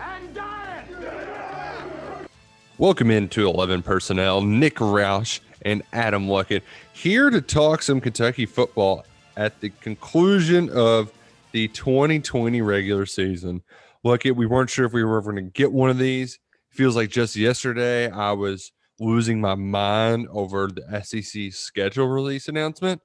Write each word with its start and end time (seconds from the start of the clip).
And. 0.00 0.38
Welcome 2.78 3.10
into 3.10 3.46
11 3.48 3.82
Personnel, 3.82 4.40
Nick 4.40 4.76
Roush 4.76 5.40
and 5.62 5.82
Adam 5.92 6.28
Luckett 6.28 6.62
here 6.92 7.28
to 7.30 7.40
talk 7.40 7.82
some 7.82 8.00
Kentucky 8.00 8.46
football 8.46 9.04
at 9.36 9.60
the 9.60 9.70
conclusion 9.80 10.70
of 10.70 11.12
the 11.52 11.68
2020 11.68 12.62
regular 12.62 13.06
season. 13.06 13.62
Luckett, 14.04 14.36
we 14.36 14.46
weren't 14.46 14.70
sure 14.70 14.86
if 14.86 14.92
we 14.92 15.02
were 15.02 15.18
ever 15.18 15.32
going 15.32 15.44
to 15.44 15.50
get 15.50 15.72
one 15.72 15.90
of 15.90 15.98
these. 15.98 16.38
Feels 16.70 16.94
like 16.94 17.10
just 17.10 17.34
yesterday 17.34 18.08
I 18.08 18.32
was 18.32 18.70
losing 19.00 19.40
my 19.40 19.56
mind 19.56 20.28
over 20.30 20.68
the 20.68 21.02
SEC 21.02 21.52
schedule 21.52 22.06
release 22.06 22.46
announcement. 22.46 23.00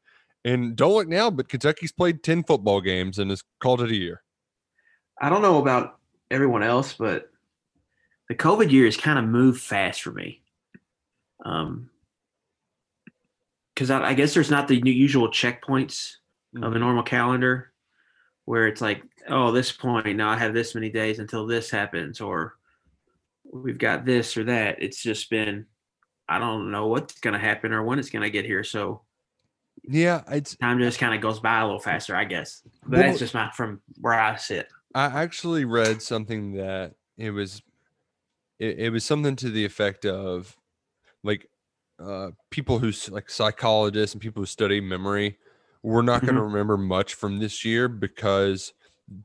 And 0.46 0.76
don't 0.76 0.94
look 0.94 1.08
now, 1.08 1.32
but 1.32 1.50
Kentucky's 1.50 1.92
played 1.92 2.22
10 2.22 2.44
football 2.44 2.82
games 2.82 3.18
and 3.18 3.32
has 3.32 3.44
called 3.60 3.82
it 3.82 3.90
a 3.90 3.96
year. 3.96 4.22
I 5.20 5.30
don't 5.30 5.42
know 5.42 5.60
about 5.60 6.00
everyone 6.34 6.64
else, 6.64 6.94
but 6.94 7.30
the 8.28 8.36
COVID 8.36 8.72
year 8.72 8.86
has 8.86 8.98
kind 8.98 9.20
of 9.20 9.26
moved 9.26 9.62
fast 9.62 10.02
for 10.02 10.12
me. 10.12 10.42
Um, 11.46 11.90
because 13.74 13.90
I, 13.92 14.10
I 14.10 14.14
guess 14.14 14.34
there's 14.34 14.52
not 14.52 14.68
the 14.68 14.76
usual 14.78 15.30
checkpoints 15.30 16.14
of 16.62 16.76
a 16.76 16.80
normal 16.80 17.04
calendar 17.04 17.72
where 18.46 18.68
it's 18.68 18.82
like, 18.82 19.02
oh, 19.28 19.52
this 19.52 19.72
point 19.72 20.16
now 20.16 20.30
I 20.30 20.38
have 20.38 20.54
this 20.54 20.76
many 20.76 20.90
days 20.90 21.20
until 21.20 21.48
this 21.48 21.72
happens, 21.72 22.22
or 22.22 22.56
we've 23.52 23.80
got 23.80 24.06
this 24.06 24.38
or 24.38 24.44
that. 24.46 24.82
It's 24.82 25.02
just 25.02 25.30
been, 25.30 25.66
I 26.30 26.38
don't 26.40 26.72
know 26.72 26.88
what's 26.88 27.20
going 27.20 27.34
to 27.34 27.40
happen 27.40 27.74
or 27.74 27.84
when 27.84 28.00
it's 28.00 28.10
going 28.12 28.22
to 28.22 28.30
get 28.30 28.46
here. 28.46 28.64
So 28.64 29.02
Yeah, 29.84 30.22
it's 30.30 30.56
time 30.58 30.80
just 30.80 31.00
kind 31.00 31.16
of 31.16 31.22
goes 31.22 31.40
by 31.40 31.60
a 31.60 31.66
little 31.66 31.80
faster, 31.80 32.16
I 32.16 32.26
guess. 32.26 32.62
But 32.84 32.92
Well- 32.92 33.02
that's 33.08 33.20
just 33.20 33.34
my 33.34 33.50
from 33.52 33.82
where 34.00 34.14
I 34.14 34.36
sit. 34.36 34.68
I 34.96 35.06
actually 35.06 35.66
read 35.66 36.02
something 36.02 36.54
that 36.54 36.96
it 37.18 37.32
was 37.32 37.62
it, 38.60 38.80
it 38.80 38.90
was 38.92 39.06
something 39.06 39.36
to 39.38 39.50
the 39.50 39.66
effect 39.66 40.06
of 40.06 40.58
like 41.24 41.50
uh 42.00 42.32
people 42.52 42.80
who's 42.80 43.10
like 43.10 43.30
psychologists 43.30 44.14
and 44.16 44.22
people 44.22 44.42
who 44.42 44.48
study 44.48 44.82
memory 44.82 45.38
we're 45.84 46.02
not 46.02 46.26
going 46.26 46.36
to 46.36 46.42
remember 46.44 46.78
much 46.78 47.14
from 47.16 47.40
this 47.40 47.66
year 47.66 47.88
because 47.90 48.74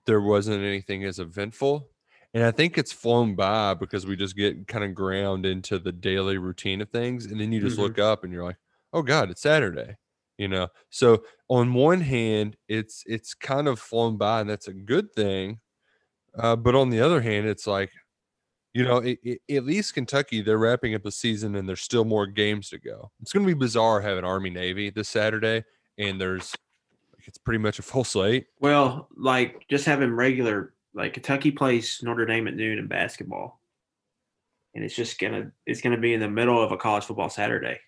there 0.07 0.21
wasn't 0.21 0.63
anything 0.63 1.05
as 1.05 1.19
eventful 1.19 1.91
and 2.35 2.45
i 2.45 2.51
think 2.51 2.79
it's 2.79 2.93
flown 2.93 3.35
by 3.35 3.75
because 3.75 4.07
we 4.07 4.17
just 4.17 4.37
get 4.37 4.69
kind 4.69 4.85
of 4.85 4.95
ground 4.95 5.47
into 5.47 5.79
the 5.79 5.93
daily 5.93 6.39
routine 6.39 6.81
of 6.81 6.91
things 6.91 7.27
and 7.27 7.41
then 7.41 7.53
you 7.53 7.61
just 7.61 7.79
Mhm. 7.79 7.83
look 7.83 7.99
up 7.99 8.25
and 8.25 8.33
you're 8.33 8.45
like 8.45 8.59
oh 8.93 9.03
god 9.03 9.31
it's 9.31 9.43
saturday 9.43 9.97
you 10.39 10.49
know 10.49 10.69
so 10.91 11.23
on 11.49 11.75
one 11.75 12.01
hand 12.01 12.57
it's 12.69 13.03
it's 13.07 13.35
kind 13.35 13.69
of 13.69 13.79
flown 13.79 14.17
by 14.17 14.41
and 14.41 14.49
that's 14.49 14.69
a 14.69 14.73
good 14.73 15.13
thing 15.13 15.61
uh, 16.39 16.57
but 16.57 16.75
on 16.75 16.91
the 16.91 17.01
other 17.01 17.21
hand 17.21 17.47
it's 17.47 17.67
like 17.67 17.91
you 18.73 18.85
know 18.85 18.99
it, 18.99 19.19
it- 19.23 19.41
at 19.57 19.65
least 19.65 19.95
kentucky 19.95 20.41
they're 20.41 20.59
wrapping 20.59 20.95
up 20.95 21.03
the 21.03 21.11
season 21.13 21.55
and 21.57 21.69
there's 21.69 21.83
still 21.83 22.05
more 22.05 22.27
games 22.27 22.71
to 22.71 22.79
go 22.79 23.11
it's 23.21 23.33
going 23.33 23.45
to 23.47 23.53
be 23.55 23.59
bizarre 23.59 24.01
having 24.01 24.25
army 24.25 24.51
navy 24.51 24.91
this 24.91 25.09
saturday 25.09 25.65
and 25.99 26.21
there's 26.21 26.55
like, 27.17 27.27
it's 27.27 27.39
pretty 27.39 27.59
much 27.59 27.79
a 27.79 27.83
full 27.83 28.05
slate 28.05 28.47
Well, 28.61 29.09
like 29.17 29.67
just 29.69 29.85
having 29.87 30.13
regular 30.13 30.75
like 30.95 31.15
Kentucky 31.15 31.51
plays 31.53 32.01
Notre 32.03 32.27
Dame 32.27 32.49
at 32.49 32.57
noon 32.57 32.79
in 32.79 32.87
basketball. 32.89 33.61
And 34.75 34.85
it's 34.85 34.95
just 34.97 35.19
gonna 35.19 35.53
it's 35.67 35.81
gonna 35.81 35.99
be 35.99 36.15
in 36.15 36.21
the 36.21 36.29
middle 36.31 36.61
of 36.63 36.73
a 36.73 36.77
college 36.77 37.05
football 37.05 37.29
Saturday. 37.31 37.79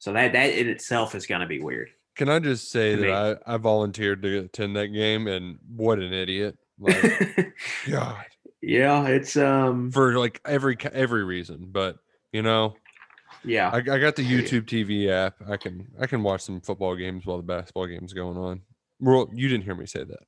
So 0.00 0.12
that 0.12 0.32
that 0.32 0.46
in 0.46 0.68
itself 0.68 1.14
is 1.14 1.26
gonna 1.26 1.46
be 1.46 1.60
weird. 1.60 1.90
can 2.16 2.28
i 2.28 2.38
just 2.40 2.70
say 2.70 2.96
that 2.96 3.02
me. 3.02 3.12
I, 3.12 3.54
I 3.54 3.56
volunteered 3.56 4.22
to 4.22 4.38
attend 4.40 4.74
that 4.76 4.88
game 4.88 5.28
and 5.28 5.58
what 5.68 6.00
an 6.00 6.12
idiot 6.12 6.58
like 6.78 7.54
god 7.88 8.24
yeah, 8.62 9.06
it's 9.06 9.36
um 9.36 9.90
for 9.90 10.18
like 10.18 10.40
every 10.44 10.76
every 10.92 11.24
reason 11.24 11.68
but 11.70 11.96
you 12.32 12.42
know 12.42 12.74
yeah. 13.44 13.70
I, 13.72 13.78
I 13.78 13.98
got 13.98 14.16
the. 14.16 14.24
YouTube 14.24 14.66
TV 14.66 15.08
app. 15.08 15.34
I 15.48 15.56
can 15.56 15.86
I 15.98 16.06
can 16.06 16.22
watch 16.22 16.42
some 16.42 16.60
football 16.60 16.94
games 16.94 17.26
while 17.26 17.38
the 17.38 17.42
basketball 17.42 17.86
game's 17.86 18.12
going 18.12 18.36
on. 18.36 18.62
Well, 18.98 19.28
you 19.32 19.48
didn't 19.48 19.64
hear 19.64 19.74
me 19.74 19.86
say 19.86 20.04
that. 20.04 20.24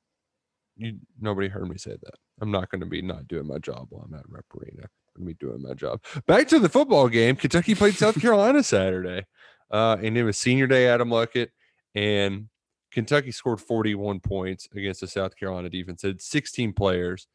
You 0.77 0.99
nobody 1.21 1.49
heard 1.49 1.69
me 1.69 1.77
say 1.77 1.93
that. 1.93 2.15
I'm 2.41 2.50
not 2.50 2.71
going 2.71 2.81
to 2.81 2.87
be 2.87 3.03
not 3.03 3.28
doing 3.28 3.47
my 3.47 3.59
job 3.59 3.87
while 3.91 4.05
I'm 4.09 4.15
at 4.15 4.28
Rupp 4.28 4.47
Arena. 4.56 4.88
I'm 5.16 5.25
going 5.25 5.34
to 5.34 5.38
be 5.38 5.47
doing 5.47 5.62
my 5.62 5.75
job. 5.75 6.03
Back 6.27 6.49
to 6.49 6.59
the 6.59 6.71
football 6.71 7.09
game. 7.09 7.37
Kentucky 7.37 7.75
played 7.75 7.94
South 7.94 8.19
Carolina 8.21 8.62
Saturday, 8.62 9.27
uh, 9.72 9.97
and 10.03 10.16
it 10.16 10.25
was 10.25 10.38
Senior 10.38 10.66
Day. 10.66 10.87
Adam 10.87 11.09
Luckett 11.09 11.49
and 11.94 12.49
Kentucky 12.91 13.33
scored 13.33 13.60
41 13.60 14.21
points 14.21 14.69
against 14.75 15.00
the 15.00 15.09
South 15.09 15.37
Carolina 15.37 15.71
defense. 15.71 16.05
It 16.05 16.09
had 16.09 16.22
16 16.22 16.72
players, 16.75 17.27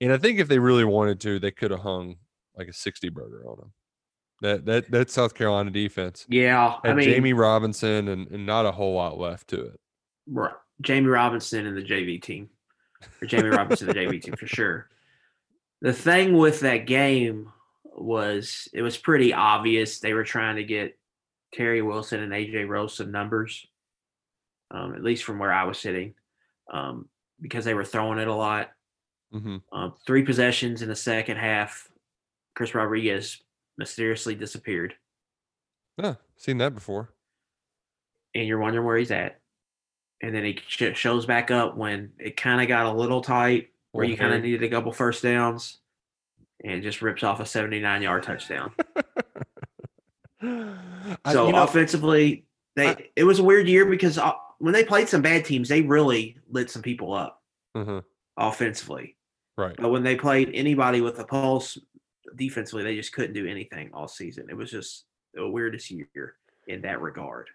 and 0.00 0.12
I 0.12 0.18
think 0.18 0.38
if 0.38 0.48
they 0.48 0.58
really 0.58 0.84
wanted 0.84 1.20
to, 1.20 1.38
they 1.38 1.50
could 1.52 1.70
have 1.70 1.80
hung 1.80 2.16
like 2.56 2.68
a 2.68 2.72
60 2.72 3.08
burger 3.10 3.44
on 3.48 3.58
them. 3.58 3.72
That 4.42 4.66
that 4.66 4.90
that 4.90 5.10
South 5.10 5.34
Carolina 5.34 5.70
defense 5.70 6.26
Yeah. 6.28 6.74
I 6.84 6.92
mean 6.92 7.08
Jammie 7.08 7.34
Robinson 7.34 8.08
and, 8.08 8.28
and 8.30 8.44
not 8.44 8.66
a 8.66 8.72
whole 8.72 8.94
lot 8.94 9.18
left 9.18 9.48
to 9.48 9.64
it. 9.64 9.80
Right. 10.26 10.52
Jammie 10.82 11.10
Robinson 11.10 11.66
and 11.66 11.74
the 11.74 11.82
JV 11.82 12.20
team. 12.20 12.50
Or 13.22 13.26
Jammie 13.26 13.56
Robinson, 13.56 13.88
and 13.88 13.96
the 13.96 14.00
JV 14.00 14.22
team 14.22 14.36
for 14.36 14.46
sure. 14.46 14.90
The 15.80 15.92
thing 15.92 16.36
with 16.36 16.60
that 16.60 16.86
game 16.86 17.50
was 17.94 18.68
it 18.74 18.82
was 18.82 18.98
pretty 18.98 19.32
obvious 19.32 20.00
they 20.00 20.12
were 20.12 20.24
trying 20.24 20.56
to 20.56 20.64
get 20.64 20.98
Terry 21.52 21.82
Wilson 21.82 22.20
and 22.20 22.32
AJ 22.32 22.68
Rose 22.68 22.96
some 22.96 23.10
numbers, 23.12 23.66
um, 24.70 24.94
at 24.94 25.02
least 25.02 25.24
from 25.24 25.38
where 25.38 25.52
I 25.52 25.64
was 25.64 25.78
sitting, 25.78 26.14
um, 26.72 27.08
because 27.40 27.64
they 27.64 27.74
were 27.74 27.84
throwing 27.84 28.18
it 28.18 28.28
a 28.28 28.34
lot. 28.34 28.70
hmm 29.32 29.56
Um, 29.72 29.94
three 30.06 30.22
possessions 30.22 30.82
in 30.82 30.88
the 30.88 30.96
second 30.96 31.36
half. 31.38 31.88
Chris 32.54 32.74
Rodriguez 32.74 33.42
mysteriously 33.78 34.34
disappeared, 34.34 34.94
Yeah, 35.98 36.14
seen 36.36 36.58
that 36.58 36.74
before. 36.74 37.10
and 38.34 38.46
you're 38.46 38.58
wondering 38.58 38.84
where 38.86 38.96
he's 38.96 39.10
at. 39.10 39.40
And 40.22 40.34
then 40.34 40.44
he 40.44 40.58
sh- 40.66 40.94
shows 40.96 41.26
back 41.26 41.50
up 41.50 41.76
when 41.76 42.12
it 42.18 42.36
kind 42.38 42.62
of 42.62 42.68
got 42.68 42.86
a 42.86 42.92
little 42.92 43.20
tight, 43.20 43.68
where 43.92 44.06
Little 44.06 44.12
you 44.12 44.16
kind 44.18 44.34
of 44.34 44.42
needed 44.42 44.62
a 44.62 44.68
couple 44.70 44.90
first 44.92 45.22
downs, 45.22 45.78
and 46.64 46.82
just 46.82 47.02
rips 47.02 47.22
off 47.22 47.38
a 47.40 47.44
79 47.46 48.00
yard 48.02 48.22
touchdown. 48.22 48.72
I- 51.26 51.32
so 51.32 51.46
you 51.46 51.52
know, 51.52 51.62
offensively, 51.64 52.46
they 52.76 52.88
I- 52.88 53.10
it 53.16 53.24
was 53.24 53.38
a 53.38 53.44
weird 53.44 53.68
year 53.68 53.84
because 53.86 54.16
uh, 54.18 54.32
when 54.58 54.72
they 54.72 54.84
played 54.84 55.08
some 55.08 55.22
bad 55.22 55.44
teams, 55.44 55.68
they 55.68 55.82
really 55.82 56.36
lit 56.48 56.70
some 56.70 56.82
people 56.82 57.12
up 57.12 57.42
mhm, 57.76 58.02
offensively. 58.36 59.16
right. 59.56 59.76
But 59.78 59.90
when 59.90 60.02
they 60.02 60.16
played 60.16 60.50
anybody 60.54 61.00
with 61.00 61.18
a 61.18 61.24
pulse 61.24 61.78
defensively, 62.34 62.84
they 62.84 62.96
just 62.96 63.12
couldn't 63.12 63.34
do 63.34 63.46
anything 63.46 63.90
all 63.92 64.08
season. 64.08 64.46
It 64.50 64.56
was 64.56 64.70
just 64.70 65.04
the 65.34 65.48
weirdest 65.48 65.90
year 65.90 66.36
in 66.66 66.82
that 66.82 67.00
regard. 67.00 67.48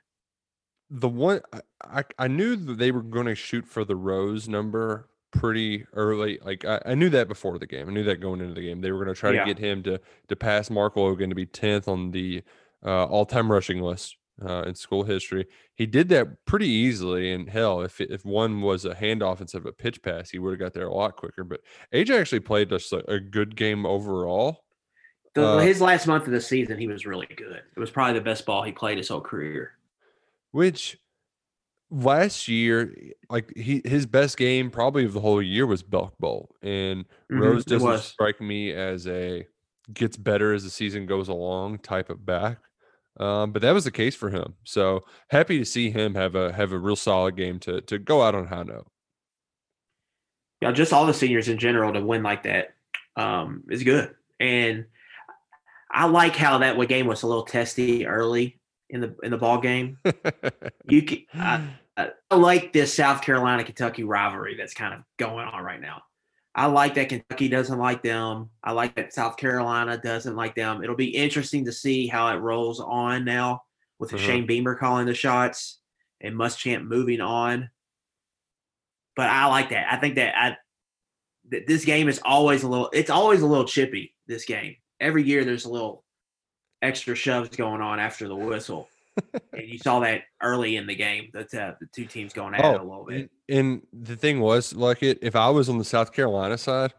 The 0.89 1.09
one 1.09 1.41
I, 1.53 1.61
I, 1.99 2.03
I 2.19 2.27
knew 2.27 2.55
that 2.55 2.77
they 2.77 2.91
were 2.91 3.01
going 3.01 3.27
to 3.27 3.35
shoot 3.35 3.65
for 3.65 3.85
the 3.85 3.95
Rose 3.95 4.47
number 4.49 5.07
pretty 5.31 5.85
early. 5.93 6.37
Like 6.43 6.65
I, 6.65 6.81
I 6.85 6.95
knew 6.95 7.09
that 7.09 7.27
before 7.29 7.57
the 7.57 7.65
game. 7.67 7.87
I 7.89 7.93
knew 7.93 8.03
that 8.03 8.17
going 8.19 8.41
into 8.41 8.53
the 8.53 8.61
game. 8.61 8.81
They 8.81 8.91
were 8.91 9.03
going 9.03 9.15
to 9.15 9.19
try 9.19 9.31
Yeah. 9.31 9.45
to 9.45 9.53
get 9.53 9.59
him 9.59 9.81
to 9.83 9.99
to 10.27 10.35
pass 10.35 10.69
Mark 10.69 10.97
Logan 10.97 11.29
to 11.29 11.35
be 11.35 11.45
tenth 11.45 11.87
on 11.87 12.11
the 12.11 12.43
uh, 12.85 13.05
all 13.05 13.25
time 13.25 13.51
rushing 13.51 13.81
list 13.81 14.17
uh, 14.43 14.63
in 14.63 14.75
school 14.75 15.03
history. 15.03 15.45
He 15.75 15.85
did 15.85 16.09
that 16.09 16.45
pretty 16.45 16.67
easily. 16.67 17.31
And 17.31 17.49
hell, 17.49 17.81
if 17.81 18.01
if 18.01 18.25
one 18.25 18.61
was 18.61 18.85
a 18.85 18.95
handoff 18.95 19.41
instead 19.41 19.59
of 19.59 19.65
a 19.65 19.73
pitch 19.73 20.01
pass, 20.01 20.29
he 20.29 20.39
would 20.39 20.51
have 20.51 20.59
got 20.59 20.73
there 20.73 20.87
a 20.87 20.93
lot 20.93 21.15
quicker. 21.15 21.43
But 21.43 21.61
AJ 21.93 22.19
actually 22.19 22.39
played 22.41 22.69
just 22.69 22.91
a, 22.93 23.09
a 23.11 23.19
good 23.19 23.55
game 23.55 23.85
overall. 23.85 24.63
The, 25.33 25.45
Uh, 25.45 25.59
his 25.59 25.79
last 25.79 26.07
month 26.07 26.25
of 26.25 26.33
the 26.33 26.41
season, 26.41 26.77
he 26.77 26.87
was 26.87 27.05
really 27.05 27.27
good. 27.27 27.61
It 27.75 27.79
was 27.79 27.89
probably 27.89 28.15
the 28.19 28.25
best 28.25 28.45
ball 28.45 28.63
he 28.63 28.71
played 28.71 28.97
his 28.97 29.07
whole 29.07 29.21
career. 29.21 29.73
Which 30.51 30.97
last 31.89 32.47
year, 32.47 32.93
like 33.29 33.55
he 33.55 33.81
his 33.85 34.05
best 34.05 34.37
game 34.37 34.71
probably 34.71 35.05
of 35.05 35.13
the 35.13 35.21
whole 35.21 35.41
year 35.41 35.65
was 35.65 35.83
Belk 35.83 36.17
Bowl, 36.17 36.55
and 36.61 37.05
Mhm, 37.31 37.39
Rose 37.41 37.65
doesn't 37.65 37.99
strike 37.99 38.41
me 38.41 38.71
as 38.71 39.07
a 39.07 39.47
gets 39.93 40.17
better 40.17 40.53
as 40.53 40.63
the 40.63 40.69
season 40.69 41.05
goes 41.05 41.27
along 41.27 41.79
type 41.79 42.09
of 42.09 42.25
back. 42.25 42.59
Um, 43.19 43.51
but 43.51 43.61
that 43.61 43.73
was 43.73 43.83
the 43.83 43.91
case 43.91 44.15
for 44.15 44.29
him. 44.29 44.55
So 44.63 45.03
happy 45.29 45.59
to 45.59 45.65
see 45.65 45.91
him 45.91 46.15
have 46.15 46.35
a 46.35 46.53
have 46.53 46.71
a 46.71 46.77
real 46.77 46.95
solid 46.95 47.35
game 47.35 47.59
to 47.59 47.81
to 47.81 47.99
go 47.99 48.21
out 48.21 48.35
on 48.35 48.47
high 48.47 48.63
note. 48.63 48.87
Yeah, 50.61 50.71
just 50.71 50.93
all 50.93 51.05
the 51.05 51.13
seniors 51.13 51.47
in 51.47 51.57
general 51.57 51.91
to 51.93 52.01
win 52.01 52.23
like 52.23 52.43
that 52.43 52.75
um, 53.15 53.63
is 53.69 53.83
good, 53.83 54.13
and 54.39 54.85
I 55.91 56.05
like 56.05 56.35
how 56.35 56.59
that 56.59 56.79
game 56.87 57.07
was 57.07 57.23
a 57.23 57.27
little 57.27 57.43
testy 57.43 58.05
early 58.05 58.59
in 58.89 59.01
the 59.01 59.15
in 59.23 59.31
the 59.31 59.37
ball 59.37 59.59
game. 59.59 59.97
You 60.85 61.03
can, 61.03 61.25
I 61.33 62.09
I 62.29 62.35
like 62.35 62.73
this 62.73 62.93
South 62.93 63.21
Carolina 63.21 63.63
Kentucky 63.63 64.03
rivalry 64.03 64.55
that's 64.57 64.73
kind 64.73 64.93
of 64.93 65.01
going 65.17 65.47
on 65.47 65.63
right 65.63 65.79
now. 65.79 66.01
I 66.53 66.65
like 66.65 66.95
that 66.95 67.09
Kentucky 67.09 67.47
doesn't 67.47 67.79
like 67.79 68.03
them. 68.03 68.49
I 68.63 68.73
like 68.73 68.95
that 68.95 69.13
South 69.13 69.37
Carolina 69.37 69.97
doesn't 69.97 70.35
like 70.35 70.53
them. 70.55 70.83
It'll 70.83 70.95
be 70.95 71.15
interesting 71.15 71.65
to 71.65 71.71
see 71.71 72.07
how 72.07 72.27
it 72.35 72.39
rolls 72.39 72.79
on 72.81 73.23
now 73.23 73.63
with 73.99 74.11
Mhm. 74.11 74.19
Shane 74.19 74.45
Beamer 74.45 74.75
calling 74.75 75.05
the 75.05 75.13
shots 75.13 75.79
and 76.19 76.35
Muschamp 76.35 76.85
moving 76.85 77.21
on. 77.21 77.69
But 79.15 79.29
I 79.29 79.45
like 79.47 79.69
that. 79.69 79.91
I 79.91 79.97
think 79.97 80.15
that 80.15 80.37
I 80.37 80.57
that 81.49 81.67
this 81.67 81.83
game 81.85 82.07
is 82.07 82.19
always 82.23 82.63
a 82.63 82.67
little. 82.67 82.89
It's 82.93 83.09
always 83.09 83.41
a 83.41 83.47
little 83.47 83.65
chippy. 83.65 84.15
This 84.27 84.45
game 84.45 84.75
every 84.99 85.23
year 85.23 85.43
there's 85.43 85.65
a 85.65 85.71
little 85.71 86.05
extra 86.81 87.15
shoves 87.15 87.55
going 87.55 87.81
on 87.81 87.99
after 87.99 88.27
the 88.27 88.35
whistle, 88.35 88.89
and 89.53 89.67
you 89.67 89.77
saw 89.77 89.99
that 89.99 90.21
early 90.41 90.75
in 90.77 90.87
the 90.87 90.95
game. 90.95 91.29
That 91.33 91.53
uh, 91.53 91.73
the 91.79 91.87
two 91.93 92.05
teams 92.05 92.33
going 92.33 92.53
at 92.55 92.63
it 92.63 92.79
a 92.79 92.83
little 92.83 93.05
bit. 93.05 93.29
And 93.49 93.81
the 93.93 94.15
thing 94.15 94.39
was, 94.39 94.73
like 94.73 95.03
it, 95.03 95.19
if 95.21 95.35
I 95.35 95.49
was 95.49 95.69
on 95.69 95.77
the 95.77 95.83
South 95.83 96.11
Carolina 96.13 96.57
side, 96.57 96.93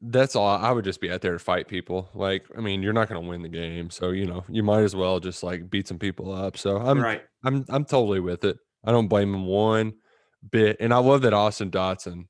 that's 0.00 0.36
all. 0.36 0.46
I 0.46 0.70
would 0.70 0.84
just 0.84 1.00
be 1.00 1.10
out 1.10 1.20
there 1.22 1.32
to 1.32 1.38
fight 1.38 1.68
people. 1.68 2.08
Like, 2.14 2.44
I 2.56 2.60
mean, 2.60 2.82
you're 2.82 2.92
not 2.92 3.08
going 3.08 3.20
to 3.22 3.28
win 3.28 3.42
the 3.42 3.48
game, 3.48 3.90
so 3.90 4.10
you 4.10 4.26
know, 4.26 4.44
you 4.48 4.62
might 4.62 4.82
as 4.82 4.94
well 4.94 5.18
just 5.20 5.42
like 5.42 5.68
beat 5.70 5.88
some 5.88 5.98
people 5.98 6.32
up. 6.32 6.56
So 6.56 6.76
I'm, 6.76 7.00
right. 7.00 7.22
I'm, 7.44 7.64
I'm 7.68 7.84
totally 7.84 8.20
with 8.20 8.44
it. 8.44 8.58
I 8.84 8.92
don't 8.92 9.08
blame 9.08 9.34
him 9.34 9.46
one 9.46 9.94
bit, 10.50 10.76
and 10.80 10.92
I 10.94 10.98
love 10.98 11.22
that 11.22 11.32
Austin 11.34 11.70
Dotson. 11.70 12.26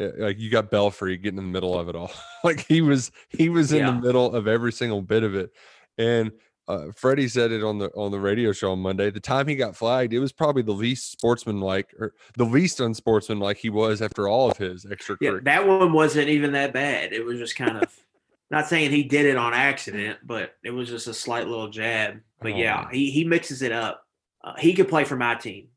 uh, 0.00 0.08
Like 0.18 0.38
you 0.40 0.50
got 0.50 0.70
Belfry 0.70 1.16
getting 1.18 1.38
in 1.38 1.44
the 1.44 1.52
middle 1.52 1.78
of 1.78 1.88
it 1.88 1.94
all. 1.94 2.10
like 2.44 2.66
he 2.66 2.80
was, 2.80 3.12
he 3.28 3.48
was 3.48 3.70
in 3.72 3.80
Yeah. 3.80 3.90
the 3.92 4.00
middle 4.00 4.34
of 4.34 4.48
every 4.48 4.72
single 4.72 5.02
bit 5.02 5.22
of 5.22 5.34
it. 5.36 5.50
And 5.98 6.32
uh, 6.70 6.92
Freddie 6.94 7.28
said 7.28 7.50
it 7.52 7.62
on 7.64 7.78
the 7.78 7.88
on 7.96 8.10
the 8.10 8.20
radio 8.20 8.52
show 8.52 8.72
on 8.72 8.78
Monday. 8.80 9.10
The 9.10 9.20
time 9.20 9.48
he 9.48 9.56
got 9.56 9.76
flagged, 9.76 10.12
it 10.12 10.18
was 10.20 10.32
probably 10.32 10.62
the 10.62 10.72
least 10.72 11.10
sportsmanlike 11.12 11.92
or 11.98 12.14
the 12.36 12.44
least 12.44 12.80
unsportsmanlike 12.80 13.56
he 13.56 13.70
was 13.70 14.00
after 14.00 14.28
all 14.28 14.50
of 14.50 14.56
his 14.56 14.86
extra. 14.90 15.16
Yeah, 15.20 15.38
that 15.42 15.66
one 15.66 15.92
wasn't 15.92 16.28
even 16.28 16.52
that 16.52 16.72
bad. 16.72 17.12
It 17.12 17.24
was 17.24 17.38
just 17.38 17.56
kind 17.56 17.76
of 17.78 17.92
not 18.50 18.66
saying 18.68 18.90
he 18.90 19.02
did 19.02 19.26
it 19.26 19.36
on 19.36 19.52
accident, 19.54 20.18
but 20.24 20.54
it 20.62 20.70
was 20.70 20.88
just 20.88 21.06
a 21.06 21.14
slight 21.14 21.46
little 21.48 21.68
jab. 21.68 22.20
But 22.40 22.52
Oh, 22.52 22.56
yeah, 22.56 22.82
man. 22.82 22.88
he 22.94 23.10
he 23.10 23.24
mixes 23.24 23.62
it 23.62 23.72
up. 23.72 24.04
Uh, 24.42 24.54
he 24.58 24.72
could 24.72 24.88
play 24.88 25.04
for 25.04 25.16
my 25.16 25.34
team 25.34 25.68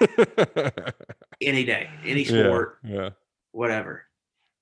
any 1.40 1.64
day, 1.64 1.90
any 2.04 2.22
yeah, 2.22 2.28
sport, 2.44 2.78
yeah. 2.84 3.10
whatever. 3.52 4.04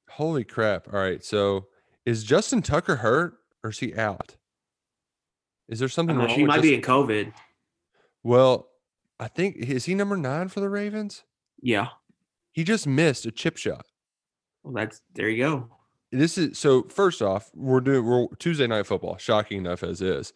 Holy 0.08 0.44
crap! 0.44 0.92
All 0.92 1.00
right, 1.00 1.22
so 1.24 1.66
is 2.06 2.24
Justin 2.24 2.62
Tucker 2.62 2.96
hurt 2.96 3.34
or 3.62 3.70
is 3.70 3.78
he 3.78 3.94
out? 3.94 4.36
Is 5.68 5.78
there 5.78 5.88
something 5.88 6.16
know, 6.16 6.26
wrong? 6.26 6.38
with 6.38 6.46
might 6.46 6.62
be 6.62 6.74
in 6.74 6.82
COVID. 6.82 7.32
Well, 8.22 8.68
I 9.18 9.28
think 9.28 9.56
is 9.56 9.84
he 9.84 9.94
number 9.94 10.16
nine 10.16 10.48
for 10.48 10.60
the 10.60 10.68
Ravens? 10.68 11.24
Yeah. 11.60 11.88
He 12.52 12.64
just 12.64 12.86
missed 12.86 13.26
a 13.26 13.30
chip 13.30 13.56
shot. 13.56 13.86
Well, 14.62 14.74
that's 14.74 15.02
there 15.14 15.28
you 15.28 15.44
go. 15.44 15.68
This 16.12 16.38
is 16.38 16.58
so. 16.58 16.84
First 16.84 17.22
off, 17.22 17.50
we're 17.54 17.80
doing 17.80 18.04
we're 18.04 18.26
Tuesday 18.38 18.66
night 18.66 18.86
football. 18.86 19.16
Shocking 19.18 19.58
enough 19.58 19.82
as 19.82 20.00
is, 20.00 20.32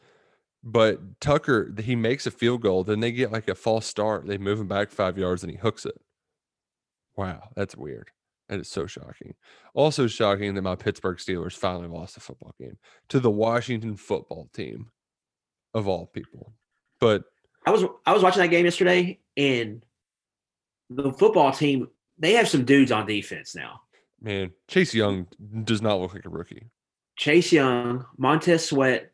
but 0.65 1.21
Tucker 1.21 1.73
he 1.79 1.95
makes 1.95 2.27
a 2.27 2.31
field 2.31 2.63
goal. 2.63 2.83
Then 2.85 3.01
they 3.01 3.13
get 3.13 3.33
like 3.33 3.49
a 3.49 3.55
false 3.55 3.87
start. 3.87 4.27
They 4.27 4.39
move 4.39 4.61
him 4.61 4.69
back 4.69 4.91
five 4.91 5.17
yards 5.17 5.43
and 5.43 5.53
he 5.53 5.59
hooks 5.59 5.87
it. 5.87 6.01
Wow, 7.17 7.51
that's 7.55 7.77
weird. 7.77 8.11
That 8.49 8.61
is 8.61 8.69
so 8.69 8.87
shocking. 8.87 9.35
Also 9.75 10.07
shocking 10.07 10.55
that 10.55 10.63
my 10.63 10.75
Pittsburgh 10.75 11.19
Steelers 11.19 11.53
finally 11.53 11.89
lost 11.89 12.17
a 12.17 12.21
football 12.21 12.55
game 12.59 12.79
to 13.09 13.21
the 13.21 13.31
Washington 13.31 13.97
football 13.97 14.49
team, 14.55 14.91
of 15.75 15.89
all 15.89 16.07
people. 16.07 16.53
But 17.01 17.25
I 17.67 17.71
was 17.71 17.85
I 18.07 18.13
was 18.13 18.23
watching 18.23 18.43
that 18.43 18.49
game 18.49 18.65
yesterday, 18.65 19.19
and 19.37 19.85
the 20.91 21.13
football 21.13 21.53
team 21.53 21.89
they 22.19 22.33
have 22.33 22.49
some 22.49 22.65
dudes 22.65 22.91
on 22.91 23.07
defense 23.07 23.55
now. 23.55 23.81
man, 24.21 24.53
Chase 24.69 24.95
Young 24.95 25.27
does 25.65 25.83
not 25.83 26.01
look 26.01 26.15
like 26.15 26.25
a 26.25 26.31
rookie. 26.31 26.67
Chase 27.17 27.53
Young, 27.53 28.05
Montez 28.17 28.65
Sweat, 28.65 29.13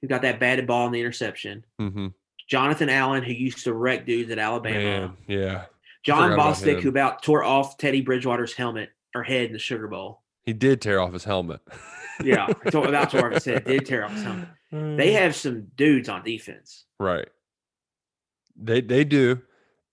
who 0.00 0.08
got 0.08 0.22
that 0.22 0.40
batted 0.40 0.66
ball 0.66 0.86
in 0.86 0.92
the 0.92 1.00
interception. 1.00 1.64
Mm-hmm. 1.80 2.08
Jonathan 2.48 2.88
Allen, 2.88 3.22
who 3.22 3.32
used 3.32 3.64
to 3.64 3.74
wreck 3.74 4.06
dudes 4.06 4.30
at 4.30 4.38
Alabama. 4.38 4.78
Man, 4.78 5.16
yeah, 5.26 5.64
John 6.04 6.30
forgot 6.30 6.34
about 6.34 6.54
Bostic, 6.56 6.80
who 6.80 6.88
about 6.88 7.22
tore 7.22 7.42
off 7.42 7.76
Teddy 7.76 8.00
Bridgewater's 8.00 8.52
helmet 8.52 8.90
or 9.14 9.22
head 9.22 9.46
in 9.46 9.52
the 9.52 9.58
Sugar 9.58 9.88
Bowl. 9.88 10.22
he 10.44 10.52
did 10.52 10.80
tear 10.80 11.00
off 11.00 11.12
his 11.12 11.24
helmet. 11.24 11.60
Yeah, 12.22 12.46
about 12.66 13.10
tore 13.10 13.26
off 13.26 13.34
his 13.34 13.44
head. 13.44 13.64
Did 13.64 13.84
tear 13.84 14.04
off 14.04 14.12
his 14.12 14.22
helmet. 14.22 14.48
They 14.70 15.12
mm. 15.12 15.12
have 15.12 15.34
some 15.36 15.68
dudes 15.76 16.08
on 16.08 16.24
defense. 16.24 16.84
Right. 16.98 17.28
They 18.56 18.80
they 18.80 19.04
do, 19.04 19.42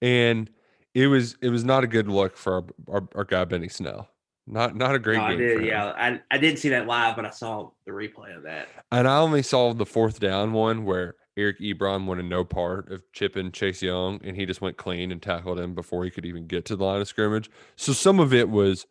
and 0.02 0.50
it 0.94 1.08
was 1.08 1.36
it 1.42 1.50
was 1.50 1.64
not 1.64 1.84
a 1.84 1.88
good 1.88 2.08
look 2.08 2.38
for 2.38 2.54
our 2.54 2.64
our, 2.88 3.08
our 3.16 3.24
guy 3.24 3.46
Benny 3.46 3.68
Snell. 3.68 4.10
Not 4.46 4.76
not 4.76 4.96
a 4.96 5.00
great 5.00 5.18
No, 5.18 5.24
I 5.24 5.30
game. 5.32 5.40
did, 5.40 5.66
yeah. 5.66 5.86
I, 5.86 6.20
I 6.30 6.38
didn't 6.38 6.60
see 6.60 6.70
that 6.70 6.86
live, 6.86 7.16
but 7.16 7.26
I 7.26 7.30
saw 7.30 7.70
the 7.86 7.92
replay 7.92 8.36
of 8.36 8.44
that. 8.44 8.68
And 8.92 9.08
I 9.08 9.18
only 9.18 9.42
saw 9.42 9.74
the 9.74 9.86
fourth 9.86 10.20
down 10.20 10.52
one 10.52 10.84
where 10.84 11.16
Eric 11.38 11.60
Ebron 11.60 12.06
wanted 12.06 12.26
no 12.26 12.44
part 12.44 12.92
of 12.92 13.02
chipping 13.14 13.52
Chase 13.52 13.82
Young, 13.82 14.20
and 14.24 14.36
he 14.36 14.46
just 14.46 14.62
went 14.62 14.78
clean 14.78 15.12
and 15.12 15.22
tackled 15.22 15.60
him 15.60 15.74
before 15.74 16.04
he 16.04 16.12
could 16.12 16.26
even 16.26 16.46
get 16.46 16.66
to 16.66 16.76
the 16.76 16.84
line 16.84 17.02
of 17.02 17.08
scrimmage. 17.08 17.50
So 17.76 17.94
some 17.94 18.20
of 18.20 18.34
it 18.34 18.50
was 18.50 18.86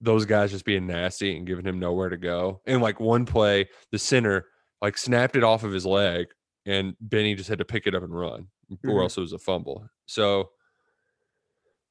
those 0.00 0.26
guys 0.26 0.50
just 0.50 0.64
being 0.64 0.86
nasty 0.86 1.36
and 1.36 1.46
giving 1.46 1.64
him 1.64 1.78
nowhere 1.78 2.08
to 2.08 2.16
go. 2.16 2.60
And 2.66 2.82
like 2.82 3.00
one 3.00 3.24
play, 3.24 3.68
the 3.92 3.98
center 3.98 4.46
like 4.82 4.98
snapped 4.98 5.36
it 5.36 5.44
off 5.44 5.62
of 5.64 5.72
his 5.72 5.86
leg, 5.86 6.26
and 6.66 6.94
Benny 7.00 7.34
just 7.34 7.48
had 7.48 7.58
to 7.58 7.64
pick 7.64 7.86
it 7.86 7.94
up 7.94 8.02
and 8.02 8.14
run, 8.14 8.48
or 8.84 8.98
Mhm. 8.98 9.02
else 9.02 9.16
it 9.16 9.20
was 9.22 9.32
a 9.32 9.38
fumble. 9.38 9.88
So, 10.06 10.50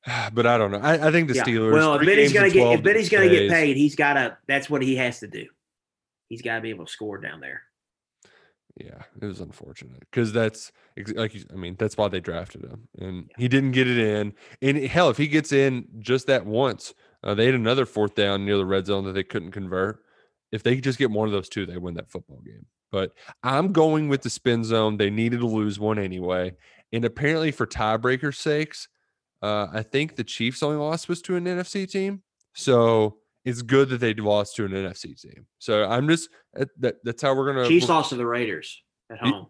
but 0.34 0.46
I 0.46 0.58
don't 0.58 0.72
know. 0.72 0.80
I, 0.80 1.08
I 1.08 1.12
think 1.12 1.28
the 1.30 1.36
Yeah. 1.36 1.44
Steelers. 1.44 1.74
Well, 1.74 1.96
if 1.96 2.06
Benny's 2.06 2.34
gonna 2.34 2.50
get 2.50 2.74
if 2.74 2.84
Benny's 2.84 3.10
gonna 3.10 3.30
get 3.30 3.50
paid, 3.50 3.78
he's 3.78 3.96
gotta 3.96 4.38
that's 4.48 4.70
what 4.70 4.82
he 4.82 4.96
has 4.98 5.20
to 5.22 5.28
do. 5.28 5.48
He's 6.28 6.42
gotta 6.42 6.62
be 6.62 6.70
able 6.70 6.86
to 6.86 6.92
score 6.92 7.18
down 7.18 7.40
there. 7.40 7.64
Yeah, 8.78 9.04
it 9.22 9.26
was 9.26 9.42
unfortunate 9.42 10.00
because 10.00 10.32
that's 10.32 10.72
like 11.16 11.36
I 11.52 11.56
mean 11.56 11.76
that's 11.78 11.98
why 11.98 12.08
they 12.08 12.20
drafted 12.22 12.64
him, 12.64 12.88
and 12.98 13.30
he 13.38 13.48
didn't 13.48 13.72
get 13.72 13.88
it 13.88 13.98
in. 13.98 14.34
And 14.62 14.78
hell, 14.86 15.10
if 15.10 15.18
he 15.18 15.28
gets 15.28 15.52
in 15.52 15.88
just 16.00 16.28
that 16.28 16.46
once, 16.46 16.94
uh, 17.24 17.34
they 17.34 17.46
had 17.46 17.56
another 17.56 17.86
fourth 17.86 18.16
down 18.16 18.46
near 18.46 18.58
the 18.58 18.66
red 18.66 18.86
zone 18.86 19.04
that 19.06 19.12
they 19.14 19.24
couldn't 19.24 19.52
convert. 19.52 20.02
If 20.54 20.64
they 20.64 20.76
could 20.76 20.84
just 20.86 21.00
get 21.00 21.12
one 21.12 21.28
of 21.28 21.32
those 21.34 21.50
two, 21.50 21.66
they 21.66 21.78
win 21.78 21.94
that 21.96 22.10
football 22.12 22.40
game. 22.42 22.66
But 22.92 23.14
I'm 23.44 23.72
going 23.72 24.10
with 24.10 24.22
the 24.22 24.30
spin 24.30 24.64
zone. 24.64 24.98
They 24.98 25.10
needed 25.10 25.40
to 25.40 25.48
lose 25.48 25.80
one 25.80 25.98
anyway, 25.98 26.54
and 26.92 27.06
apparently 27.06 27.52
for 27.52 27.66
tiebreakers' 27.66 28.36
sakes, 28.36 28.88
uh, 29.42 29.68
I 29.72 29.82
think 29.84 30.16
the 30.16 30.24
Chiefs' 30.24 30.62
only 30.62 30.78
loss 30.78 31.08
was 31.08 31.22
to 31.24 31.36
an 31.36 31.46
NFC 31.46 31.90
team, 31.90 32.22
so 32.54 33.18
it's 33.46 33.62
good 33.62 33.90
that 33.90 34.00
they 34.00 34.14
lost 34.14 34.56
to 34.58 34.66
an 34.66 34.72
NFC 34.72 35.20
team. 35.20 35.48
So 35.58 35.86
I'm 35.86 36.08
just 36.08 36.30
that, 36.54 36.70
that 36.80 36.96
that's 37.04 37.22
how 37.22 37.34
we're 37.34 37.54
gonna. 37.54 37.68
Chiefs 37.68 37.90
lost 37.90 38.10
to 38.10 38.16
the 38.16 38.26
Raiders 38.26 38.82
at 39.10 39.20
home. 39.20 39.48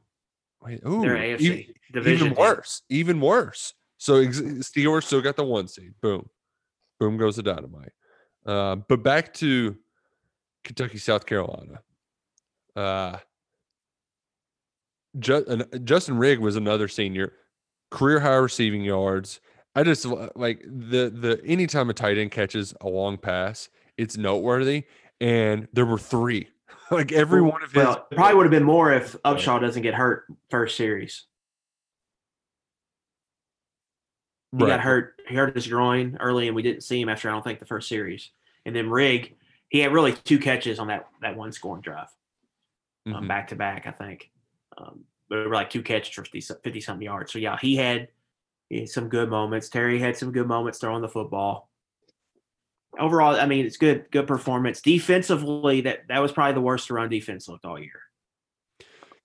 Wait, 0.64 0.80
ooh, 0.88 1.02
They're 1.02 1.18
AFC 1.18 1.74
division. 1.92 2.28
even 2.28 2.36
team. 2.36 2.40
worse, 2.40 2.84
even 2.90 3.20
worse. 3.20 3.74
So 3.98 4.18
ex- 4.18 4.40
Steelers 4.40 5.06
still 5.06 5.22
got 5.22 5.36
the 5.36 5.44
one 5.44 5.68
seed. 5.68 5.94
Boom, 6.02 6.30
boom 7.00 7.18
goes 7.18 7.36
the 7.38 7.44
dynamite. 7.44 7.92
Uh, 8.46 8.76
but 8.76 9.04
back 9.04 9.34
to 9.36 9.76
Kentucky, 10.64 11.00
South 11.00 11.26
Carolina. 11.26 11.80
Uh, 12.76 13.18
Ju- 15.20 15.46
an- 15.48 15.86
Justin 15.86 16.18
Rigg 16.18 16.40
was 16.40 16.56
another 16.56 16.88
senior, 16.88 17.34
career 17.90 18.20
high 18.20 18.36
receiving 18.36 18.84
yards. 18.84 19.40
I 19.76 19.84
just 19.84 20.06
like 20.36 20.62
the 20.66 21.10
the 21.10 21.42
anytime 21.46 21.90
a 21.90 21.94
tight 21.94 22.18
end 22.18 22.32
catches 22.32 22.74
a 22.82 22.90
long 22.90 23.18
pass, 23.18 23.70
it's 23.98 24.18
noteworthy. 24.18 24.84
And 25.20 25.68
there 25.74 25.86
were 25.86 25.98
three, 26.00 26.48
like 26.92 27.12
every 27.12 27.42
one 27.42 27.62
of 27.64 27.72
his. 27.72 27.84
Well, 27.84 28.08
probably 28.12 28.36
would 28.36 28.46
have 28.46 28.52
been 28.52 28.64
more 28.64 28.92
if 28.92 29.14
Upshaw 29.24 29.62
doesn't 29.62 29.82
get 29.84 29.94
hurt 29.94 30.26
first 30.50 30.76
series. 30.78 31.26
He 34.52 34.64
Right. 34.64 34.68
got 34.72 34.80
hurt. 34.82 35.22
He 35.30 35.36
hurt 35.36 35.56
his 35.56 35.68
groin 35.68 36.18
early, 36.20 36.48
and 36.48 36.56
we 36.56 36.62
didn't 36.62 36.82
see 36.84 37.00
him 37.00 37.08
after 37.08 37.30
I 37.30 37.32
don't 37.34 37.44
think 37.44 37.60
the 37.60 37.66
first 37.66 37.88
series. 37.88 38.32
And 38.66 38.76
then 38.76 38.90
Rigg, 38.90 39.38
he 39.70 39.80
had 39.80 39.94
really 39.94 40.12
two 40.14 40.40
catches 40.40 40.78
on 40.80 40.88
that 40.88 41.08
that 41.22 41.38
one 41.38 41.52
scoring 41.54 41.82
drive, 41.82 42.10
um, 43.06 43.14
Mhm. 43.14 43.28
back 43.30 43.48
to 43.50 43.56
back. 43.56 43.88
I 43.88 43.92
think, 43.92 44.30
um, 44.78 45.04
but 45.30 45.48
like 45.48 45.70
two 45.70 45.82
catches 45.82 46.14
for 46.14 46.24
50 46.26 46.82
something 46.82 47.06
yards. 47.06 47.32
So 47.32 47.40
yeah, 47.40 47.58
he 47.62 47.76
had 47.76 48.10
some 48.86 49.10
good 49.10 49.30
moments. 49.30 49.70
Terry 49.70 50.00
had 50.00 50.18
some 50.18 50.32
good 50.32 50.48
moments 50.48 50.80
throwing 50.80 51.02
the 51.02 51.10
football. 51.10 51.70
Overall, 53.00 53.36
I 53.36 53.46
mean, 53.46 53.66
it's 53.66 53.78
good, 53.78 54.12
good 54.12 54.28
performance. 54.28 54.82
Defensively, 54.82 55.82
that 55.82 56.08
that 56.10 56.20
was 56.20 56.32
probably 56.34 56.54
the 56.54 56.62
worst 56.62 56.90
run 56.92 57.10
defense 57.10 57.48
looked 57.48 57.66
all 57.66 57.80
year. 57.80 58.02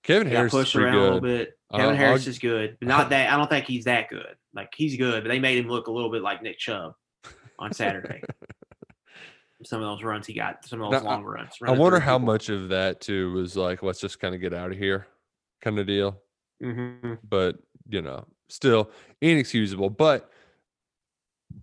Kevin 0.03 0.27
Harris 0.27 0.53
is 0.53 0.59
pushed 0.59 0.75
around 0.77 0.95
a 0.95 1.01
little 1.01 1.19
good. 1.19 1.47
bit. 1.47 1.59
Kevin 1.73 1.89
I'll- 1.89 1.95
Harris 1.95 2.23
I'll- 2.23 2.29
is 2.29 2.39
good, 2.39 2.77
but 2.79 2.87
not 2.87 3.09
that. 3.09 3.31
I 3.31 3.35
don't 3.35 3.49
think 3.49 3.65
he's 3.65 3.83
that 3.85 4.07
good. 4.09 4.35
Like 4.53 4.73
he's 4.75 4.95
good, 4.95 5.23
but 5.23 5.29
they 5.29 5.39
made 5.39 5.57
him 5.57 5.67
look 5.69 5.87
a 5.87 5.91
little 5.91 6.09
bit 6.09 6.21
like 6.21 6.41
Nick 6.41 6.57
Chubb 6.57 6.93
on 7.59 7.73
Saturday. 7.73 8.21
some 9.65 9.81
of 9.81 9.87
those 9.87 10.03
runs 10.03 10.27
he 10.27 10.33
got, 10.33 10.65
some 10.65 10.81
of 10.81 10.91
those 10.91 11.03
Now, 11.03 11.09
long 11.09 11.23
runs. 11.25 11.51
I 11.65 11.71
wonder 11.71 11.99
how 11.99 12.17
much 12.17 12.49
of 12.49 12.69
that 12.69 13.01
too 13.01 13.33
was 13.33 13.57
like, 13.57 13.83
let's 13.83 13.99
just 13.99 14.19
kind 14.19 14.33
of 14.33 14.39
get 14.39 14.53
out 14.53 14.71
of 14.71 14.77
here, 14.77 15.07
kind 15.61 15.79
of 15.79 15.87
deal. 15.87 16.21
hmm 16.61 17.13
But 17.27 17.57
you 17.89 18.01
know, 18.01 18.25
still 18.49 18.91
inexcusable. 19.21 19.89
But 19.91 20.29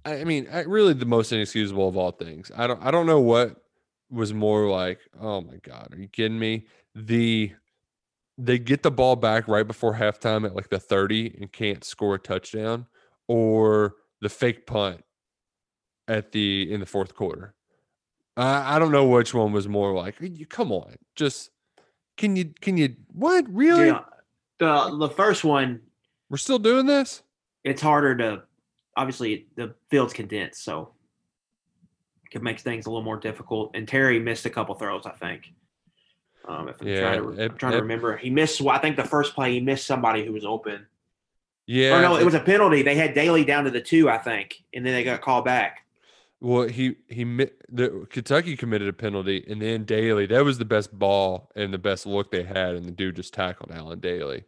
I 0.05 0.25
mean, 0.25 0.49
I, 0.53 0.61
really 0.61 0.95
the 0.95 1.07
most 1.07 1.33
inexcusable 1.33 1.89
of 1.89 1.97
all 1.97 2.11
things. 2.13 2.51
I 2.55 2.67
don't. 2.67 2.83
I 2.83 2.91
don't 2.91 3.07
know 3.07 3.21
what 3.21 3.57
was 4.11 4.33
more 4.33 4.69
like. 4.69 5.01
Oh 5.21 5.41
my 5.41 5.57
god, 5.63 5.89
are 5.93 5.99
you 5.99 6.09
kidding 6.09 6.39
me? 6.39 6.67
The 6.95 7.53
they 8.39 8.59
get 8.59 8.83
the 8.83 8.91
ball 8.91 9.17
back 9.17 9.49
right 9.49 9.67
before 9.67 9.95
halftime 9.95 10.47
at 10.47 10.57
like 10.57 10.71
the 10.71 10.81
30 10.81 11.37
and 11.41 11.53
can't 11.53 11.85
score 11.85 12.17
a 12.17 12.19
touchdown, 12.19 12.87
or 13.29 13.97
the 14.21 14.29
fake 14.29 14.67
punt 14.67 15.05
at 16.09 16.33
the 16.33 16.73
in 16.73 16.81
the 16.81 16.87
fourth 16.87 17.15
quarter. 17.15 17.55
I 18.37 18.77
I 18.77 18.79
don't 18.79 18.93
know 18.93 19.07
which 19.09 19.35
one 19.35 19.53
was 19.53 19.69
more 19.69 19.95
like. 19.95 20.17
"You- 20.21 20.47
Come 20.47 20.73
on, 20.73 20.97
just 21.17 21.51
can 22.17 22.37
you 22.37 22.53
can 22.61 22.77
you 22.77 22.95
what 23.13 23.45
really? 23.49 23.87
Yeah. 23.89 24.01
The 24.59 24.97
the 24.99 25.09
first 25.09 25.45
one, 25.45 25.81
We're 26.31 26.37
still 26.37 26.59
doing 26.59 26.87
this? 26.87 27.23
it's 27.65 27.81
harder 27.83 28.17
to 28.17 28.43
obviously 28.97 29.47
the 29.57 29.75
field's 29.91 30.13
condensed, 30.13 30.63
so 30.65 30.91
it 32.33 32.43
makes 32.43 32.63
things 32.63 32.87
a 32.87 32.91
little 32.91 33.03
more 33.05 33.17
difficult. 33.19 33.71
And 33.75 33.87
Terry 33.89 34.19
missed 34.19 34.45
a 34.47 34.51
couple 34.51 34.75
throws, 34.75 35.07
I 35.07 35.13
think. 35.13 35.53
Um, 36.47 36.69
if 36.69 36.81
I'm 36.81 36.87
Yeah, 36.89 37.01
trying 37.01 37.23
to, 37.23 37.31
it- 37.43 37.51
I'm 37.53 37.57
trying 37.59 37.73
to 37.73 37.81
remember, 37.81 38.17
he 38.17 38.29
missed. 38.31 38.61
I 38.67 38.79
think 38.79 38.97
the 38.97 39.05
first 39.05 39.35
play 39.35 39.53
he 39.55 39.61
missed 39.61 39.87
somebody 39.87 40.25
who 40.25 40.33
was 40.33 40.45
open. 40.45 40.87
Yeah. 41.67 41.97
or 41.99 42.03
no, 42.03 42.17
it 42.17 42.21
it- 42.23 42.25
was 42.27 42.35
a 42.35 42.41
penalty. 42.41 42.83
They 42.83 42.95
had 42.97 43.15
Dailey 43.15 43.47
down 43.47 43.65
to 43.65 43.71
the 43.71 43.81
two, 43.81 44.09
I 44.11 44.19
think, 44.19 44.63
and 44.75 44.85
then 44.85 44.93
they 44.93 45.03
got 45.05 45.21
called 45.23 45.45
back. 45.47 45.84
Well, 46.45 46.69
he 46.69 46.97
he 47.09 47.25
the 47.71 48.07
Kentucky 48.11 48.55
committed 48.55 48.87
a 48.87 48.93
penalty, 48.93 49.47
and 49.49 49.63
then 49.63 49.87
Dailey. 49.87 50.29
That 50.29 50.45
was 50.45 50.59
the 50.59 50.67
best 50.67 50.93
ball 50.93 51.51
and 51.57 51.73
the 51.73 51.79
best 51.79 52.05
look 52.05 52.31
they 52.31 52.43
had, 52.43 52.75
and 52.75 52.85
the 52.85 52.91
dude 52.91 53.17
just 53.17 53.33
tackled 53.33 53.73
Allen 53.73 53.99
Dailey. 53.99 54.45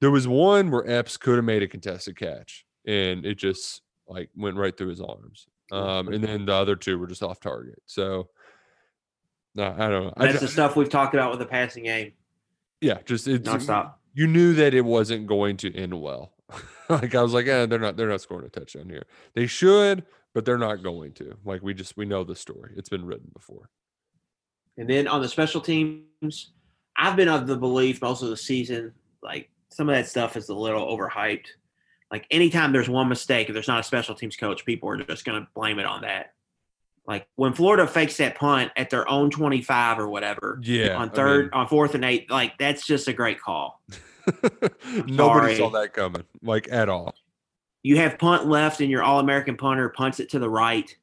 There 0.00 0.10
was 0.10 0.26
one 0.26 0.72
where 0.72 0.88
Epps 0.90 1.16
could 1.16 1.36
have 1.36 1.44
made 1.44 1.62
a 1.62 1.68
contested 1.68 2.18
catch, 2.18 2.66
and 2.88 3.24
it 3.24 3.36
just 3.36 3.82
like 4.08 4.30
went 4.36 4.56
right 4.56 4.76
through 4.76 4.88
his 4.88 5.00
arms. 5.00 5.46
Um, 5.70 6.08
and 6.08 6.24
then 6.24 6.44
the 6.44 6.54
other 6.54 6.74
two 6.74 6.98
were 6.98 7.06
just 7.06 7.22
off 7.22 7.38
target. 7.38 7.82
So, 7.86 8.30
no, 9.54 9.76
I 9.78 9.88
don't 9.88 10.06
know. 10.06 10.14
That's 10.16 10.32
ju- 10.32 10.38
the 10.40 10.48
stuff 10.48 10.74
we've 10.74 10.88
talked 10.88 11.14
about 11.14 11.30
with 11.30 11.38
the 11.38 11.46
passing 11.46 11.84
game, 11.84 12.14
yeah, 12.80 12.98
just 13.04 13.28
it's 13.28 13.48
nonstop. 13.48 13.92
you 14.12 14.26
knew 14.26 14.54
that 14.54 14.74
it 14.74 14.84
wasn't 14.84 15.28
going 15.28 15.56
to 15.58 15.72
end 15.72 16.00
well. 16.02 16.32
like 16.88 17.14
I 17.14 17.22
was 17.22 17.32
like, 17.32 17.46
eh, 17.46 17.66
they're 17.66 17.78
not 17.78 17.96
they're 17.96 18.08
not 18.08 18.22
scoring 18.22 18.46
a 18.46 18.48
touchdown 18.48 18.88
here. 18.88 19.04
They 19.34 19.46
should, 19.46 20.04
but 20.38 20.44
they're 20.44 20.56
not 20.56 20.84
going 20.84 21.10
to. 21.14 21.36
Like 21.44 21.64
we 21.64 21.74
just 21.74 21.96
we 21.96 22.06
know 22.06 22.22
the 22.22 22.36
story. 22.36 22.70
It's 22.76 22.88
been 22.88 23.04
written 23.04 23.28
before. 23.32 23.70
And 24.76 24.88
then 24.88 25.08
on 25.08 25.20
the 25.20 25.28
special 25.28 25.60
teams, 25.60 26.52
I've 26.96 27.16
been 27.16 27.26
of 27.26 27.48
the 27.48 27.56
belief 27.56 28.00
most 28.00 28.22
of 28.22 28.28
the 28.28 28.36
season, 28.36 28.92
like 29.20 29.50
some 29.70 29.88
of 29.88 29.96
that 29.96 30.06
stuff 30.06 30.36
is 30.36 30.48
a 30.48 30.54
little 30.54 30.96
overhyped. 30.96 31.46
Like 32.12 32.24
anytime 32.30 32.70
there's 32.70 32.88
one 32.88 33.08
mistake, 33.08 33.48
if 33.48 33.52
there's 33.52 33.66
not 33.66 33.80
a 33.80 33.82
special 33.82 34.14
teams 34.14 34.36
coach, 34.36 34.64
people 34.64 34.88
are 34.90 34.96
just 34.98 35.24
going 35.24 35.42
to 35.42 35.48
blame 35.56 35.80
it 35.80 35.86
on 35.86 36.02
that. 36.02 36.34
Like 37.04 37.26
when 37.34 37.52
Florida 37.52 37.88
fakes 37.88 38.18
that 38.18 38.36
punt 38.36 38.70
at 38.76 38.90
their 38.90 39.10
own 39.10 39.30
25 39.30 39.98
or 39.98 40.08
whatever 40.08 40.60
Yeah. 40.62 40.98
on 40.98 41.08
I 41.08 41.12
third, 41.14 41.44
mean, 41.46 41.50
on 41.54 41.66
fourth 41.66 41.96
and 41.96 42.04
eight, 42.04 42.30
like 42.30 42.56
that's 42.58 42.86
just 42.86 43.08
a 43.08 43.12
great 43.12 43.40
call. 43.40 43.82
nobody 45.04 45.56
saw 45.56 45.70
that 45.70 45.94
coming, 45.94 46.22
like 46.42 46.68
at 46.70 46.88
all. 46.88 47.12
You 47.88 47.96
have 47.96 48.18
punt 48.18 48.46
left 48.46 48.82
and 48.82 48.90
your 48.90 49.02
All 49.02 49.18
American 49.18 49.56
punter 49.56 49.88
punts 49.88 50.20
it 50.20 50.28
to 50.32 50.38
the 50.38 50.50
right. 50.50 50.94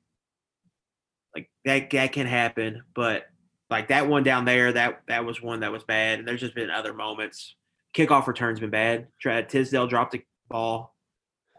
Like 1.34 1.50
that, 1.66 1.90
that 1.90 2.12
can 2.12 2.28
happen, 2.28 2.84
but 2.94 3.24
like 3.72 3.88
that 3.88 4.08
one 4.08 4.22
down 4.22 4.46
there, 4.46 4.72
that 4.72 5.02
that 5.08 5.26
was 5.26 5.42
one 5.42 5.62
that 5.62 5.72
was 5.72 5.84
bad. 5.84 6.20
And 6.20 6.28
there's 6.28 6.42
just 6.42 6.54
been 6.54 6.70
other 6.70 6.94
moments. 6.94 7.56
Kickoff 7.96 8.28
return's 8.28 8.60
been 8.60 8.70
bad. 8.70 9.08
Tra- 9.20 9.44
Tisdale 9.44 9.88
dropped 9.88 10.12
the 10.12 10.24
ball 10.48 10.96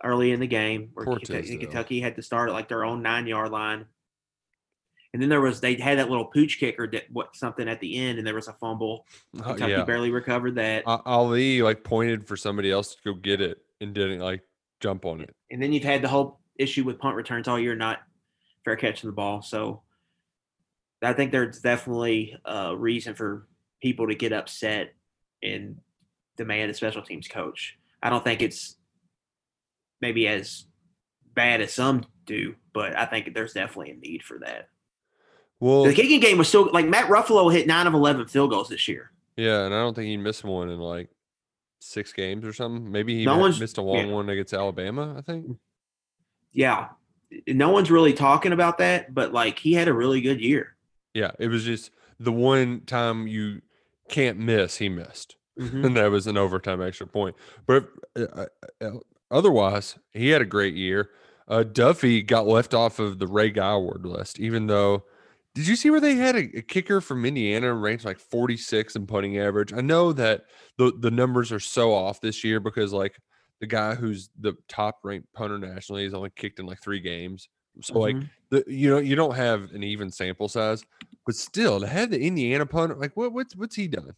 early 0.05 0.31
in 0.31 0.39
the 0.39 0.47
game, 0.47 0.91
where 0.95 1.05
Kentucky, 1.05 1.59
Kentucky 1.59 2.01
had 2.01 2.15
to 2.15 2.23
start 2.23 2.49
at 2.49 2.53
like 2.53 2.69
their 2.69 2.85
own 2.85 3.03
nine 3.03 3.27
yard 3.27 3.51
line. 3.51 3.85
And 5.13 5.21
then 5.21 5.29
there 5.29 5.41
was 5.41 5.61
they 5.61 5.75
had 5.75 5.99
that 5.99 6.09
little 6.09 6.27
pooch 6.27 6.61
kicker 6.61 6.87
that 6.87 7.11
what 7.11 7.35
something 7.35 7.69
at 7.69 7.81
the 7.81 7.97
end, 7.97 8.19
and 8.19 8.25
there 8.25 8.37
was 8.37 8.47
a 8.47 8.53
fumble. 8.53 9.07
Uh, 9.37 9.43
Kentucky 9.43 9.73
yeah. 9.73 9.83
barely 9.83 10.13
recovered 10.13 10.55
that. 10.55 10.85
A- 10.87 11.03
Ali 11.05 11.63
like 11.63 11.83
pointed 11.83 12.29
for 12.29 12.37
somebody 12.37 12.71
else 12.71 12.95
to 12.95 13.01
go 13.05 13.15
get 13.15 13.41
it 13.41 13.59
and 13.81 13.93
didn't 13.93 14.21
like 14.21 14.43
jump 14.87 15.05
on 15.05 15.21
it. 15.21 15.35
And 15.51 15.61
then 15.63 15.73
you've 15.73 15.83
had 15.83 16.03
the 16.03 16.09
whole 16.09 16.39
issue 16.59 16.85
with 16.85 16.99
punt 16.99 17.17
returns 17.17 17.49
all 17.49 17.59
year, 17.59 17.75
not 17.75 17.99
fair 18.65 18.77
catching 18.77 19.09
the 19.09 19.15
ball. 19.15 19.43
So 19.43 19.83
I 21.03 21.13
think 21.13 21.33
there's 21.33 21.61
definitely 21.61 22.37
a 22.45 22.77
reason 22.77 23.15
for 23.15 23.47
people 23.83 24.07
to 24.09 24.15
get 24.15 24.33
upset 24.33 24.95
and 25.43 25.79
demand 26.37 26.71
a 26.71 26.75
special 26.75 27.03
teams 27.03 27.27
coach. 27.29 27.77
I 28.03 28.11
don't 28.11 28.23
think 28.25 28.43
it's 28.43 28.77
maybe 30.01 30.29
as 30.29 30.67
bad 31.35 31.61
as 31.61 31.73
some 31.73 32.05
do, 32.27 32.55
but 32.73 32.97
I 32.97 33.07
think 33.07 33.35
there's 33.35 33.53
definitely 33.53 33.93
a 33.93 33.97
need 33.97 34.23
for 34.23 34.39
that. 34.39 34.69
Well, 35.59 35.85
The 35.85 35.95
kicking 35.95 36.21
game 36.21 36.39
was 36.39 36.49
still 36.49 36.71
like 36.73 36.87
Matt 36.89 37.09
Ruffolo 37.09 37.53
hit 37.53 37.67
nine 37.67 37.87
of 37.87 37.95
11 37.95 38.29
field 38.29 38.51
goals 38.51 38.69
this 38.69 38.87
year. 38.89 39.11
yeah, 39.37 39.65
and 39.65 39.75
I 39.75 39.79
don't 39.81 39.95
think 39.95 40.07
he 40.07 40.17
missed 40.17 40.45
one 40.45 40.69
in 40.71 40.79
like 40.79 41.09
six 41.87 42.13
games 42.13 42.45
or 42.45 42.53
something. 42.53 42.91
Maybe 42.91 43.17
he 43.19 43.25
No 43.25 43.49
missed 43.49 43.79
a 43.79 43.83
long 43.83 44.09
yeah. 44.09 44.15
one 44.15 44.29
against 44.29 44.53
Alabama. 44.53 45.15
I 45.17 45.21
think. 45.21 45.59
Yeah. 46.53 46.89
No 47.49 47.71
one's 47.71 47.91
really 47.91 48.13
talking 48.13 48.53
about 48.53 48.79
that, 48.79 49.15
but 49.15 49.33
like 49.33 49.59
he 49.59 49.75
had 49.75 49.89
a 49.89 49.93
really 49.93 50.21
good 50.21 50.41
year. 50.41 50.77
Yeah, 51.15 51.33
it 51.39 51.49
was 51.49 51.65
just 51.65 51.91
the 52.21 52.33
one 52.33 52.83
time 52.87 53.27
you 53.27 53.63
can't 54.09 54.39
miss. 54.39 54.77
He 54.77 54.89
missed. 54.89 55.37
Mhm. 55.59 55.87
and 55.87 55.97
that 55.97 56.11
was 56.11 56.27
an 56.27 56.37
overtime 56.37 56.83
extra 56.83 57.07
point. 57.07 57.35
But 57.67 57.89
uh, 58.15 58.47
uh, 58.81 58.91
otherwise, 59.31 59.99
he 60.13 60.29
had 60.29 60.43
a 60.43 60.47
great 60.47 60.75
year. 60.75 61.11
Uh, 61.49 61.63
Duffy 61.63 62.23
got 62.23 62.47
left 62.47 62.75
off 62.75 62.99
of 62.99 63.19
the 63.19 63.27
Ray 63.27 63.51
Guy 63.51 63.73
Award 63.73 64.05
list, 64.05 64.39
even 64.39 64.67
though. 64.67 65.05
Did 65.57 65.67
you 65.67 65.75
see 65.75 65.89
where 65.89 66.01
they 66.01 66.17
had 66.17 66.37
a, 66.37 66.59
a 66.59 66.61
kicker 66.61 67.01
from 67.01 67.25
Indiana 67.25 67.73
ranked 67.73 68.05
like 68.05 68.19
46 68.21 68.95
in 68.95 69.07
punting 69.07 69.39
average? 69.39 69.73
I 69.73 69.81
know 69.81 70.13
that 70.13 70.45
the 70.77 70.93
the 71.01 71.11
numbers 71.11 71.51
are 71.51 71.59
so 71.61 71.95
off 71.95 72.21
this 72.21 72.45
year 72.45 72.61
because 72.61 72.93
like 72.93 73.17
the 73.63 73.67
guy 73.67 73.95
who's 73.95 74.29
the 74.39 74.53
top 74.69 74.99
ranked 75.03 75.33
punter 75.33 75.59
nationally 75.59 76.05
has 76.05 76.13
only 76.13 76.29
kicked 76.37 76.61
in 76.61 76.67
like 76.67 76.83
three 76.83 77.01
games. 77.01 77.49
So 77.81 77.99
like 77.99 78.17
Mhm. 78.17 78.29
the 78.51 78.65
you 78.67 78.91
know 78.91 78.99
you 78.99 79.17
don't 79.17 79.35
have 79.35 79.73
an 79.73 79.83
even 79.83 80.11
sample 80.11 80.47
size, 80.49 80.85
but 81.25 81.35
still 81.35 81.81
to 81.81 81.87
have 81.87 82.11
the 82.11 82.21
Indiana 82.21 82.67
punter 82.67 82.95
like 82.95 83.17
what 83.17 83.33
what's 83.33 83.57
what's 83.57 83.77
he 83.77 83.89
done? 83.89 84.13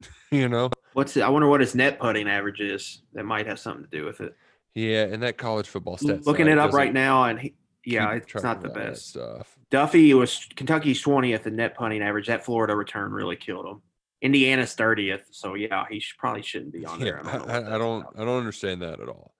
you 0.32 0.48
know. 0.48 0.70
What's 0.94 1.16
it? 1.16 1.22
I 1.22 1.28
wonder 1.28 1.46
what 1.48 1.60
his 1.60 1.76
net 1.76 2.00
putting 2.00 2.28
average 2.28 2.60
is. 2.60 3.02
That 3.12 3.24
might 3.26 3.46
have 3.46 3.60
something 3.60 3.84
to 3.84 3.90
do 3.96 4.04
with 4.04 4.20
it. 4.20 4.34
Yeah, 4.74 5.04
and 5.04 5.22
that 5.22 5.38
college 5.38 5.68
football 5.68 5.96
stats. 5.98 6.26
Looking 6.26 6.48
it 6.48 6.58
up 6.58 6.72
right 6.72 6.92
now, 6.92 7.24
and 7.24 7.38
he, 7.38 7.54
yeah, 7.84 8.12
keep 8.14 8.34
it's 8.34 8.42
not 8.42 8.60
the 8.60 8.70
best. 8.70 9.10
stuff. 9.10 9.56
Duffy 9.74 10.14
was 10.14 10.46
Kentucky's 10.54 11.00
twentieth 11.00 11.48
in 11.48 11.56
net 11.56 11.74
punting 11.74 12.00
average. 12.00 12.28
That 12.28 12.44
Florida 12.44 12.76
return 12.76 13.10
really 13.10 13.34
killed 13.34 13.66
him. 13.66 13.82
Indiana's 14.22 14.72
thirtieth, 14.74 15.26
so 15.32 15.54
yeah, 15.54 15.84
he 15.90 15.98
sh- 15.98 16.14
probably 16.16 16.42
shouldn't 16.42 16.72
be 16.72 16.86
on 16.86 17.00
Yeah, 17.00 17.04
there. 17.04 17.26
I, 17.26 17.38
what 17.38 17.50
I, 17.50 17.56
I 17.74 17.78
don't, 17.78 18.02
about. 18.02 18.14
I 18.16 18.24
don't 18.24 18.38
understand 18.38 18.82
that 18.82 19.00
at 19.00 19.08
all. 19.08 19.34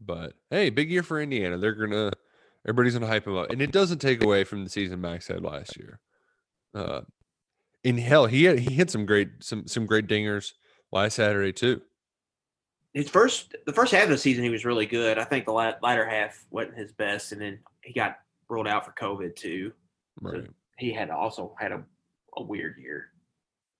But 0.00 0.32
hey, 0.48 0.70
big 0.70 0.90
year 0.90 1.02
for 1.02 1.20
Indiana. 1.20 1.58
They're 1.58 1.74
gonna, 1.74 2.12
everybody's 2.66 2.94
gonna 2.94 3.08
hype 3.08 3.26
them 3.26 3.36
up, 3.36 3.50
and 3.50 3.60
it 3.60 3.70
doesn't 3.70 3.98
take 3.98 4.24
away 4.24 4.44
from 4.44 4.64
the 4.64 4.70
season 4.70 5.02
Max 5.02 5.28
had 5.28 5.42
last 5.42 5.76
year. 5.76 6.00
Uh, 6.74 7.02
in 7.84 7.98
hell, 7.98 8.24
he 8.24 8.44
had 8.44 8.60
he 8.60 8.72
hit 8.72 8.90
some 8.90 9.04
great, 9.04 9.28
some 9.40 9.66
some 9.66 9.84
great 9.84 10.06
dingers 10.06 10.52
last 10.90 11.16
Saturday 11.16 11.52
too. 11.52 11.82
His 12.94 13.10
first, 13.10 13.54
the 13.66 13.74
first 13.74 13.92
half 13.92 14.04
of 14.04 14.08
the 14.08 14.16
season, 14.16 14.44
he 14.44 14.50
was 14.50 14.64
really 14.64 14.86
good. 14.86 15.18
I 15.18 15.24
think 15.24 15.44
the 15.44 15.52
latter 15.52 16.08
half 16.08 16.42
wasn't 16.50 16.78
his 16.78 16.90
best, 16.90 17.32
and 17.32 17.42
then 17.42 17.58
he 17.82 17.92
got 17.92 18.16
ruled 18.48 18.68
out 18.68 18.84
for 18.84 18.92
COVID 18.92 19.36
too. 19.36 19.72
Right. 20.20 20.46
He 20.78 20.92
had 20.92 21.10
also 21.10 21.54
had 21.58 21.72
a, 21.72 21.82
a 22.36 22.42
weird 22.42 22.76
year, 22.78 23.06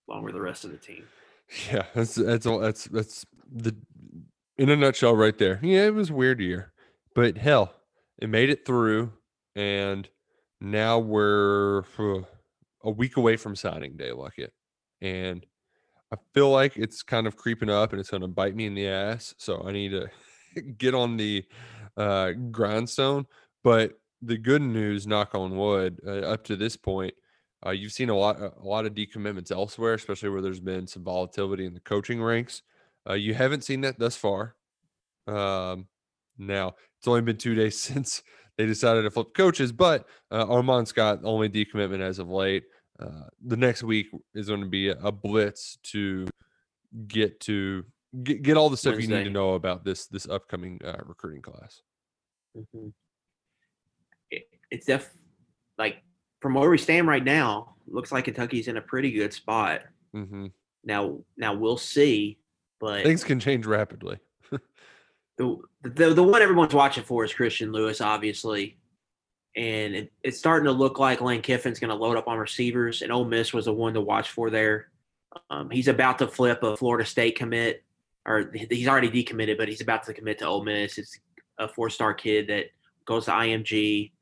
along 0.09 0.25
with 0.25 0.35
the 0.35 0.41
rest 0.41 0.65
of 0.65 0.71
the 0.71 0.77
team. 0.77 1.05
Yeah, 1.73 1.85
that's 1.95 2.15
that's 2.15 2.47
all. 2.47 2.59
That's 2.59 2.85
that's 2.85 3.25
the 3.51 3.75
in 4.59 4.69
a 4.69 4.77
nutshell 4.77 5.17
right 5.17 5.37
there. 5.39 5.61
Yeah, 5.63 5.87
it 5.87 5.95
was 5.95 6.11
a 6.11 6.15
weird 6.15 6.41
year, 6.41 6.73
but 7.15 7.39
hell, 7.39 7.73
it 8.21 8.29
made 8.29 8.51
it 8.51 8.67
through, 8.67 9.13
and 9.57 10.09
now 10.61 10.99
we're 10.99 11.85
uh, 11.99 12.23
a 12.85 12.91
week 12.91 13.17
away 13.17 13.37
from 13.37 13.57
signing 13.57 13.97
day, 13.97 14.13
like 14.13 14.39
it, 14.39 14.53
and 15.01 15.47
I 16.13 16.17
feel 16.33 16.51
like 16.51 16.77
it's 16.77 17.03
kind 17.03 17.27
of 17.27 17.37
creeping 17.37 17.71
up, 17.71 17.93
and 17.93 18.01
it's 18.01 18.11
going 18.11 18.23
to 18.23 18.29
bite 18.29 18.57
me 18.57 18.67
in 18.67 18.75
the 18.75 18.89
ass. 18.89 19.35
So 19.39 19.63
I 19.67 19.73
need 19.73 19.91
to 19.91 20.09
get 20.79 20.95
on 20.95 21.17
the 21.17 21.45
uh, 21.97 22.33
grindstone. 22.51 23.27
But 23.63 23.93
the 24.23 24.37
good 24.37 24.63
news, 24.63 25.07
knock 25.07 25.35
on 25.35 25.57
wood, 25.57 26.01
uh, 26.07 26.21
up 26.21 26.45
to 26.45 26.57
this 26.57 26.77
point, 26.77 27.15
uh, 27.65 27.71
you've 27.71 27.93
seen 27.93 28.09
a 28.09 28.17
lot, 28.17 28.41
a 28.41 28.53
lot 28.63 28.87
of 28.87 28.95
decommitments 28.95 29.51
elsewhere, 29.51 29.95
especially 29.95 30.29
where 30.29 30.43
there's 30.43 30.61
been 30.61 30.87
some 30.87 31.05
volatility 31.05 31.67
in 31.67 31.75
the 31.75 31.81
coaching 31.81 32.23
ranks. 32.23 32.63
Uh, 33.09 33.15
you 33.15 33.35
haven't 33.35 33.65
seen 33.65 33.81
that 33.83 33.99
thus 33.99 34.17
far. 34.17 34.55
Um, 35.27 35.87
now. 36.39 36.75
It's 36.99 37.09
only 37.09 37.23
been 37.23 37.37
two 37.37 37.55
days 37.55 37.79
since 37.81 38.23
they 38.57 38.67
decided 38.67 39.03
to 39.03 39.11
flip 39.11 39.29
coaches, 39.35 39.73
but 39.73 40.07
uh, 40.31 40.47
Armand 40.49 40.89
Scott 40.89 41.21
only 41.25 41.49
decommitment 41.49 42.01
as 42.01 42.19
of 42.19 42.29
late. 42.29 42.65
Uh, 42.99 43.29
the 43.47 43.57
next 43.57 43.85
week 43.85 44.09
is 44.35 44.49
going 44.49 44.61
to 44.61 44.67
be 44.67 44.89
a, 44.89 44.99
a 44.99 45.13
blitz 45.13 45.79
to 45.85 46.27
get 47.07 47.39
to 47.39 47.85
get, 48.25 48.43
get 48.43 48.57
all 48.57 48.69
the 48.69 48.77
stuff 48.77 49.01
you 49.01 49.07
need 49.07 49.23
to 49.23 49.31
know 49.31 49.55
about 49.55 49.85
this 49.85 50.07
this 50.09 50.29
upcoming 50.29 50.81
uh, 50.85 50.97
recruiting 51.07 51.43
class. 51.43 51.83
Mhm. 52.57 52.93
It, 54.31 54.49
it's 54.71 54.87
def 54.87 55.11
like 55.79 56.03
from 56.41 56.55
where 56.55 56.71
we 56.71 56.79
stand 56.79 57.09
right 57.09 57.25
now, 57.25 57.75
looks 57.87 58.13
like 58.13 58.25
Kentucky's 58.25 58.69
in 58.69 58.77
a 58.77 58.83
pretty 58.83 59.11
good 59.11 59.33
spot. 59.33 59.83
hmm 60.13 60.47
Now, 60.85 61.19
now 61.37 61.55
we'll 61.55 61.79
see, 61.79 62.39
but 62.81 63.03
Things 63.03 63.25
can 63.25 63.41
change 63.41 63.67
rapidly. 63.67 64.19
the, 65.37 65.57
the 65.83 66.15
the 66.15 66.23
one 66.23 66.43
everyone's 66.43 66.75
watching 66.75 67.05
for 67.05 67.25
is 67.25 67.33
Christian 67.33 67.73
Lewis, 67.73 68.01
obviously, 68.01 68.79
and 69.57 69.95
it, 69.95 70.13
it's 70.23 70.39
starting 70.39 70.67
to 70.67 70.73
look 70.73 70.99
like 70.99 71.21
Lane 71.21 71.43
Kiffin's 71.43 71.81
going 71.81 71.91
to 71.91 71.97
load 71.97 72.17
up 72.17 72.29
on 72.29 72.39
receivers, 72.39 73.03
and 73.03 73.11
Ole 73.13 73.25
Miss 73.25 73.53
was 73.53 73.65
the 73.65 73.73
one 73.73 73.95
to 73.95 74.01
watch 74.01 74.31
for 74.31 74.51
there. 74.51 74.91
Um, 75.51 75.71
he's 75.71 75.89
about 75.89 76.19
to 76.19 76.29
flip 76.29 76.63
a 76.63 76.77
Florida 76.77 77.05
State 77.05 77.37
commit, 77.37 77.85
or 78.27 78.53
he's 78.55 78.89
already 78.89 79.11
decommitted, 79.11 79.59
but 79.59 79.69
he's 79.69 79.81
about 79.81 80.05
to 80.05 80.15
commit 80.15 80.39
to 80.39 80.47
Ole 80.47 80.65
Miss. 80.65 80.99
It's 80.99 81.19
a 81.59 81.69
four-star 81.69 82.15
kid 82.15 82.49
that 82.49 82.67
goes 83.05 83.25
to 83.27 83.33
IMG. 83.33 84.13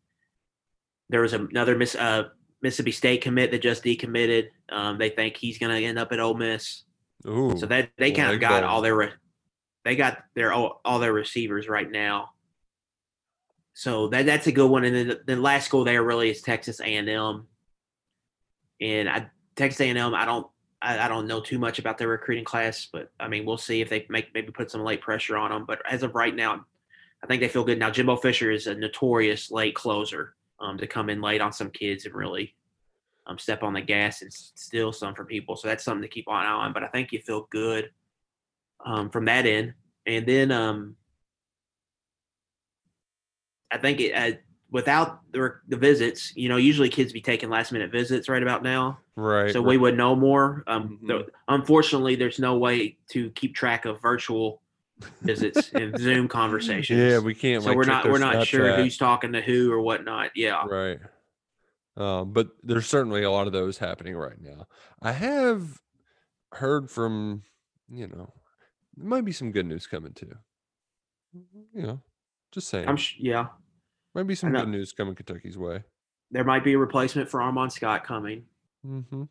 There 1.08 1.20
was 1.20 1.32
another 1.32 1.76
Miss 1.76 1.94
uh, 1.94 2.24
Mississippi 2.62 2.92
State 2.92 3.22
commit 3.22 3.50
that 3.50 3.62
just 3.62 3.84
decommitted. 3.84 4.48
Um, 4.68 4.98
they 4.98 5.10
think 5.10 5.36
he's 5.36 5.58
going 5.58 5.74
to 5.76 5.86
end 5.86 5.98
up 5.98 6.12
at 6.12 6.20
Ole 6.20 6.34
Miss. 6.34 6.82
Ooh, 7.26 7.56
So 7.56 7.66
that 7.66 7.90
they 7.96 8.12
kind 8.12 8.32
of 8.32 8.40
got 8.40 8.62
go. 8.62 8.66
all 8.68 8.82
their 8.82 8.94
re- 8.96 9.12
they 9.84 9.96
got 9.96 10.18
their 10.34 10.52
all, 10.52 10.80
all 10.84 10.98
their 10.98 11.12
receivers 11.12 11.68
right 11.68 11.90
now. 11.90 12.30
So 13.74 14.08
that 14.08 14.26
that's 14.26 14.46
a 14.46 14.52
good 14.52 14.70
one. 14.70 14.84
And 14.84 14.96
then 14.96 15.08
the, 15.08 15.20
the 15.26 15.36
last 15.36 15.66
school 15.66 15.84
there 15.84 16.02
really 16.02 16.30
is 16.30 16.40
Texas 16.42 16.80
A 16.80 16.84
and 16.96 17.08
M. 17.08 17.46
And 18.80 19.08
I 19.08 19.30
Texas 19.54 19.80
A 19.80 19.88
and 19.88 19.98
M, 19.98 20.14
I 20.14 20.24
don't 20.24 20.46
I, 20.82 20.98
I 20.98 21.08
don't 21.08 21.26
know 21.26 21.40
too 21.40 21.58
much 21.58 21.78
about 21.78 21.98
their 21.98 22.08
recruiting 22.08 22.44
class, 22.44 22.88
but 22.90 23.10
I 23.20 23.28
mean 23.28 23.44
we'll 23.44 23.58
see 23.58 23.80
if 23.80 23.88
they 23.88 24.06
make 24.08 24.32
maybe 24.34 24.50
put 24.50 24.70
some 24.70 24.82
late 24.82 25.00
pressure 25.00 25.36
on 25.36 25.50
them. 25.50 25.64
But 25.66 25.82
as 25.90 26.02
of 26.02 26.14
right 26.14 26.34
now, 26.34 26.64
I 27.22 27.26
think 27.26 27.40
they 27.40 27.48
feel 27.48 27.64
good. 27.64 27.78
Now 27.78 27.90
Jimbo 27.90 28.16
Fisher 28.16 28.50
is 28.50 28.66
a 28.66 28.74
notorious 28.74 29.50
late 29.50 29.74
closer 29.74 30.34
um, 30.60 30.78
to 30.78 30.86
come 30.86 31.10
in 31.10 31.20
late 31.20 31.40
on 31.40 31.52
some 31.52 31.70
kids 31.70 32.04
and 32.06 32.14
really 32.14 32.54
um, 33.26 33.38
step 33.38 33.62
on 33.62 33.72
the 33.72 33.80
gas 33.80 34.22
and 34.22 34.32
steal 34.32 34.92
some 34.92 35.14
from 35.14 35.26
people. 35.26 35.56
So 35.56 35.68
that's 35.68 35.84
something 35.84 36.02
to 36.02 36.08
keep 36.08 36.26
an 36.28 36.34
eye 36.34 36.46
on. 36.46 36.72
But 36.72 36.84
I 36.84 36.88
think 36.88 37.12
you 37.12 37.20
feel 37.20 37.46
good 37.50 37.90
um, 38.84 39.10
from 39.10 39.24
that 39.26 39.46
end. 39.46 39.74
And 40.06 40.26
then 40.26 40.52
um, 40.52 40.96
I 43.70 43.78
think 43.78 44.00
it, 44.00 44.12
uh, 44.12 44.36
without 44.70 45.20
the, 45.32 45.56
the 45.68 45.76
visits, 45.76 46.32
you 46.36 46.48
know, 46.48 46.56
usually 46.56 46.88
kids 46.88 47.12
be 47.12 47.20
taking 47.20 47.48
last 47.50 47.72
minute 47.72 47.90
visits 47.90 48.28
right 48.28 48.42
about 48.42 48.62
now. 48.62 48.98
right. 49.16 49.52
So 49.52 49.60
right. 49.60 49.68
we 49.68 49.76
would 49.76 49.96
know 49.96 50.14
more. 50.14 50.62
Um, 50.66 50.98
Mhm. 51.02 51.06
the- 51.08 51.32
unfortunately, 51.48 52.14
there's 52.16 52.38
no 52.38 52.56
way 52.58 52.96
to 53.10 53.30
keep 53.30 53.54
track 53.54 53.84
of 53.84 54.00
virtual 54.00 54.62
visits 55.22 55.70
and 55.74 55.96
Zoom 56.00 56.28
conversations. 56.28 56.98
yeah, 56.98 57.18
we 57.18 57.34
can't. 57.34 57.62
so 57.62 57.68
like, 57.70 57.76
we're 57.76 57.84
not 57.84 58.04
we're 58.06 58.18
not 58.18 58.46
sure 58.46 58.76
who's 58.76 58.96
talking 58.96 59.32
to 59.32 59.40
who 59.40 59.72
or 59.72 59.80
whatnot. 59.80 60.30
Yeah. 60.34 60.64
Right. 60.66 60.98
Um, 61.96 62.32
but 62.32 62.48
there's 62.62 62.86
certainly 62.86 63.22
a 63.22 63.30
lot 63.30 63.46
of 63.46 63.52
those 63.54 63.78
happening 63.78 64.16
right 64.16 64.40
now. 64.40 64.66
I 65.00 65.12
have 65.12 65.80
heard 66.52 66.90
from, 66.90 67.42
you 67.88 68.06
know, 68.06 68.32
there 68.96 69.06
might 69.08 69.24
be 69.24 69.32
some 69.32 69.50
good 69.52 69.66
news 69.66 69.86
coming 69.86 70.12
too. 70.12 70.32
You 71.74 71.82
know, 71.82 72.00
just 72.52 72.68
saying. 72.68 72.88
I'm 72.88 72.96
sh- 72.96 73.16
yeah. 73.18 73.46
might 74.14 74.26
be 74.26 74.34
some 74.34 74.52
good 74.52 74.68
news 74.68 74.92
coming 74.92 75.14
Kentucky's 75.14 75.56
way. 75.58 75.84
There 76.30 76.44
might 76.44 76.64
be 76.64 76.72
a 76.74 76.78
replacement 76.78 77.30
for 77.30 77.40
Armand 77.42 77.72
Scott 77.72 78.04
coming. 78.04 78.44
Mm-hmm. 78.86 79.24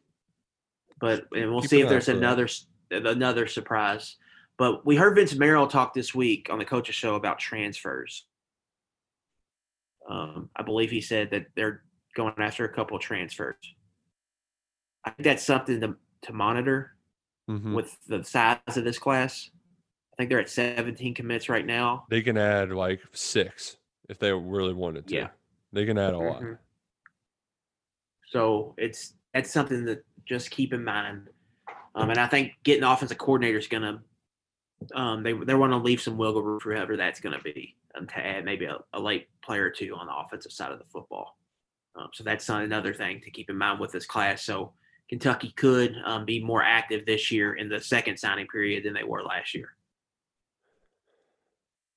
but 0.99 1.25
and 1.33 1.51
we'll 1.51 1.61
Keep 1.61 1.69
see 1.69 1.81
if 1.81 1.89
there's 1.89 2.07
that. 2.07 2.17
another 2.17 2.45
s- 2.45 2.65
another 2.91 3.47
surprise. 3.47 4.17
But 4.57 4.85
we 4.85 4.95
heard 4.95 5.15
Vince 5.15 5.35
Marrow 5.35 5.67
talk 5.67 5.93
this 5.93 6.15
week 6.15 6.47
on 6.49 6.59
the 6.59 6.65
coaches 6.65 6.95
show 6.95 7.15
about 7.15 7.39
transfers. 7.39 8.25
Um, 10.09 10.49
I 10.55 10.63
believe 10.63 10.91
he 10.91 11.01
said 11.01 11.31
that 11.31 11.47
they're 11.55 11.83
going 12.15 12.33
after 12.37 12.63
a 12.63 12.73
couple 12.73 12.95
of 12.95 13.03
transfers. 13.03 13.55
I 15.03 15.09
think 15.11 15.23
that's 15.25 15.43
something 15.45 15.79
to 15.81 15.95
to 16.23 16.33
monitor 16.33 16.91
Mm-hmm. 17.47 17.75
with 17.75 17.95
the 18.07 18.23
size 18.23 18.57
of 18.75 18.83
this 18.85 18.97
class. 18.97 19.51
I 20.11 20.15
think 20.17 20.31
they're 20.31 20.39
at 20.39 20.49
17 20.49 21.13
commits 21.13 21.47
right 21.47 21.63
now. 21.63 22.07
They 22.09 22.23
can 22.23 22.39
add 22.39 22.71
like 22.71 23.01
six 23.13 23.77
if 24.09 24.17
they 24.17 24.31
really 24.33 24.73
wanted 24.73 25.05
to. 25.09 25.13
Yeah. 25.13 25.27
They 25.71 25.85
can 25.85 25.99
add 25.99 26.15
a 26.15 26.17
lot. 26.17 26.41
Mhm. 26.41 26.57
So 28.31 28.73
it's 28.79 29.13
that's 29.33 29.51
something 29.51 29.85
that 29.85 30.03
just 30.25 30.49
keep 30.49 30.73
in 30.73 30.83
mind. 30.83 31.29
Um, 31.93 32.09
and 32.09 32.17
I 32.19 32.25
think 32.25 32.53
getting 32.63 32.83
offensive 32.83 33.19
coordinator 33.19 33.59
is 33.59 33.67
gonna 33.67 34.01
um, 34.93 35.23
they 35.23 35.33
they 35.33 35.53
want 35.53 35.71
to 35.71 35.77
leave 35.77 36.01
some 36.01 36.17
wiggle 36.17 36.43
room 36.43 36.59
for 36.59 36.73
whoever 36.73 36.97
that's 36.97 37.19
gonna 37.19 37.41
be, 37.41 37.75
um, 37.97 38.07
to 38.07 38.17
add 38.17 38.45
maybe 38.45 38.65
a, 38.65 38.77
a 38.93 38.99
late 38.99 39.27
player 39.43 39.65
or 39.65 39.69
two 39.69 39.95
on 39.95 40.07
the 40.07 40.15
offensive 40.15 40.51
side 40.51 40.71
of 40.71 40.79
the 40.79 40.85
football. 40.85 41.37
Um, 41.95 42.09
so 42.13 42.23
that's 42.23 42.47
another 42.49 42.93
thing 42.93 43.21
to 43.21 43.31
keep 43.31 43.49
in 43.49 43.57
mind 43.57 43.79
with 43.79 43.91
this 43.91 44.05
class. 44.05 44.43
So 44.43 44.73
Kentucky 45.09 45.53
could 45.55 45.95
um, 46.03 46.25
be 46.25 46.43
more 46.43 46.63
active 46.63 47.05
this 47.05 47.31
year 47.31 47.53
in 47.53 47.69
the 47.69 47.79
second 47.79 48.17
signing 48.17 48.47
period 48.47 48.83
than 48.83 48.93
they 48.93 49.03
were 49.03 49.23
last 49.23 49.53
year. 49.53 49.69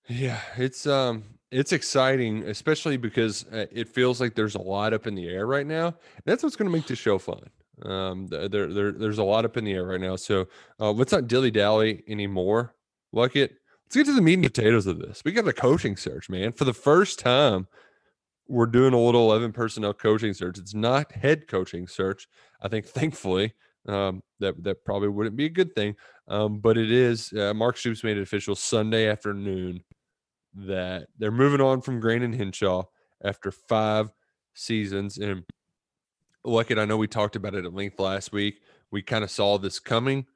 Yeah, 0.08 0.40
it's 0.56 0.86
um 0.86 1.24
it's 1.50 1.72
exciting, 1.72 2.42
especially 2.44 2.96
because 2.96 3.46
uh, 3.52 3.66
it 3.72 3.88
feels 3.88 4.20
like 4.20 4.34
there's 4.34 4.54
a 4.54 4.60
lot 4.60 4.92
up 4.92 5.06
in 5.06 5.14
the 5.14 5.28
air 5.28 5.46
right 5.46 5.66
now. 5.66 5.94
That's 6.24 6.42
what's 6.42 6.56
going 6.56 6.70
to 6.70 6.76
make 6.76 6.86
the 6.86 6.96
show 6.96 7.18
fun. 7.18 7.48
Um, 7.84 8.26
there, 8.26 8.48
there, 8.48 8.92
there's 8.92 9.18
a 9.18 9.24
lot 9.24 9.44
up 9.44 9.56
in 9.56 9.64
the 9.64 9.72
air 9.72 9.84
right 9.84 10.00
now. 10.00 10.16
So 10.16 10.46
uh, 10.80 10.90
let's 10.90 11.12
not 11.12 11.28
dilly 11.28 11.50
dally 11.50 12.02
anymore. 12.08 12.74
Like 13.12 13.36
it. 13.36 13.56
Let's 13.86 13.96
get 13.96 14.06
to 14.06 14.14
the 14.14 14.20
meat 14.20 14.34
and 14.34 14.42
potatoes 14.42 14.86
of 14.86 14.98
this. 14.98 15.22
We 15.24 15.32
got 15.32 15.48
a 15.48 15.52
coaching 15.52 15.96
search, 15.96 16.28
man. 16.28 16.52
For 16.52 16.64
the 16.64 16.74
first 16.74 17.18
time, 17.18 17.66
we're 18.46 18.66
doing 18.66 18.92
a 18.92 19.00
little 19.00 19.30
11 19.30 19.52
personnel 19.52 19.94
coaching 19.94 20.34
search. 20.34 20.58
It's 20.58 20.74
not 20.74 21.10
head 21.12 21.48
coaching 21.48 21.86
search. 21.86 22.28
I 22.60 22.68
think, 22.68 22.86
thankfully, 22.86 23.54
um, 23.86 24.22
that 24.40 24.62
that 24.64 24.84
probably 24.84 25.08
wouldn't 25.08 25.36
be 25.36 25.46
a 25.46 25.50
good 25.50 25.74
thing. 25.74 25.94
Um, 26.28 26.58
but 26.58 26.76
it 26.76 26.90
is. 26.90 27.32
Uh, 27.32 27.54
Mark 27.54 27.76
Stoops 27.76 28.04
made 28.04 28.18
it 28.18 28.22
official 28.22 28.54
Sunday 28.54 29.08
afternoon 29.08 29.82
that 30.54 31.06
they're 31.18 31.30
moving 31.30 31.60
on 31.60 31.80
from 31.80 32.00
Gran 32.00 32.22
and 32.22 32.34
Hinshaw 32.34 32.84
after 33.24 33.50
five 33.50 34.10
seasons. 34.54 35.18
And 35.18 35.44
it, 36.44 36.78
I 36.78 36.84
know 36.84 36.96
we 36.96 37.08
talked 37.08 37.36
about 37.36 37.54
it 37.54 37.64
at 37.64 37.74
length 37.74 37.98
last 37.98 38.32
week. 38.32 38.60
We 38.90 39.02
kind 39.02 39.24
of 39.24 39.30
saw 39.30 39.58
this 39.58 39.78
coming. 39.78 40.26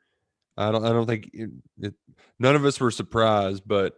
I 0.56 0.70
don't. 0.70 0.84
I 0.84 0.90
don't 0.90 1.06
think 1.06 1.30
it, 1.32 1.50
it, 1.80 1.94
none 2.38 2.54
of 2.54 2.64
us 2.64 2.78
were 2.78 2.90
surprised, 2.90 3.62
but 3.66 3.94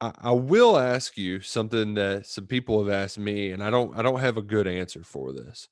I, 0.00 0.12
I 0.22 0.30
will 0.32 0.78
ask 0.78 1.18
you 1.18 1.40
something 1.40 1.94
that 1.94 2.26
some 2.26 2.46
people 2.46 2.82
have 2.82 2.92
asked 2.92 3.18
me, 3.18 3.50
and 3.50 3.62
I 3.62 3.70
don't. 3.70 3.96
I 3.96 4.02
don't 4.02 4.20
have 4.20 4.38
a 4.38 4.42
good 4.42 4.66
answer 4.66 5.04
for 5.04 5.32
this. 5.32 5.68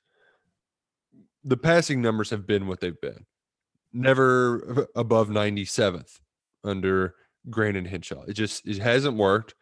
The 1.44 1.56
passing 1.56 2.02
numbers 2.02 2.30
have 2.30 2.46
been 2.46 2.66
what 2.66 2.80
they've 2.80 3.00
been, 3.00 3.24
never 3.92 4.86
above 4.94 5.30
ninety 5.30 5.64
seventh 5.64 6.20
under 6.64 7.14
Gran 7.48 7.76
and 7.76 7.86
Hinshaw. 7.86 8.24
It 8.24 8.34
just 8.34 8.66
it 8.68 8.78
hasn't 8.78 9.16
worked. 9.16 9.54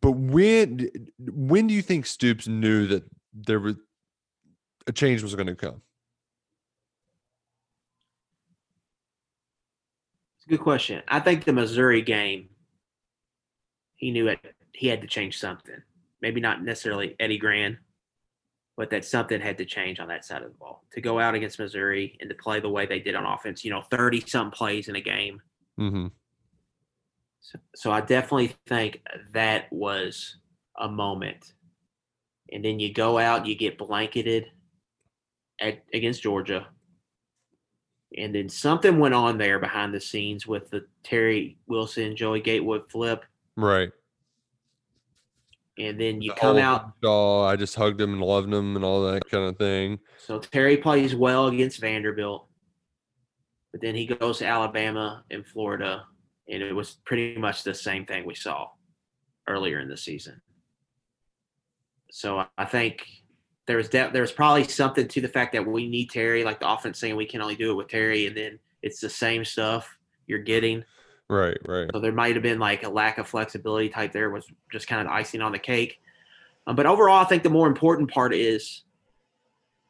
But 0.00 0.12
when 0.12 0.88
when 1.20 1.68
do 1.68 1.74
you 1.74 1.82
think 1.82 2.06
Stoops 2.06 2.48
knew 2.48 2.86
that 2.88 3.04
there 3.32 3.60
was 3.60 3.76
a 4.88 4.92
change 4.92 5.22
was 5.22 5.34
going 5.34 5.46
to 5.46 5.54
come? 5.54 5.82
It's 10.38 10.46
a 10.46 10.48
good 10.48 10.60
question. 10.60 11.02
I 11.06 11.20
think 11.20 11.44
the 11.44 11.52
Missouri 11.52 12.02
game, 12.02 12.48
he 13.96 14.10
knew 14.10 14.28
it. 14.28 14.40
He 14.72 14.88
had 14.88 15.02
to 15.02 15.06
change 15.06 15.38
something. 15.38 15.82
Maybe 16.22 16.40
not 16.40 16.64
necessarily 16.64 17.14
Eddie 17.20 17.38
Gran, 17.38 17.78
but 18.76 18.90
that 18.90 19.04
something 19.04 19.40
had 19.40 19.58
to 19.58 19.64
change 19.64 20.00
on 20.00 20.08
that 20.08 20.24
side 20.24 20.42
of 20.42 20.50
the 20.50 20.58
ball 20.58 20.84
to 20.92 21.00
go 21.00 21.20
out 21.20 21.34
against 21.34 21.58
Missouri 21.58 22.16
and 22.20 22.30
to 22.30 22.34
play 22.34 22.60
the 22.60 22.68
way 22.68 22.86
they 22.86 22.98
did 22.98 23.14
on 23.14 23.26
offense. 23.26 23.64
You 23.64 23.70
know, 23.70 23.82
thirty 23.82 24.24
some 24.26 24.50
plays 24.50 24.88
in 24.88 24.96
a 24.96 25.00
game. 25.00 25.42
Mm-hmm. 25.78 26.06
So, 27.40 27.58
so 27.76 27.92
I 27.92 28.00
definitely 28.00 28.56
think 28.66 29.02
that 29.32 29.72
was 29.72 30.36
a 30.76 30.88
moment. 30.88 31.52
And 32.50 32.64
then 32.64 32.80
you 32.80 32.92
go 32.92 33.18
out, 33.18 33.46
you 33.46 33.54
get 33.54 33.78
blanketed 33.78 34.50
at, 35.60 35.82
against 35.92 36.22
Georgia. 36.22 36.66
And 38.16 38.34
then 38.34 38.48
something 38.48 38.98
went 38.98 39.14
on 39.14 39.38
there 39.38 39.58
behind 39.58 39.92
the 39.92 40.00
scenes 40.00 40.46
with 40.46 40.70
the 40.70 40.86
Terry 41.04 41.58
Wilson, 41.66 42.16
Joey 42.16 42.40
Gatewood 42.40 42.90
flip. 42.90 43.24
Right. 43.56 43.90
And 45.78 46.00
then 46.00 46.22
you 46.22 46.32
The 46.32 46.40
come 46.40 46.56
out. 46.56 46.92
Hinshaw, 47.02 47.44
I 47.44 47.56
just 47.56 47.76
hugged 47.76 48.00
him 48.00 48.14
and 48.14 48.22
loved 48.22 48.52
him 48.52 48.76
and 48.76 48.84
all 48.84 49.02
that 49.10 49.28
kind 49.30 49.44
of 49.44 49.58
thing. 49.58 49.98
So 50.16 50.38
Terry 50.38 50.76
plays 50.76 51.14
well 51.14 51.48
against 51.48 51.80
Vanderbilt. 51.80 52.46
But 53.72 53.82
then 53.82 53.94
he 53.94 54.06
goes 54.06 54.38
to 54.38 54.46
Alabama 54.46 55.24
and 55.30 55.46
Florida 55.46 56.04
and 56.48 56.62
it 56.62 56.72
was 56.72 56.96
pretty 57.04 57.36
much 57.36 57.62
the 57.62 57.74
same 57.74 58.06
thing 58.06 58.24
we 58.24 58.34
saw 58.34 58.68
earlier 59.46 59.80
in 59.80 59.88
the 59.88 59.96
season. 59.96 60.40
So 62.10 62.44
I 62.56 62.64
think 62.64 63.06
there 63.68 63.76
was 63.76 63.90
there 63.90 64.10
was 64.14 64.32
probably 64.32 64.64
something 64.64 65.06
to 65.06 65.20
the 65.20 65.28
fact 65.28 65.52
that 65.52 65.64
we 65.64 65.86
need 65.86 66.10
Terry, 66.10 66.42
like 66.42 66.58
the 66.58 66.68
offense 66.68 66.98
saying 66.98 67.14
we 67.14 67.26
can 67.26 67.42
only 67.42 67.54
do 67.54 67.70
it 67.70 67.74
with 67.74 67.88
Terry, 67.88 68.26
and 68.26 68.36
then 68.36 68.58
it's 68.82 68.98
the 68.98 69.10
same 69.10 69.44
stuff 69.44 69.96
you're 70.26 70.38
getting. 70.38 70.82
Right, 71.28 71.58
right. 71.66 71.90
So 71.92 72.00
there 72.00 72.10
might 72.10 72.34
have 72.34 72.42
been 72.42 72.58
like 72.58 72.82
a 72.82 72.88
lack 72.88 73.18
of 73.18 73.28
flexibility 73.28 73.90
type 73.90 74.12
there 74.12 74.30
was 74.30 74.46
just 74.72 74.88
kind 74.88 75.06
of 75.06 75.12
icing 75.12 75.42
on 75.42 75.52
the 75.52 75.58
cake. 75.58 76.00
Um, 76.66 76.76
but 76.76 76.86
overall, 76.86 77.22
I 77.22 77.24
think 77.24 77.42
the 77.42 77.50
more 77.50 77.68
important 77.68 78.10
part 78.10 78.34
is 78.34 78.84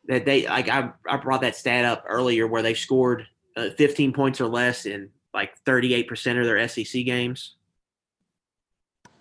that 0.08 0.24
they 0.24 0.48
like 0.48 0.68
I, 0.68 0.90
I 1.08 1.16
brought 1.16 1.42
that 1.42 1.54
stat 1.54 1.84
up 1.84 2.04
earlier 2.08 2.48
where 2.48 2.62
they 2.62 2.74
scored 2.74 3.28
uh, 3.56 3.70
15 3.70 4.12
points 4.12 4.40
or 4.40 4.48
less 4.48 4.86
in 4.86 5.10
like 5.32 5.52
38% 5.64 6.38
of 6.38 6.44
their 6.44 6.66
SEC 6.66 7.04
games. 7.04 7.54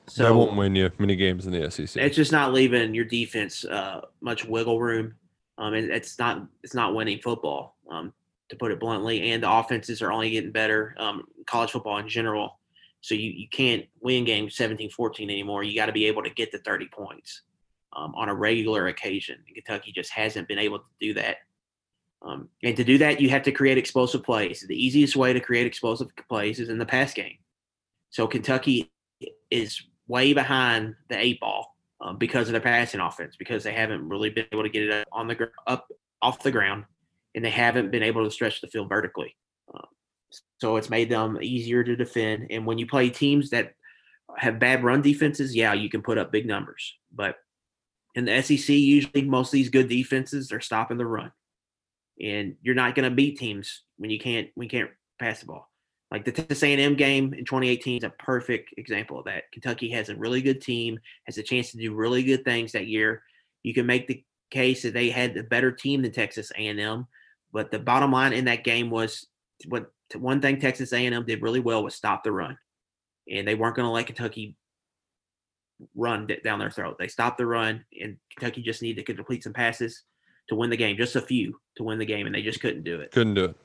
So 0.10 0.24
that 0.24 0.34
won't 0.34 0.56
win 0.56 0.76
you 0.76 0.90
many 1.00 1.16
games 1.16 1.46
in 1.46 1.52
the 1.52 1.70
SEC. 1.70 2.02
It's 2.02 2.16
just 2.16 2.32
not 2.32 2.54
leaving 2.54 2.94
your 2.94 3.06
defense 3.06 3.66
uh, 3.66 4.02
much 4.22 4.46
wiggle 4.46 4.80
room. 4.80 5.16
Um, 5.58 5.74
it, 5.74 5.90
it's 5.90 6.18
not 6.18 6.46
it's 6.64 6.74
not 6.74 6.96
winning 6.96 7.20
football, 7.20 7.78
um, 7.92 8.14
to 8.50 8.56
put 8.56 8.72
it 8.72 8.80
bluntly. 8.80 9.32
And 9.32 9.44
the 9.44 9.52
offenses 9.52 10.02
are 10.02 10.12
only 10.12 10.30
getting 10.30 10.52
better. 10.52 10.96
Um, 10.98 11.26
college 11.46 11.72
football 11.72 11.98
in 11.98 12.08
general. 12.08 12.60
So 13.02 13.16
you, 13.16 13.32
you 13.32 13.48
can't 13.50 13.86
win 14.02 14.26
games 14.26 14.56
17-14 14.58 15.24
anymore. 15.24 15.64
You 15.64 15.76
got 15.76 15.86
to 15.86 15.92
be 15.92 16.06
able 16.06 16.24
to 16.24 16.30
get 16.30 16.52
the 16.52 16.58
30 16.60 16.88
points 16.88 17.44
um, 17.96 18.14
on 18.16 18.30
a 18.30 18.34
regular 18.34 18.88
occasion. 18.88 19.38
Kentucky 19.54 19.92
just 19.92 20.12
hasn't 20.12 20.48
been 20.48 20.60
able 20.60 20.80
to 20.80 20.86
do 21.00 21.14
that. 21.14 21.38
Um, 22.22 22.50
and 22.64 22.76
to 22.76 22.84
do 22.84 22.98
that, 22.98 23.22
you 23.22 23.30
have 23.30 23.44
to 23.44 23.52
create 23.52 23.78
explosive 23.78 24.24
plays. 24.24 24.66
The 24.68 24.76
easiest 24.76 25.16
way 25.16 25.34
to 25.34 25.40
create 25.40 25.68
explosive 25.68 26.10
plays 26.28 26.60
is 26.60 26.70
in 26.70 26.80
the 26.80 26.86
pass 26.86 27.14
game. 27.14 27.38
So 28.10 28.26
Kentucky 28.26 28.92
is 29.52 29.82
way 30.08 30.34
behind 30.34 30.96
the 31.10 31.18
eight 31.18 31.40
ball 31.40 31.76
um, 32.02 32.18
because 32.18 32.48
of 32.48 32.54
their 32.54 32.62
passing 32.62 33.00
offense, 33.00 33.36
because 33.36 33.64
they 33.64 33.74
haven't 33.74 34.08
really 34.08 34.30
been 34.30 34.46
able 34.52 34.64
to 34.64 34.70
get 34.70 34.84
it 34.84 34.92
up 34.92 35.08
on 35.12 35.28
the 35.28 35.50
up 35.66 35.88
off 36.22 36.44
the 36.44 36.52
ground, 36.52 36.86
and 37.36 37.44
they 37.44 37.50
haven't 37.50 37.92
been 37.92 38.04
able 38.04 38.24
to 38.24 38.32
stretch 38.32 38.62
the 38.62 38.68
field 38.68 38.90
vertically. 38.90 39.36
Um, 39.74 39.86
so 40.60 40.78
it's 40.78 40.90
made 40.90 41.10
them 41.10 41.38
easier 41.42 41.84
to 41.84 41.96
defend. 41.96 42.48
And 42.50 42.66
when 42.66 42.78
you 42.78 42.88
play 42.88 43.10
teams 43.10 43.50
that 43.52 43.74
have 44.38 44.60
bad 44.60 44.84
run 44.84 45.02
defenses, 45.02 45.56
yeah, 45.56 45.74
you 45.74 45.90
can 45.90 46.02
put 46.02 46.18
up 46.18 46.32
big 46.32 46.46
numbers. 46.46 46.96
But 47.14 47.36
in 48.16 48.26
the 48.26 48.42
SEC, 48.42 48.70
usually 48.70 49.24
most 49.24 49.50
of 49.50 49.54
these 49.54 49.70
good 49.70 49.90
defenses 49.90 50.52
are 50.52 50.62
stopping 50.62 50.98
the 50.98 51.06
run, 51.06 51.32
and 52.22 52.56
you're 52.62 52.76
not 52.76 52.96
going 52.96 53.10
to 53.10 53.16
beat 53.16 53.38
teams 53.38 53.84
when 53.98 54.10
you 54.10 54.20
can't 54.20 54.50
when 54.56 54.66
you 54.66 54.70
can't 54.70 54.92
pass 55.20 55.40
the 55.40 55.46
ball. 55.46 55.70
Like 56.12 56.24
the 56.24 56.32
Texas 56.32 56.64
A&M 56.64 56.96
game 56.96 57.34
in 57.34 57.44
2018 57.44 57.98
is 57.98 58.04
a 58.04 58.10
perfect 58.12 58.74
example 58.78 59.20
of 59.20 59.26
that. 59.26 59.52
Kentucky 59.52 59.90
has 59.90 60.10
a 60.10 60.16
really 60.16 60.42
good 60.42 60.62
team, 60.62 60.98
has 61.26 61.38
a 61.38 61.44
chance 61.44 61.72
to 61.72 61.78
do 61.78 61.94
really 61.94 62.24
good 62.24 62.46
things 62.46 62.72
that 62.72 62.88
year. 62.88 63.24
You 63.64 63.74
can 63.74 63.86
make 63.86 64.08
the 64.08 64.24
case 64.50 64.84
that 64.84 64.94
they 64.94 65.10
had 65.10 65.36
a 65.36 65.44
better 65.44 65.72
team 65.72 66.02
than 66.02 66.12
Texas 66.14 66.52
A&M, 66.56 67.08
but 67.52 67.72
the 67.72 67.80
bottom 67.80 68.12
line 68.12 68.32
in 68.32 68.46
that 68.46 68.64
game 68.64 68.90
was 68.90 69.28
what 69.68 69.92
one 70.16 70.42
thing 70.42 70.60
Texas 70.60 70.94
A&M 70.94 71.26
did 71.26 71.42
really 71.42 71.60
well 71.60 71.84
was 71.84 71.96
stop 71.96 72.24
the 72.24 72.32
run, 72.32 72.58
and 73.30 73.46
they 73.46 73.56
weren't 73.56 73.76
going 73.76 73.86
to 73.86 73.92
let 73.92 74.08
Kentucky 74.08 74.56
run 75.96 76.28
down 76.44 76.60
their 76.60 76.72
throat. 76.72 76.96
They 76.98 77.10
stopped 77.10 77.38
the 77.38 77.46
run, 77.46 77.84
and 78.02 78.16
Kentucky 78.38 78.62
just 78.62 78.82
needed 78.82 79.06
to 79.06 79.14
complete 79.14 79.44
some 79.44 79.54
passes 79.54 80.04
to 80.48 80.56
win 80.56 80.70
the 80.70 80.78
game, 80.78 80.96
just 80.96 81.18
a 81.18 81.22
few 81.22 81.60
to 81.76 81.84
win 81.84 82.00
the 82.00 82.06
game, 82.06 82.26
and 82.26 82.34
they 82.34 82.42
just 82.42 82.62
couldn't 82.62 82.84
do 82.84 83.02
it. 83.02 83.12
Couldn't 83.12 83.34
do 83.34 83.44
it. 83.46 83.56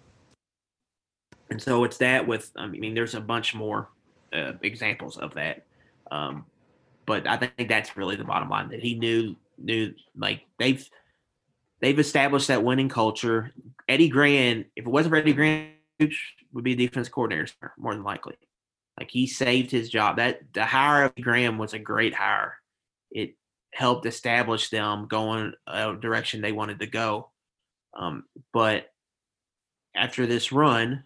And 1.53 1.61
so 1.61 1.85
it's 1.85 1.99
that 1.99 2.27
with, 2.27 2.51
I 2.57 2.67
mean, 2.67 2.95
there's 2.95 3.15
a 3.15 3.21
bunch 3.21 3.55
more 3.55 3.91
uh, 4.33 4.53
examples 4.63 5.19
of 5.19 5.35
that. 5.35 5.67
Um, 6.11 6.47
but 7.05 7.29
I 7.29 7.37
think 7.37 7.69
that's 7.69 7.95
really 7.95 8.17
the 8.17 8.25
bottom 8.25 8.49
line 8.49 8.71
that 8.71 8.81
he 8.81 8.95
knew, 8.95 9.37
knew 9.59 9.93
like 10.17 10.47
they've, 10.59 10.89
they've 11.83 11.99
established 11.99 12.49
that 12.49 12.65
winning 12.65 12.89
culture. 12.89 13.53
Eddie 13.87 14.09
Gran, 14.09 14.65
if 14.75 14.87
it 14.87 14.91
wasn't 14.91 15.13
for 15.13 15.17
Eddie 15.17 15.35
Gran, 15.35 15.73
would 16.55 16.65
be 16.65 16.73
a 16.73 16.77
defense 16.77 17.11
coordinator 17.11 17.75
more 17.77 17.93
than 17.93 18.03
likely. 18.03 18.39
Like 18.99 19.11
he 19.11 19.27
saved 19.27 19.71
his 19.71 19.91
job. 19.91 20.17
That 20.17 20.41
the 20.55 20.65
hire 20.65 21.05
of 21.05 21.15
Gran 21.17 21.59
was 21.59 21.75
a 21.75 21.79
great 21.79 22.15
hire. 22.15 22.55
It 23.11 23.37
helped 23.75 24.07
establish 24.07 24.71
them 24.71 25.07
going 25.07 25.53
a 25.67 25.97
direction 25.97 26.41
they 26.41 26.53
wanted 26.53 26.79
to 26.79 26.87
go. 26.87 27.31
Um, 27.95 28.25
but 28.55 28.87
after 29.95 30.27
this 30.27 30.51
run, 30.51 31.05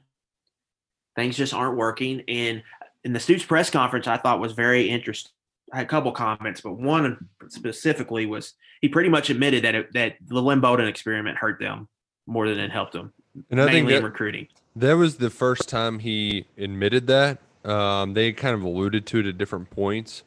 things 1.16 1.36
just 1.36 1.52
aren't 1.52 1.76
working. 1.76 2.22
And 2.28 2.62
in 3.02 3.12
the 3.12 3.20
Stoops 3.20 3.44
press 3.44 3.70
conference, 3.70 4.06
I 4.06 4.18
thought 4.18 4.38
was 4.38 4.52
very 4.52 4.88
interesting. 4.88 5.32
I 5.72 5.78
had 5.78 5.86
a 5.86 5.88
couple 5.88 6.12
comments, 6.12 6.60
but 6.60 6.74
one 6.74 7.28
specifically 7.48 8.26
was 8.26 8.54
he 8.80 8.88
pretty 8.88 9.08
much 9.08 9.30
admitted 9.30 9.64
that 9.64 9.74
it, 9.74 9.92
that 9.94 10.16
the 10.24 10.40
Lynn 10.40 10.60
Bowden 10.60 10.86
experiment 10.86 11.38
hurt 11.38 11.58
them 11.58 11.88
more 12.26 12.48
than 12.48 12.58
it 12.58 12.70
helped 12.70 12.92
them. 12.92 13.12
And 13.50 13.60
I 13.60 13.70
think 13.70 13.88
that, 13.88 14.02
recruiting. 14.02 14.46
That 14.76 14.94
was 14.94 15.16
the 15.16 15.30
first 15.30 15.68
time 15.68 15.98
he 15.98 16.46
admitted 16.56 17.08
that. 17.08 17.38
Um, 17.64 18.14
they 18.14 18.32
kind 18.32 18.54
of 18.54 18.62
alluded 18.62 19.06
to 19.06 19.18
it 19.20 19.26
at 19.26 19.38
different 19.38 19.70
points, 19.70 20.22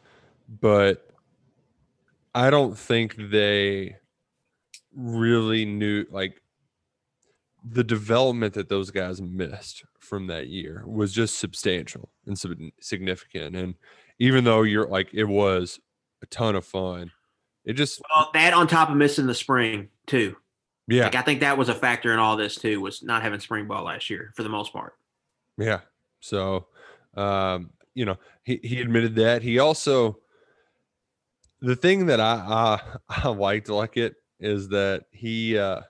but 0.59 1.09
I 2.35 2.49
don't 2.49 2.77
think 2.77 3.15
they 3.15 3.95
really 4.93 5.65
knew 5.65 6.05
like 6.11 6.41
the 7.63 7.83
development 7.83 8.53
that 8.53 8.69
those 8.69 8.91
guys 8.91 9.21
missed 9.21 9.83
from 9.99 10.27
that 10.27 10.47
year 10.47 10.83
was 10.85 11.13
just 11.13 11.37
substantial 11.37 12.09
and 12.25 12.39
significant. 12.79 13.55
And 13.55 13.75
even 14.17 14.43
though 14.43 14.63
you're 14.63 14.87
like, 14.87 15.13
it 15.13 15.25
was 15.25 15.79
a 16.21 16.25
ton 16.27 16.55
of 16.55 16.65
fun, 16.65 17.11
it 17.65 17.73
just 17.73 18.01
well, 18.13 18.29
that 18.33 18.53
on 18.53 18.67
top 18.67 18.89
of 18.89 18.97
missing 18.97 19.27
the 19.27 19.35
spring 19.35 19.89
too. 20.07 20.35
Yeah, 20.87 21.03
like 21.03 21.15
I 21.15 21.21
think 21.21 21.41
that 21.41 21.57
was 21.57 21.69
a 21.69 21.75
factor 21.75 22.11
in 22.13 22.19
all 22.19 22.35
this 22.35 22.55
too. 22.55 22.81
Was 22.81 23.03
not 23.03 23.21
having 23.21 23.39
spring 23.39 23.67
ball 23.67 23.83
last 23.83 24.09
year 24.09 24.31
for 24.35 24.43
the 24.43 24.49
most 24.49 24.73
part. 24.73 24.95
Yeah. 25.57 25.81
So, 26.19 26.67
um, 27.15 27.71
you 27.93 28.05
know, 28.05 28.17
he 28.43 28.59
he 28.63 28.81
admitted 28.81 29.15
that. 29.15 29.43
He 29.43 29.59
also 29.59 30.17
the 31.61 31.75
thing 31.75 32.07
that 32.07 32.19
I 32.19 32.33
I, 32.33 32.81
I 33.23 33.27
liked 33.29 33.69
like 33.69 33.97
it 33.97 34.15
is 34.39 34.69
that 34.69 35.05
he 35.11 35.57
uh 35.57 35.81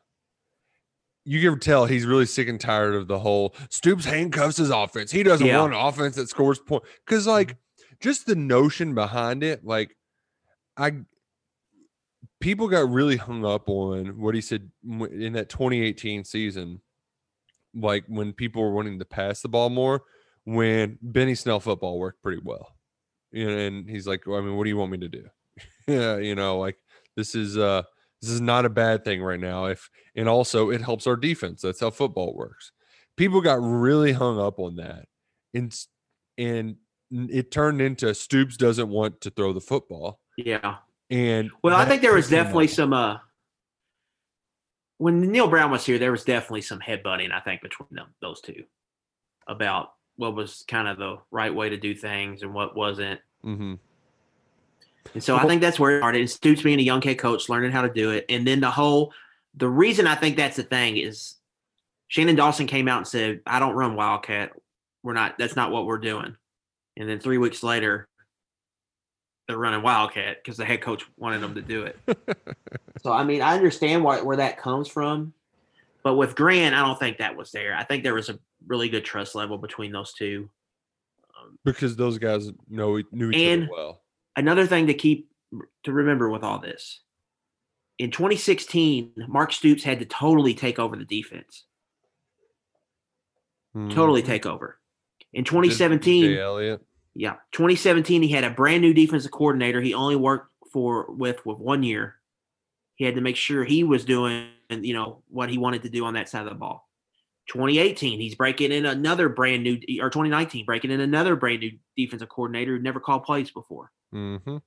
you 1.26 1.42
can 1.42 1.60
tell 1.60 1.86
he's 1.86 2.06
really 2.06 2.26
sick 2.26 2.48
and 2.48 2.60
tired 2.60 2.96
of 2.96 3.08
the 3.08 3.20
whole 3.20 3.56
Stoops 3.70 4.06
handcuffs 4.06 4.58
his 4.58 4.70
offense. 4.70 5.12
He 5.12 5.24
doesn't 5.24 5.46
yeah. 5.46 5.60
want 5.60 5.74
an 5.74 5.80
offense 5.80 6.16
that 6.16 6.30
scores 6.30 6.60
point 6.60 6.84
because 7.06 7.28
like 7.28 7.58
just 8.00 8.26
the 8.26 8.36
notion 8.36 8.96
behind 8.96 9.44
it, 9.44 9.66
like 9.66 9.96
I 10.78 10.94
people 12.40 12.68
got 12.68 12.90
really 12.90 13.18
hung 13.18 13.46
up 13.46 13.68
on 13.70 14.20
what 14.20 14.36
he 14.36 14.42
said 14.42 14.70
in 14.84 15.34
that 15.34 15.50
2018 15.50 16.24
season, 16.24 16.82
like 17.76 18.06
when 18.08 18.34
people 18.34 18.62
were 18.62 18.74
wanting 18.74 19.00
to 19.00 19.06
pass 19.06 19.42
the 19.42 19.50
ball 19.50 19.70
more, 19.70 20.04
when 20.46 20.98
Benny 21.02 21.36
Snell 21.36 21.60
football 21.60 22.00
worked 22.00 22.24
pretty 22.24 22.42
well. 22.44 22.70
And 23.34 23.90
he's 23.90 24.08
like, 24.08 24.26
well, 24.26 24.40
I 24.40 24.42
mean, 24.42 24.56
what 24.56 24.64
do 24.64 24.70
you 24.70 24.78
want 24.78 24.92
me 24.92 24.98
to 25.00 25.10
do? 25.10 25.26
yeah, 25.88 26.18
you 26.18 26.36
know, 26.36 26.58
like 26.58 26.78
this 27.16 27.36
is 27.36 27.58
uh 27.58 27.84
this 28.22 28.32
is 28.32 28.42
not 28.42 28.66
a 28.66 28.70
bad 28.70 29.04
thing 29.04 29.22
right 29.22 29.40
now. 29.40 29.66
If 29.66 29.90
and 30.16 30.28
also 30.28 30.70
it 30.70 30.82
helps 30.82 31.08
our 31.08 31.16
defense. 31.16 31.62
That's 31.62 31.80
how 31.80 31.90
football 31.90 32.34
works. 32.36 32.72
People 33.18 33.42
got 33.42 33.62
really 33.62 34.12
hung 34.12 34.40
up 34.40 34.60
on 34.60 34.78
that, 34.78 35.06
and 35.54 35.76
and 36.38 36.78
it 37.12 37.52
turned 37.52 37.82
into 37.82 38.14
Stoops 38.14 38.58
doesn't 38.58 38.90
want 38.90 39.22
to 39.22 39.30
throw 39.30 39.54
the 39.54 39.62
football. 39.62 40.20
Yeah. 40.38 40.78
And 41.10 41.50
well, 41.64 41.76
I 41.76 41.86
think 41.86 42.02
there 42.02 42.14
was 42.14 42.30
definitely 42.30 42.68
some 42.68 42.94
uh 42.94 43.18
when 45.00 45.22
Neal 45.32 45.48
Brown 45.48 45.72
was 45.72 45.86
here, 45.86 45.98
there 45.98 46.12
was 46.12 46.26
definitely 46.26 46.62
some 46.62 46.80
headbutting, 46.80 47.32
I 47.32 47.40
think, 47.40 47.62
between 47.62 47.88
them, 47.92 48.08
those 48.22 48.42
two 48.42 48.64
about 49.48 49.94
what 50.18 50.36
was 50.36 50.66
kind 50.68 50.88
of 50.88 50.98
the 50.98 51.18
right 51.32 51.56
way 51.56 51.70
to 51.70 51.78
do 51.78 51.96
things 51.96 52.44
and 52.44 52.54
what 52.54 52.76
wasn't. 52.76 53.20
Mm-hmm. 53.44 53.76
And 55.14 55.24
so 55.24 55.36
I 55.36 55.48
think 55.48 55.62
that's 55.62 55.80
where 55.80 55.96
it 55.96 56.00
started. 56.00 56.22
And 56.22 56.30
Stoops 56.30 56.62
being 56.62 56.80
a 56.80 56.84
young 56.84 57.02
head 57.02 57.18
coach, 57.18 57.50
learning 57.50 57.72
how 57.72 57.82
to 57.82 57.90
do 57.90 58.12
it. 58.12 58.26
And 58.30 58.46
then 58.46 58.60
the 58.60 58.70
whole, 58.70 59.14
the 59.56 59.68
reason 59.68 60.08
I 60.08 60.16
think 60.16 60.38
that's 60.38 60.58
the 60.58 60.64
thing 60.64 60.98
is 60.98 61.36
Shannon 62.08 62.36
Dawson 62.36 62.68
came 62.68 62.88
out 62.88 62.98
and 62.98 63.08
said, 63.08 63.42
I 63.46 63.60
don't 63.60 63.76
run 63.76 63.96
Wildcat. 63.96 64.52
We're 65.04 65.14
not, 65.14 65.38
that's 65.38 65.56
not 65.56 65.72
what 65.72 65.86
we're 65.86 65.98
doing. 65.98 66.36
And 66.98 67.10
then 67.10 67.20
three 67.20 67.38
weeks 67.38 67.64
later, 67.64 68.08
they're 69.48 69.58
running 69.58 69.82
Wildcat 69.82 70.38
because 70.44 70.58
the 70.58 70.66
head 70.66 70.82
coach 70.82 71.04
wanted 71.18 71.42
them 71.42 71.56
to 71.56 71.62
do 71.62 71.84
it. 71.84 71.98
so, 73.04 73.12
I 73.12 73.24
mean, 73.24 73.42
I 73.42 73.56
understand 73.56 74.04
why, 74.04 74.22
where 74.22 74.38
that 74.38 74.60
comes 74.60 74.88
from. 74.88 75.34
But 76.04 76.16
with 76.16 76.36
Gran, 76.36 76.74
I 76.74 76.86
don't 76.86 77.00
think 77.00 77.18
that 77.18 77.36
was 77.36 77.52
there. 77.52 77.76
I 77.76 77.84
think 77.84 78.04
there 78.04 78.14
was 78.14 78.30
a 78.30 78.40
really 78.68 78.90
good 78.90 79.04
trust 79.04 79.36
level 79.36 79.58
between 79.58 79.92
those 79.92 80.14
two. 80.14 80.50
Um, 81.40 81.58
because 81.66 81.96
those 81.96 82.18
guys 82.18 82.52
know 82.70 83.02
knew 83.12 83.32
each 83.32 83.38
and, 83.38 83.64
other 83.64 83.72
well 83.72 84.02
another 84.40 84.66
thing 84.66 84.88
to 84.88 84.94
keep 84.94 85.30
to 85.84 85.92
remember 85.92 86.30
with 86.30 86.44
all 86.44 86.60
this 86.60 87.02
in 87.98 88.12
2016 88.12 89.12
mark 89.28 89.52
stoops 89.52 89.84
had 89.84 90.00
to 90.00 90.06
totally 90.06 90.54
take 90.54 90.80
over 90.80 90.96
the 90.96 91.06
defense 91.06 91.66
mm-hmm. 93.76 93.90
totally 93.90 94.22
take 94.22 94.46
over 94.46 94.80
In 95.34 95.44
2017, 95.44 96.38
Eliot. 96.38 96.82
yeah, 97.14 97.36
2017, 97.52 98.22
he 98.22 98.30
had 98.30 98.44
a 98.44 98.50
brand 98.50 98.82
new 98.82 98.94
defensive 98.94 99.32
coordinator. 99.32 99.82
He 99.82 99.94
only 99.94 100.16
worked 100.16 100.52
for 100.72 101.12
with 101.12 101.46
with 101.46 101.58
one 101.60 101.84
year. 101.84 102.16
He 102.96 103.06
had 103.06 103.16
to 103.16 103.22
make 103.22 103.36
sure 103.36 103.64
he 103.64 103.84
was 103.84 104.06
doing, 104.06 104.50
you 104.70 104.94
know, 104.94 105.24
what 105.30 105.50
he 105.50 105.58
wanted 105.58 105.84
to 105.84 105.90
do 105.90 106.06
on 106.06 106.16
that 106.16 106.30
side 106.30 106.44
of 106.44 106.50
the 106.50 106.56
ball. 106.56 106.88
2018, 107.50 108.20
he's 108.20 108.36
breaking 108.36 108.72
in 108.72 108.86
another 108.86 109.30
brand 109.30 109.64
new, 109.64 109.76
or 110.02 110.10
2019, 110.10 110.66
breaking 110.66 110.92
in 110.92 111.00
another 111.00 111.36
brand 111.36 111.62
new 111.62 111.72
defensive 111.96 112.30
coordinator 112.30 112.78
who 112.78 112.84
never 112.84 113.00
called 113.00 113.24
plays 113.24 113.50
before. 113.52 113.92
Mm-hmm. 114.14 114.58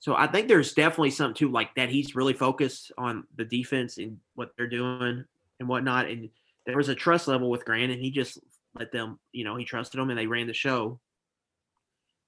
So 0.00 0.14
I 0.14 0.26
think 0.26 0.48
there's 0.48 0.74
definitely 0.74 1.10
something 1.10 1.34
too, 1.34 1.50
like 1.50 1.74
that. 1.76 1.88
He's 1.88 2.14
really 2.14 2.34
focused 2.34 2.92
on 2.98 3.24
the 3.36 3.44
defense 3.44 3.96
and 3.98 4.18
what 4.34 4.50
they're 4.56 4.66
doing 4.66 5.24
and 5.60 5.68
whatnot. 5.68 6.08
And 6.08 6.28
there 6.66 6.76
was 6.76 6.90
a 6.90 6.94
trust 6.94 7.26
level 7.26 7.48
with 7.48 7.64
Gran, 7.64 7.90
and 7.90 8.02
he 8.02 8.10
just 8.10 8.38
let 8.74 8.92
them, 8.92 9.18
you 9.32 9.44
know, 9.44 9.56
he 9.56 9.64
trusted 9.64 9.98
them 9.98 10.10
and 10.10 10.18
they 10.18 10.26
ran 10.26 10.46
the 10.46 10.52
show. 10.52 11.00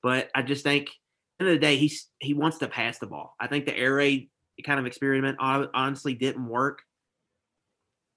But 0.02 0.30
I 0.34 0.42
just 0.42 0.62
think, 0.62 0.88
end 1.40 1.48
of 1.48 1.54
the 1.54 1.60
day, 1.60 1.76
he's 1.76 2.08
he 2.18 2.32
wants 2.32 2.58
to 2.58 2.68
pass 2.68 2.98
the 2.98 3.06
ball. 3.06 3.34
I 3.38 3.46
think 3.46 3.66
the 3.66 3.76
air 3.76 3.94
raid 3.94 4.30
kind 4.64 4.80
of 4.80 4.86
experiment 4.86 5.36
honestly 5.40 6.14
didn't 6.14 6.48
work. 6.48 6.80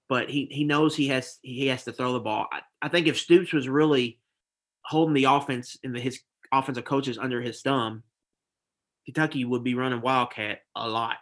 But 0.08 0.30
he 0.30 0.46
he 0.50 0.64
knows 0.64 0.96
he 0.96 1.08
has 1.08 1.38
he 1.42 1.66
has 1.66 1.84
to 1.84 1.92
throw 1.92 2.12
the 2.12 2.20
ball. 2.20 2.46
I, 2.50 2.60
I 2.82 2.88
think 2.88 3.06
if 3.06 3.18
Stoops 3.18 3.52
was 3.52 3.68
really 3.68 4.18
holding 4.82 5.14
the 5.14 5.24
offense 5.24 5.76
and 5.84 5.94
the, 5.94 6.00
his 6.00 6.20
offensive 6.50 6.84
coaches 6.84 7.18
under 7.18 7.40
his 7.40 7.60
thumb, 7.60 8.02
Kentucky 9.12 9.44
would 9.44 9.64
be 9.64 9.74
running 9.74 10.00
Wildcat 10.00 10.60
a 10.76 10.88
lot, 10.88 11.16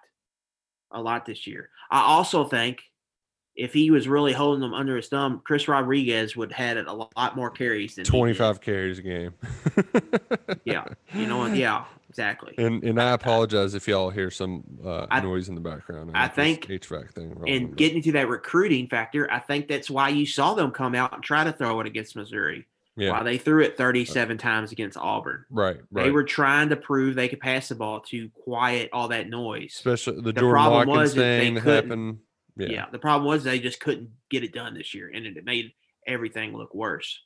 a 0.90 1.01
lot 1.01 1.24
this 1.24 1.46
year. 1.46 1.70
I 1.90 2.03
also 2.03 2.44
think 2.44 2.81
if 3.57 3.72
he 3.72 3.90
was 3.90 4.07
really 4.07 4.33
holding 4.35 4.61
them 4.61 4.74
under 4.74 4.94
his 4.96 5.09
thumb, 5.09 5.40
Chris 5.44 5.66
Rodriguez 5.68 6.37
would 6.37 6.53
have 6.53 6.66
had 6.68 6.77
it 6.77 6.87
a 6.87 6.92
lot 6.92 7.35
more 7.35 7.51
carries 7.51 7.94
than 7.94 8.05
25 8.05 8.61
carries 8.61 8.98
a 8.98 9.03
game. 9.03 9.33
Yeah, 10.64 10.85
you 11.14 11.27
know 11.27 11.38
what? 11.38 11.57
Yeah, 11.57 11.87
exactly. 12.11 12.55
And 12.59 12.85
and 12.85 13.01
I 13.01 13.12
apologize 13.12 13.74
if 13.74 13.88
y'all 13.88 14.11
hear 14.11 14.31
some 14.31 14.64
uh, 14.85 15.07
I- 15.11 15.20
noise 15.20 15.48
in 15.48 15.55
the 15.55 15.61
background. 15.62 16.11
I 16.14 16.27
this 16.29 16.37
think- 16.37 16.66
HVAC 16.66 17.11
thing. 17.14 17.31
rolling, 17.35 17.53
And 17.55 17.68
but- 17.70 17.79
getting 17.79 18.03
to 18.03 18.12
that 18.12 18.29
recruiting 18.29 18.87
factor, 18.88 19.31
I 19.33 19.38
think 19.38 19.66
that's 19.66 19.88
why 19.90 20.11
you 20.11 20.27
saw 20.27 20.53
them 20.55 20.70
come 20.72 20.94
out 20.94 21.14
and 21.14 21.22
try 21.22 21.42
to 21.44 21.53
throw 21.53 21.81
it 21.81 21.87
against 21.87 22.14
Missouri. 22.16 22.66
Yeah, 22.98 23.12
Why 23.12 23.22
they 23.22 23.38
threw 23.38 23.62
it 23.62 23.74
uh, 23.74 23.76
37 23.76 24.38
times 24.38 24.72
against 24.72 24.98
Auburn. 24.98 25.44
right, 25.50 25.78
right. 25.92 26.04
They 26.04 26.11
were 26.11 26.24
trying 26.24 26.68
to 26.70 26.76
prove 26.76 27.14
they 27.14 27.28
could 27.28 27.38
pass 27.38 27.68
the 27.68 27.76
ball 27.76 28.00
to 28.08 28.28
quiet 28.30 28.90
all 28.92 29.08
that 29.08 29.30
noise. 29.30 29.74
especially 29.76 30.16
the, 30.16 30.22
the 30.22 30.32
Jordan 30.32 30.50
problem 30.50 30.88
Watkins 30.88 31.11
was 31.11 31.14
thing 31.14 31.54
that 31.54 31.62
happened. 31.62 32.18
Yeah. 32.56 32.68
Yeah. 32.68 32.87
The 32.90 32.98
problem 32.98 33.28
was 33.28 33.44
they 33.44 33.61
just 33.61 33.78
couldn't 33.78 34.11
get 34.30 34.42
it 34.42 34.52
done 34.52 34.74
this 34.74 34.94
year, 34.94 35.12
and 35.14 35.24
it 35.24 35.44
made 35.44 35.72
everything 36.08 36.56
look 36.56 36.74
worse. 36.74 37.20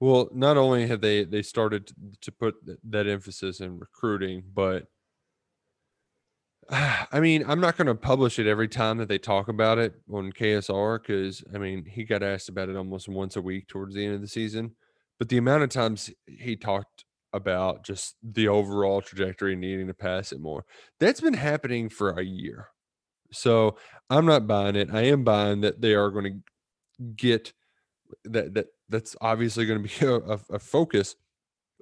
Well, 0.00 0.28
not 0.32 0.58
only 0.58 0.86
have 0.86 1.00
they 1.00 1.24
they 1.24 1.42
started 1.42 1.90
to 2.20 2.32
put 2.32 2.56
that 2.90 3.06
emphasis 3.06 3.60
in 3.60 3.78
recruiting, 3.78 4.42
but 4.52 4.86
I 6.70 7.20
mean, 7.20 7.44
I'm 7.48 7.60
not 7.60 7.76
going 7.76 7.86
to 7.86 7.94
publish 7.94 8.38
it 8.38 8.46
every 8.46 8.68
time 8.68 8.98
that 8.98 9.08
they 9.08 9.18
talk 9.18 9.48
about 9.48 9.78
it 9.78 9.94
on 10.12 10.30
KSR 10.32 11.00
because 11.00 11.42
I 11.54 11.58
mean, 11.58 11.84
he 11.84 12.04
got 12.04 12.22
asked 12.22 12.48
about 12.48 12.68
it 12.68 12.76
almost 12.76 13.08
once 13.08 13.36
a 13.36 13.42
week 13.42 13.66
towards 13.66 13.94
the 13.94 14.04
end 14.04 14.14
of 14.14 14.20
the 14.20 14.28
season. 14.28 14.76
But 15.20 15.28
the 15.28 15.36
amount 15.36 15.62
of 15.62 15.68
times 15.68 16.10
he 16.26 16.56
talked 16.56 17.04
about 17.34 17.84
just 17.84 18.16
the 18.22 18.48
overall 18.48 19.02
trajectory 19.02 19.54
needing 19.54 19.86
to 19.86 19.94
pass 19.94 20.32
it 20.32 20.40
more, 20.40 20.64
that's 20.98 21.20
been 21.20 21.34
happening 21.34 21.90
for 21.90 22.18
a 22.18 22.24
year. 22.24 22.68
So 23.30 23.76
I'm 24.08 24.24
not 24.24 24.46
buying 24.46 24.76
it. 24.76 24.88
I 24.90 25.02
am 25.02 25.22
buying 25.22 25.60
that 25.60 25.82
they 25.82 25.94
are 25.94 26.10
going 26.10 26.24
to 26.24 27.04
get 27.16 27.52
that 28.24 28.54
that 28.54 28.66
that's 28.88 29.14
obviously 29.20 29.66
going 29.66 29.82
to 29.82 30.00
be 30.00 30.06
a, 30.32 30.40
a, 30.54 30.58
focus 30.58 31.14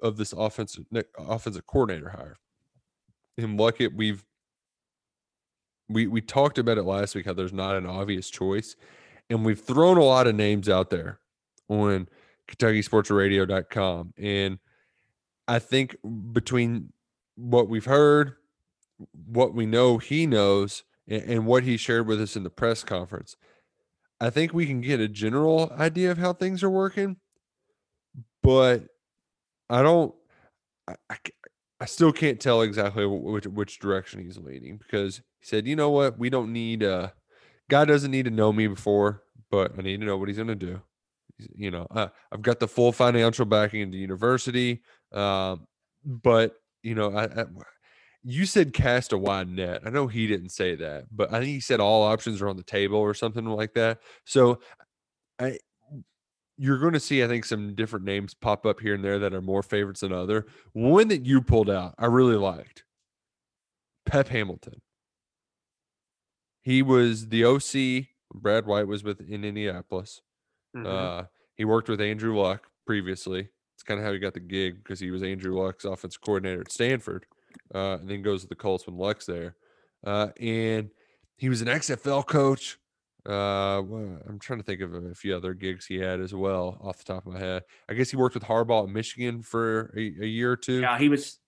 of 0.03 0.17
this 0.17 0.33
offensive 0.33 0.85
offensive 1.17 1.65
coordinator 1.65 2.09
hire. 2.09 2.35
And 3.37 3.57
like 3.57 3.79
it, 3.79 3.95
we've 3.95 4.23
we 5.87 6.07
we 6.07 6.21
talked 6.21 6.57
about 6.57 6.77
it 6.77 6.83
last 6.83 7.15
week 7.15 7.25
how 7.25 7.33
there's 7.33 7.53
not 7.53 7.77
an 7.77 7.85
obvious 7.85 8.29
choice, 8.29 8.75
and 9.29 9.45
we've 9.45 9.61
thrown 9.61 9.97
a 9.97 10.03
lot 10.03 10.27
of 10.27 10.35
names 10.35 10.67
out 10.67 10.89
there 10.89 11.19
on 11.69 12.09
KentuckySportsRadio.com, 12.49 14.13
and 14.17 14.59
I 15.47 15.59
think 15.59 15.95
between 16.31 16.91
what 17.35 17.69
we've 17.69 17.85
heard, 17.85 18.35
what 19.25 19.53
we 19.53 19.65
know 19.65 19.97
he 19.97 20.25
knows, 20.27 20.83
and, 21.07 21.23
and 21.23 21.45
what 21.45 21.63
he 21.63 21.77
shared 21.77 22.07
with 22.07 22.21
us 22.21 22.35
in 22.35 22.43
the 22.43 22.49
press 22.49 22.83
conference, 22.83 23.35
I 24.19 24.29
think 24.29 24.53
we 24.53 24.65
can 24.65 24.81
get 24.81 24.99
a 24.99 25.07
general 25.07 25.71
idea 25.77 26.11
of 26.11 26.17
how 26.17 26.33
things 26.33 26.63
are 26.63 26.69
working, 26.69 27.17
but 28.43 28.85
I 29.69 29.81
don't. 29.81 30.13
I, 30.87 31.17
I 31.79 31.85
still 31.85 32.11
can't 32.11 32.39
tell 32.39 32.61
exactly 32.61 33.05
which 33.05 33.45
which 33.45 33.79
direction 33.79 34.21
he's 34.21 34.37
leaning 34.37 34.77
because 34.77 35.17
he 35.39 35.45
said, 35.45 35.67
"You 35.67 35.75
know 35.75 35.91
what? 35.91 36.17
We 36.19 36.29
don't 36.29 36.51
need 36.51 36.83
uh 36.83 37.09
guy 37.69 37.85
doesn't 37.85 38.11
need 38.11 38.25
to 38.25 38.31
know 38.31 38.51
me 38.51 38.67
before, 38.67 39.23
but 39.49 39.77
I 39.77 39.81
need 39.81 40.01
to 40.01 40.05
know 40.05 40.17
what 40.17 40.27
he's 40.27 40.37
going 40.37 40.49
to 40.49 40.55
do. 40.55 40.81
You 41.55 41.71
know, 41.71 41.87
uh, 41.91 42.07
I've 42.31 42.41
got 42.41 42.59
the 42.59 42.67
full 42.67 42.91
financial 42.91 43.45
backing 43.45 43.83
of 43.83 43.91
the 43.91 43.97
university, 43.97 44.81
um, 45.13 45.67
but 46.05 46.55
you 46.83 46.95
know, 46.95 47.15
I, 47.15 47.25
I 47.25 47.45
you 48.23 48.45
said 48.45 48.73
cast 48.73 49.13
a 49.13 49.17
wide 49.17 49.49
net. 49.49 49.81
I 49.85 49.89
know 49.89 50.07
he 50.07 50.27
didn't 50.27 50.49
say 50.49 50.75
that, 50.75 51.05
but 51.11 51.29
I 51.33 51.39
think 51.39 51.47
he 51.47 51.59
said 51.59 51.79
all 51.79 52.03
options 52.03 52.41
are 52.41 52.49
on 52.49 52.57
the 52.57 52.63
table 52.63 52.99
or 52.99 53.13
something 53.13 53.45
like 53.45 53.73
that. 53.75 53.99
So 54.25 54.59
I 55.39 55.59
you're 56.61 56.77
going 56.77 56.93
to 56.93 56.99
see, 56.99 57.23
I 57.23 57.27
think, 57.27 57.45
some 57.45 57.73
different 57.73 58.03
names 58.03 58.33
pop 58.33 58.65
up 58.65 58.81
here 58.81 58.93
and 58.93 59.03
there 59.03 59.17
that 59.19 59.33
are 59.33 59.41
more 59.41 59.63
favorites 59.63 60.01
than 60.01 60.11
other. 60.11 60.45
One 60.73 61.07
that 61.07 61.25
you 61.25 61.41
pulled 61.41 61.69
out, 61.69 61.95
I 61.97 62.07
really 62.07 62.35
liked. 62.35 62.83
Pep 64.05 64.27
Hamilton. 64.27 64.81
He 66.61 66.81
was 66.81 67.29
the 67.29 67.45
OC. 67.45 68.07
Brad 68.33 68.65
White 68.65 68.87
was 68.87 69.05
with 69.05 69.21
in 69.21 69.45
Indianapolis. 69.45 70.21
Mhm. 70.75 70.85
Uh, 70.85 71.25
he 71.55 71.65
worked 71.65 71.89
with 71.89 72.01
Andrew 72.01 72.37
Luck 72.37 72.67
previously. 72.85 73.49
It's 73.75 73.83
kind 73.83 73.99
of 73.99 74.05
how 74.05 74.11
he 74.13 74.19
got 74.19 74.33
the 74.33 74.39
gig 74.39 74.83
because 74.83 74.99
he 74.99 75.11
was 75.11 75.23
Andrew 75.23 75.57
Luck's 75.59 75.85
offensive 75.85 76.21
coordinator 76.21 76.61
at 76.61 76.71
Stanford, 76.71 77.25
uh, 77.73 77.97
and 78.01 78.09
then 78.09 78.21
goes 78.21 78.41
to 78.43 78.47
the 78.47 78.55
Colts 78.55 78.85
when 78.87 78.97
Luck's 78.97 79.25
there. 79.25 79.55
Uh, 80.05 80.29
and 80.39 80.89
he 81.37 81.49
was 81.49 81.61
an 81.61 81.67
XFL 81.69 82.23
coach. 82.23 82.77
Uh, 83.25 83.81
wha- 83.85 84.17
I'm 84.27 84.39
trying 84.39 84.59
to 84.59 84.63
think 84.65 84.81
of 84.81 84.93
a 84.93 85.13
few 85.13 85.35
other 85.35 85.53
gigs 85.53 85.85
he 85.85 85.95
had 85.97 86.19
as 86.21 86.33
well 86.33 86.77
off 86.81 86.97
the 86.97 87.03
top 87.13 87.25
of 87.27 87.33
my 87.33 87.39
head. 87.39 87.63
I 87.89 87.93
guess 87.93 88.09
he 88.09 88.17
worked 88.17 88.33
with 88.35 88.43
Harbaugh 88.43 88.83
at 88.87 88.89
Michigan 88.93 89.41
for 89.43 89.93
a, 89.97 90.01
a 90.21 90.25
year 90.25 90.51
or 90.51 90.57
two. 90.57 90.81
Yeah, 90.81 90.97
he 90.97 91.09
was. 91.09 91.39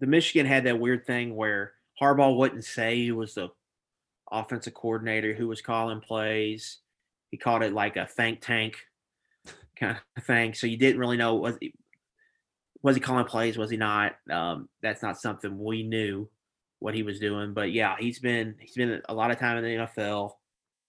The 0.00 0.06
Michigan 0.06 0.46
had 0.46 0.64
that 0.64 0.78
weird 0.78 1.06
thing 1.06 1.34
where 1.34 1.74
Harbaugh 2.00 2.36
wouldn't 2.36 2.64
say 2.64 2.96
he 2.96 3.10
was 3.12 3.34
the 3.34 3.48
offensive 4.30 4.74
coordinator 4.74 5.34
who 5.34 5.48
was 5.48 5.60
calling 5.60 6.00
plays. 6.00 6.78
He 7.30 7.36
called 7.36 7.62
it 7.62 7.72
like 7.72 7.96
a 7.96 8.06
think 8.06 8.40
tank 8.40 8.76
kind 9.76 9.98
of 10.16 10.24
thing. 10.24 10.54
So 10.54 10.66
you 10.66 10.76
didn't 10.76 11.00
really 11.00 11.16
know 11.16 11.36
was 11.36 11.56
he, 11.60 11.74
was 12.82 12.96
he 12.96 13.00
calling 13.00 13.24
plays, 13.24 13.58
was 13.58 13.70
he 13.70 13.76
not? 13.76 14.16
Um, 14.30 14.68
that's 14.82 15.02
not 15.02 15.20
something 15.20 15.58
we 15.58 15.82
knew 15.82 16.28
what 16.78 16.94
he 16.94 17.02
was 17.02 17.20
doing. 17.20 17.54
But 17.54 17.72
yeah, 17.72 17.96
he's 17.98 18.18
been 18.18 18.54
he's 18.60 18.74
been 18.74 19.02
a 19.08 19.14
lot 19.14 19.30
of 19.30 19.38
time 19.38 19.58
in 19.58 19.64
the 19.64 19.86
NFL. 19.86 20.32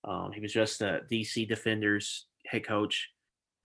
Um, 0.04 0.32
he 0.32 0.39
was 0.39 0.54
just 0.54 0.82
a 0.82 1.02
DC 1.12 1.47
Defenders 1.47 2.28
head 2.45 2.65
coach. 2.65 3.10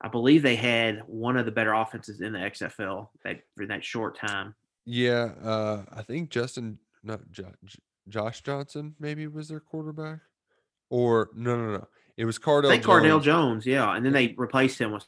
I 0.01 0.09
believe 0.09 0.43
they 0.43 0.57
had 0.57 1.03
one 1.07 1.37
of 1.37 1.47
the 1.47 1.53
better 1.53 1.73
offenses 1.73 2.21
in 2.21 2.33
the 2.33 2.39
XFL 2.39 3.09
that 3.25 3.41
for 3.57 3.67
that 3.67 3.85
short 3.85 4.19
time. 4.19 4.55
Yeah, 4.85 5.31
uh, 5.43 5.85
I 5.93 6.03
think 6.03 6.31
Justin, 6.31 6.79
not 7.03 7.21
jo- 7.31 7.55
J- 7.65 7.79
Josh 8.09 8.43
Johnson, 8.43 8.95
maybe 8.99 9.27
was 9.27 9.49
their 9.49 9.61
quarterback, 9.61 10.19
or 10.91 11.31
no, 11.35 11.57
no, 11.57 11.73
no, 11.73 11.89
it 12.16 12.24
was 12.24 12.38
Cardale. 12.38 12.66
I 12.66 12.72
think 12.72 12.85
Cardale 12.85 13.22
Jones 13.22 13.24
Jones, 13.24 13.66
yeah, 13.66 13.94
and 13.94 14.05
then 14.05 14.12
they 14.12 14.35
replaced 14.37 14.81
him 14.81 14.92
with 14.92 15.07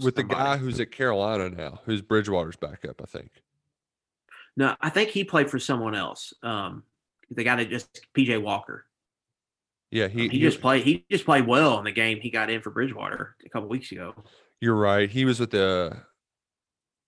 with 0.00 0.16
the 0.16 0.22
guy 0.24 0.56
who's 0.56 0.80
at 0.80 0.90
Carolina 0.90 1.50
now, 1.50 1.80
who's 1.84 2.02
Bridgewater's 2.02 2.56
backup, 2.56 3.00
I 3.00 3.06
think. 3.06 3.30
No, 4.56 4.74
I 4.80 4.90
think 4.90 5.10
he 5.10 5.24
played 5.24 5.50
for 5.50 5.58
someone 5.58 5.94
else. 5.94 6.32
Um, 6.42 6.84
the 7.30 7.44
guy 7.44 7.56
that 7.56 7.70
just 7.70 8.06
PJ 8.16 8.40
Walker. 8.42 8.86
Yeah, 9.90 10.08
he, 10.08 10.28
He, 10.28 10.40
just 10.40 10.60
played. 10.60 10.84
He 10.84 11.04
just 11.10 11.24
played 11.24 11.46
well 11.46 11.78
in 11.78 11.84
the 11.84 11.92
game 11.92 12.18
he 12.20 12.30
got 12.30 12.50
in 12.50 12.60
for 12.60 12.70
Bridgewater 12.70 13.36
a 13.44 13.48
couple 13.48 13.68
weeks 13.68 13.92
ago. 13.92 14.14
You're 14.60 14.74
right. 14.74 15.08
He 15.08 15.24
was 15.24 15.38
with 15.38 15.50
the 15.50 15.96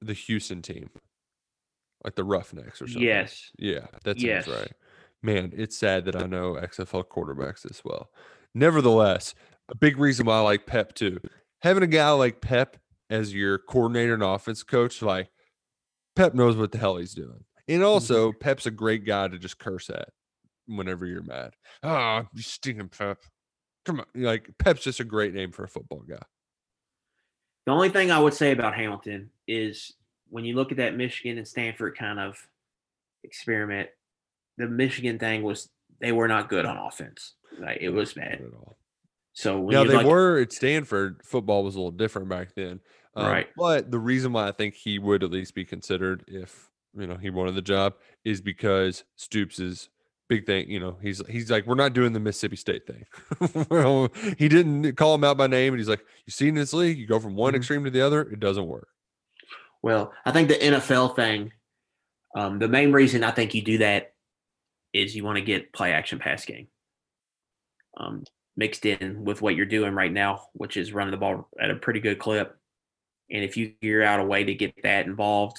the 0.00 0.12
Houston 0.12 0.62
team, 0.62 0.90
like 2.04 2.14
the 2.14 2.22
Roughnecks 2.24 2.80
or 2.80 2.86
something. 2.86 3.02
Yes. 3.02 3.50
Yeah, 3.58 3.86
that 4.04 4.18
sounds 4.18 4.22
Yes. 4.22 4.48
right. 4.48 4.72
Man, 5.22 5.52
it's 5.56 5.76
sad 5.76 6.04
that 6.04 6.14
I 6.14 6.26
know 6.26 6.52
XFL 6.54 7.04
quarterbacks 7.04 7.62
this 7.62 7.82
well. 7.84 8.10
Nevertheless, 8.56 9.34
a 9.68 9.76
big 9.76 9.98
reason 9.98 10.24
why 10.24 10.38
I 10.38 10.40
like 10.40 10.64
Pep 10.64 10.94
too. 10.94 11.20
Having 11.60 11.82
a 11.82 11.88
guy 11.88 12.10
like 12.12 12.40
Pep 12.40 12.78
as 13.10 13.34
your 13.34 13.58
coordinator 13.58 14.14
and 14.14 14.22
offense 14.22 14.62
coach, 14.62 15.02
like 15.02 15.28
Pep 16.16 16.32
knows 16.32 16.56
what 16.56 16.72
the 16.72 16.78
hell 16.78 16.96
he's 16.96 17.12
doing. 17.12 17.44
And 17.68 17.82
also, 17.82 18.32
Pep's 18.32 18.64
a 18.64 18.70
great 18.70 19.04
guy 19.04 19.28
to 19.28 19.38
just 19.38 19.58
curse 19.58 19.90
at 19.90 20.08
whenever 20.66 21.04
you're 21.04 21.22
mad. 21.22 21.52
Ah, 21.82 22.24
you 22.32 22.40
stinking 22.40 22.88
Pep. 22.88 23.18
Come 23.84 24.00
on. 24.00 24.06
Like 24.14 24.48
Pep's 24.58 24.82
just 24.82 25.00
a 25.00 25.04
great 25.04 25.34
name 25.34 25.52
for 25.52 25.64
a 25.64 25.68
football 25.68 26.02
guy. 26.08 26.22
The 27.66 27.72
only 27.72 27.90
thing 27.90 28.10
I 28.10 28.20
would 28.20 28.32
say 28.32 28.52
about 28.52 28.74
Hamilton 28.74 29.28
is 29.46 29.92
when 30.30 30.46
you 30.46 30.54
look 30.54 30.70
at 30.70 30.78
that 30.78 30.96
Michigan 30.96 31.36
and 31.36 31.46
Stanford 31.46 31.94
kind 31.98 32.18
of 32.18 32.48
experiment, 33.22 33.90
the 34.56 34.66
Michigan 34.66 35.18
thing 35.18 35.42
was 35.42 35.68
they 36.00 36.12
were 36.12 36.28
not 36.28 36.48
good 36.48 36.64
on 36.66 36.76
offense. 36.76 37.34
Like 37.58 37.78
it 37.80 37.90
was 37.90 38.16
Not 38.16 38.24
bad. 38.24 38.40
at 38.40 38.52
all. 38.54 38.76
So 39.32 39.62
Now 39.68 39.84
they 39.84 39.94
like, 39.96 40.06
were 40.06 40.38
at 40.38 40.52
Stanford. 40.52 41.20
Football 41.24 41.64
was 41.64 41.74
a 41.74 41.78
little 41.78 41.90
different 41.90 42.28
back 42.28 42.54
then, 42.54 42.80
um, 43.14 43.26
Right. 43.26 43.48
But 43.56 43.90
the 43.90 43.98
reason 43.98 44.32
why 44.32 44.48
I 44.48 44.52
think 44.52 44.74
he 44.74 44.98
would 44.98 45.22
at 45.22 45.30
least 45.30 45.54
be 45.54 45.64
considered 45.64 46.24
if 46.26 46.68
you 46.98 47.06
know 47.06 47.16
he 47.16 47.30
wanted 47.30 47.54
the 47.54 47.62
job 47.62 47.94
is 48.24 48.40
because 48.40 49.04
Stoops 49.16 49.58
is 49.58 49.88
big 50.28 50.44
thing. 50.46 50.68
You 50.70 50.80
know, 50.80 50.96
he's 51.02 51.22
he's 51.28 51.50
like 51.50 51.66
we're 51.66 51.74
not 51.74 51.92
doing 51.92 52.12
the 52.12 52.20
Mississippi 52.20 52.56
State 52.56 52.86
thing. 52.86 53.04
well, 53.70 54.08
he 54.38 54.48
didn't 54.48 54.94
call 54.96 55.14
him 55.14 55.24
out 55.24 55.36
by 55.36 55.46
name, 55.46 55.72
and 55.74 55.80
he's 55.80 55.88
like, 55.88 56.04
you 56.26 56.30
see 56.30 56.48
in 56.48 56.54
this 56.54 56.72
league, 56.72 56.98
you 56.98 57.06
go 57.06 57.20
from 57.20 57.36
one 57.36 57.52
Mhm. 57.52 57.56
extreme 57.58 57.84
to 57.84 57.90
the 57.90 58.00
other, 58.00 58.22
it 58.22 58.40
doesn't 58.40 58.66
work. 58.66 58.88
Well, 59.82 60.12
I 60.24 60.32
think 60.32 60.48
the 60.48 60.54
NFL 60.56 61.14
thing, 61.14 61.52
um, 62.34 62.58
the 62.58 62.66
main 62.68 62.92
reason 62.92 63.22
I 63.22 63.30
think 63.30 63.54
you 63.54 63.62
do 63.62 63.78
that 63.78 64.14
is 64.96 65.14
you 65.14 65.24
want 65.24 65.36
to 65.36 65.44
get 65.44 65.72
play 65.72 65.92
action 65.92 66.18
pass 66.18 66.44
game 66.44 66.68
um, 67.96 68.24
mixed 68.56 68.86
in 68.86 69.24
with 69.24 69.42
what 69.42 69.56
you're 69.56 69.66
doing 69.66 69.94
right 69.94 70.12
now, 70.12 70.48
which 70.52 70.76
is 70.76 70.92
running 70.92 71.10
the 71.10 71.16
ball 71.16 71.48
at 71.60 71.70
a 71.70 71.76
pretty 71.76 72.00
good 72.00 72.18
clip. 72.18 72.56
And 73.30 73.42
if 73.42 73.56
you 73.56 73.72
figure 73.80 74.02
out 74.02 74.20
a 74.20 74.24
way 74.24 74.44
to 74.44 74.54
get 74.54 74.82
that 74.82 75.06
involved, 75.06 75.58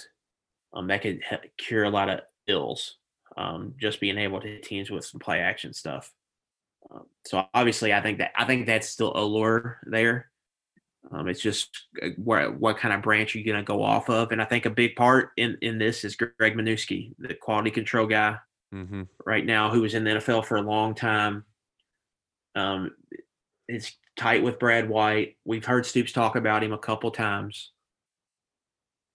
um, 0.74 0.88
that 0.88 1.02
could 1.02 1.22
cure 1.58 1.84
a 1.84 1.90
lot 1.90 2.10
of 2.10 2.22
ills. 2.48 2.96
Um, 3.36 3.76
just 3.80 4.00
being 4.00 4.18
able 4.18 4.42
to 4.42 4.48
hit 4.48 4.64
teams 4.64 4.90
with 4.90 5.06
some 5.06 5.20
play 5.20 5.40
action 5.40 5.72
stuff. 5.74 6.12
Um, 6.90 7.04
so 7.26 7.46
obviously, 7.54 7.94
I 7.94 8.02
think 8.02 8.18
that 8.18 8.32
I 8.36 8.46
think 8.46 8.66
that's 8.66 8.90
still 8.90 9.12
a 9.16 9.22
lure 9.22 9.80
there. 9.86 10.32
Um, 11.12 11.28
it's 11.28 11.42
just 11.42 11.70
uh, 12.02 12.10
where 12.18 12.50
what 12.52 12.78
kind 12.78 12.94
of 12.94 13.04
branch 13.04 13.36
are 13.36 13.38
you 13.38 13.46
going 13.46 13.58
to 13.58 13.64
go 13.64 13.84
off 13.84 14.10
of, 14.10 14.32
and 14.32 14.42
I 14.42 14.46
think 14.46 14.66
a 14.66 14.72
big 14.72 14.96
part 14.96 15.32
in 15.38 15.58
in 15.62 15.78
this 15.78 16.04
is 16.04 16.16
Greg 16.16 16.56
Manusky, 16.56 17.14
the 17.20 17.36
quality 17.36 17.70
control 17.70 18.08
guy 18.08 18.38
Mm-hmm. 18.74 19.04
right 19.26 19.46
now, 19.46 19.70
who 19.70 19.82
was 19.82 19.94
in 19.94 20.04
the 20.04 20.12
NFL 20.12 20.46
for 20.46 20.58
a 20.58 20.62
long 20.62 20.94
time. 20.94 21.46
Um, 22.56 22.92
is 23.70 23.94
tight 24.18 24.44
with 24.44 24.60
Brad 24.60 24.90
White. 24.90 25.38
We've 25.46 25.66
heard 25.66 25.86
Stoops 25.86 26.12
talk 26.12 26.36
about 26.36 26.64
him 26.64 26.74
a 26.74 26.78
couple 26.78 27.12
times. 27.12 27.72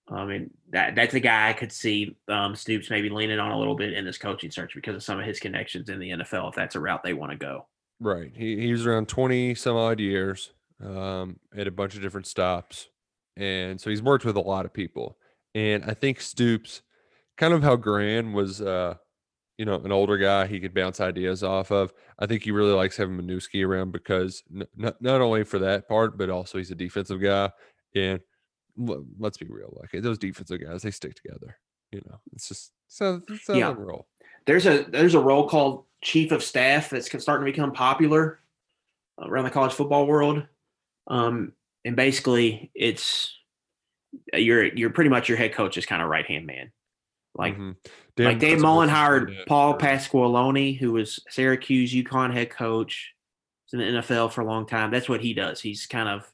I 0.09 0.25
mean 0.25 0.51
that 0.71 0.95
that's 0.95 1.15
a 1.15 1.21
guy 1.21 1.49
I 1.49 1.53
could 1.53 1.73
see 1.73 2.17
um, 2.29 2.55
Stoops 2.55 2.91
maybe 2.91 3.09
leaning 3.09 3.38
on 3.38 3.53
a 3.53 3.59
little 3.59 3.77
bit 3.77 3.93
in 3.93 4.05
this 4.05 4.19
coaching 4.19 4.51
search 4.51 4.75
because 4.75 4.95
of 4.95 5.03
some 5.03 5.19
of 5.21 5.27
his 5.27 5.38
connections 5.38 5.88
in 5.88 5.99
the 5.99 6.11
NFL. 6.11 6.51
If 6.51 6.55
that's 6.55 6.75
a 6.75 6.81
route 6.81 7.03
they 7.03 7.15
want 7.15 7.33
to 7.33 7.38
go, 7.38 7.67
Right. 8.03 8.33
He 8.35 8.61
he 8.61 8.73
was 8.73 8.85
around 8.85 9.09
20 9.09 9.55
some 9.55 9.77
odd 9.77 10.01
years 10.01 10.53
um, 10.85 11.38
at 11.57 11.69
a 11.69 11.71
bunch 11.71 11.95
of 11.95 12.03
different 12.03 12.27
stops. 12.27 12.88
And 13.37 13.81
so 13.81 13.91
he's 13.91 14.03
worked 14.03 14.25
with 14.25 14.37
a 14.37 14.41
lot 14.41 14.67
of 14.67 14.73
people. 14.73 15.17
And 15.55 15.85
I 15.85 15.95
think 15.95 16.21
Stoops, 16.21 16.83
kind 17.38 17.55
of 17.55 17.62
how 17.62 17.77
Gran 17.77 18.33
was, 18.33 18.61
uh, 18.61 18.95
you 19.59 19.65
know, 19.65 19.75
an 19.77 19.93
older 19.93 20.17
guy 20.19 20.47
he 20.47 20.59
could 20.61 20.75
bounce 20.75 21.01
ideas 21.01 21.43
off 21.43 21.71
of. 21.71 21.93
I 22.19 22.27
think 22.27 22.43
he 22.43 22.51
really 22.51 22.73
likes 22.73 22.97
having 22.97 23.17
Manusky 23.17 23.65
around 23.67 23.93
because 23.93 24.43
n- 24.55 24.67
not, 24.77 25.01
not 25.03 25.21
only 25.21 25.45
for 25.45 25.59
that 25.61 25.88
part, 25.88 26.17
but 26.19 26.31
also 26.31 26.59
he's 26.59 26.71
a 26.71 26.75
defensive 26.75 27.21
guy. 27.21 27.51
And 27.95 28.21
l- 28.88 29.05
let's 29.19 29.38
be 29.38 29.47
real, 29.47 29.77
like 29.81 30.03
those 30.03 30.19
defensive 30.19 30.61
guys, 30.65 30.83
they 30.83 30.91
stick 30.91 31.15
together. 31.15 31.59
You 31.91 32.01
know, 32.09 32.19
it's 32.33 32.49
just 32.49 32.73
so 32.88 33.21
that's 33.29 33.47
how 33.49 33.55
Yeah. 33.55 33.75
roll. 33.77 34.09
there's 34.47 34.67
a 34.67 34.85
there's 34.88 35.15
a 35.15 35.21
role 35.21 35.49
called 35.49 35.85
chief 36.01 36.33
of 36.33 36.43
staff 36.43 36.91
that's 36.91 37.07
starting 37.23 37.47
to 37.47 37.53
become 37.53 37.73
popular 37.73 38.41
around 39.21 39.45
the 39.45 39.51
college 39.51 39.73
football 39.75 40.07
world. 40.07 40.43
Um, 41.09 41.53
and 41.85 41.95
basically, 41.95 42.71
it's 42.75 43.37
you're 44.33 44.65
you're 44.75 44.91
pretty 44.91 45.11
much 45.11 45.29
your 45.29 45.37
head 45.38 45.53
coach's 45.53 45.85
kind 45.87 46.01
of 46.03 46.09
right 46.09 46.25
hand 46.27 46.47
man. 46.47 46.73
Like 47.35 47.57
Mhm. 48.18 48.25
like 48.25 48.38
Dave 48.38 48.61
Mullen 48.61 48.88
hired 48.88 49.35
Paul 49.46 49.79
Pasqualoni, 49.79 50.79
who 50.79 50.92
was 50.92 51.20
Syracuse 51.29 51.92
UConn 51.94 52.33
head 52.33 52.51
coach, 52.51 53.14
was 53.64 53.72
in 53.72 53.81
the 53.81 54.01
NFL 54.01 54.29
for 54.31 54.42
a 54.42 54.46
long 54.46 54.66
time. 54.66 54.90
That's 54.90 55.09
what 55.09 55.20
he 55.22 55.33
does. 55.35 55.61
He's 55.61 55.87
kind 55.87 56.09
of, 56.09 56.31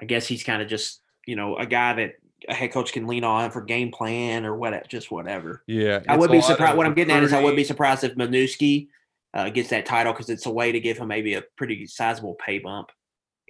I 0.00 0.04
guess 0.04 0.26
he's 0.26 0.42
kind 0.44 0.60
of 0.60 0.68
just 0.68 1.00
you 1.26 1.36
know 1.36 1.56
a 1.56 1.66
guy 1.66 1.94
that 1.94 2.14
a 2.48 2.54
head 2.54 2.72
coach 2.72 2.92
can 2.92 3.06
lean 3.06 3.24
on 3.24 3.50
for 3.52 3.62
game 3.62 3.92
plan 3.92 4.44
or 4.44 4.56
what, 4.56 4.88
just 4.88 5.10
whatever. 5.10 5.62
Yeah, 5.66 6.00
I 6.08 6.16
would 6.16 6.30
be 6.30 6.40
surprised. 6.40 6.76
What 6.76 6.86
I'm 6.86 6.94
getting 6.94 7.14
at 7.14 7.22
is 7.22 7.32
I 7.32 7.42
would 7.42 7.56
be 7.56 7.64
surprised 7.64 8.02
if 8.04 8.16
Manusky 8.16 8.88
uh, 9.32 9.48
gets 9.48 9.70
that 9.70 9.86
title 9.86 10.12
because 10.12 10.28
it's 10.28 10.46
a 10.46 10.50
way 10.50 10.72
to 10.72 10.80
give 10.80 10.98
him 10.98 11.08
maybe 11.08 11.34
a 11.34 11.42
pretty 11.56 11.86
sizable 11.86 12.34
pay 12.34 12.58
bump 12.58 12.90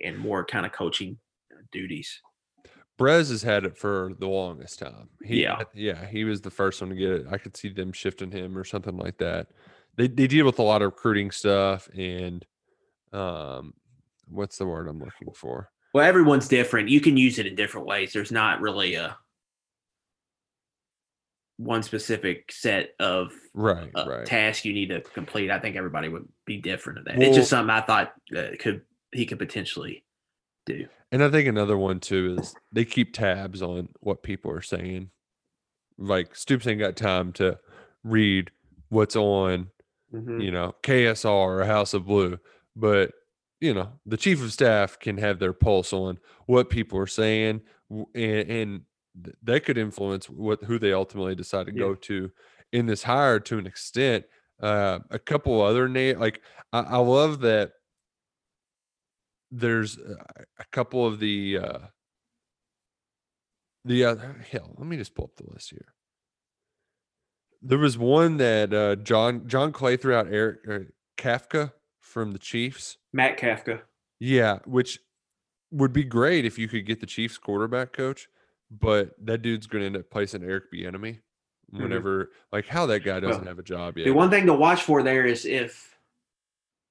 and 0.04 0.18
more 0.18 0.44
kind 0.44 0.66
of 0.66 0.72
coaching 0.72 1.18
duties. 1.72 2.20
Brez 2.98 3.30
has 3.30 3.42
had 3.42 3.64
it 3.64 3.76
for 3.76 4.12
the 4.18 4.26
longest 4.28 4.78
time. 4.78 5.08
He, 5.24 5.42
Yeah. 5.42 5.62
yeah, 5.74 6.06
he 6.06 6.24
was 6.24 6.40
the 6.40 6.50
first 6.50 6.80
one 6.80 6.90
to 6.90 6.96
get 6.96 7.10
it. 7.10 7.26
I 7.30 7.38
could 7.38 7.56
see 7.56 7.68
them 7.70 7.92
shifting 7.92 8.30
him 8.30 8.56
or 8.56 8.64
something 8.64 8.96
like 8.96 9.18
that. 9.18 9.48
They 9.96 10.08
they 10.08 10.26
deal 10.26 10.46
with 10.46 10.58
a 10.58 10.62
lot 10.62 10.82
of 10.82 10.92
recruiting 10.92 11.30
stuff 11.30 11.88
and 11.96 12.44
um, 13.12 13.74
what's 14.28 14.56
the 14.58 14.66
word 14.66 14.88
I'm 14.88 14.98
looking 15.00 15.32
for? 15.34 15.70
Well, 15.94 16.06
everyone's 16.06 16.48
different. 16.48 16.88
You 16.88 17.00
can 17.00 17.16
use 17.18 17.38
it 17.38 17.46
in 17.46 17.54
different 17.54 17.86
ways. 17.86 18.12
There's 18.12 18.32
not 18.32 18.60
really 18.62 18.94
a 18.94 19.16
one 21.58 21.82
specific 21.82 22.50
set 22.50 22.94
of 22.98 23.32
Right, 23.54 23.90
uh, 23.94 24.06
right. 24.08 24.24
tasks 24.26 24.64
you 24.64 24.72
need 24.72 24.88
to 24.88 25.00
complete. 25.00 25.50
I 25.50 25.58
think 25.58 25.76
everybody 25.76 26.08
would 26.08 26.26
be 26.46 26.56
different 26.58 27.00
in 27.00 27.04
that. 27.04 27.22
it's 27.22 27.36
just 27.36 27.50
something 27.50 27.70
I 27.70 27.82
thought 27.82 28.14
uh, 28.36 28.52
could 28.58 28.82
he 29.12 29.26
could 29.26 29.38
potentially 29.38 30.04
do. 30.64 30.86
And 31.12 31.22
I 31.22 31.30
think 31.30 31.46
another 31.46 31.76
one 31.78 32.00
too 32.00 32.36
is 32.40 32.54
they 32.72 32.84
keep 32.84 33.12
tabs 33.12 33.62
on 33.62 33.90
what 34.00 34.22
people 34.22 34.50
are 34.50 34.62
saying. 34.62 35.10
Like 35.98 36.34
Stoops 36.34 36.66
ain't 36.66 36.80
got 36.80 36.96
time 36.96 37.32
to 37.34 37.58
read 38.02 38.50
what's 38.88 39.14
on 39.16 39.70
Mhm. 40.12 40.42
you 40.44 40.50
know, 40.50 40.74
KSR 40.82 41.60
or 41.60 41.64
House 41.64 41.94
of 41.94 42.04
Blue, 42.06 42.38
but 42.76 43.12
you 43.60 43.72
know, 43.72 43.92
the 44.04 44.16
chief 44.16 44.42
of 44.42 44.52
staff 44.52 44.98
can 44.98 45.16
have 45.18 45.38
their 45.38 45.52
pulse 45.52 45.92
on 45.92 46.18
what 46.46 46.68
people 46.68 46.98
are 46.98 47.06
saying, 47.06 47.60
and, 47.90 48.50
and 48.50 48.80
th- 49.24 49.36
that 49.44 49.64
could 49.64 49.78
influence 49.78 50.28
what 50.28 50.62
who 50.64 50.78
they 50.78 50.92
ultimately 50.92 51.34
decide 51.34 51.66
to 51.66 51.72
Yeah. 51.72 51.78
go 51.78 51.94
to 51.94 52.30
in 52.72 52.86
this 52.86 53.02
hire 53.04 53.38
to 53.40 53.58
an 53.58 53.66
extent. 53.66 54.24
Uh, 54.60 54.98
a 55.10 55.18
couple 55.18 55.60
other 55.62 55.88
name, 55.88 56.18
like 56.18 56.42
I, 56.72 56.80
I 56.80 56.96
love 56.98 57.40
that. 57.40 57.72
There's 59.54 59.98
uh, 59.98 60.14
a 60.58 60.64
couple 60.72 61.06
of 61.06 61.20
the 61.20 61.58
uh, 61.58 61.78
the 63.84 64.04
other 64.04 64.44
hell. 64.50 64.74
Let 64.78 64.86
me 64.86 64.96
just 64.96 65.14
pull 65.14 65.26
up 65.26 65.36
the 65.36 65.52
list 65.52 65.70
here. 65.70 65.94
There 67.60 67.78
was 67.78 67.98
one 67.98 68.38
that 68.38 68.72
uh, 68.72 68.96
John 68.96 69.46
John 69.46 69.70
Clay 69.72 69.96
threw 69.96 70.14
out 70.14 70.26
Eric 70.32 70.58
uh, 70.68 70.78
Kafka 71.18 71.72
from 72.00 72.32
the 72.32 72.38
Chiefs. 72.38 72.96
Matt 73.12 73.38
Kafka. 73.38 73.82
Yeah, 74.18 74.58
which 74.64 74.98
would 75.70 75.92
be 75.92 76.04
great 76.04 76.44
if 76.44 76.58
you 76.58 76.66
could 76.68 76.86
get 76.86 77.00
the 77.00 77.06
Chiefs 77.06 77.38
quarterback 77.38 77.92
coach, 77.92 78.28
but 78.70 79.10
that 79.22 79.42
dude's 79.42 79.66
going 79.66 79.82
to 79.82 79.86
end 79.86 79.96
up 79.96 80.10
placing 80.10 80.42
Eric 80.44 80.72
Bieniemy 80.72 81.20
whenever 81.70 82.30
like 82.52 82.66
how 82.66 82.86
that 82.86 83.00
guy 83.00 83.18
doesn't 83.20 83.42
Well, 83.42 83.48
have 83.48 83.58
a 83.58 83.62
job 83.62 83.96
yet. 83.96 84.04
The 84.04 84.12
one 84.12 84.30
thing 84.30 84.46
to 84.46 84.54
watch 84.54 84.82
for 84.82 85.02
there 85.02 85.24
is 85.26 85.44
if 85.44 85.91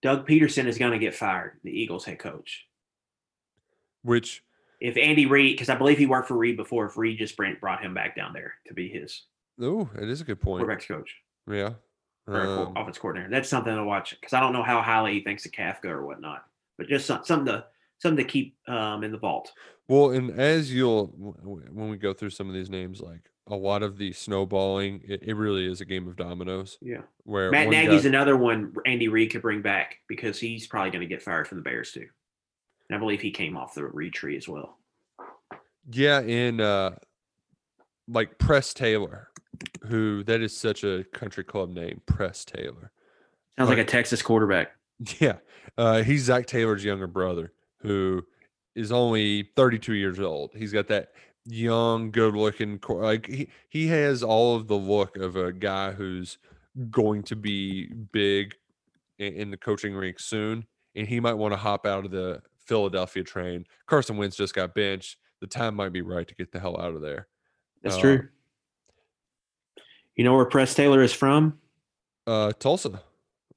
Doug 0.01 0.27
Pederson 0.27 0.65
is 0.65 0.77
going 0.77 0.91
to 0.91 0.99
get 0.99 1.15
fired, 1.15 1.59
the 1.63 1.71
Eagles 1.71 2.05
head 2.05 2.19
coach. 2.19 2.65
which 4.03 4.43
If 4.79 4.97
Andy 4.97 5.25
Reid, 5.25 5.53
because 5.53 5.69
I 5.69 5.75
believe 5.75 5.97
he 5.97 6.07
worked 6.07 6.27
for 6.27 6.37
Reid 6.37 6.57
before, 6.57 6.85
if 6.87 6.97
Reid 6.97 7.19
just 7.19 7.37
brought 7.37 7.59
brought 7.59 7.83
him 7.83 7.93
back 7.93 8.15
down 8.15 8.33
there 8.33 8.53
to 8.67 8.73
be 8.73 8.89
his 8.89 9.25
oh, 9.61 9.89
it 9.95 10.09
is 10.09 10.21
a 10.21 10.25
good 10.25 10.41
point. 10.41 10.65
quarterbacks 10.65 10.87
coach 10.87 11.15
Yeah. 11.47 11.73
Um, 12.27 12.73
offense 12.77 12.97
coordinator. 12.97 13.29
That's 13.31 13.49
something 13.49 13.75
to 13.75 13.83
watch 13.83 14.11
because 14.11 14.33
I 14.33 14.39
don't 14.39 14.53
know 14.53 14.63
how 14.63 14.81
highly 14.81 15.13
he 15.13 15.21
thinks 15.21 15.45
of 15.45 15.51
Kafka 15.51 15.85
or 15.85 16.05
whatnot, 16.05 16.45
but 16.77 16.87
just 16.87 17.05
some, 17.05 17.23
something 17.23 17.47
to 17.47 17.65
something 17.97 18.25
to 18.25 18.31
keep 18.31 18.55
um, 18.67 19.03
in 19.03 19.11
the 19.11 19.17
vault. 19.17 19.51
Well, 19.87 20.11
and 20.11 20.31
as 20.39 20.73
you'll 20.73 21.07
when 21.07 21.89
we 21.89 21.97
go 21.97 22.13
through 22.13 22.29
some 22.29 22.47
of 22.47 22.53
these 22.53 22.69
names, 22.69 23.01
like 23.01 23.30
a 23.47 23.55
lot 23.55 23.83
of 23.83 23.97
the 23.97 24.11
snowballing, 24.13 25.01
it, 25.07 25.23
it 25.23 25.33
really 25.35 25.65
is 25.69 25.81
a 25.81 25.85
game 25.85 26.07
of 26.07 26.15
dominoes. 26.15 26.77
Yeah. 26.81 27.01
Where 27.23 27.51
Matt 27.51 27.69
Nagy's 27.69 28.03
guy- 28.03 28.09
another 28.09 28.37
one 28.37 28.73
Andy 28.85 29.07
Reid 29.07 29.31
could 29.31 29.41
bring 29.41 29.61
back 29.61 29.97
because 30.07 30.39
he's 30.39 30.67
probably 30.67 30.91
going 30.91 31.01
to 31.01 31.07
get 31.07 31.21
fired 31.21 31.47
from 31.47 31.57
the 31.57 31.63
Bears 31.63 31.91
too. 31.91 32.07
And 32.89 32.95
I 32.95 32.99
believe 32.99 33.21
he 33.21 33.31
came 33.31 33.57
off 33.57 33.73
the 33.73 33.85
Reid 33.85 34.13
tree 34.13 34.37
as 34.37 34.47
well. 34.47 34.77
yeah, 35.91 36.21
in 36.21 36.59
uh, 36.61 36.95
like 38.07 38.37
Press 38.37 38.73
Taylor, 38.73 39.29
who 39.87 40.23
that 40.25 40.41
is 40.41 40.55
such 40.55 40.83
a 40.83 41.03
country 41.13 41.43
club 41.43 41.69
name, 41.69 42.01
Press 42.05 42.45
Taylor. 42.45 42.91
Sounds 43.57 43.69
like 43.69 43.79
a 43.79 43.85
Texas 43.85 44.21
quarterback. 44.21 44.71
Yeah, 45.19 45.37
uh, 45.79 46.03
he's 46.03 46.25
Zac 46.25 46.45
Taylor's 46.45 46.83
younger 46.85 47.07
brother, 47.07 47.53
who 47.79 48.21
is 48.75 48.91
only 48.91 49.49
32 49.55 49.93
years 49.93 50.19
old. 50.19 50.51
He's 50.55 50.71
got 50.71 50.87
that 50.89 51.09
young, 51.45 52.11
good-looking, 52.11 52.79
like 52.89 53.27
he 53.27 53.47
he 53.69 53.87
has 53.87 54.23
all 54.23 54.55
of 54.55 54.67
the 54.67 54.75
look 54.77 55.17
of 55.17 55.35
a 55.35 55.51
guy 55.51 55.91
who's 55.91 56.37
going 56.89 57.23
to 57.23 57.35
be 57.35 57.87
big 58.11 58.55
in, 59.19 59.33
in 59.33 59.51
the 59.51 59.57
coaching 59.57 59.95
ranks 59.95 60.25
soon, 60.25 60.65
and 60.95 61.07
he 61.07 61.19
might 61.19 61.33
want 61.33 61.53
to 61.53 61.57
hop 61.57 61.85
out 61.85 62.05
of 62.05 62.11
the 62.11 62.41
Philadelphia 62.65 63.23
train. 63.23 63.65
Carson 63.87 64.17
Wentz 64.17 64.35
just 64.37 64.53
got 64.53 64.73
benched. 64.75 65.17
The 65.41 65.47
time 65.47 65.75
might 65.75 65.91
be 65.91 66.01
right 66.01 66.27
to 66.27 66.35
get 66.35 66.51
the 66.51 66.59
hell 66.59 66.79
out 66.79 66.93
of 66.93 67.01
there. 67.01 67.27
That's 67.81 67.95
Uh, 67.95 68.01
true. 68.01 68.27
You 70.15 70.23
know 70.23 70.35
where 70.35 70.45
Press 70.45 70.75
Taylor 70.75 71.01
is 71.01 71.13
from? 71.13 71.57
Uh, 72.27 72.51
Tulsa, 72.59 73.01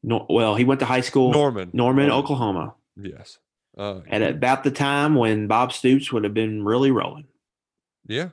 No, 0.02 0.24
well, 0.30 0.54
he 0.54 0.64
went 0.64 0.80
to 0.80 0.86
high 0.86 1.02
school 1.02 1.30
Norman, 1.32 1.70
Norman, 1.74 2.10
Oklahoma, 2.10 2.74
Yes. 2.96 3.38
Uh, 3.76 4.00
at 4.08 4.22
about 4.22 4.62
the 4.64 4.70
time 4.70 5.14
when 5.16 5.46
Bob 5.48 5.72
Stoops 5.72 6.10
would 6.12 6.24
have 6.24 6.32
been 6.32 6.64
really 6.64 6.90
rolling. 6.90 7.26
Yeah. 8.06 8.30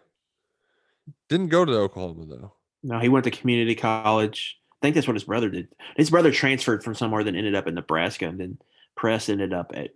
Didn't 1.29 1.47
go 1.47 1.65
to 1.65 1.73
Oklahoma 1.73 2.25
though. 2.25 2.53
No, 2.83 2.99
he 2.99 3.09
went 3.09 3.25
to 3.25 3.31
community 3.31 3.75
college. 3.75 4.57
I 4.73 4.85
think 4.85 4.95
that's 4.95 5.07
what 5.07 5.15
his 5.15 5.23
brother 5.23 5.49
did. 5.49 5.67
His 5.95 6.09
brother 6.09 6.31
transferred 6.31 6.83
from 6.83 6.95
somewhere, 6.95 7.23
then 7.23 7.35
ended 7.35 7.55
up 7.55 7.67
in 7.67 7.75
Nebraska, 7.75 8.27
and 8.27 8.39
then 8.39 8.57
Press 8.95 9.29
ended 9.29 9.53
up 9.53 9.71
at 9.75 9.91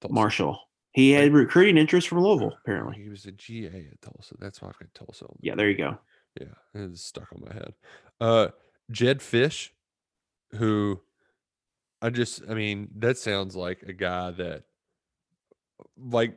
Tulsa. 0.00 0.14
Marshall. 0.14 0.60
He 0.92 1.10
had 1.10 1.32
recruiting 1.32 1.76
interest 1.76 2.08
from 2.08 2.20
Louisville, 2.20 2.56
apparently. 2.62 3.02
He 3.02 3.08
was 3.08 3.24
a 3.24 3.32
GA 3.32 3.88
at 3.90 4.02
Tulsa. 4.02 4.36
That's 4.38 4.62
why 4.62 4.68
I've 4.68 4.78
got 4.78 4.94
Tulsa. 4.94 5.26
Yeah, 5.40 5.54
there 5.56 5.68
you 5.68 5.76
go. 5.76 5.98
Yeah, 6.40 6.46
it's 6.74 7.04
stuck 7.04 7.32
on 7.32 7.42
my 7.46 7.52
head. 7.52 7.74
Uh 8.20 8.48
Jed 8.90 9.22
Fish, 9.22 9.72
who 10.52 11.00
I 12.02 12.10
just 12.10 12.42
I 12.48 12.54
mean, 12.54 12.90
that 12.98 13.18
sounds 13.18 13.56
like 13.56 13.82
a 13.82 13.92
guy 13.92 14.30
that 14.32 14.64
like 15.96 16.36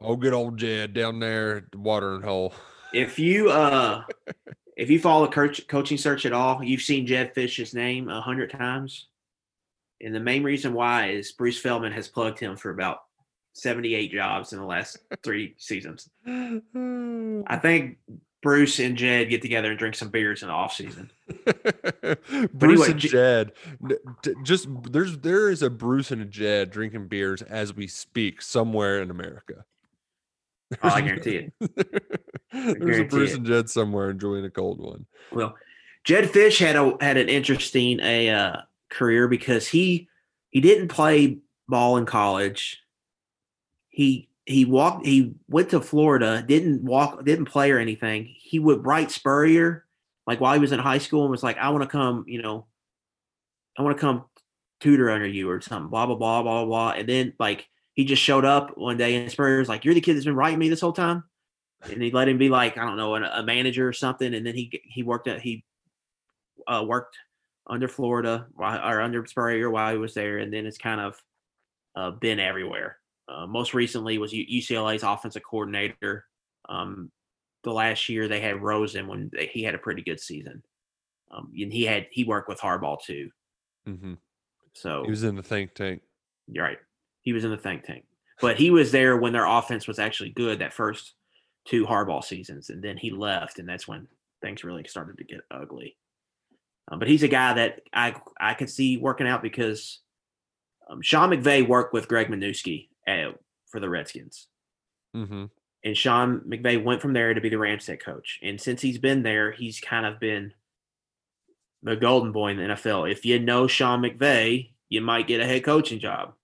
oh 0.00 0.16
good 0.16 0.32
old 0.32 0.58
Jed 0.58 0.94
down 0.94 1.20
there 1.20 1.58
at 1.58 1.72
the 1.72 1.78
watering 1.78 2.22
hole. 2.22 2.54
If 2.92 3.18
you 3.18 3.50
uh 3.50 4.04
if 4.76 4.90
you 4.90 5.00
follow 5.00 5.26
the 5.26 5.32
coach, 5.32 5.66
coaching 5.66 5.98
search 5.98 6.24
at 6.24 6.32
all, 6.32 6.62
you've 6.62 6.82
seen 6.82 7.06
Jed 7.06 7.34
Fish's 7.34 7.74
name 7.74 8.08
a 8.08 8.20
hundred 8.20 8.50
times. 8.50 9.08
And 10.00 10.14
the 10.14 10.20
main 10.20 10.44
reason 10.44 10.72
why 10.72 11.10
is 11.10 11.32
Bruce 11.32 11.58
Feldman 11.58 11.92
has 11.92 12.06
plugged 12.06 12.38
him 12.38 12.56
for 12.56 12.70
about 12.70 12.98
78 13.54 14.12
jobs 14.12 14.52
in 14.52 14.60
the 14.60 14.64
last 14.64 14.98
three 15.24 15.54
seasons. 15.58 16.08
I 16.26 17.56
think 17.56 17.98
Bruce 18.40 18.78
and 18.78 18.96
Jed 18.96 19.30
get 19.30 19.42
together 19.42 19.70
and 19.70 19.78
drink 19.78 19.96
some 19.96 20.10
beers 20.10 20.42
in 20.42 20.48
the 20.48 20.54
off 20.54 20.72
season. 20.72 21.10
Bruce 22.52 22.80
anyway, 22.80 22.90
and 22.92 23.00
Jed, 23.00 23.52
just 24.44 24.68
there's 24.92 25.18
there 25.18 25.50
is 25.50 25.62
a 25.62 25.70
Bruce 25.70 26.12
and 26.12 26.22
a 26.22 26.24
Jed 26.24 26.70
drinking 26.70 27.08
beers 27.08 27.42
as 27.42 27.74
we 27.74 27.88
speak 27.88 28.40
somewhere 28.40 29.02
in 29.02 29.10
America. 29.10 29.64
Oh, 30.82 30.88
I 30.88 31.00
guarantee 31.00 31.36
it. 31.36 31.52
There's 32.52 32.98
a 32.98 33.04
Bruce 33.04 33.32
it. 33.32 33.38
and 33.38 33.46
Jed 33.46 33.70
somewhere 33.70 34.10
enjoying 34.10 34.44
a 34.44 34.50
cold 34.50 34.80
one. 34.80 35.06
Well, 35.32 35.56
Jed 36.04 36.30
Fish 36.30 36.58
had 36.58 36.76
a 36.76 36.96
had 37.00 37.16
an 37.16 37.28
interesting 37.28 38.00
a 38.00 38.30
uh, 38.30 38.56
career 38.90 39.28
because 39.28 39.66
he 39.66 40.08
he 40.50 40.60
didn't 40.60 40.88
play 40.88 41.38
ball 41.68 41.96
in 41.96 42.06
college. 42.06 42.82
He 43.88 44.28
he 44.44 44.64
walked 44.64 45.06
he 45.06 45.34
went 45.48 45.70
to 45.70 45.80
Florida, 45.80 46.44
didn't 46.46 46.82
walk, 46.82 47.24
didn't 47.24 47.46
play 47.46 47.70
or 47.70 47.78
anything. 47.78 48.34
He 48.38 48.58
would 48.58 48.84
write 48.84 49.10
Spurrier 49.10 49.86
like 50.28 50.40
while 50.40 50.52
he 50.52 50.60
was 50.60 50.72
in 50.72 50.78
high 50.78 50.98
school 50.98 51.22
and 51.22 51.30
was 51.30 51.42
like, 51.42 51.56
I 51.56 51.70
want 51.70 51.82
to 51.82 51.88
come, 51.88 52.26
you 52.28 52.42
know, 52.42 52.66
I 53.78 53.82
want 53.82 53.96
to 53.96 54.00
come 54.00 54.26
tutor 54.78 55.10
under 55.10 55.26
you 55.26 55.50
or 55.50 55.60
something, 55.62 55.88
blah 55.88 56.04
blah 56.04 56.16
blah 56.16 56.42
blah 56.42 56.64
blah. 56.66 56.90
And 56.90 57.08
then 57.08 57.32
like 57.38 57.66
he 57.98 58.04
just 58.04 58.22
showed 58.22 58.44
up 58.44 58.78
one 58.78 58.96
day 58.96 59.16
and 59.16 59.30
Spurrier 59.30 59.58
was 59.58 59.68
like, 59.68 59.84
You're 59.84 59.94
the 59.94 60.00
kid 60.00 60.14
that's 60.14 60.24
been 60.24 60.36
writing 60.36 60.60
me 60.60 60.68
this 60.68 60.80
whole 60.80 60.92
time 60.92 61.24
and 61.82 62.02
he 62.02 62.10
let 62.10 62.28
him 62.28 62.38
be 62.38 62.48
like 62.48 62.76
I 62.76 62.84
don't 62.84 62.96
know 62.96 63.14
a, 63.16 63.22
a 63.22 63.42
manager 63.42 63.88
or 63.88 63.92
something, 63.92 64.34
and 64.34 64.46
then 64.46 64.54
he 64.54 64.80
he 64.84 65.02
worked 65.02 65.28
at 65.28 65.40
he 65.40 65.64
uh, 66.66 66.84
worked 66.86 67.16
under 67.66 67.88
Florida 67.88 68.46
or 68.58 69.00
under 69.00 69.24
Spurrier 69.26 69.70
while 69.70 69.92
he 69.92 69.98
was 69.98 70.14
there, 70.14 70.38
and 70.38 70.52
then 70.52 70.66
it's 70.66 70.78
kind 70.78 71.00
of 71.00 71.16
uh, 71.94 72.10
been 72.12 72.40
everywhere. 72.40 72.98
Uh, 73.28 73.46
most 73.46 73.74
recently 73.74 74.18
was 74.18 74.32
UCLA's 74.32 75.02
offensive 75.02 75.42
coordinator. 75.48 76.24
Um, 76.68 77.10
the 77.64 77.72
last 77.72 78.08
year 78.08 78.28
they 78.28 78.40
had 78.40 78.62
Rosen 78.62 79.06
when 79.06 79.30
they, 79.32 79.46
he 79.46 79.62
had 79.62 79.74
a 79.74 79.78
pretty 79.78 80.02
good 80.02 80.20
season, 80.20 80.62
um, 81.30 81.52
and 81.56 81.72
he 81.72 81.84
had 81.84 82.06
he 82.10 82.24
worked 82.24 82.48
with 82.48 82.60
Harbaugh 82.60 83.00
too. 83.00 83.30
hmm 83.86 84.14
So 84.74 85.04
He 85.04 85.10
was 85.10 85.24
in 85.24 85.36
the 85.36 85.42
think 85.42 85.74
tank. 85.74 86.02
you're 86.48 86.64
right. 86.64 86.78
He 87.28 87.34
was 87.34 87.44
in 87.44 87.50
the 87.50 87.58
think 87.58 87.84
tank, 87.84 88.04
but 88.40 88.56
he 88.56 88.70
was 88.70 88.90
there 88.90 89.18
when 89.18 89.34
their 89.34 89.44
offense 89.44 89.86
was 89.86 89.98
actually 89.98 90.30
good 90.30 90.60
that 90.60 90.72
first 90.72 91.12
two 91.66 91.84
Harbaugh 91.84 92.24
seasons, 92.24 92.70
and 92.70 92.82
then 92.82 92.96
he 92.96 93.10
left, 93.10 93.58
and 93.58 93.68
that's 93.68 93.86
when 93.86 94.08
things 94.40 94.64
really 94.64 94.82
started 94.88 95.18
to 95.18 95.24
get 95.24 95.42
ugly. 95.50 95.96
Um, 96.90 96.98
but 96.98 97.08
he's 97.08 97.22
a 97.22 97.28
guy 97.28 97.52
that 97.52 97.82
I 97.92 98.14
I 98.40 98.54
could 98.54 98.70
see 98.70 98.96
working 98.96 99.28
out 99.28 99.42
because 99.42 100.00
um, 100.88 101.02
Sean 101.02 101.28
McVay 101.28 101.68
worked 101.68 101.92
with 101.92 102.08
Greg 102.08 102.28
Manusky 102.28 102.88
uh, 103.06 103.32
for 103.66 103.78
the 103.78 103.90
Redskins, 103.90 104.46
hmm 105.12 105.44
and 105.84 105.96
Sean 105.96 106.40
McVay 106.40 106.82
went 106.82 107.00
from 107.00 107.12
there 107.12 107.34
to 107.34 107.40
be 107.40 107.48
the 107.48 107.58
Rams 107.58 107.86
head 107.86 108.02
coach. 108.02 108.40
And 108.42 108.60
since 108.60 108.82
he's 108.82 108.98
been 108.98 109.22
there, 109.22 109.52
he's 109.52 109.78
kind 109.80 110.06
of 110.06 110.18
been 110.18 110.52
the 111.82 111.94
golden 111.94 112.32
boy 112.32 112.48
in 112.48 112.56
the 112.56 112.62
NFL. 112.64 113.10
If 113.10 113.24
you 113.24 113.38
know 113.38 113.66
Sean 113.66 114.02
McVay, 114.02 114.70
you 114.88 115.00
might 115.00 115.28
get 115.28 115.40
a 115.40 115.46
head 115.46 115.64
coaching 115.64 116.00
job. 116.00 116.34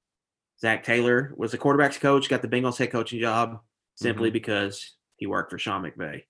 Zac 0.64 0.82
Taylor 0.82 1.34
was 1.36 1.52
the 1.52 1.58
quarterbacks 1.58 2.00
coach, 2.00 2.30
got 2.30 2.40
the 2.40 2.48
Bengals 2.48 2.78
head 2.78 2.90
coaching 2.90 3.20
job 3.20 3.60
simply 3.96 4.30
because 4.30 4.94
he 5.16 5.26
worked 5.26 5.50
for 5.50 5.58
Sean 5.58 5.82
McVay. 5.82 6.22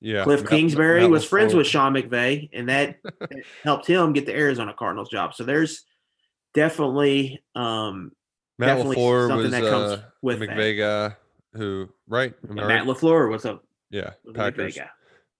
Yeah. 0.00 0.24
Kliff 0.24 0.40
Matt- 0.40 0.48
Kingsbury 0.48 1.02
Matt 1.02 1.10
was 1.10 1.26
friends 1.26 1.54
with 1.54 1.66
Sean 1.66 1.92
McVay, 1.92 2.48
and 2.54 2.70
that 2.70 2.96
helped 3.62 3.86
him 3.86 4.14
get 4.14 4.24
the 4.24 4.34
Arizona 4.34 4.72
Cardinals 4.72 5.10
job. 5.10 5.34
So 5.34 5.44
there's 5.44 5.84
definitely 6.54 7.42
um, 7.54 8.12
Matt 8.58 8.78
definitely 8.78 8.96
LaFleur 8.96 9.28
something 9.28 9.42
was 9.42 9.50
that 9.50 9.62
comes 9.62 9.92
uh, 9.92 10.02
with 10.22 10.38
the 10.40 10.46
that. 10.46 10.56
McVay 10.56 10.78
guy 10.78 11.16
who 11.52 11.90
right? 12.08 12.32
Am 12.48 12.58
I 12.58 12.62
right? 12.62 12.68
Matt 12.68 12.86
LaFleur 12.86 13.30
was 13.30 13.44
a, 13.44 13.60
yeah, 13.90 14.12
was 14.24 14.34
McVay 14.34 14.36
Packers. 14.36 14.76
guy. 14.76 14.88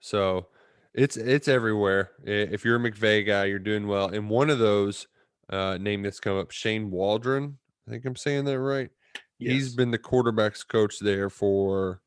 So 0.01 0.49
it's 0.93 1.17
it's 1.17 1.49
everywhere. 1.49 2.11
If 2.23 2.67
you're 2.67 2.77
a 2.77 2.91
McVay 2.91 3.27
guy, 3.27 3.47
you're 3.47 3.59
doing 3.59 3.87
well. 3.87 4.09
And 4.09 4.29
one 4.29 4.51
of 4.51 4.59
those 4.59 5.07
uh, 5.49 5.79
name 5.81 6.03
that's 6.03 6.21
come 6.21 6.37
up, 6.37 6.51
Shane 6.51 6.91
Waldron. 6.91 7.57
I 7.87 7.91
think 7.91 8.05
I'm 8.05 8.17
saying 8.17 8.45
that 8.47 8.59
right. 8.59 8.91
He's 9.39 9.75
been 9.75 9.91
the 9.91 9.99
quarterbacks 9.99 10.67
coach 10.67 10.99
there 10.99 11.29
for 11.29 12.01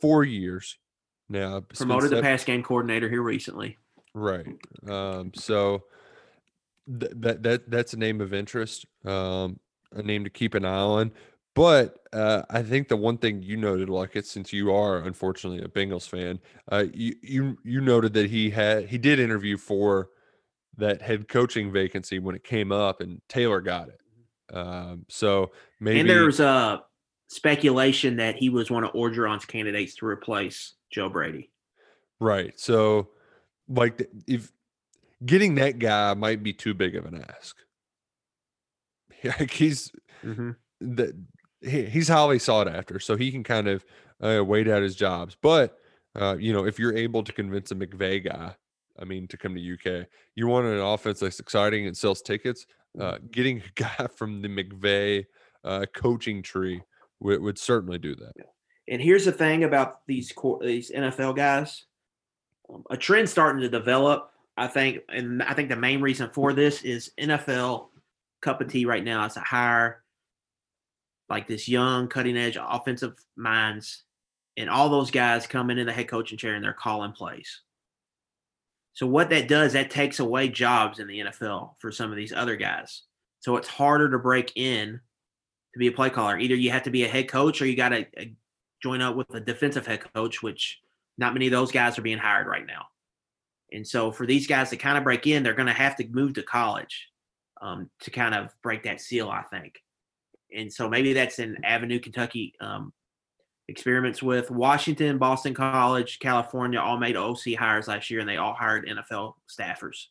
four 0.00 0.24
years 0.24 0.78
now. 1.28 1.60
Promoted 1.60 2.10
sev- 2.10 2.22
pass 2.22 2.44
game 2.44 2.62
coordinator 2.62 3.08
here 3.08 3.22
recently. 3.22 3.76
Right. 4.14 4.46
Um, 4.88 5.32
so 5.34 5.84
th- 6.88 7.12
that 7.16 7.42
that 7.42 7.70
that's 7.70 7.94
a 7.94 7.98
name 7.98 8.20
of 8.20 8.32
interest, 8.32 8.86
um, 9.04 9.58
a 9.92 10.02
name 10.02 10.24
to 10.24 10.30
keep 10.30 10.54
an 10.54 10.64
eye 10.64 10.78
on. 10.78 11.12
But 11.54 11.98
uh, 12.12 12.42
I 12.48 12.62
think 12.62 12.86
the 12.86 12.96
one 12.96 13.18
thing 13.18 13.42
you 13.42 13.56
noted, 13.56 13.88
like 13.88 14.14
it, 14.14 14.26
since 14.26 14.52
you 14.52 14.72
are 14.72 14.98
unfortunately 14.98 15.64
a 15.64 15.68
Bengals 15.68 16.08
fan, 16.08 16.38
uh, 16.70 16.84
you 16.94 17.16
you 17.22 17.58
you 17.64 17.80
noted 17.80 18.12
that 18.14 18.30
he 18.30 18.50
had 18.50 18.86
he 18.86 18.98
did 18.98 19.18
interview 19.18 19.56
for 19.56 20.10
that 20.76 21.02
head 21.02 21.26
coaching 21.26 21.72
vacancy 21.72 22.20
when 22.20 22.36
it 22.36 22.44
came 22.44 22.70
up, 22.70 23.00
and 23.00 23.20
Taylor 23.28 23.60
got 23.60 23.88
it. 23.88 24.00
Um, 24.52 25.04
so 25.08 25.52
maybe 25.80 26.00
And 26.00 26.08
there's 26.10 26.40
a 26.40 26.82
speculation 27.28 28.16
that 28.16 28.36
he 28.36 28.48
was 28.48 28.70
one 28.70 28.84
of 28.84 28.92
Orgeron's 28.92 29.44
candidates 29.44 29.94
to 29.96 30.06
replace 30.06 30.74
Joe 30.90 31.08
Brady. 31.08 31.50
Right. 32.20 32.58
So, 32.58 33.10
like, 33.68 34.08
if 34.26 34.50
getting 35.24 35.56
that 35.56 35.78
guy 35.78 36.14
might 36.14 36.42
be 36.42 36.52
too 36.52 36.74
big 36.74 36.96
of 36.96 37.04
an 37.06 37.24
ask. 37.28 37.56
Like 39.24 39.50
he's 39.50 39.90
Mhm. 40.24 40.54
that 40.80 41.12
he, 41.60 41.86
he's 41.86 42.06
highly 42.06 42.38
sought 42.38 42.68
after, 42.68 43.00
so 43.00 43.16
he 43.16 43.32
can 43.32 43.42
kind 43.42 43.66
of 43.66 43.84
uh, 44.20 44.44
wait 44.44 44.68
out 44.68 44.82
his 44.82 44.94
jobs. 44.94 45.36
But 45.40 45.76
uh, 46.14 46.36
you 46.38 46.52
know, 46.52 46.64
if 46.64 46.78
you're 46.78 46.96
able 46.96 47.24
to 47.24 47.32
convince 47.32 47.72
a 47.72 47.74
McVay 47.74 48.24
guy, 48.24 48.54
I 48.96 49.04
mean, 49.04 49.26
to 49.28 49.36
come 49.36 49.56
to 49.56 49.60
UK, 49.74 50.06
you 50.36 50.46
want 50.46 50.66
an 50.66 50.78
offense 50.78 51.18
that's 51.18 51.40
exciting 51.40 51.86
and 51.88 51.96
sells 51.96 52.22
tickets. 52.22 52.66
Uh, 52.98 53.18
getting 53.30 53.60
a 53.60 53.80
guy 53.80 54.06
from 54.16 54.42
the 54.42 54.48
McVay 54.48 55.24
uh, 55.64 55.86
coaching 55.94 56.42
tree 56.42 56.82
would, 57.20 57.40
would 57.40 57.58
certainly 57.58 57.98
do 57.98 58.14
that. 58.16 58.32
And 58.88 59.02
here's 59.02 59.24
the 59.24 59.32
thing 59.32 59.64
about 59.64 60.06
these 60.06 60.32
these 60.60 60.90
NFL 60.90 61.36
guys, 61.36 61.84
um, 62.72 62.84
a 62.90 62.96
trend 62.96 63.28
starting 63.28 63.60
to 63.62 63.68
develop. 63.68 64.30
I 64.56 64.66
think, 64.66 65.00
and 65.08 65.42
I 65.42 65.54
think 65.54 65.68
the 65.68 65.76
main 65.76 66.00
reason 66.00 66.30
for 66.32 66.52
this 66.52 66.82
is 66.82 67.12
NFL 67.20 67.88
cup 68.40 68.60
of 68.60 68.68
tea 68.68 68.86
right 68.86 69.04
now 69.04 69.24
is 69.24 69.34
to 69.34 69.40
hire 69.40 70.02
like 71.28 71.46
this 71.46 71.68
young, 71.68 72.08
cutting 72.08 72.36
edge 72.36 72.58
offensive 72.60 73.14
minds, 73.36 74.04
and 74.56 74.68
all 74.68 74.88
those 74.88 75.10
guys 75.10 75.46
come 75.46 75.70
into 75.70 75.84
the 75.84 75.92
head 75.92 76.08
coaching 76.08 76.38
chair 76.38 76.54
and 76.54 76.64
they're 76.64 76.72
calling 76.72 77.12
plays. 77.12 77.60
So 78.98 79.06
what 79.06 79.30
that 79.30 79.46
does, 79.46 79.74
that 79.74 79.92
takes 79.92 80.18
away 80.18 80.48
jobs 80.48 80.98
in 80.98 81.06
the 81.06 81.20
NFL 81.20 81.74
for 81.78 81.92
some 81.92 82.10
of 82.10 82.16
these 82.16 82.32
other 82.32 82.56
guys. 82.56 83.02
So 83.38 83.56
it's 83.56 83.68
harder 83.68 84.10
to 84.10 84.18
break 84.18 84.50
in 84.56 84.98
to 85.72 85.78
be 85.78 85.86
a 85.86 85.92
play 85.92 86.10
caller. 86.10 86.36
Either 86.36 86.56
you 86.56 86.72
have 86.72 86.82
to 86.82 86.90
be 86.90 87.04
a 87.04 87.08
head 87.08 87.28
coach 87.28 87.62
or 87.62 87.66
you 87.66 87.76
got 87.76 87.90
to 87.90 88.06
join 88.82 89.00
up 89.00 89.14
with 89.14 89.32
a 89.36 89.40
defensive 89.40 89.86
head 89.86 90.02
coach, 90.12 90.42
which 90.42 90.80
not 91.16 91.32
many 91.32 91.46
of 91.46 91.52
those 91.52 91.70
guys 91.70 91.96
are 91.96 92.02
being 92.02 92.18
hired 92.18 92.48
right 92.48 92.66
now. 92.66 92.86
And 93.72 93.86
so 93.86 94.10
for 94.10 94.26
these 94.26 94.48
guys 94.48 94.70
to 94.70 94.76
kind 94.76 94.98
of 94.98 95.04
break 95.04 95.28
in, 95.28 95.44
they're 95.44 95.54
going 95.54 95.66
to 95.66 95.72
have 95.72 95.94
to 95.98 96.08
move 96.08 96.34
to 96.34 96.42
college 96.42 97.06
um, 97.62 97.88
to 98.00 98.10
kind 98.10 98.34
of 98.34 98.52
break 98.64 98.82
that 98.82 99.00
seal, 99.00 99.30
I 99.30 99.42
think. 99.42 99.80
and 100.52 100.72
so 100.72 100.88
maybe 100.88 101.12
that's 101.12 101.38
an 101.38 101.58
avenue 101.62 102.00
Kentucky 102.00 102.52
um, 102.60 102.92
experiments 103.68 104.22
with. 104.22 104.50
Washington, 104.50 105.18
Boston 105.18 105.54
College, 105.54 106.18
California 106.18 106.80
all 106.80 106.98
made 106.98 107.16
OC 107.16 107.54
hires 107.58 107.88
last 107.88 108.10
year, 108.10 108.20
and 108.20 108.28
they 108.28 108.38
all 108.38 108.54
hired 108.54 108.86
NFL 108.86 109.34
staffers. 109.48 110.06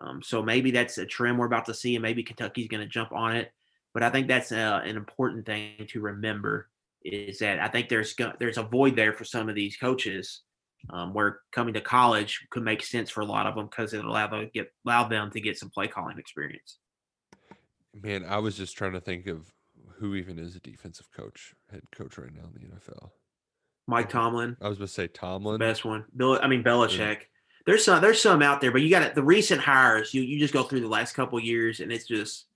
Um, 0.00 0.22
so 0.22 0.42
maybe 0.42 0.70
that's 0.70 0.98
a 0.98 1.06
trend 1.06 1.38
we're 1.38 1.46
about 1.46 1.66
to 1.66 1.74
see, 1.74 1.96
and 1.96 2.02
maybe 2.02 2.22
Kentucky's 2.22 2.68
going 2.68 2.82
to 2.82 2.88
jump 2.88 3.12
on 3.12 3.36
it. 3.36 3.52
But 3.94 4.02
I 4.02 4.10
think 4.10 4.26
that's 4.26 4.52
uh, 4.52 4.80
an 4.84 4.96
important 4.96 5.44
thing 5.44 5.86
to 5.88 6.00
remember 6.00 6.68
is 7.04 7.38
that 7.40 7.58
I 7.58 7.68
think 7.68 7.88
there's 7.88 8.14
there's 8.38 8.58
a 8.58 8.62
void 8.62 8.96
there 8.96 9.12
for 9.12 9.24
some 9.24 9.48
of 9.48 9.54
these 9.54 9.76
coaches 9.76 10.42
um, 10.90 11.12
where 11.12 11.40
coming 11.52 11.74
to 11.74 11.80
college 11.80 12.46
could 12.50 12.62
make 12.62 12.82
sense 12.82 13.10
for 13.10 13.20
a 13.20 13.26
lot 13.26 13.46
of 13.46 13.54
them 13.54 13.66
because 13.66 13.92
it 13.92 14.04
allow 14.04 14.28
them 14.28 14.50
get 14.54 14.72
allow 14.86 15.06
them 15.06 15.30
to 15.32 15.40
get 15.40 15.58
some 15.58 15.68
play 15.70 15.88
calling 15.88 16.18
experience. 16.18 16.78
Man, 17.94 18.24
I 18.24 18.38
was 18.38 18.56
just 18.56 18.76
trying 18.76 18.92
to 18.92 19.00
think 19.00 19.26
of 19.26 19.52
who 20.02 20.16
even 20.16 20.36
is 20.38 20.56
a 20.56 20.60
defensive 20.60 21.10
coach, 21.12 21.54
head 21.70 21.82
coach 21.92 22.18
right 22.18 22.34
now 22.34 22.42
in 22.54 22.60
the 22.68 22.74
NFL. 22.74 23.10
Mike 23.86 24.08
Tomlin, 24.08 24.56
I 24.60 24.68
was 24.68 24.78
going 24.78 24.88
to 24.88 24.92
say 24.92 25.06
Tomlin. 25.06 25.58
best 25.58 25.84
one. 25.84 26.04
Bill, 26.16 26.38
I 26.42 26.48
mean 26.48 26.62
Belichick. 26.64 27.22
There's 27.66 27.84
some 27.84 28.02
there's 28.02 28.20
some 28.20 28.42
out 28.42 28.60
there, 28.60 28.72
but 28.72 28.82
you 28.82 28.90
got 28.90 29.14
the 29.14 29.22
recent 29.22 29.60
hires. 29.60 30.12
You 30.12 30.22
you 30.22 30.40
just 30.40 30.52
go 30.52 30.64
through 30.64 30.80
the 30.80 30.88
last 30.88 31.12
couple 31.14 31.38
of 31.38 31.44
years, 31.44 31.78
and 31.78 31.92
it's 31.92 32.06
just 32.06 32.46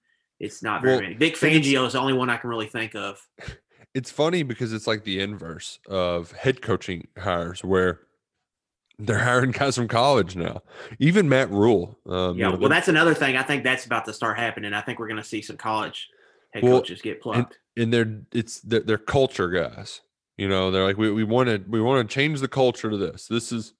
it's 0.40 0.62
not 0.62 0.82
very 0.82 0.94
Well, 0.94 1.02
many. 1.02 1.14
Vic 1.14 1.36
Fangio 1.36 1.86
is 1.86 1.92
the 1.92 2.00
only 2.00 2.12
one 2.14 2.28
I 2.28 2.36
can 2.36 2.50
really 2.50 2.66
think 2.66 2.94
of. 2.94 3.24
It's 3.94 4.10
funny 4.10 4.42
because 4.42 4.74
it's 4.74 4.86
like 4.86 5.04
the 5.04 5.20
inverse 5.20 5.78
of 5.88 6.30
head 6.32 6.60
coaching 6.60 7.06
hires 7.16 7.64
where 7.64 8.00
they're 8.98 9.18
hiring 9.18 9.52
guys 9.52 9.76
from 9.76 9.88
college 9.88 10.36
now. 10.36 10.60
Even 10.98 11.30
Matt 11.30 11.50
Rhule. 11.50 11.98
Um, 12.04 12.36
you 12.36 12.44
Yeah, 12.44 12.50
know, 12.50 12.58
well, 12.58 12.68
that's 12.68 12.88
another 12.88 13.14
thing. 13.14 13.38
I 13.38 13.42
think 13.42 13.64
that's 13.64 13.86
about 13.86 14.04
to 14.04 14.12
start 14.12 14.38
happening. 14.38 14.74
I 14.74 14.82
think 14.82 14.98
we're 14.98 15.08
going 15.08 15.22
to 15.22 15.26
see 15.26 15.40
some 15.40 15.56
college 15.56 16.10
head 16.56 16.64
Well, 16.64 16.78
coaches 16.80 17.02
get 17.02 17.20
plucked. 17.20 17.58
and 17.76 17.92
they're 17.92 18.20
it's 18.32 18.60
they're, 18.60 18.80
they're 18.80 18.98
culture 18.98 19.48
guys. 19.48 20.00
You 20.36 20.48
know, 20.48 20.70
they're 20.70 20.84
like 20.84 20.98
we 20.98 21.10
we 21.10 21.24
want 21.24 21.48
to 21.48 21.62
we 21.68 21.80
want 21.80 22.08
to 22.08 22.14
change 22.14 22.40
the 22.40 22.48
culture 22.48 22.90
to 22.90 22.96
this. 22.96 23.26
This 23.26 23.52
is 23.52 23.74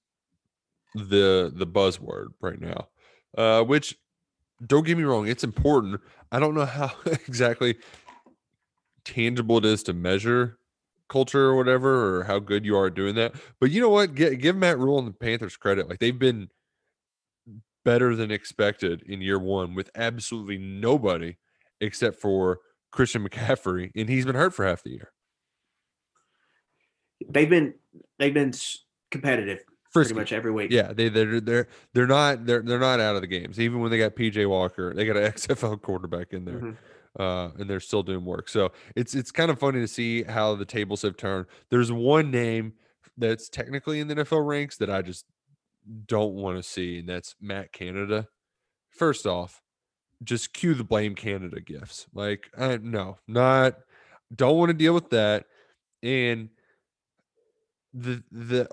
the 0.94 1.52
the 1.54 1.66
buzzword 1.66 2.28
right 2.40 2.60
now. 2.60 2.88
Uh, 3.36 3.62
which 3.62 3.96
don't 4.66 4.86
get 4.86 4.96
me 4.96 5.04
wrong, 5.04 5.28
it's 5.28 5.44
important. 5.44 6.00
I 6.32 6.38
don't 6.38 6.54
know 6.54 6.64
how 6.64 6.92
exactly 7.06 7.76
tangible 9.04 9.58
it 9.58 9.64
is 9.64 9.82
to 9.84 9.92
measure 9.92 10.58
culture 11.08 11.46
or 11.46 11.56
whatever, 11.56 12.18
or 12.18 12.24
how 12.24 12.38
good 12.38 12.64
you 12.64 12.76
are 12.76 12.86
at 12.86 12.94
doing 12.94 13.14
that. 13.14 13.34
But 13.60 13.70
you 13.70 13.80
know 13.80 13.90
what? 13.90 14.14
Give, 14.14 14.38
give 14.40 14.56
Matt 14.56 14.78
Rhule 14.78 14.98
and 14.98 15.06
the 15.06 15.12
Panthers 15.12 15.56
credit. 15.56 15.88
Like 15.88 15.98
they've 15.98 16.18
been 16.18 16.48
better 17.84 18.16
than 18.16 18.30
expected 18.32 19.02
in 19.02 19.20
year 19.20 19.38
one 19.38 19.74
with 19.74 19.90
absolutely 19.94 20.58
nobody 20.58 21.36
except 21.80 22.20
for 22.20 22.58
Christian 22.96 23.26
McCaffrey, 23.28 23.90
and 23.94 24.08
he's 24.08 24.24
been 24.26 24.34
hurt 24.34 24.54
for 24.54 24.66
half 24.66 24.82
the 24.82 24.90
year. 24.90 25.12
they've 27.28 27.48
been 27.50 27.74
they've 28.18 28.34
been 28.34 28.52
competitive 29.10 29.60
Frisky. 29.92 30.14
pretty 30.14 30.20
much 30.20 30.32
every 30.32 30.50
week. 30.50 30.70
Yeah, 30.70 30.92
they 30.92 31.08
they're 31.08 31.40
they're 31.40 31.68
they're 31.94 32.06
not 32.06 32.46
they're 32.46 32.62
they're 32.62 32.78
not 32.80 33.00
out 33.00 33.14
of 33.14 33.20
the 33.22 33.26
games. 33.26 33.60
Even 33.60 33.80
when 33.80 33.90
they 33.90 33.98
got 33.98 34.16
PJ 34.16 34.48
Walker, 34.48 34.92
they 34.94 35.04
got 35.04 35.16
an 35.16 35.30
XFL 35.32 35.80
quarterback 35.80 36.32
in 36.32 36.44
there. 36.44 36.60
Mhm. 36.60 36.76
Uh, 37.18 37.50
and 37.58 37.70
they're 37.70 37.80
still 37.80 38.02
doing 38.02 38.24
work. 38.26 38.48
So 38.48 38.72
it's 38.94 39.14
it's 39.14 39.32
kind 39.32 39.50
of 39.50 39.58
funny 39.58 39.80
to 39.80 39.88
see 39.88 40.22
how 40.22 40.54
the 40.54 40.66
tables 40.66 41.02
have 41.02 41.16
turned. 41.16 41.46
There's 41.70 41.90
one 41.90 42.30
name 42.30 42.74
that's 43.16 43.48
technically 43.48 44.00
in 44.00 44.08
the 44.08 44.16
NFL 44.16 44.46
ranks 44.46 44.76
that 44.78 44.90
I 44.90 45.00
just 45.00 45.24
don't 46.06 46.34
want 46.34 46.58
to 46.58 46.62
see, 46.62 46.98
and 46.98 47.08
that's 47.08 47.34
Matt 47.40 47.72
Canada. 47.72 48.28
First 48.90 49.26
off, 49.26 49.62
just 50.22 50.52
cue 50.52 50.74
the 50.74 50.84
blame 50.84 51.14
Canada 51.14 51.60
gifts. 51.60 52.06
Like, 52.14 52.50
I, 52.56 52.78
no, 52.78 53.18
not 53.26 53.76
don't 54.34 54.58
want 54.58 54.70
to 54.70 54.74
deal 54.74 54.94
with 54.94 55.10
that. 55.10 55.46
And 56.02 56.50
the 57.92 58.22
the 58.30 58.68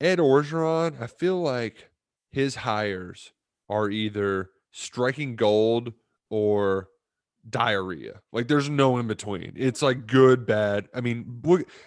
Ed 0.00 0.18
Orgeron, 0.18 1.00
I 1.00 1.06
feel 1.06 1.40
like 1.40 1.90
his 2.30 2.56
hires 2.56 3.32
are 3.68 3.90
either 3.90 4.50
striking 4.72 5.36
gold 5.36 5.92
or 6.30 6.88
diarrhea. 7.48 8.20
Like 8.32 8.48
there's 8.48 8.68
no 8.68 8.98
in 8.98 9.06
between. 9.06 9.52
It's 9.56 9.82
like 9.82 10.06
good, 10.06 10.46
bad. 10.46 10.88
I 10.94 11.00
mean, 11.00 11.42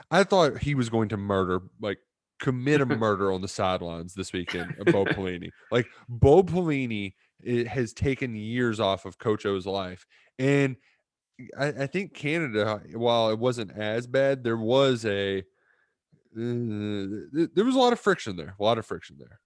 I 0.09 0.23
thought 0.23 0.59
he 0.59 0.75
was 0.75 0.89
going 0.89 1.09
to 1.09 1.17
murder, 1.17 1.61
like 1.81 1.99
commit 2.39 2.81
a 2.81 2.85
murder 2.85 3.31
on 3.31 3.41
the 3.41 3.47
sidelines 3.47 4.13
this 4.13 4.31
weekend 4.31 4.75
of 4.79 4.85
Bo 4.87 5.05
Pelini. 5.05 5.49
Like 5.71 5.87
Bo 6.07 6.43
Pelini 6.43 7.13
it 7.43 7.67
has 7.67 7.93
taken 7.93 8.35
years 8.35 8.79
off 8.79 9.05
of 9.05 9.17
Coach 9.17 9.45
O's 9.45 9.65
life. 9.65 10.05
And 10.39 10.75
I, 11.57 11.67
I 11.67 11.87
think 11.87 12.13
Canada, 12.13 12.81
while 12.93 13.29
it 13.29 13.39
wasn't 13.39 13.71
as 13.71 14.07
bad, 14.07 14.43
there 14.43 14.57
was 14.57 15.05
a 15.05 15.39
uh, 16.35 17.41
there 17.55 17.65
was 17.65 17.75
a 17.75 17.79
lot 17.79 17.93
of 17.93 17.99
friction 17.99 18.35
there. 18.35 18.55
A 18.59 18.63
lot 18.63 18.77
of 18.77 18.85
friction 18.85 19.17
there. 19.17 19.39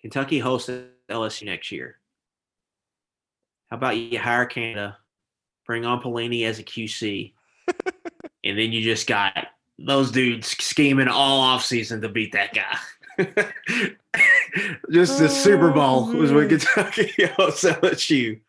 Kentucky 0.00 0.38
hosts 0.38 0.70
LSU 1.10 1.44
next 1.44 1.70
year. 1.72 1.96
How 3.70 3.76
about 3.76 3.96
you 3.96 4.18
hire 4.18 4.46
Canada, 4.46 4.98
bring 5.66 5.84
on 5.84 6.02
Pelini 6.02 6.44
as 6.44 6.58
a 6.58 6.64
QC, 6.64 7.32
and 8.44 8.58
then 8.58 8.72
you 8.72 8.82
just 8.82 9.06
got 9.06 9.46
those 9.78 10.10
dudes 10.10 10.48
scheming 10.48 11.08
all 11.08 11.56
offseason 11.56 12.00
to 12.02 12.08
beat 12.08 12.32
that 12.32 12.52
guy. 12.52 12.76
just 14.90 15.18
the 15.18 15.28
Super 15.28 15.70
Bowl 15.70 16.12
was 16.12 16.32
when 16.32 16.48
Kentucky 16.48 17.10
hosts 17.36 17.64
LSU. 17.64 18.40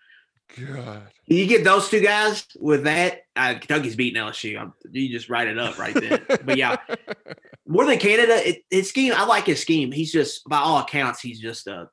God. 0.60 1.04
You 1.28 1.46
get 1.48 1.64
those 1.64 1.90
two 1.90 2.02
guys 2.02 2.46
with 2.60 2.84
that, 2.84 3.22
uh, 3.38 3.54
Kentucky's 3.54 3.96
beating 3.96 4.22
LSU. 4.22 4.58
I'm- 4.58 4.74
You 4.92 5.10
just 5.10 5.30
write 5.30 5.48
it 5.48 5.58
up 5.58 5.78
right 5.80 5.94
then. 5.94 6.26
but 6.44 6.58
yeah, 6.58 6.76
more 7.68 7.86
than 7.86 8.00
Canada, 8.00 8.48
it, 8.50 8.64
his 8.70 8.90
scheme. 8.90 9.14
I 9.16 9.26
like 9.26 9.46
his 9.46 9.62
scheme. 9.62 9.92
He's 9.94 10.12
just, 10.12 10.44
by 10.50 10.58
all 10.58 10.80
accounts, 10.80 11.22
he's 11.22 11.40
just 11.40 11.68
a 11.68 11.90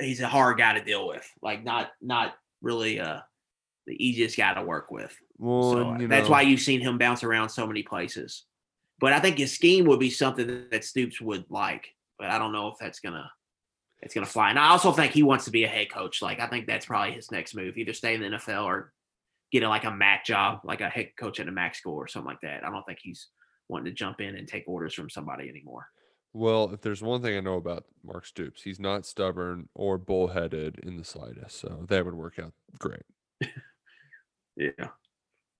he's 0.00 0.20
a 0.20 0.28
hard 0.28 0.58
guy 0.58 0.74
to 0.78 0.84
deal 0.84 1.06
with. 1.06 1.28
Like 1.42 1.62
not 1.62 1.90
not 2.00 2.34
really 2.62 2.98
uh 3.00 3.20
the 3.86 4.04
easiest 4.04 4.36
guy 4.36 4.54
to 4.54 4.62
work 4.62 4.90
with. 4.90 5.14
Well, 5.38 5.72
So 5.72 5.88
and, 5.90 6.10
that's 6.10 6.24
know, 6.26 6.32
why 6.32 6.42
you've 6.42 6.60
seen 6.60 6.80
him 6.80 6.98
bounce 6.98 7.22
around 7.22 7.48
so 7.50 7.66
many 7.66 7.82
places. 7.82 8.44
But 8.98 9.12
I 9.12 9.20
think 9.20 9.38
his 9.38 9.52
scheme 9.52 9.86
would 9.86 10.00
be 10.00 10.10
something 10.10 10.64
that 10.70 10.84
Stoops 10.84 11.20
would 11.20 11.44
like. 11.48 11.88
But 12.20 12.30
I 12.30 12.38
don't 12.38 12.52
know 12.52 12.68
if 12.68 12.78
that's 12.78 13.00
gonna 13.00 13.30
it's 14.02 14.14
gonna 14.14 14.26
fly. 14.26 14.50
And 14.50 14.58
I 14.58 14.68
also 14.68 14.92
think 14.92 15.12
he 15.12 15.22
wants 15.22 15.46
to 15.46 15.50
be 15.50 15.64
a 15.64 15.68
head 15.68 15.90
coach. 15.90 16.22
Like 16.22 16.38
I 16.38 16.46
think 16.46 16.66
that's 16.66 16.86
probably 16.86 17.14
his 17.14 17.30
next 17.32 17.54
move. 17.54 17.76
Either 17.76 17.92
stay 17.92 18.14
in 18.14 18.20
the 18.20 18.28
NFL 18.28 18.64
or 18.64 18.92
get 19.50 19.62
a, 19.62 19.68
like 19.68 19.84
a 19.84 19.90
MAC 19.90 20.24
job, 20.24 20.60
like 20.64 20.80
a 20.80 20.88
head 20.88 21.10
coach 21.18 21.40
at 21.40 21.48
a 21.48 21.52
MAC 21.52 21.74
school 21.74 21.96
or 21.96 22.06
something 22.06 22.28
like 22.28 22.40
that. 22.42 22.64
I 22.64 22.70
don't 22.70 22.84
think 22.84 23.00
he's 23.02 23.28
wanting 23.68 23.86
to 23.86 23.92
jump 23.92 24.20
in 24.20 24.36
and 24.36 24.46
take 24.46 24.64
orders 24.68 24.94
from 24.94 25.10
somebody 25.10 25.48
anymore. 25.48 25.88
Well, 26.32 26.70
if 26.72 26.80
there's 26.80 27.02
one 27.02 27.22
thing 27.22 27.36
I 27.36 27.40
know 27.40 27.56
about 27.56 27.86
Mark 28.04 28.24
Stoops, 28.24 28.62
he's 28.62 28.78
not 28.78 29.04
stubborn 29.04 29.68
or 29.74 29.98
bullheaded 29.98 30.78
in 30.82 30.96
the 30.96 31.04
slightest. 31.04 31.58
So 31.58 31.86
that 31.88 32.04
would 32.04 32.14
work 32.14 32.38
out 32.38 32.52
great. 32.78 33.02
Yeah. 34.56 34.88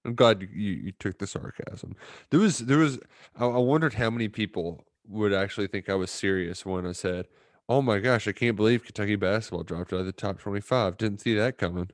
I'm 0.05 0.15
glad 0.15 0.43
you, 0.43 0.49
you, 0.73 0.93
took 0.99 1.19
the 1.19 1.27
sarcasm. 1.27 1.97
There 2.31 2.41
was 2.41 2.59
there 2.59 2.79
was 2.79 2.99
I, 3.39 3.47
I 3.47 3.59
wondered 3.59 3.95
how 3.95 4.11
many 4.11 4.29
people 4.29 4.85
would 5.11 5.33
actually 5.33 5.67
think 5.67 5.89
I 5.89 5.95
was 5.95 6.11
serious 6.11 6.65
when 6.65 6.87
I 6.87 6.93
said, 6.93 7.27
"Oh 7.69 7.83
my 7.83 7.99
gosh, 7.99 8.29
I 8.29 8.33
can't 8.33 8.57
believe 8.57 8.85
Kentucky 8.85 9.17
basketball 9.17 9.65
dropped 9.65 9.93
out 9.93 10.01
of 10.01 10.07
the 10.07 10.13
top 10.13 10.39
25. 10.39 10.97
Didn't 10.97 11.21
see 11.21 11.35
that 11.35 11.59
coming." 11.59 11.91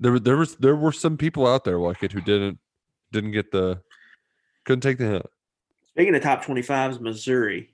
There 0.00 0.12
were 0.12 0.20
there 0.20 0.36
was 0.36 0.56
there 0.56 0.76
were 0.76 0.92
some 0.92 1.16
people 1.16 1.46
out 1.46 1.64
there 1.64 1.78
like 1.78 2.02
it 2.02 2.12
who 2.12 2.20
didn't 2.20 2.58
didn't 3.12 3.32
get 3.32 3.50
the 3.50 3.82
couldn't 4.64 4.82
take 4.82 4.98
the 4.98 5.06
hint. 5.06 5.26
Speaking 5.90 6.14
of 6.14 6.22
top 6.22 6.44
25s, 6.44 7.00
Missouri 7.00 7.70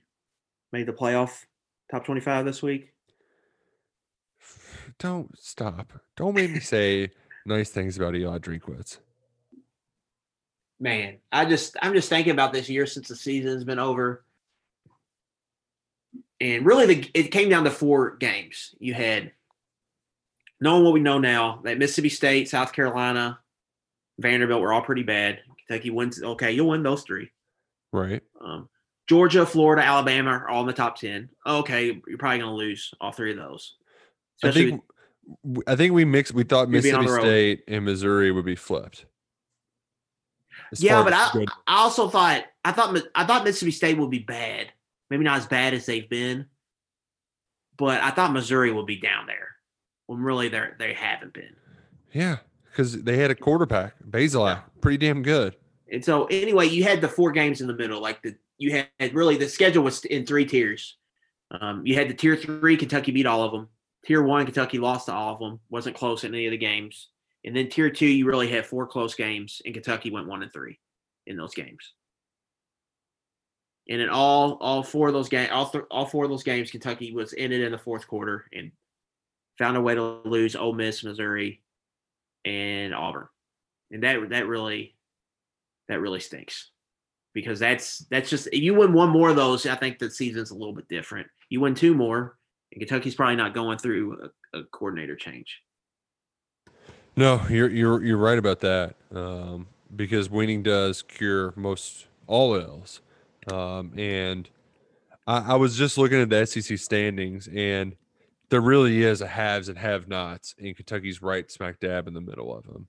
made 0.72 0.86
the 0.86 0.92
playoff 0.92 1.44
top 1.90 2.04
25 2.04 2.44
this 2.44 2.62
week. 2.62 2.92
Don't 4.98 5.36
stop. 5.38 5.92
Don't 6.16 6.34
make 6.34 6.50
me 6.50 6.60
say 6.60 7.10
nice 7.46 7.70
things 7.70 7.96
about 7.96 8.14
Eli 8.14 8.38
Drinkwitz. 8.38 8.98
man, 10.78 11.18
I 11.32 11.44
just 11.46 11.76
I'm 11.80 11.94
just 11.94 12.08
thinking 12.08 12.32
about 12.32 12.52
this 12.52 12.68
year 12.68 12.86
since 12.86 13.08
the 13.08 13.16
season's 13.16 13.64
been 13.64 13.78
over. 13.78 14.24
And 16.40 16.64
really 16.64 16.86
the 16.86 17.10
it 17.14 17.24
came 17.30 17.48
down 17.48 17.64
to 17.64 17.70
four 17.70 18.16
games. 18.16 18.74
You 18.78 18.94
had 18.94 19.32
knowing 20.60 20.84
what 20.84 20.92
we 20.94 21.00
know 21.00 21.18
now, 21.18 21.60
that 21.64 21.78
Mississippi 21.78 22.08
State, 22.08 22.48
South 22.48 22.72
Carolina, 22.72 23.38
Vanderbilt 24.18 24.60
were 24.60 24.72
all 24.72 24.82
pretty 24.82 25.02
bad. 25.02 25.40
Kentucky 25.66 25.90
wins 25.90 26.22
okay, 26.22 26.52
you'll 26.52 26.68
win 26.68 26.82
those 26.82 27.02
three. 27.02 27.30
Right. 27.92 28.22
Um, 28.40 28.68
Georgia, 29.08 29.44
Florida, 29.44 29.82
Alabama 29.82 30.30
are 30.30 30.48
all 30.48 30.60
in 30.60 30.68
the 30.68 30.72
top 30.72 30.96
10. 30.96 31.28
Okay, 31.44 32.00
you're 32.06 32.18
probably 32.18 32.38
going 32.38 32.50
to 32.50 32.56
lose 32.56 32.94
all 33.00 33.10
three 33.10 33.32
of 33.32 33.38
those. 33.38 33.74
I 34.44 34.48
Especially 34.48 34.70
think 34.70 34.82
w- 35.44 35.62
I 35.66 35.76
think 35.76 35.92
we 35.92 36.04
mixed. 36.04 36.32
We 36.32 36.44
thought 36.44 36.68
You're 36.70 36.80
being 36.80 36.94
on 36.94 37.02
Mississippi. 37.02 37.26
State 37.26 37.64
and 37.68 37.84
Missouri 37.84 38.30
would 38.30 38.44
be 38.44 38.54
flipped. 38.54 39.06
As 40.72 40.82
yeah, 40.82 41.02
but 41.02 41.12
I, 41.12 41.28
good- 41.32 41.48
I 41.66 41.78
also 41.78 42.08
thought 42.08 42.44
I 42.64 42.72
thought 42.72 42.96
I 43.14 43.24
thought 43.24 43.44
Mississippi 43.44 43.72
State 43.72 43.98
would 43.98 44.10
be 44.10 44.20
bad. 44.20 44.68
Maybe 45.10 45.24
not 45.24 45.38
as 45.38 45.46
bad 45.46 45.74
as 45.74 45.86
they've 45.86 46.08
been, 46.08 46.46
but 47.76 48.00
I 48.00 48.10
thought 48.10 48.32
Missouri 48.32 48.72
would 48.72 48.86
be 48.86 49.00
down 49.00 49.26
there 49.26 49.48
when 50.06 50.20
really 50.20 50.48
they 50.48 50.68
they 50.78 50.92
haven't 50.94 51.32
been. 51.32 51.56
yeah, 52.12 52.38
because 52.70 53.02
they 53.02 53.16
had 53.16 53.30
a 53.30 53.34
quarterback, 53.34 53.94
Bazelak, 54.08 54.62
pretty 54.80 54.98
damn 54.98 55.22
good. 55.22 55.56
And 55.92 56.04
so 56.04 56.26
anyway, 56.26 56.66
you 56.66 56.84
had 56.84 57.00
the 57.00 57.08
four 57.08 57.32
games 57.32 57.60
in 57.60 57.66
the 57.66 57.74
middle. 57.74 58.00
Like 58.00 58.22
the 58.22 58.36
you 58.58 58.72
had 58.72 59.14
really 59.14 59.36
the 59.36 59.48
schedule 59.48 59.82
was 59.82 60.04
in 60.04 60.24
three 60.26 60.44
tiers. 60.44 60.96
Um, 61.50 61.84
you 61.84 61.96
had 61.96 62.08
the 62.08 62.14
tier 62.14 62.36
three, 62.36 62.76
Kentucky 62.76 63.10
beat 63.10 63.26
all 63.26 63.42
of 63.42 63.52
them. 63.52 63.68
Tier 64.04 64.22
one, 64.22 64.44
Kentucky 64.44 64.78
lost 64.78 65.06
to 65.06 65.12
all 65.12 65.34
of 65.34 65.40
them, 65.40 65.60
wasn't 65.68 65.96
close 65.96 66.24
in 66.24 66.32
any 66.34 66.46
of 66.46 66.52
the 66.52 66.56
games. 66.56 67.08
And 67.44 67.56
then 67.56 67.68
tier 67.68 67.90
two, 67.90 68.06
you 68.06 68.26
really 68.26 68.48
had 68.48 68.66
four 68.66 68.86
close 68.86 69.14
games, 69.14 69.60
and 69.64 69.74
Kentucky 69.74 70.10
went 70.10 70.28
one 70.28 70.42
and 70.42 70.52
three 70.52 70.78
in 71.26 71.36
those 71.36 71.54
games. 71.54 71.94
And 73.90 74.00
in 74.00 74.08
all 74.08 74.54
all 74.60 74.82
four 74.82 75.08
of 75.08 75.14
those 75.14 75.28
games, 75.28 75.50
all 75.52 75.68
th- 75.68 75.84
all 75.90 76.06
four 76.06 76.24
of 76.24 76.30
those 76.30 76.44
games, 76.44 76.70
Kentucky 76.70 77.12
was 77.12 77.32
in 77.32 77.52
it 77.52 77.60
in 77.60 77.72
the 77.72 77.78
fourth 77.78 78.06
quarter 78.06 78.46
and 78.52 78.70
found 79.58 79.76
a 79.76 79.80
way 79.80 79.94
to 79.94 80.20
lose 80.24 80.56
Ole 80.56 80.72
Miss, 80.72 81.04
Missouri, 81.04 81.60
and 82.44 82.94
Auburn. 82.94 83.26
And 83.90 84.02
that 84.04 84.30
that 84.30 84.46
really 84.46 84.94
that 85.88 86.00
really 86.00 86.20
stinks 86.20 86.70
because 87.34 87.58
that's 87.58 87.98
that's 88.10 88.30
just 88.30 88.46
if 88.48 88.62
you 88.62 88.74
win 88.74 88.92
one 88.92 89.10
more 89.10 89.28
of 89.28 89.36
those, 89.36 89.66
I 89.66 89.74
think 89.74 89.98
the 89.98 90.10
season's 90.10 90.52
a 90.52 90.56
little 90.56 90.74
bit 90.74 90.88
different. 90.88 91.26
You 91.48 91.60
win 91.60 91.74
two 91.74 91.94
more, 91.94 92.36
and 92.72 92.80
Kentucky's 92.80 93.16
probably 93.16 93.36
not 93.36 93.54
going 93.54 93.78
through 93.78 94.30
a, 94.54 94.58
a 94.60 94.64
coordinator 94.72 95.16
change. 95.16 95.60
No, 97.16 97.42
you're 97.50 97.68
you're 97.68 98.04
you're 98.04 98.16
right 98.16 98.38
about 98.38 98.60
that. 98.60 98.94
Um, 99.12 99.66
because 99.94 100.30
winning 100.30 100.62
does 100.62 101.02
cure 101.02 101.52
most 101.56 102.06
all 102.26 102.54
ills. 102.54 103.00
Um, 103.50 103.92
and 103.98 104.48
I, 105.26 105.52
I 105.52 105.54
was 105.56 105.76
just 105.76 105.98
looking 105.98 106.20
at 106.20 106.28
the 106.30 106.46
SEC 106.46 106.78
standings, 106.78 107.48
and 107.48 107.96
there 108.48 108.60
really 108.60 109.02
is 109.02 109.20
a 109.20 109.26
haves 109.26 109.68
and 109.68 109.78
have-nots, 109.78 110.54
and 110.58 110.76
Kentucky's 110.76 111.22
right 111.22 111.50
smack 111.50 111.78
dab 111.80 112.08
in 112.08 112.14
the 112.14 112.20
middle 112.20 112.56
of 112.56 112.64
them. 112.64 112.88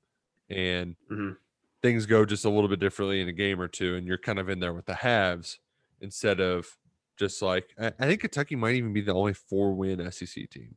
And 0.50 0.96
Mhm. 1.10 1.38
things 1.82 2.06
go 2.06 2.26
just 2.26 2.46
a 2.46 2.50
little 2.50 2.68
bit 2.68 2.80
differently 2.80 3.22
in 3.22 3.28
a 3.28 3.34
game 3.34 3.60
or 3.62 3.68
two, 3.68 3.96
and 3.96 4.06
you're 4.08 4.18
kind 4.18 4.40
of 4.40 4.50
in 4.50 4.60
there 4.60 4.74
with 4.74 4.86
the 4.86 4.96
haves 4.96 5.60
instead 6.00 6.40
of 6.40 6.78
just 7.18 7.42
like 7.42 7.74
I, 7.80 7.88
I 8.00 8.06
think 8.08 8.22
Kentucky 8.22 8.56
might 8.56 8.76
even 8.76 8.94
be 8.94 9.02
the 9.02 9.14
only 9.14 9.34
four-win 9.34 10.12
SEC 10.12 10.50
team. 10.50 10.76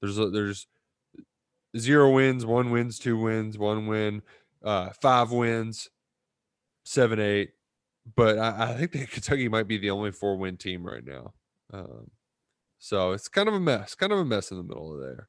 There's 0.00 0.18
a, 0.18 0.28
there's 0.30 0.66
zero 1.76 2.12
wins, 2.12 2.44
one 2.46 2.70
wins, 2.70 2.98
two 2.98 3.18
wins, 3.18 3.58
one 3.58 3.86
win, 3.86 4.22
uh, 4.62 4.90
five 5.00 5.30
wins, 5.32 5.88
seven, 6.84 7.18
eight. 7.18 7.52
But 8.16 8.38
I, 8.38 8.72
I 8.72 8.74
think 8.76 8.92
that 8.92 9.10
Kentucky 9.10 9.48
might 9.48 9.68
be 9.68 9.78
the 9.78 9.90
only 9.90 10.12
four 10.12 10.36
win 10.36 10.56
team 10.56 10.84
right 10.84 11.04
now. 11.04 11.34
Um, 11.72 12.10
so 12.78 13.12
it's 13.12 13.28
kind 13.28 13.48
of 13.48 13.54
a 13.54 13.60
mess, 13.60 13.94
kind 13.94 14.12
of 14.12 14.18
a 14.18 14.24
mess 14.24 14.50
in 14.50 14.56
the 14.56 14.62
middle 14.62 14.94
of 14.94 15.00
there. 15.00 15.28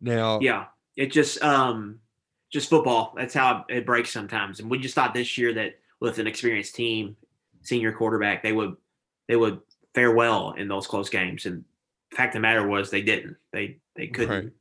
Now, 0.00 0.40
Yeah, 0.40 0.66
it 0.96 1.12
just 1.12 1.42
um 1.42 2.00
just 2.52 2.68
football. 2.68 3.14
That's 3.16 3.34
how 3.34 3.64
it 3.68 3.86
breaks 3.86 4.10
sometimes. 4.10 4.60
And 4.60 4.70
we 4.70 4.78
just 4.78 4.94
thought 4.94 5.14
this 5.14 5.38
year 5.38 5.54
that 5.54 5.78
with 6.00 6.18
an 6.18 6.26
experienced 6.26 6.74
team, 6.74 7.16
senior 7.62 7.92
quarterback, 7.92 8.42
they 8.42 8.52
would 8.52 8.76
they 9.28 9.36
would 9.36 9.60
fare 9.94 10.12
well 10.14 10.52
in 10.52 10.68
those 10.68 10.86
close 10.86 11.08
games. 11.08 11.46
And 11.46 11.64
fact 12.10 12.34
of 12.34 12.40
the 12.40 12.40
matter 12.40 12.66
was 12.66 12.90
they 12.90 13.02
didn't. 13.02 13.36
They 13.52 13.78
they 13.96 14.08
couldn't 14.08 14.44
Right. 14.44 14.52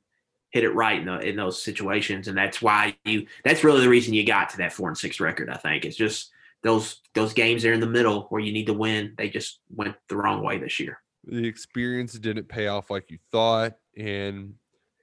hit 0.51 0.63
it 0.63 0.72
right 0.72 0.99
in, 0.99 1.05
the, 1.05 1.19
in 1.19 1.36
those 1.36 1.61
situations. 1.61 2.28
And 2.28 2.38
that's 2.38 2.61
why 2.61 2.95
you 3.05 3.28
that's 3.43 3.63
really 3.63 3.82
the 3.82 3.89
reason 3.89 4.13
you 4.13 4.26
got 4.26 4.49
to 4.51 4.57
that 4.57 4.74
four 4.74 4.89
and 4.89 4.97
six 4.97 5.19
record, 5.19 5.49
I 5.49 5.57
think. 5.57 5.86
It's 5.86 5.97
just 5.97 6.30
those 6.64 7.01
those 7.14 7.34
games 7.34 7.64
there 7.64 7.74
in 7.74 7.80
the 7.80 7.88
middle 7.88 8.24
where 8.30 8.41
you 8.41 8.51
need 8.53 8.68
to 8.68 8.74
win, 8.74 9.14
they 9.18 9.30
just 9.30 9.59
went 9.76 9.95
the 10.09 10.16
wrong 10.16 10.43
way 10.43 10.57
this 10.57 10.80
year. 10.80 10.99
the 11.26 11.45
experience 11.47 12.14
didn't 12.14 12.47
pay 12.47 12.68
off 12.68 12.89
like 12.89 13.09
you 13.12 13.18
thought, 13.32 13.74
and 13.97 14.53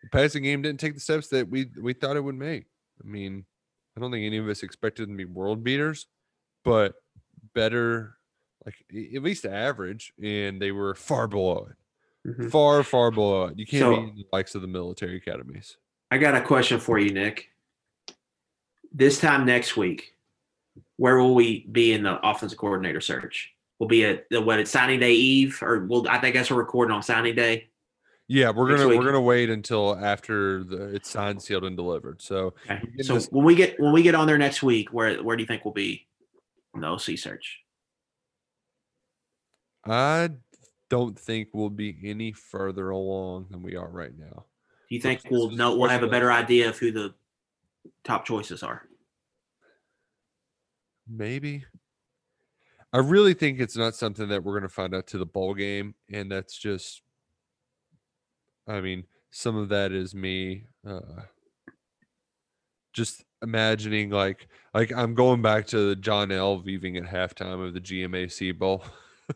the 0.03 0.09
passing 0.11 0.43
game 0.43 0.63
didn't 0.63 0.81
take 0.81 0.95
the 0.95 1.01
steps 1.01 1.29
that 1.29 1.49
we 1.49 1.67
we 1.81 1.93
thought 1.93 2.17
it 2.17 2.25
would 2.25 2.35
make. 2.35 2.67
I 3.03 3.07
mean, 3.07 3.45
I 3.97 4.01
don't 4.01 4.11
think 4.11 4.25
any 4.27 4.39
of 4.39 4.49
us 4.49 4.63
expected 4.63 5.05
them 5.09 5.15
to 5.15 5.19
be 5.19 5.25
world 5.25 5.63
beaters, 5.65 6.07
but 6.65 6.95
better, 7.55 8.17
like 8.67 8.75
at 9.15 9.23
least 9.23 9.45
average, 9.47 10.13
and 10.23 10.61
they 10.61 10.73
were 10.73 10.95
far 10.95 11.27
below 11.29 11.69
it. 11.71 11.77
Mhm. 12.29 12.51
Far, 12.51 12.83
far 12.83 13.11
below 13.13 13.47
it. 13.47 13.59
You 13.59 13.67
can't 13.67 13.81
So- 13.81 13.97
be 13.97 14.09
in 14.11 14.15
the 14.17 14.27
likes 14.33 14.55
of 14.57 14.63
the 14.63 14.69
military 14.69 15.17
academies. 15.17 15.77
I 16.11 16.19
got 16.19 16.35
a 16.35 16.41
question 16.45 16.81
for 16.81 16.99
you, 16.99 17.11
Nick. 17.11 17.51
This 18.93 19.21
time 19.21 19.45
next 19.47 19.77
week, 19.77 20.15
where 20.99 21.17
will 21.19 21.35
we 21.35 21.67
be 21.73 21.93
in 21.93 22.03
the 22.03 22.19
offensive 22.29 22.59
coordinator 22.59 23.01
search? 23.01 23.55
We'll 23.79 23.89
be 23.89 24.05
at 24.05 24.27
the 24.31 24.43
what? 24.43 24.59
It's 24.59 24.71
signing 24.71 25.01
day 25.01 25.13
eve, 25.15 25.59
or 25.63 25.87
we'll. 25.87 26.07
I 26.09 26.19
think 26.19 26.35
guess 26.35 26.51
we're 26.51 26.59
recording 26.59 26.95
on 26.95 27.03
signing 27.03 27.35
day. 27.35 27.69
Yeah, 28.27 28.51
we're 28.51 28.69
gonna 28.69 28.89
week. 28.89 28.99
we're 28.99 29.07
gonna 29.07 29.21
wait 29.21 29.49
until 29.49 29.97
after 29.97 30.63
the 30.65 30.95
it's 30.95 31.09
signed, 31.09 31.41
sealed, 31.41 31.65
and 31.65 31.77
delivered. 31.77 32.21
So 32.21 32.55
Okay. 32.69 32.83
So 33.01 33.15
this- 33.15 33.29
when 33.29 33.45
we 33.45 33.55
get 33.55 33.81
when 33.81 33.93
we 33.93 34.03
get 34.03 34.15
on 34.15 34.27
there 34.27 34.37
next 34.37 34.63
week, 34.63 34.93
where 34.93 35.23
where 35.23 35.37
do 35.37 35.43
you 35.43 35.47
think 35.47 35.65
we'll 35.65 35.73
be? 35.73 36.07
in 36.75 36.83
The 36.83 36.89
OC 36.89 37.17
search. 37.17 37.61
I 39.87 40.31
don't 40.91 41.19
think 41.19 41.49
we'll 41.53 41.71
be 41.71 41.97
any 42.05 42.33
further 42.33 42.91
along 42.91 43.47
than 43.51 43.63
we 43.63 43.77
are 43.77 43.89
right 43.89 44.13
now. 44.17 44.45
Do 44.89 44.95
you 44.95 45.01
think 45.01 45.23
we'll 45.31 45.51
know? 45.51 45.77
We'll 45.77 45.89
have 45.89 46.03
a 46.03 46.09
better 46.09 46.31
idea 46.33 46.69
of 46.69 46.79
who 46.79 46.91
the 46.93 47.15
top 48.05 48.27
choices 48.27 48.63
are. 48.63 48.88
Maybe. 51.09 51.65
I 52.93 52.99
really 52.99 53.35
think 53.35 53.61
it's 53.61 53.77
not 53.77 53.95
something 53.95 54.29
that 54.29 54.43
we're 54.43 54.53
going 54.53 54.63
to 54.63 54.69
find 54.69 54.95
out 54.95 55.07
to 55.09 55.19
the 55.19 55.27
bowl 55.27 55.55
game, 55.55 55.95
and 56.13 56.31
that's 56.31 56.57
just. 56.57 57.03
I 58.67 58.81
mean, 58.81 59.05
some 59.31 59.57
of 59.57 59.71
that 59.71 59.93
is 59.93 60.15
me, 60.15 60.65
uh, 60.87 61.23
just 62.93 63.25
imagining 63.43 64.11
like 64.11 64.49
like 64.75 64.93
I'm 64.93 65.15
going 65.15 65.43
back 65.43 65.67
to 65.69 65.97
John 65.97 66.33
L. 66.33 66.61
leaving 66.61 66.97
at 66.97 67.05
halftime 67.05 67.65
of 67.65 67.75
the 67.75 67.81
GMAC 67.81 68.59
Bowl. 68.59 68.85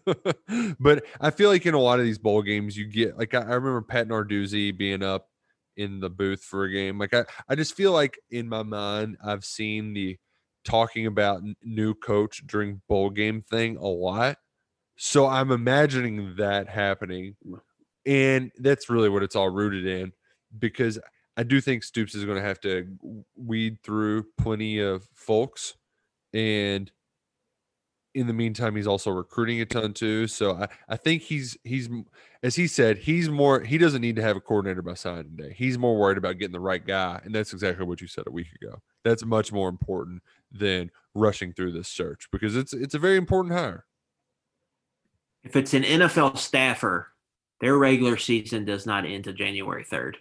but 0.80 1.04
I 1.20 1.30
feel 1.30 1.50
like 1.50 1.66
in 1.66 1.74
a 1.74 1.80
lot 1.80 1.98
of 1.98 2.04
these 2.04 2.18
bowl 2.18 2.42
games, 2.42 2.76
you 2.76 2.86
get 2.86 3.18
like 3.18 3.34
I, 3.34 3.40
I 3.40 3.54
remember 3.54 3.82
Pat 3.82 4.08
Narduzzi 4.08 4.76
being 4.76 5.02
up 5.02 5.28
in 5.76 6.00
the 6.00 6.10
booth 6.10 6.42
for 6.42 6.64
a 6.64 6.72
game. 6.72 6.98
Like 6.98 7.14
I, 7.14 7.24
I 7.48 7.54
just 7.54 7.74
feel 7.74 7.92
like 7.92 8.18
in 8.30 8.48
my 8.48 8.62
mind, 8.62 9.16
I've 9.24 9.44
seen 9.44 9.92
the 9.92 10.18
talking 10.64 11.06
about 11.06 11.42
new 11.62 11.94
coach 11.94 12.46
during 12.46 12.80
bowl 12.88 13.10
game 13.10 13.42
thing 13.42 13.76
a 13.76 13.86
lot. 13.86 14.38
So 14.96 15.26
I'm 15.26 15.50
imagining 15.50 16.36
that 16.36 16.68
happening. 16.68 17.36
And 18.06 18.50
that's 18.58 18.90
really 18.90 19.08
what 19.08 19.22
it's 19.22 19.36
all 19.36 19.48
rooted 19.48 19.86
in 19.86 20.12
because 20.58 20.98
I 21.36 21.44
do 21.44 21.60
think 21.60 21.82
Stoops 21.82 22.14
is 22.14 22.24
going 22.24 22.36
to 22.36 22.46
have 22.46 22.60
to 22.60 22.86
weed 23.36 23.78
through 23.82 24.26
plenty 24.38 24.80
of 24.80 25.08
folks. 25.14 25.74
And 26.34 26.90
in 28.14 28.26
the 28.26 28.32
meantime, 28.34 28.76
he's 28.76 28.86
also 28.86 29.10
recruiting 29.10 29.60
a 29.60 29.64
ton 29.64 29.94
too. 29.94 30.26
So 30.26 30.52
I, 30.54 30.68
I 30.88 30.96
think 30.96 31.22
he's 31.22 31.56
he's 31.64 31.88
as 32.42 32.54
he 32.54 32.66
said, 32.66 32.98
he's 32.98 33.30
more 33.30 33.60
he 33.60 33.78
doesn't 33.78 34.02
need 34.02 34.16
to 34.16 34.22
have 34.22 34.36
a 34.36 34.40
coordinator 34.40 34.82
by 34.82 34.94
signing 34.94 35.36
day. 35.36 35.54
He's 35.56 35.78
more 35.78 35.98
worried 35.98 36.18
about 36.18 36.38
getting 36.38 36.52
the 36.52 36.60
right 36.60 36.84
guy. 36.84 37.20
And 37.24 37.34
that's 37.34 37.52
exactly 37.52 37.86
what 37.86 38.00
you 38.00 38.08
said 38.08 38.24
a 38.26 38.30
week 38.30 38.48
ago. 38.60 38.82
That's 39.04 39.24
much 39.24 39.52
more 39.52 39.68
important 39.68 40.22
than 40.52 40.90
rushing 41.14 41.52
through 41.52 41.72
this 41.72 41.88
search 41.88 42.28
because 42.30 42.56
it's 42.56 42.72
it's 42.72 42.94
a 42.94 42.98
very 42.98 43.16
important 43.16 43.54
hire. 43.54 43.84
If 45.44 45.56
it's 45.56 45.74
an 45.74 45.82
NFL 45.82 46.38
staffer, 46.38 47.08
their 47.60 47.76
regular 47.76 48.16
season 48.16 48.64
does 48.64 48.86
not 48.86 49.04
end 49.04 49.24
to 49.24 49.32
January 49.32 49.84
third. 49.84 50.18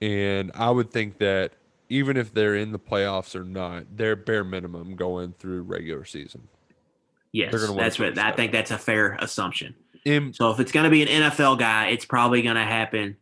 And 0.00 0.50
I 0.54 0.70
would 0.70 0.90
think 0.90 1.18
that 1.18 1.52
even 1.88 2.16
if 2.16 2.34
they're 2.34 2.56
in 2.56 2.72
the 2.72 2.78
playoffs 2.78 3.34
or 3.34 3.44
not, 3.44 3.84
they're 3.96 4.16
bare 4.16 4.44
minimum 4.44 4.96
going 4.96 5.32
through 5.38 5.62
regular 5.62 6.04
season. 6.04 6.48
Yes, 7.32 7.52
that's 7.76 7.98
what 7.98 8.18
I 8.18 8.32
think. 8.32 8.52
That's 8.52 8.70
a 8.70 8.78
fair 8.78 9.12
assumption. 9.20 9.74
Im- 10.04 10.32
So 10.32 10.50
if 10.50 10.60
it's 10.60 10.72
going 10.72 10.84
to 10.84 10.90
be 10.90 11.02
an 11.02 11.08
NFL 11.08 11.58
guy, 11.58 11.88
it's 11.88 12.04
probably 12.04 12.42
going 12.42 12.56
to 12.56 12.62
happen 12.62 13.16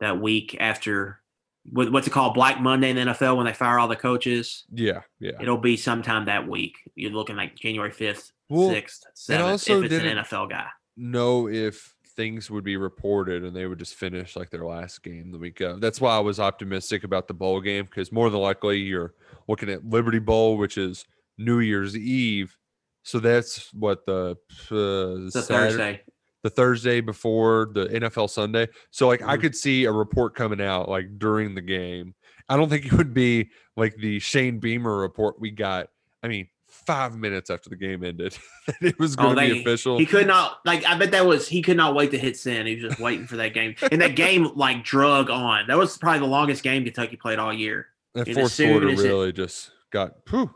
that 0.00 0.20
week 0.20 0.56
after 0.58 1.19
what's 1.64 2.06
it 2.06 2.10
called 2.10 2.34
Black 2.34 2.60
Monday 2.60 2.90
in 2.90 2.96
the 2.96 3.12
NFL 3.12 3.36
when 3.36 3.46
they 3.46 3.52
fire 3.52 3.78
all 3.78 3.88
the 3.88 3.96
coaches. 3.96 4.64
yeah, 4.72 5.00
yeah. 5.18 5.32
It'll 5.40 5.58
be 5.58 5.76
sometime 5.76 6.24
that 6.26 6.48
week. 6.48 6.76
You're 6.94 7.12
looking 7.12 7.36
like 7.36 7.54
January 7.56 7.90
fifth, 7.90 8.32
sixth, 8.50 9.04
seventh. 9.14 9.50
also 9.50 9.82
If 9.82 9.92
it's 9.92 10.04
an 10.04 10.16
NFL 10.24 10.50
guy, 10.50 10.66
know 10.96 11.48
if 11.48 11.94
things 12.16 12.50
would 12.50 12.64
be 12.64 12.76
reported 12.76 13.44
and 13.44 13.54
they 13.54 13.66
would 13.66 13.78
just 13.78 13.94
finish 13.94 14.36
like 14.36 14.50
their 14.50 14.64
last 14.64 15.02
game 15.02 15.30
the 15.30 15.38
week 15.38 15.60
of. 15.60 15.80
That's 15.80 16.00
why 16.00 16.16
I 16.16 16.20
was 16.20 16.40
optimistic 16.40 17.04
about 17.04 17.28
the 17.28 17.34
bowl 17.34 17.60
game 17.60 17.84
because 17.84 18.12
more 18.12 18.28
than 18.30 18.40
likely 18.40 18.78
you're 18.80 19.14
looking 19.48 19.70
at 19.70 19.84
Liberty 19.84 20.18
Bowl, 20.18 20.56
which 20.56 20.76
is 20.76 21.04
New 21.38 21.60
Year's 21.60 21.96
Eve. 21.96 22.56
So 23.02 23.20
that's 23.20 23.72
what 23.72 24.04
the 24.06 24.36
uh, 24.70 24.76
a 24.76 25.30
Saturday- 25.30 25.44
Thursday. 25.48 26.02
The 26.42 26.50
Thursday 26.50 27.00
before 27.00 27.70
the 27.74 27.86
NFL 27.86 28.30
Sunday. 28.30 28.68
So 28.90 29.06
like 29.08 29.22
I 29.22 29.36
Mhm. 29.36 29.40
could 29.40 29.56
see 29.56 29.84
a 29.84 29.92
report 29.92 30.34
coming 30.34 30.60
out 30.60 30.88
like 30.88 31.18
during 31.18 31.54
the 31.54 31.60
game. 31.62 32.14
I 32.48 32.56
don't 32.56 32.68
think 32.68 32.86
it 32.86 32.92
would 32.92 33.14
be 33.14 33.50
like 33.76 33.94
the 33.96 34.18
Shane 34.18 34.58
Beamer 34.58 34.96
report 34.98 35.38
we 35.40 35.50
got. 35.50 35.88
I 36.22 36.28
mean, 36.28 36.48
five 36.68 37.16
minutes 37.16 37.50
after 37.50 37.68
the 37.68 37.76
game 37.76 38.04
ended 38.04 38.36
it 38.80 38.98
was 38.98 39.14
Oh, 39.18 39.22
going 39.22 39.36
to 39.36 39.40
they- 39.42 39.52
be 39.54 39.60
official. 39.60 39.98
He 39.98 40.06
could 40.06 40.26
not 40.26 40.58
like. 40.64 40.84
I 40.84 40.96
bet 40.96 41.10
that 41.12 41.26
was 41.26 41.46
he 41.48 41.62
could 41.62 41.76
not 41.76 41.94
wait 41.94 42.10
to 42.12 42.18
hit 42.18 42.36
send. 42.36 42.66
He 42.68 42.76
was 42.76 42.84
just 42.90 43.00
waiting 43.00 43.26
for 43.26 43.36
that 43.36 43.54
game, 43.54 43.74
and 43.92 44.00
that 44.00 44.16
game 44.16 44.48
like 44.56 44.84
drug 44.84 45.30
on. 45.30 45.66
That 45.68 45.76
was 45.78 45.98
probably 45.98 46.20
the 46.20 46.26
longest 46.26 46.62
game 46.62 46.84
Kentucky 46.84 47.16
played 47.16 47.38
all 47.38 47.52
year. 47.52 47.88
that 48.14 48.26
and 48.26 48.36
fourth 48.36 48.56
quarter 48.56 48.88
as 48.88 49.00
it- 49.04 49.06
really 49.08 49.32
just 49.32 49.70
got. 49.92 50.14
Whew, 50.30 50.50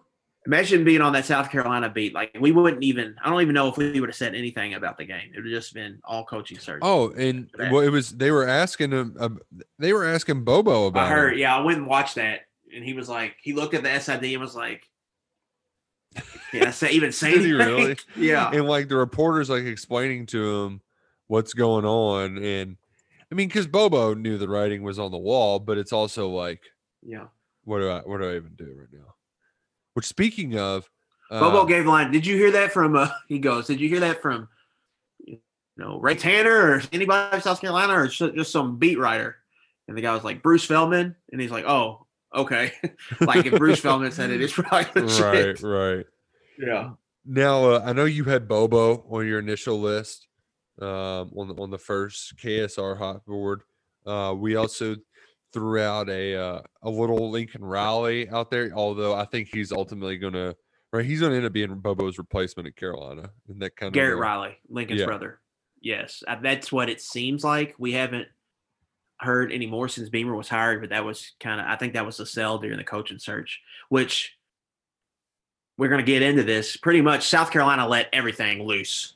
Imagine 0.46 0.84
being 0.84 1.00
on 1.00 1.14
that 1.14 1.24
South 1.24 1.50
Carolina 1.50 1.88
beat. 1.88 2.12
Like 2.14 2.36
we 2.38 2.52
wouldn't 2.52 2.82
even. 2.82 3.16
I 3.24 3.30
don't 3.30 3.40
even 3.40 3.54
know 3.54 3.68
if 3.68 3.78
we 3.78 3.98
would 3.98 4.10
have 4.10 4.16
said 4.16 4.34
anything 4.34 4.74
about 4.74 4.98
the 4.98 5.04
game. 5.06 5.30
It 5.32 5.36
would 5.36 5.46
have 5.46 5.54
just 5.54 5.72
been 5.72 5.98
all 6.04 6.24
coaching 6.24 6.58
search. 6.58 6.80
Oh, 6.82 7.10
and 7.12 7.48
well, 7.58 7.80
it 7.80 7.88
was 7.88 8.10
they 8.10 8.30
were 8.30 8.46
asking 8.46 8.90
him. 8.92 9.16
Uh, 9.18 9.30
they 9.78 9.94
were 9.94 10.04
asking 10.04 10.44
Bobo 10.44 10.86
about. 10.88 11.06
I 11.06 11.08
heard. 11.10 11.32
it. 11.34 11.38
Yeah, 11.38 11.56
I 11.56 11.60
went 11.60 11.78
and 11.78 11.86
watched 11.86 12.16
that, 12.16 12.40
and 12.74 12.84
he 12.84 12.92
was 12.92 13.08
like, 13.08 13.36
he 13.42 13.54
looked 13.54 13.72
at 13.72 13.82
the 13.82 13.98
SID 13.98 14.22
and 14.22 14.40
was 14.42 14.54
like, 14.54 14.84
"Yeah, 16.52 16.70
say 16.72 16.90
even 16.90 17.10
say 17.12 17.32
Did 17.32 17.40
he 17.42 17.54
anything?" 17.54 17.74
really? 17.76 17.96
yeah. 18.16 18.50
and 18.50 18.66
like 18.66 18.88
the 18.88 18.96
reporters 18.96 19.48
like 19.48 19.64
explaining 19.64 20.26
to 20.26 20.64
him 20.64 20.80
what's 21.26 21.54
going 21.54 21.86
on, 21.86 22.36
and 22.36 22.76
I 23.32 23.34
mean, 23.34 23.48
because 23.48 23.66
Bobo 23.66 24.12
knew 24.12 24.36
the 24.36 24.48
writing 24.48 24.82
was 24.82 24.98
on 24.98 25.10
the 25.10 25.16
wall, 25.16 25.58
but 25.58 25.78
it's 25.78 25.92
also 25.94 26.28
like, 26.28 26.60
Yeah. 27.02 27.28
what 27.64 27.78
do 27.78 27.88
I 27.88 28.00
what 28.00 28.20
do 28.20 28.28
I 28.30 28.36
even 28.36 28.52
do 28.56 28.74
right 28.78 28.88
now? 28.92 29.13
Which 29.94 30.06
speaking 30.06 30.58
of, 30.58 30.88
uh, 31.30 31.40
Bobo 31.40 31.64
gave 31.64 31.86
line. 31.86 32.10
Did 32.12 32.26
you 32.26 32.36
hear 32.36 32.50
that 32.52 32.72
from? 32.72 32.96
Uh, 32.96 33.08
he 33.28 33.38
goes. 33.38 33.66
Did 33.66 33.80
you 33.80 33.88
hear 33.88 34.00
that 34.00 34.20
from? 34.22 34.48
You 35.26 35.38
know, 35.76 35.98
Ray 35.98 36.14
Tanner 36.14 36.54
or 36.54 36.82
anybody 36.92 37.30
from 37.30 37.40
South 37.40 37.60
Carolina 37.60 37.94
or 37.94 38.06
just 38.08 38.34
just 38.34 38.52
some 38.52 38.76
beat 38.78 38.98
writer? 38.98 39.36
And 39.88 39.96
the 39.96 40.02
guy 40.02 40.14
was 40.14 40.24
like 40.24 40.42
Bruce 40.42 40.64
Feldman, 40.64 41.14
and 41.32 41.40
he's 41.40 41.50
like, 41.50 41.64
"Oh, 41.64 42.06
okay." 42.34 42.72
like 43.20 43.46
if 43.46 43.58
Bruce 43.58 43.80
Feldman 43.80 44.12
said 44.12 44.30
it, 44.30 44.40
it's 44.40 44.52
probably 44.54 45.02
legit. 45.02 45.62
right, 45.62 45.62
right. 45.62 46.06
Yeah. 46.58 46.90
Now 47.26 47.70
uh, 47.70 47.82
I 47.84 47.92
know 47.92 48.04
you 48.04 48.24
had 48.24 48.48
Bobo 48.48 49.04
on 49.10 49.26
your 49.26 49.38
initial 49.38 49.80
list 49.80 50.26
um, 50.80 51.32
on 51.36 51.48
the 51.48 51.54
on 51.54 51.70
the 51.70 51.78
first 51.78 52.36
KSR 52.38 52.98
hot 52.98 53.24
board. 53.24 53.62
Uh, 54.06 54.34
we 54.36 54.56
also 54.56 54.96
threw 55.54 55.80
out 55.80 56.10
a 56.10 56.36
uh, 56.36 56.60
a 56.82 56.90
little 56.90 57.30
Lincoln 57.30 57.64
Riley 57.64 58.28
out 58.28 58.50
there, 58.50 58.70
although 58.74 59.14
I 59.14 59.24
think 59.24 59.48
he's 59.50 59.72
ultimately 59.72 60.18
going 60.18 60.34
to 60.34 60.54
right. 60.92 61.04
He's 61.04 61.20
going 61.20 61.30
to 61.30 61.36
end 61.36 61.46
up 61.46 61.52
being 61.52 61.74
Bobo's 61.76 62.18
replacement 62.18 62.66
at 62.68 62.76
Carolina, 62.76 63.30
and 63.48 63.62
that 63.62 63.76
kind 63.76 63.92
Garrett 63.92 64.14
of 64.14 64.18
Riley, 64.18 64.58
Lincoln's 64.68 65.00
Yeah. 65.00 65.06
brother. 65.06 65.40
Yes, 65.80 66.22
uh, 66.26 66.36
that's 66.42 66.72
what 66.72 66.90
it 66.90 67.00
seems 67.00 67.44
like. 67.44 67.74
We 67.78 67.92
haven't 67.92 68.28
heard 69.20 69.52
any 69.52 69.66
more 69.66 69.88
since 69.88 70.08
Beamer 70.08 70.34
was 70.34 70.48
hired, 70.48 70.80
but 70.80 70.90
that 70.90 71.04
was 71.04 71.32
kind 71.40 71.60
of 71.60 71.66
I 71.66 71.76
think 71.76 71.94
that 71.94 72.04
was 72.04 72.16
the 72.16 72.26
sell 72.26 72.58
during 72.58 72.78
the 72.78 72.84
coaching 72.84 73.18
search, 73.18 73.60
which 73.88 74.36
we're 75.78 75.88
going 75.88 76.04
to 76.04 76.06
get 76.06 76.22
into 76.22 76.42
this. 76.42 76.76
Pretty 76.76 77.00
much, 77.00 77.26
South 77.28 77.50
Carolina 77.50 77.86
let 77.88 78.08
everything 78.12 78.62
loose 78.62 79.14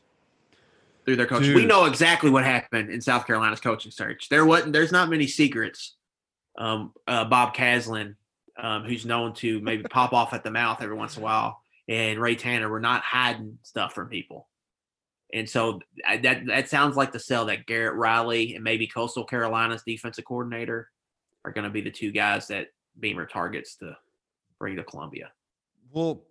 through 1.05 1.16
their 1.16 1.26
coach. 1.26 1.43
We 1.43 1.64
know 1.64 1.86
exactly 1.86 2.30
what 2.30 2.45
happened 2.45 2.91
in 2.91 3.01
South 3.01 3.26
Carolina's 3.26 3.61
coaching 3.61 3.91
search. 3.93 4.28
There 4.28 4.45
wasn't. 4.45 4.72
There's 4.72 4.93
not 4.93 5.09
many 5.09 5.26
secrets. 5.26 5.97
Um, 6.59 6.93
uh, 7.07 7.25
Bob 7.25 7.55
Caslen, 7.55 8.17
um, 8.59 8.85
who's 8.85 9.07
known 9.07 9.33
to 9.35 9.61
maybe 9.61 9.85
pop 9.85 10.13
off 10.13 10.35
at 10.35 10.43
the 10.43 10.51
mouth 10.51 10.83
every 10.83 10.97
once 10.97 11.17
in 11.17 11.23
a 11.23 11.25
while, 11.25 11.63
and 11.89 12.21
Ray 12.21 12.35
Tanner 12.35 12.69
were 12.69 12.81
not 12.81 13.03
hiding 13.03 13.59
stuff 13.63 13.95
from 13.95 14.09
people. 14.09 14.49
And 15.33 15.49
so 15.49 15.81
that 16.23 16.47
that 16.47 16.69
sounds 16.69 16.97
like 16.97 17.13
the 17.13 17.19
sell 17.19 17.47
that 17.47 17.67
Garrett 17.67 17.95
Riley 17.95 18.55
and 18.55 18.65
maybe 18.65 18.87
Coastal 18.87 19.25
Carolina's 19.25 19.83
defensive 19.87 20.25
coordinator 20.25 20.91
are 21.45 21.53
going 21.53 21.65
to 21.65 21.71
be 21.71 21.81
the 21.81 21.91
two 21.91 22.11
guys 22.11 22.49
that 22.49 22.69
Beamer 22.99 23.27
targets 23.27 23.77
to 23.77 23.97
bring 24.59 24.77
to 24.77 24.85
Columbia. 24.85 25.31
Well, 25.93 26.25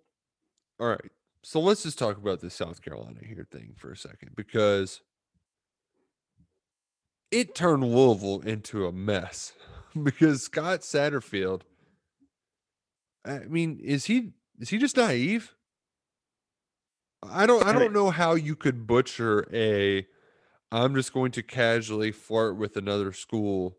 all 0.78 0.88
right. 0.88 1.00
So 1.42 1.60
let's 1.60 1.84
just 1.84 1.98
talk 1.98 2.16
about 2.18 2.40
the 2.40 2.50
South 2.50 2.82
Carolina 2.82 3.20
here 3.24 3.46
thing 3.50 3.74
for 3.76 3.92
a 3.92 3.96
second 3.96 4.32
because 4.36 5.00
it 7.30 7.54
turned 7.54 7.84
Louisville 7.84 8.40
into 8.40 8.86
a 8.86 8.92
mess 8.92 9.52
because 10.04 10.42
Scott 10.42 10.80
Satterfield. 10.80 11.62
I 13.24 13.40
mean, 13.40 13.78
is 13.82 14.06
he 14.06 14.32
is 14.58 14.70
he 14.70 14.78
just 14.78 14.96
naive? 14.96 15.54
I 17.22 17.46
don't 17.46 17.64
I 17.64 17.72
don't 17.72 17.92
know 17.92 18.10
how 18.10 18.34
you 18.34 18.54
could 18.56 18.86
butcher 18.86 19.46
a 19.52 20.06
I'm 20.70 20.94
just 20.94 21.12
going 21.12 21.32
to 21.32 21.42
casually 21.42 22.12
flirt 22.12 22.56
with 22.56 22.76
another 22.76 23.12
school 23.12 23.78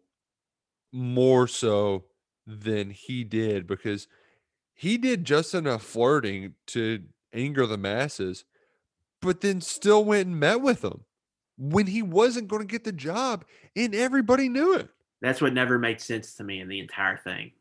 more 0.91 1.47
so 1.47 2.05
than 2.47 2.89
he 2.89 3.24
did 3.24 3.67
because 3.67 4.07
he 4.74 4.97
did 4.97 5.24
just 5.24 5.53
enough 5.53 5.84
flirting 5.84 6.55
to 6.67 7.03
anger 7.34 7.67
the 7.67 7.78
masses, 7.78 8.43
but 9.22 9.41
then 9.41 9.61
still 9.61 10.03
went 10.03 10.28
and 10.28 10.39
met 10.39 10.61
with 10.61 10.82
them 10.82 11.03
when 11.57 11.88
he 11.88 12.01
wasn't 12.01 12.47
going 12.47 12.61
to 12.61 12.72
get 12.72 12.86
the 12.86 12.91
job, 12.91 13.43
and 13.76 13.93
everybody 13.93 14.47
knew 14.47 14.74
it. 14.74 14.89
That's 15.22 15.41
what 15.41 15.53
never 15.53 15.78
made 15.78 15.99
sense 16.01 16.36
to 16.36 16.43
me 16.43 16.61
in 16.61 16.67
the 16.70 16.80
entire 16.80 17.17
thing. 17.17 17.51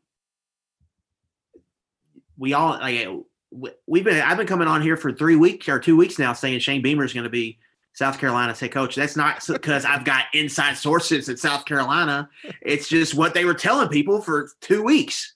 We 2.37 2.53
all 2.53 2.71
like 2.79 2.95
eh, 2.95 3.13
we- 3.51 3.71
we've 3.87 4.03
been 4.03 4.21
I've 4.21 4.37
been 4.37 4.47
coming 4.47 4.67
on 4.67 4.81
here 4.81 4.95
for 4.97 5.11
three 5.11 5.35
weeks 5.35 5.67
or 5.67 5.79
two 5.79 5.97
weeks 5.97 6.17
now 6.17 6.33
saying 6.33 6.59
Shane 6.59 6.81
Beamer 6.81 7.03
is 7.03 7.13
going 7.13 7.25
to 7.25 7.29
be 7.29 7.59
South 7.93 8.17
Carolina's 8.17 8.59
head 8.59 8.71
coach. 8.71 8.95
That's 8.95 9.17
not 9.17 9.45
because 9.45 9.83
I've 9.83 10.05
got 10.05 10.25
inside 10.33 10.77
sources 10.77 11.27
at 11.27 11.39
South 11.39 11.65
Carolina. 11.65 12.29
It's 12.61 12.87
just 12.87 13.13
what 13.15 13.33
they 13.33 13.43
were 13.43 13.53
telling 13.53 13.89
people 13.89 14.21
for 14.21 14.49
two 14.61 14.83
weeks. 14.83 15.35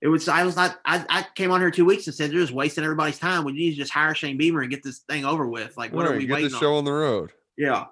It 0.00 0.08
was 0.08 0.28
I 0.28 0.42
was 0.44 0.56
not 0.56 0.80
I, 0.84 1.04
I 1.08 1.26
came 1.36 1.52
on 1.52 1.60
here 1.60 1.70
two 1.70 1.84
weeks 1.84 2.06
and 2.06 2.16
said 2.16 2.30
they're 2.32 2.40
just 2.40 2.52
wasting 2.52 2.82
everybody's 2.82 3.18
time. 3.18 3.44
We 3.44 3.52
need 3.52 3.70
to 3.72 3.76
just 3.76 3.92
hire 3.92 4.14
Shane 4.14 4.38
Beamer 4.38 4.62
and 4.62 4.70
get 4.70 4.82
this 4.82 5.00
thing 5.00 5.24
over 5.24 5.46
with. 5.46 5.76
Like 5.76 5.92
what 5.92 6.06
are 6.06 6.16
we 6.16 6.26
get 6.26 6.32
waiting 6.32 6.48
the 6.50 6.56
on? 6.56 6.60
show 6.60 6.74
on 6.74 6.84
the 6.84 6.92
road? 6.92 7.30
Yeah. 7.56 7.84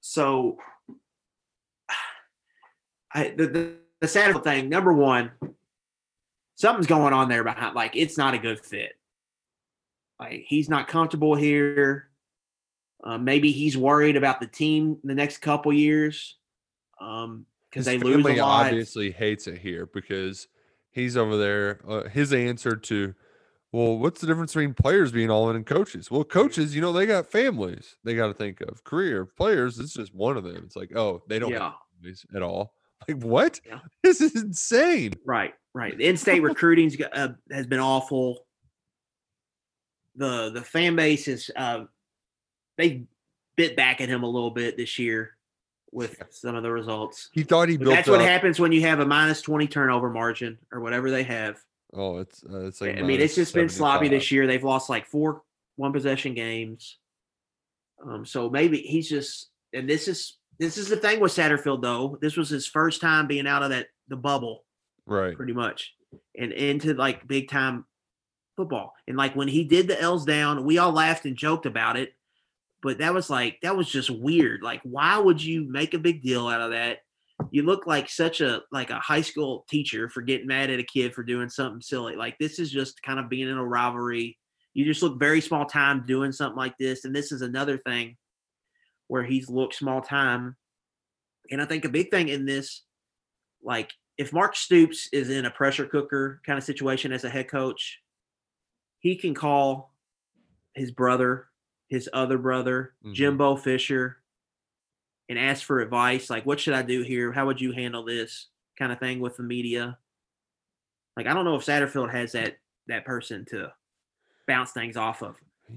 So 0.00 0.58
I 3.16 3.30
the, 3.30 3.46
the, 3.46 3.72
the 4.00 4.08
sad 4.08 4.44
thing, 4.44 4.68
number 4.68 4.92
one, 4.92 5.30
something's 6.54 6.86
going 6.86 7.14
on 7.14 7.28
there 7.30 7.42
behind 7.42 7.74
like 7.74 7.96
it's 7.96 8.18
not 8.18 8.34
a 8.34 8.38
good 8.38 8.60
fit. 8.60 8.92
Like 10.20 10.44
he's 10.46 10.68
not 10.68 10.86
comfortable 10.86 11.34
here. 11.34 12.10
Uh, 13.02 13.16
maybe 13.18 13.52
he's 13.52 13.76
worried 13.76 14.16
about 14.16 14.40
the 14.40 14.46
team 14.46 14.98
the 15.02 15.14
next 15.14 15.38
couple 15.38 15.72
years. 15.72 16.36
Um 17.00 17.46
because 17.70 17.86
His 17.86 18.00
they 18.00 18.06
lose 18.06 18.24
a 18.26 18.36
lot. 18.42 18.66
obviously 18.66 19.10
hates 19.10 19.46
it 19.46 19.58
here 19.58 19.86
because 19.86 20.48
he's 20.92 21.16
over 21.16 21.36
there. 21.36 21.80
Uh, 21.86 22.08
his 22.08 22.32
answer 22.32 22.74
to, 22.76 23.14
well, 23.72 23.98
what's 23.98 24.20
the 24.20 24.26
difference 24.26 24.52
between 24.54 24.72
players 24.72 25.12
being 25.12 25.30
all 25.30 25.50
in 25.50 25.56
and 25.56 25.66
coaches? 25.66 26.10
Well, 26.10 26.24
coaches, 26.24 26.74
you 26.74 26.80
know, 26.80 26.92
they 26.92 27.04
got 27.06 27.26
families 27.26 27.96
they 28.04 28.14
got 28.14 28.28
to 28.28 28.34
think 28.34 28.60
of. 28.62 28.84
Career 28.84 29.24
players, 29.26 29.78
it's 29.78 29.92
just 29.94 30.14
one 30.14 30.36
of 30.38 30.44
them. 30.44 30.62
It's 30.64 30.76
like, 30.76 30.94
oh, 30.96 31.22
they 31.28 31.38
don't 31.38 31.50
Yeah. 31.52 31.64
have 31.64 31.74
families 31.98 32.24
at 32.34 32.42
all. 32.42 32.72
Like 33.08 33.22
what? 33.22 33.60
Yeah. 33.66 33.80
This 34.02 34.20
is 34.20 34.34
insane. 34.34 35.12
Right, 35.24 35.54
right. 35.74 35.96
The 35.96 36.06
in-state 36.06 36.40
recruiting 36.42 36.90
uh, 37.12 37.28
has 37.52 37.66
been 37.66 37.80
awful. 37.80 38.46
The 40.16 40.50
the 40.50 40.62
fan 40.62 40.96
base 40.96 41.28
is 41.28 41.50
uh, 41.54 41.84
they 42.78 43.04
bit 43.56 43.76
back 43.76 44.00
at 44.00 44.08
him 44.08 44.22
a 44.22 44.28
little 44.28 44.50
bit 44.50 44.76
this 44.76 44.98
year 44.98 45.36
with 45.92 46.22
some 46.30 46.54
of 46.56 46.62
the 46.62 46.70
results. 46.72 47.28
He 47.32 47.42
thought 47.42 47.68
he 47.68 47.76
But 47.76 47.84
built 47.84 47.96
that's 47.96 48.08
what 48.08 48.20
up- 48.20 48.26
happens 48.26 48.58
when 48.58 48.72
you 48.72 48.80
have 48.82 49.00
a 49.00 49.06
minus 49.06 49.42
twenty 49.42 49.66
turnover 49.66 50.08
margin 50.10 50.58
or 50.72 50.80
whatever 50.80 51.10
they 51.10 51.22
have. 51.24 51.58
Oh, 51.92 52.18
it's 52.18 52.42
uh, 52.44 52.60
it's 52.66 52.80
like 52.80 52.98
I 52.98 53.02
mean, 53.02 53.20
it's 53.20 53.34
just 53.34 53.54
been 53.54 53.68
sloppy 53.68 54.08
this 54.08 54.32
year. 54.32 54.46
They've 54.46 54.64
lost 54.64 54.88
like 54.88 55.06
four 55.06 55.42
one 55.76 55.92
possession 55.92 56.34
games. 56.34 56.98
Um, 58.04 58.24
so 58.24 58.48
maybe 58.50 58.78
he's 58.78 59.08
just 59.08 59.50
and 59.72 59.88
this 59.88 60.08
is 60.08 60.38
this 60.58 60.78
is 60.78 60.88
the 60.88 60.96
thing 60.96 61.20
with 61.20 61.32
Satterfield 61.32 61.82
though. 61.82 62.18
This 62.20 62.36
was 62.36 62.48
his 62.48 62.66
first 62.66 63.00
time 63.00 63.26
being 63.26 63.46
out 63.46 63.62
of 63.62 63.70
that 63.70 63.88
the 64.08 64.16
bubble 64.16 64.64
Right. 65.06 65.36
pretty 65.36 65.52
much 65.52 65.94
and 66.36 66.52
into 66.52 66.94
like 66.94 67.26
big 67.26 67.48
time 67.48 67.84
football. 68.56 68.94
And 69.06 69.16
like 69.16 69.36
when 69.36 69.48
he 69.48 69.64
did 69.64 69.88
the 69.88 70.00
L's 70.00 70.24
down, 70.24 70.64
we 70.64 70.78
all 70.78 70.92
laughed 70.92 71.26
and 71.26 71.36
joked 71.36 71.66
about 71.66 71.96
it. 71.96 72.12
But 72.82 72.98
that 72.98 73.14
was 73.14 73.30
like 73.30 73.58
that 73.62 73.76
was 73.76 73.88
just 73.88 74.10
weird. 74.10 74.62
Like, 74.62 74.80
why 74.84 75.18
would 75.18 75.42
you 75.42 75.70
make 75.70 75.94
a 75.94 75.98
big 75.98 76.22
deal 76.22 76.46
out 76.46 76.60
of 76.60 76.70
that? 76.70 76.98
You 77.50 77.62
look 77.64 77.86
like 77.86 78.08
such 78.08 78.40
a 78.40 78.62
like 78.72 78.90
a 78.90 78.98
high 78.98 79.20
school 79.20 79.64
teacher 79.68 80.08
for 80.08 80.22
getting 80.22 80.46
mad 80.46 80.70
at 80.70 80.80
a 80.80 80.84
kid 80.84 81.14
for 81.14 81.22
doing 81.22 81.48
something 81.48 81.80
silly. 81.82 82.16
Like 82.16 82.36
this 82.38 82.58
is 82.58 82.70
just 82.70 83.02
kind 83.02 83.18
of 83.18 83.28
being 83.28 83.48
in 83.48 83.58
a 83.58 83.64
rivalry. 83.64 84.38
You 84.74 84.84
just 84.84 85.02
look 85.02 85.18
very 85.18 85.40
small 85.40 85.66
time 85.66 86.04
doing 86.06 86.32
something 86.32 86.56
like 86.56 86.76
this. 86.78 87.04
And 87.04 87.14
this 87.14 87.32
is 87.32 87.42
another 87.42 87.78
thing 87.78 88.16
where 89.08 89.24
he's 89.24 89.48
looked 89.48 89.74
small 89.74 90.00
time. 90.00 90.56
And 91.50 91.62
I 91.62 91.64
think 91.64 91.84
a 91.84 91.88
big 91.88 92.10
thing 92.10 92.28
in 92.28 92.44
this, 92.44 92.82
like 93.62 93.92
if 94.18 94.32
Mark 94.32 94.56
Stoops 94.56 95.08
is 95.12 95.30
in 95.30 95.44
a 95.44 95.50
pressure 95.50 95.86
cooker 95.86 96.40
kind 96.44 96.58
of 96.58 96.64
situation 96.64 97.12
as 97.12 97.24
a 97.24 97.30
head 97.30 97.48
coach, 97.48 98.00
he 98.98 99.16
can 99.16 99.34
call 99.34 99.94
his 100.74 100.90
brother, 100.90 101.48
his 101.88 102.08
other 102.12 102.38
brother, 102.38 102.94
Mhm. 103.04 103.14
Jimbo 103.14 103.56
Fisher, 103.56 104.22
and 105.28 105.38
ask 105.38 105.64
for 105.64 105.80
advice. 105.80 106.30
Like, 106.30 106.46
what 106.46 106.60
should 106.60 106.74
I 106.74 106.82
do 106.82 107.02
here? 107.02 107.32
How 107.32 107.46
would 107.46 107.60
you 107.60 107.72
handle 107.72 108.04
this 108.04 108.48
kind 108.78 108.92
of 108.92 108.98
thing 108.98 109.20
with 109.20 109.36
the 109.36 109.42
media? 109.42 109.98
Like, 111.16 111.26
I 111.26 111.34
don't 111.34 111.44
know 111.44 111.56
if 111.56 111.64
Satterfield 111.64 112.10
has 112.10 112.32
that 112.32 112.58
that 112.88 113.04
person 113.04 113.44
to 113.46 113.72
bounce 114.46 114.70
things 114.72 114.96
off 114.96 115.22
of 115.22 115.36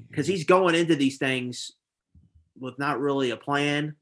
because 0.10 0.28
he's 0.28 0.46
going 0.46 0.76
into 0.76 0.96
these 0.96 1.18
things 1.18 1.72
with 2.60 2.80
not 2.80 3.00
really 3.00 3.32
a 3.32 3.38
plan, 3.38 3.96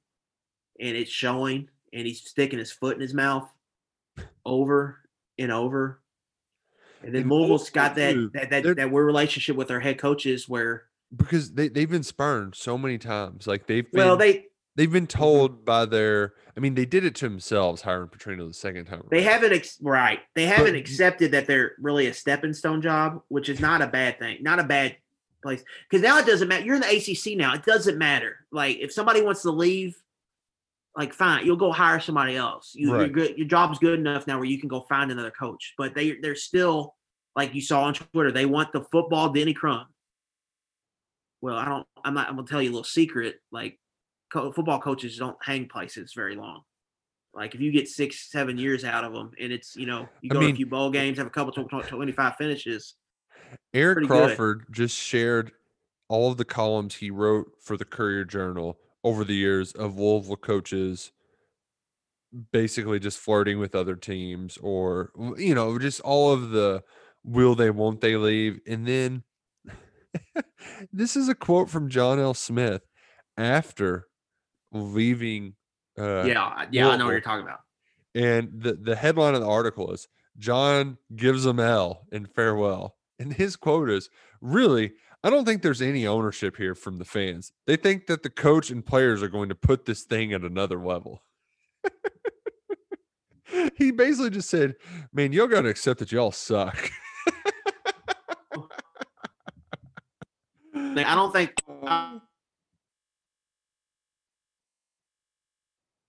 and 0.80 0.98
it's 0.98 1.12
showing, 1.12 1.70
and 1.94 2.06
he's 2.08 2.22
sticking 2.22 2.60
his 2.60 2.72
foot 2.72 2.96
in 2.96 3.02
his 3.02 3.14
mouth 3.14 3.50
over 4.46 5.00
and 5.38 5.52
over. 5.52 6.02
And 7.04 7.14
then 7.14 7.24
And 7.24 7.32
Louisville's 7.32 7.70
got 7.70 7.96
that 7.96 8.32
that 8.34 8.50
that, 8.50 8.64
they're- 8.64 8.76
that 8.76 8.92
weird 8.92 9.06
relationship 9.06 9.56
with 9.56 9.68
their 9.68 9.80
head 9.80 10.00
coaches 10.00 10.50
where 10.50 10.86
because 11.16 11.54
they 11.54 11.68
they've 11.70 11.90
been 11.90 12.04
spurned 12.04 12.56
so 12.56 12.78
many 12.78 12.98
times. 12.98 13.48
Like 13.48 13.68
they've 13.68 13.90
been, 13.92 14.04
well 14.06 14.18
they 14.18 14.46
they've 14.76 14.92
been 14.92 15.08
mm-hmm. 15.08 15.20
told 15.20 15.66
by 15.66 15.86
their. 15.86 16.34
I 16.56 16.60
mean, 16.60 16.74
they 16.74 16.86
did 16.86 17.06
it 17.06 17.14
to 17.16 17.30
themselves 17.30 17.84
hiring 17.84 18.10
Petrino 18.10 18.48
the 18.48 18.54
second 18.54 18.86
time. 18.86 19.04
They 19.12 19.22
haven't 19.22 19.54
ex- 19.54 19.78
right. 19.82 20.20
They 20.34 20.46
haven't 20.48 20.74
But- 20.74 20.80
accepted 20.80 21.32
that 21.32 21.46
they're 21.46 21.74
really 21.80 22.08
a 22.08 22.14
stepping 22.14 22.54
stone 22.54 22.82
job, 22.82 23.22
which 23.28 23.48
is 23.48 23.60
not 23.60 23.82
a 23.84 23.88
bad 23.88 24.18
thing, 24.18 24.40
not 24.42 24.60
a 24.60 24.64
bad 24.64 24.98
place. 25.44 25.64
Because 25.90 26.04
now 26.04 26.18
it 26.20 26.26
doesn't 26.26 26.48
matter. 26.48 26.66
You're 26.66 26.76
in 26.76 26.82
the 26.82 26.88
ACC 26.96 27.38
now. 27.38 27.54
It 27.54 27.64
doesn't 27.66 27.98
matter. 27.98 28.38
Like 28.52 28.78
if 28.78 28.92
somebody 28.92 29.22
wants 29.22 29.42
to 29.44 29.52
leave, 29.52 29.96
like 30.96 31.14
fine, 31.14 31.46
you'll 31.46 31.56
go 31.58 31.72
hire 31.72 32.00
somebody 32.00 32.36
else. 32.36 32.72
You, 32.76 32.90
You're 32.90 32.98
Right. 33.00 33.14
good. 33.14 33.38
Your 33.38 33.48
job's 33.48 33.80
good 33.80 34.00
enough 34.00 34.28
now 34.28 34.38
where 34.38 34.46
you 34.48 34.60
can 34.60 34.68
go 34.70 34.82
find 34.90 35.12
another 35.12 35.32
coach. 35.32 35.74
But 35.78 35.94
they 35.94 36.18
they're 36.22 36.36
still 36.36 36.96
like 37.36 37.54
you 37.54 37.62
saw 37.62 37.84
on 37.84 37.94
Twitter. 37.94 38.32
They 38.32 38.46
want 38.46 38.72
the 38.72 38.82
football 38.92 39.30
Denny 39.32 39.54
Crum. 39.54 39.86
Well, 41.42 41.56
I 41.56 41.66
don't. 41.66 41.88
I'm 42.04 42.14
not. 42.16 42.28
I'm 42.30 42.36
gonna 42.36 42.48
tell 42.48 42.62
you 42.62 42.70
a 42.70 42.74
little 42.74 42.84
secret. 42.84 43.36
Like 43.52 43.80
co- 44.34 44.52
football 44.52 44.80
coaches 44.80 45.18
don't 45.18 45.38
hang 45.44 45.68
places 45.68 46.14
very 46.16 46.36
long. 46.36 46.62
Like 47.36 47.54
if 47.54 47.62
you 47.62 47.72
get 47.72 47.88
six, 47.88 48.32
seven 48.32 48.58
years 48.58 48.84
out 48.84 49.04
of 49.04 49.14
them, 49.14 49.32
and 49.40 49.54
it's 49.54 49.76
you 49.76 49.86
know 49.86 50.10
you 50.22 50.30
I 50.32 50.34
go 50.34 50.40
to 50.42 50.48
a 50.48 50.54
few 50.56 50.66
bowl 50.66 50.90
games, 50.90 51.20
have 51.20 51.28
a 51.28 51.30
couple 51.30 51.52
tw- 51.54 51.70
tw- 51.70 51.88
twenty-five 51.88 52.36
finishes. 52.38 52.96
Eric 53.78 53.96
pretty 53.96 54.08
good. 54.08 54.28
Crawford 54.28 54.66
just 54.72 54.98
shared 54.98 55.52
all 56.10 56.32
of 56.32 56.38
the 56.38 56.46
columns 56.46 56.96
he 56.96 57.12
wrote 57.12 57.52
for 57.62 57.78
the 57.78 57.86
Courier 57.86 58.26
Journal 58.26 58.78
over 59.04 59.24
the 59.24 59.36
years 59.36 59.72
of 59.74 59.98
Louisville 59.98 60.36
coaches 60.36 61.12
basically 62.52 63.00
just 63.00 63.18
flirting 63.18 63.58
with 63.58 63.74
other 63.74 63.96
teams 63.96 64.58
or 64.58 65.12
you 65.38 65.56
know 65.56 65.80
just 65.80 66.02
all 66.02 66.34
of 66.34 66.50
the 66.50 66.84
will 67.24 67.56
they 67.56 67.70
won't 67.70 68.02
they 68.02 68.18
leave 68.18 68.60
and 68.68 68.86
then 68.86 69.24
this 70.92 71.16
is 71.16 71.30
a 71.30 71.36
quote 71.36 71.70
from 71.70 71.90
John 71.90 72.20
L. 72.20 72.34
Smith 72.34 72.82
after 73.38 74.08
leaving 74.74 75.54
uh 75.98 76.24
yeah, 76.26 76.66
yeah, 76.70 76.90
I 76.90 76.98
know 76.98 77.06
what 77.06 77.12
you're 77.12 77.22
talking 77.22 77.46
about. 77.46 77.60
and 78.14 78.50
the, 78.54 78.74
the 78.74 78.96
headline 78.96 79.34
of 79.34 79.42
the 79.42 79.48
article 79.48 79.92
is 79.92 80.08
John 80.38 80.98
gives 81.16 81.46
them 81.46 81.60
L 81.60 82.06
in 82.12 82.26
farewell. 82.26 82.97
And 83.20 83.34
his 83.34 83.56
quote 83.56 83.90
is 83.90 84.10
really, 84.42 84.94
I 85.24 85.30
don't 85.30 85.46
think 85.46 85.62
there's 85.62 85.82
any 85.82 86.06
ownership 86.06 86.58
here 86.58 86.76
from 86.76 86.98
the 86.98 87.06
fans. 87.06 87.52
They 87.66 87.76
think 87.76 88.08
that 88.08 88.24
the 88.24 88.30
coach 88.30 88.70
and 88.70 88.86
players 88.86 89.24
are 89.24 89.28
going 89.28 89.50
to 89.50 89.56
put 89.56 89.86
this 89.86 90.04
thing 90.04 90.34
at 90.34 90.42
another 90.42 90.80
level. 90.80 91.24
he 93.78 93.92
basically 93.92 94.30
just 94.30 94.50
said, 94.50 94.76
Man, 95.12 95.32
y'all 95.34 95.48
got 95.48 95.62
to 95.62 95.70
accept 95.70 96.00
that 96.00 96.12
y'all 96.12 96.32
suck. 96.32 96.92
I 101.06 101.16
don't 101.16 101.32
think. 101.32 101.54
I- 101.86 102.12
um. 102.14 102.22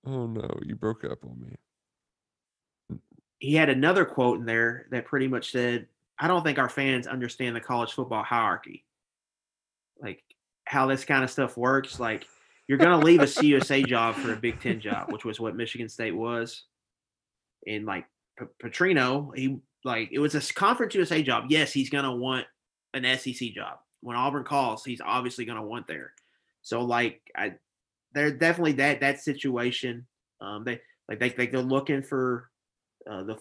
oh 0.06 0.26
no, 0.26 0.48
you 0.62 0.76
broke 0.76 1.04
up 1.04 1.24
on 1.24 1.38
me. 1.40 2.98
he 3.38 3.54
had 3.54 3.68
another 3.68 4.04
quote 4.04 4.40
in 4.40 4.46
there 4.46 4.86
that 4.90 5.04
pretty 5.04 5.28
much 5.28 5.52
said, 5.52 5.86
"I 6.18 6.28
don't 6.28 6.42
think 6.44 6.58
our 6.58 6.68
fans 6.68 7.06
understand 7.06 7.54
the 7.56 7.60
college 7.60 7.92
football 7.92 8.22
hierarchy, 8.22 8.84
like 10.00 10.22
how 10.64 10.86
this 10.86 11.04
kind 11.04 11.24
of 11.24 11.30
stuff 11.30 11.56
works. 11.56 11.98
Like 11.98 12.26
you're 12.66 12.78
going 12.78 12.98
to 12.98 13.04
leave 13.04 13.20
a 13.20 13.24
CUSA 13.26 13.86
job 13.86 14.14
for 14.14 14.32
a 14.32 14.36
Big 14.36 14.60
Ten 14.60 14.80
job, 14.80 15.12
which 15.12 15.24
was 15.24 15.40
what 15.40 15.56
Michigan 15.56 15.88
State 15.88 16.14
was, 16.16 16.64
and 17.66 17.86
like 17.86 18.06
P- 18.38 18.46
Petrino, 18.62 19.30
he 19.36 19.60
like 19.84 20.10
it 20.12 20.18
was 20.18 20.34
a 20.34 20.54
conference 20.54 20.94
USA 20.94 21.22
job. 21.22 21.44
Yes, 21.48 21.72
he's 21.72 21.90
going 21.90 22.04
to 22.04 22.12
want 22.12 22.46
an 22.94 23.04
SEC 23.18 23.52
job. 23.52 23.78
When 24.00 24.16
Auburn 24.16 24.44
calls, 24.44 24.84
he's 24.84 25.00
obviously 25.04 25.44
going 25.44 25.58
to 25.58 25.66
want 25.66 25.86
there. 25.86 26.12
So 26.62 26.82
like 26.82 27.20
I, 27.36 27.54
they're 28.12 28.32
definitely 28.32 28.72
that 28.72 29.00
that 29.00 29.20
situation. 29.20 30.06
Um, 30.40 30.64
they 30.64 30.80
like 31.08 31.20
they, 31.20 31.30
they 31.30 31.46
they're 31.46 31.60
looking 31.62 32.02
for 32.02 32.50
uh, 33.10 33.24
the 33.24 33.36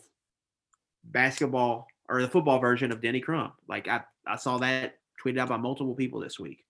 basketball 1.04 1.88
or 2.10 2.22
the 2.22 2.28
football 2.28 2.60
version 2.60 2.92
of 2.92 3.02
Denny 3.02 3.20
Crum. 3.20 3.52
Like 3.68 3.88
I, 3.88 4.02
I 4.26 4.36
saw 4.38 4.58
that 4.60 4.96
tweeted 5.24 5.40
out 5.40 5.50
by 5.50 5.58
multiple 5.58 5.96
people 5.96 6.20
this 6.20 6.40
week, 6.40 6.64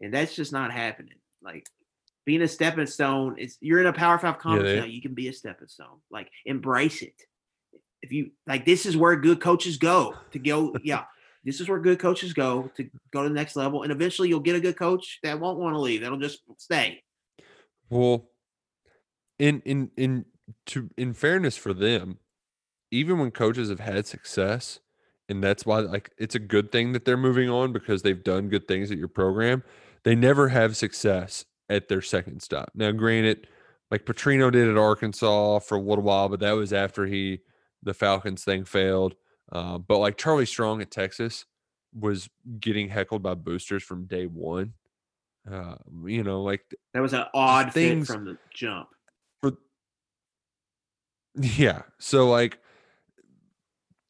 and 0.00 0.12
that's 0.12 0.34
just 0.34 0.52
not 0.52 0.72
happening. 0.72 1.18
Like 1.42 1.66
being 2.24 2.42
a 2.42 2.48
stepping 2.48 2.86
stone, 2.86 3.36
it's 3.38 3.58
you're 3.60 3.80
in 3.80 3.86
a 3.86 3.92
Power 3.92 4.18
Five 4.18 4.38
conference 4.38 4.70
they- 4.70 4.80
now. 4.80 4.86
You 4.86 5.02
can 5.02 5.14
be 5.14 5.28
a 5.28 5.32
stepping 5.32 5.68
stone. 5.68 6.00
Like 6.10 6.30
embrace 6.44 7.02
it. 7.02 7.14
If 8.02 8.12
you 8.12 8.30
like, 8.46 8.66
this 8.66 8.84
is 8.84 8.96
where 8.96 9.16
good 9.16 9.40
coaches 9.40 9.78
go 9.78 10.14
to 10.32 10.38
go. 10.38 10.76
Yeah, 10.82 11.04
this 11.44 11.60
is 11.60 11.68
where 11.68 11.78
good 11.78 11.98
coaches 11.98 12.32
go 12.32 12.70
to 12.76 12.88
go 13.12 13.22
to 13.22 13.28
the 13.28 13.34
next 13.34 13.56
level, 13.56 13.82
and 13.82 13.92
eventually 13.92 14.28
you'll 14.28 14.40
get 14.40 14.56
a 14.56 14.60
good 14.60 14.76
coach 14.76 15.20
that 15.22 15.40
won't 15.40 15.58
want 15.58 15.74
to 15.74 15.80
leave. 15.80 16.02
That'll 16.02 16.18
just 16.18 16.40
stay. 16.58 17.02
Well, 17.88 18.28
in 19.38 19.62
in 19.64 19.90
in 19.96 20.24
to 20.66 20.90
in 20.96 21.14
fairness 21.14 21.56
for 21.56 21.72
them, 21.72 22.18
even 22.94 23.18
when 23.18 23.30
coaches 23.30 23.68
have 23.70 23.80
had 23.80 24.06
success, 24.06 24.80
and 25.28 25.42
that's 25.42 25.66
why 25.66 25.80
like 25.80 26.10
it's 26.18 26.34
a 26.34 26.38
good 26.38 26.70
thing 26.70 26.92
that 26.92 27.04
they're 27.04 27.16
moving 27.16 27.48
on 27.50 27.72
because 27.72 28.02
they've 28.02 28.22
done 28.22 28.48
good 28.48 28.68
things 28.68 28.90
at 28.90 28.98
your 28.98 29.08
program. 29.08 29.62
They 30.04 30.14
never 30.14 30.48
have 30.48 30.76
success 30.76 31.44
at 31.68 31.88
their 31.88 32.02
second 32.02 32.40
stop. 32.42 32.70
Now, 32.74 32.92
granted, 32.92 33.46
like 33.90 34.04
Petrino 34.04 34.52
did 34.52 34.68
at 34.68 34.76
Arkansas 34.76 35.60
for 35.60 35.76
a 35.76 35.80
little 35.80 36.04
while, 36.04 36.28
but 36.28 36.40
that 36.40 36.52
was 36.52 36.72
after 36.72 37.06
he 37.06 37.40
the 37.82 37.94
Falcons 37.94 38.44
thing 38.44 38.64
failed. 38.64 39.14
Uh, 39.50 39.78
but 39.78 39.98
like 39.98 40.16
Charlie 40.16 40.46
Strong 40.46 40.80
at 40.82 40.90
Texas 40.90 41.44
was 41.98 42.28
getting 42.60 42.88
heckled 42.88 43.22
by 43.22 43.34
boosters 43.34 43.82
from 43.82 44.06
day 44.06 44.26
one. 44.26 44.72
Uh, 45.50 45.76
you 46.06 46.22
know, 46.22 46.42
like 46.42 46.62
That 46.94 47.00
was 47.00 47.12
an 47.12 47.24
odd 47.34 47.72
thing 47.72 48.04
from 48.04 48.24
the 48.24 48.38
jump. 48.52 48.88
for 49.40 49.52
yeah 51.40 51.82
so 51.98 52.28
like 52.30 52.58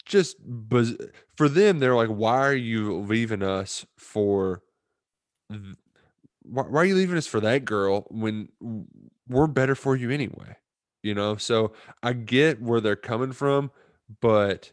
just 0.04 0.36
buzz 0.40 0.96
for 1.36 1.48
them 1.48 1.78
they're 1.78 1.96
like 1.96 2.08
why 2.08 2.38
are 2.38 2.54
you 2.54 2.98
leaving 3.00 3.42
us 3.42 3.86
for 3.98 4.62
th- 5.50 5.76
why, 6.42 6.62
why 6.64 6.82
are 6.82 6.84
you 6.84 6.94
leaving 6.94 7.16
us 7.16 7.26
for 7.26 7.40
that 7.40 7.64
girl 7.64 8.06
when 8.10 8.48
we're 9.28 9.46
better 9.46 9.74
for 9.74 9.96
you 9.96 10.10
anyway? 10.10 10.56
You 11.02 11.14
know 11.14 11.36
so 11.36 11.74
i 12.02 12.12
get 12.14 12.62
where 12.62 12.80
they're 12.80 12.96
coming 12.96 13.32
from 13.32 13.70
but 14.20 14.72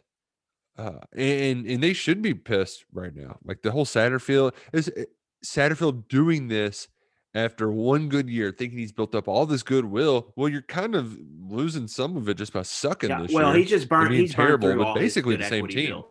uh 0.78 1.00
and 1.14 1.66
and 1.66 1.82
they 1.82 1.92
should 1.92 2.22
be 2.22 2.34
pissed 2.34 2.84
right 2.92 3.14
now. 3.14 3.38
Like 3.44 3.62
the 3.62 3.72
whole 3.72 3.86
satterfield 3.86 4.52
is 4.72 4.90
eh, 4.96 5.04
satterfield 5.44 6.08
doing 6.08 6.48
this 6.48 6.88
after 7.34 7.70
one 7.70 8.08
good 8.08 8.28
year, 8.28 8.52
thinking 8.56 8.78
he's 8.78 8.92
built 8.92 9.14
up 9.14 9.26
all 9.28 9.46
this 9.46 9.62
goodwill. 9.62 10.32
Well, 10.36 10.48
you're 10.48 10.62
kind 10.62 10.94
of 10.94 11.16
losing 11.48 11.88
some 11.88 12.16
of 12.16 12.28
it 12.28 12.34
just 12.34 12.52
by 12.52 12.62
sucking 12.62 13.10
Yeah, 13.10 13.22
this 13.22 13.32
well, 13.32 13.48
year. 13.52 13.58
he's 13.60 13.70
just 13.70 13.88
burned. 13.88 14.14
He's 14.14 14.34
terrible, 14.34 14.68
burned 14.68 14.78
but 14.80 14.86
all 14.88 14.94
basically 14.94 15.36
the 15.36 15.44
same 15.44 15.66
team. 15.68 16.02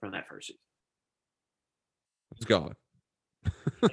from 0.00 0.12
that 0.12 0.28
first 0.28 0.48
season. 0.48 0.58
It's 2.36 2.44
gone. 2.46 2.74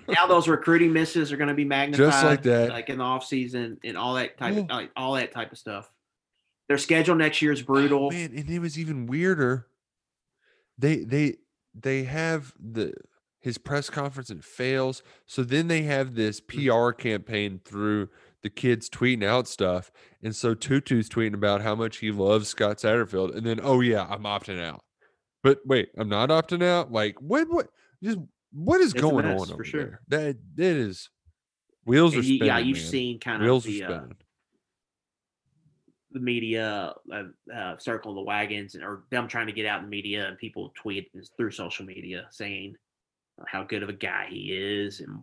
now 0.08 0.28
those 0.28 0.48
recruiting 0.48 0.94
misses 0.94 1.32
are 1.32 1.38
going 1.38 1.48
to 1.50 1.54
be 1.54 1.66
magnified, 1.66 2.06
just 2.12 2.24
like 2.26 2.44
that. 2.44 2.70
like 2.70 2.90
in 2.90 2.98
the 3.00 3.04
off 3.04 3.26
season 3.26 3.78
and 3.84 3.98
all 3.98 4.16
that 4.16 4.38
type, 4.38 4.56
of, 4.58 4.66
Oh. 4.70 4.74
like, 4.76 4.92
all 4.96 5.14
that 5.14 5.32
type 5.32 5.52
of 5.52 5.58
stuff. 5.58 5.90
Their 6.68 6.78
schedule 6.78 7.16
next 7.16 7.42
year 7.42 7.52
is 7.52 7.62
oh, 7.62 7.66
brutal. 7.66 8.06
Oh, 8.08 8.10
man, 8.12 8.32
and 8.36 8.50
it 8.50 8.60
was 8.60 8.78
even 8.78 9.08
weirder. 9.08 9.68
They 10.78 10.98
they 10.98 11.38
they 11.74 12.04
have 12.04 12.54
the 12.60 12.94
his 13.40 13.58
press 13.58 13.90
conference 13.90 14.30
and 14.30 14.44
fails. 14.44 15.02
So 15.26 15.44
then 15.44 15.68
they 15.68 15.84
have 15.84 16.16
this 16.16 16.42
Mm. 16.42 16.48
PR 16.48 16.92
campaign 16.94 17.60
through 17.64 18.10
the 18.42 18.50
kids 18.50 18.90
tweeting 18.90 19.24
out 19.24 19.48
stuff. 19.48 19.92
And 20.22 20.36
so 20.36 20.54
Tutu's 20.56 21.10
tweeting 21.10 21.34
about 21.34 21.62
how 21.62 21.76
much 21.76 21.98
he 21.98 22.12
loves 22.12 22.48
Scott 22.50 22.78
Satterfield. 22.78 23.36
And 23.36 23.46
then, 23.46 23.60
oh 23.62 23.80
yeah, 23.82 24.08
I'm 24.10 24.24
opting 24.24 24.62
out. 24.62 24.84
But 25.44 25.60
wait, 25.66 25.90
I'm 25.98 26.10
not 26.10 26.30
opting 26.30 26.64
out. 26.64 26.92
Like 26.92 27.20
what 27.22 27.48
what 27.50 27.68
just 28.04 28.18
what 28.52 28.82
is 28.82 28.94
It's 28.94 29.02
going 29.02 29.26
mess, 29.26 29.42
on 29.50 29.56
for 29.58 29.64
sure. 29.64 29.84
there? 29.84 30.02
That 30.08 30.38
that 30.56 30.76
is 30.76 31.10
wheels 31.86 32.14
are 32.16 32.18
you- 32.18 32.24
spinning. 32.24 32.46
yeah, 32.48 32.58
you've 32.60 32.78
man. 32.78 32.86
seen 32.88 33.20
kind 33.20 33.42
wheels 33.42 33.66
of 33.66 33.72
are 33.74 33.76
the, 33.78 33.84
uh, 33.84 34.06
the 36.12 36.20
media 36.20 36.94
uh, 37.14 37.24
uh, 37.54 37.78
circle 37.78 38.16
the 38.16 38.22
wagons, 38.22 38.76
and 38.76 38.84
or 38.84 39.04
them 39.12 39.28
trying 39.28 39.48
to 39.48 39.54
get 39.54 39.66
out 39.66 39.80
in 39.80 39.86
the 39.86 39.90
media, 39.90 40.28
and 40.28 40.38
people 40.38 40.74
tweet 40.76 41.10
through 41.38 41.52
social 41.52 41.86
media 41.86 42.28
saying 42.32 42.76
how 43.48 43.64
good 43.64 43.84
of 43.84 43.90
a 43.90 43.94
guy 43.94 44.28
he 44.30 44.52
is, 44.54 45.00
and 45.00 45.20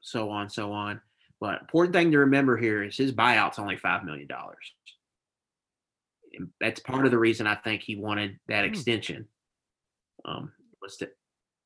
so 0.00 0.30
on, 0.30 0.48
so 0.50 0.72
on. 0.72 1.00
But 1.40 1.60
important 1.60 1.94
thing 1.94 2.10
to 2.12 2.18
remember 2.18 2.56
here 2.56 2.82
is 2.82 2.96
his 2.96 3.12
buyout's 3.12 3.58
only 3.58 3.76
five 3.76 4.04
million 4.04 4.26
dollars. 4.26 4.72
That's 6.60 6.80
part 6.80 7.04
of 7.04 7.10
the 7.10 7.18
reason 7.18 7.46
I 7.46 7.54
think 7.56 7.82
he 7.82 7.96
wanted 7.96 8.38
that 8.48 8.64
Hmm. 8.64 8.70
extension. 8.70 9.28
Um, 10.24 10.52
was 10.82 10.96
to 10.98 11.10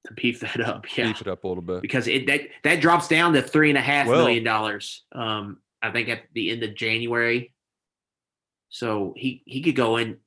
to 0.06 0.14
beef 0.14 0.40
that 0.40 0.60
up. 0.60 0.84
Yeah, 0.96 1.06
beef 1.08 1.20
it 1.20 1.28
up 1.28 1.44
a 1.44 1.48
little 1.48 1.62
bit. 1.62 1.80
because 1.82 2.08
it 2.08 2.26
that 2.26 2.40
that 2.64 2.80
drops 2.80 3.08
down 3.08 3.32
to 3.34 3.42
three 3.42 3.68
and 3.68 3.78
a 3.78 3.82
half 3.82 4.06
Well- 4.06 4.18
million 4.24 4.44
dollars. 4.44 5.04
Um, 5.12 5.60
I 5.80 5.90
think 5.90 6.08
at 6.08 6.22
the 6.32 6.50
end 6.50 6.62
of 6.62 6.74
January. 6.74 7.52
So 8.68 9.14
he 9.16 9.42
he 9.46 9.62
could 9.62 9.76
go 9.76 9.96
in. 9.98 10.18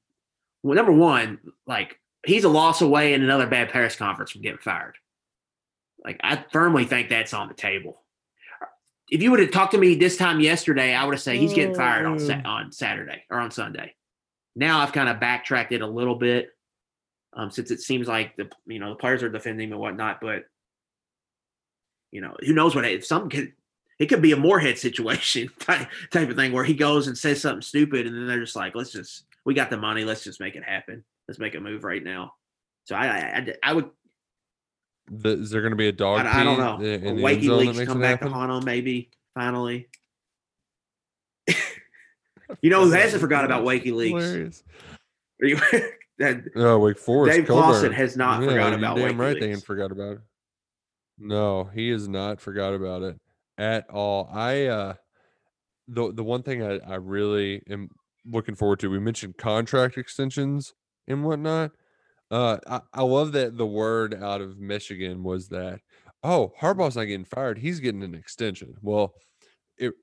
Well, 0.63 0.75
number 0.75 0.91
one, 0.91 1.39
like 1.67 1.99
he's 2.25 2.43
a 2.43 2.49
loss 2.49 2.81
away 2.81 3.13
in 3.13 3.23
another 3.23 3.47
bad 3.47 3.69
press 3.69 3.95
conference 3.95 4.31
from 4.31 4.41
getting 4.41 4.59
fired. 4.59 4.97
Like 6.05 6.19
I 6.23 6.43
firmly 6.51 6.85
think 6.85 7.09
that's 7.09 7.33
on 7.33 7.47
the 7.47 7.53
table. 7.53 8.01
If 9.09 9.21
you 9.21 9.31
would 9.31 9.39
have 9.39 9.51
talked 9.51 9.73
to 9.73 9.77
me 9.77 9.95
this 9.95 10.17
time 10.17 10.39
yesterday, 10.39 10.93
I 10.93 11.03
would 11.03 11.15
have 11.15 11.21
said 11.21 11.35
he's 11.35 11.53
getting 11.53 11.75
fired 11.75 12.05
on 12.05 12.19
Sa- 12.19 12.41
on 12.45 12.71
Saturday 12.71 13.23
or 13.29 13.39
on 13.39 13.51
Sunday. 13.51 13.93
Now 14.55 14.79
I've 14.79 14.93
kind 14.93 15.09
of 15.09 15.19
backtracked 15.19 15.71
it 15.71 15.81
a 15.81 15.87
little 15.87 16.15
bit, 16.15 16.49
um, 17.33 17.51
since 17.51 17.71
it 17.71 17.81
seems 17.81 18.07
like 18.07 18.35
the 18.35 18.49
you 18.65 18.79
know 18.79 18.89
the 18.89 18.95
players 18.95 19.23
are 19.23 19.29
defending 19.29 19.67
him 19.67 19.73
and 19.73 19.81
whatnot, 19.81 20.19
but 20.21 20.45
you 22.11 22.21
know 22.21 22.35
who 22.45 22.53
knows 22.53 22.75
what 22.75 22.85
if 22.85 23.05
something 23.05 23.29
could 23.29 23.53
it 23.99 24.07
could 24.07 24.21
be 24.21 24.31
a 24.31 24.37
Moorhead 24.37 24.77
situation 24.77 25.49
type, 25.59 25.87
type 26.11 26.29
of 26.29 26.35
thing 26.35 26.51
where 26.51 26.63
he 26.63 26.73
goes 26.73 27.07
and 27.07 27.17
says 27.17 27.41
something 27.41 27.61
stupid 27.61 28.05
and 28.05 28.15
then 28.15 28.27
they're 28.27 28.41
just 28.41 28.55
like 28.55 28.75
let's 28.75 28.91
just 28.91 29.25
we 29.45 29.53
got 29.53 29.69
the 29.69 29.77
money 29.77 30.03
let's 30.03 30.23
just 30.23 30.39
make 30.39 30.55
it 30.55 30.63
happen 30.63 31.03
let's 31.27 31.39
make 31.39 31.55
a 31.55 31.59
move 31.59 31.83
right 31.83 32.03
now. 32.03 32.33
So 32.85 32.95
I, 32.95 33.07
I, 33.07 33.53
I 33.63 33.73
would 33.73 33.89
The, 35.11 35.29
is 35.39 35.51
there 35.51 35.61
going 35.61 35.71
to 35.71 35.77
be 35.77 35.87
a 35.87 35.91
dog? 35.91 36.25
I, 36.25 36.41
I 36.41 36.43
don't 36.43 36.57
know. 36.57 36.77
in- 36.85 37.03
in 37.05 37.15
the 37.17 37.25
end 37.27 37.43
zone 37.43 37.57
that 37.57 37.65
WikiLeaks 37.67 37.77
makes 37.77 37.87
come 37.91 38.01
back 38.01 38.19
to 38.21 38.25
happen? 38.25 38.31
haunt 38.31 38.51
him, 38.51 38.65
maybe 38.65 39.09
finally. 39.35 39.87
you 42.61 42.69
know 42.69 42.83
who 42.85 42.91
hasn't 42.91 43.21
forgot 43.21 43.45
about 43.45 43.63
WikiLeaks? 43.63 44.07
Hilarious. 44.09 44.63
Are 45.41 45.47
you- 45.47 45.59
that 46.19 46.43
Oh, 46.55 46.79
Wake 46.79 46.97
Forest. 46.97 47.37
Dave 47.37 47.47
Clawson 47.47 47.91
has 47.91 48.15
not 48.17 48.41
Yeah, 48.41 48.49
forgot 48.49 48.73
about 48.73 48.95
damn 48.97 49.19
right 49.19 49.33
they 49.39 49.47
WikiLeaks. 49.47 49.51
ain't 49.53 49.65
forgot 49.65 49.91
about 49.91 50.13
it. 50.13 50.19
No, 51.17 51.65
he 51.73 51.89
has 51.89 52.07
not 52.07 52.41
forgot 52.41 52.73
about 52.73 53.01
it 53.03 53.17
at 53.57 53.89
all. 53.89 54.29
I 54.33 54.65
uh 54.65 54.93
the 55.87 56.11
the 56.13 56.23
one 56.23 56.41
thing 56.43 56.63
I, 56.63 56.79
I 56.79 56.95
really 56.95 57.61
am 57.69 57.89
looking 58.25 58.55
forward 58.55 58.79
to, 58.79 58.89
we 58.89 58.99
mentioned 58.99 59.37
contract 59.37 59.97
extensions 59.97 60.73
and 61.07 61.23
whatnot. 61.23 61.71
Uh 62.31 62.57
I, 62.67 62.81
I 62.93 63.03
love 63.03 63.31
that 63.33 63.57
the 63.57 63.65
word 63.67 64.13
out 64.15 64.41
of 64.41 64.57
Michigan 64.59 65.23
was 65.23 65.49
that, 65.49 65.79
oh, 66.23 66.53
Harbaugh's 66.59 66.95
not 66.95 67.03
getting 67.05 67.25
fired, 67.25 67.57
he's 67.59 67.79
getting 67.79 68.03
an 68.03 68.15
extension. 68.15 68.75
Well, 68.81 69.13
it 69.77 69.93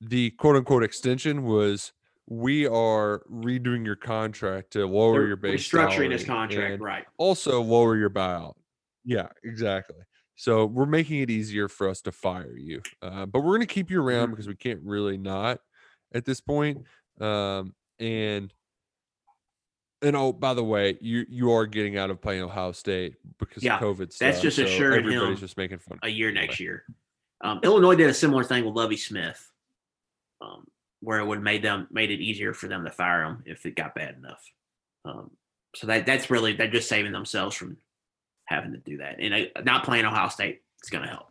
the 0.00 0.30
quote 0.32 0.56
unquote 0.56 0.84
extension 0.84 1.44
was 1.44 1.92
we 2.26 2.66
are 2.66 3.22
redoing 3.30 3.84
your 3.84 3.96
contract 3.96 4.72
to 4.72 4.86
lower 4.86 5.18
they're 5.18 5.26
your 5.28 5.36
base 5.36 5.68
restructuring 5.68 6.10
his 6.12 6.24
contract, 6.24 6.80
right? 6.80 7.04
also 7.18 7.60
lower 7.62 7.96
your 7.96 8.10
buyout. 8.10 8.54
Yeah, 9.04 9.28
exactly. 9.42 9.96
So 10.36 10.66
we're 10.66 10.86
making 10.86 11.20
it 11.20 11.30
easier 11.30 11.68
for 11.68 11.88
us 11.88 12.00
to 12.02 12.12
fire 12.12 12.56
you, 12.56 12.82
uh, 13.02 13.26
but 13.26 13.40
we're 13.40 13.56
going 13.56 13.60
to 13.68 13.72
keep 13.74 13.90
you 13.90 14.02
around 14.02 14.28
Mhm. 14.28 14.30
because 14.32 14.48
we 14.48 14.56
can't 14.56 14.80
really 14.82 15.16
not 15.18 15.60
at 16.14 16.24
this 16.24 16.40
point. 16.40 16.86
Um, 17.20 17.74
and 18.00 18.52
and 20.04 20.16
oh, 20.16 20.32
by 20.32 20.54
the 20.54 20.62
way, 20.64 20.96
you 21.00 21.24
you 21.28 21.50
are 21.52 21.66
getting 21.66 21.96
out 21.96 22.10
of 22.10 22.20
playing 22.20 22.42
Ohio 22.42 22.72
State 22.72 23.14
because 23.38 23.62
Yeah, 23.62 23.76
of 23.76 23.82
COVID. 23.82 24.12
Stuff, 24.12 24.18
that's 24.18 24.40
just 24.40 24.56
so 24.56 24.64
assuring 24.64 25.00
everybody's 25.04 25.38
him 25.38 25.40
just 25.40 25.56
making 25.56 25.78
fun. 25.78 25.98
A 26.02 26.08
year 26.08 26.28
Anyway. 26.28 26.46
next 26.46 26.60
year. 26.60 26.84
Um, 27.40 27.60
Illinois 27.62 27.94
did 27.96 28.08
a 28.08 28.14
similar 28.14 28.44
thing 28.44 28.64
with 28.64 28.74
Lovie 28.74 28.96
Smith, 28.96 29.50
um, 30.40 30.66
where 31.00 31.18
it 31.20 31.26
would 31.26 31.42
made 31.42 31.62
them 31.62 31.88
made 31.90 32.10
it 32.10 32.20
easier 32.20 32.54
for 32.54 32.68
them 32.68 32.84
to 32.84 32.90
fire 32.90 33.24
him 33.24 33.42
if 33.46 33.66
it 33.66 33.76
got 33.76 33.94
bad 33.94 34.16
enough. 34.16 34.42
Um, 35.04 35.30
so 35.74 35.86
that 35.88 36.06
that's 36.06 36.30
really 36.30 36.52
they're 36.54 36.68
just 36.70 36.88
saving 36.88 37.12
themselves 37.12 37.56
from 37.56 37.76
having 38.46 38.72
to 38.72 38.78
do 38.78 38.98
that, 38.98 39.16
and 39.20 39.34
uh, 39.34 39.60
not 39.62 39.84
playing 39.84 40.04
Ohio 40.04 40.28
State 40.28 40.62
is 40.82 40.90
going 40.90 41.04
to 41.04 41.10
help. 41.10 41.28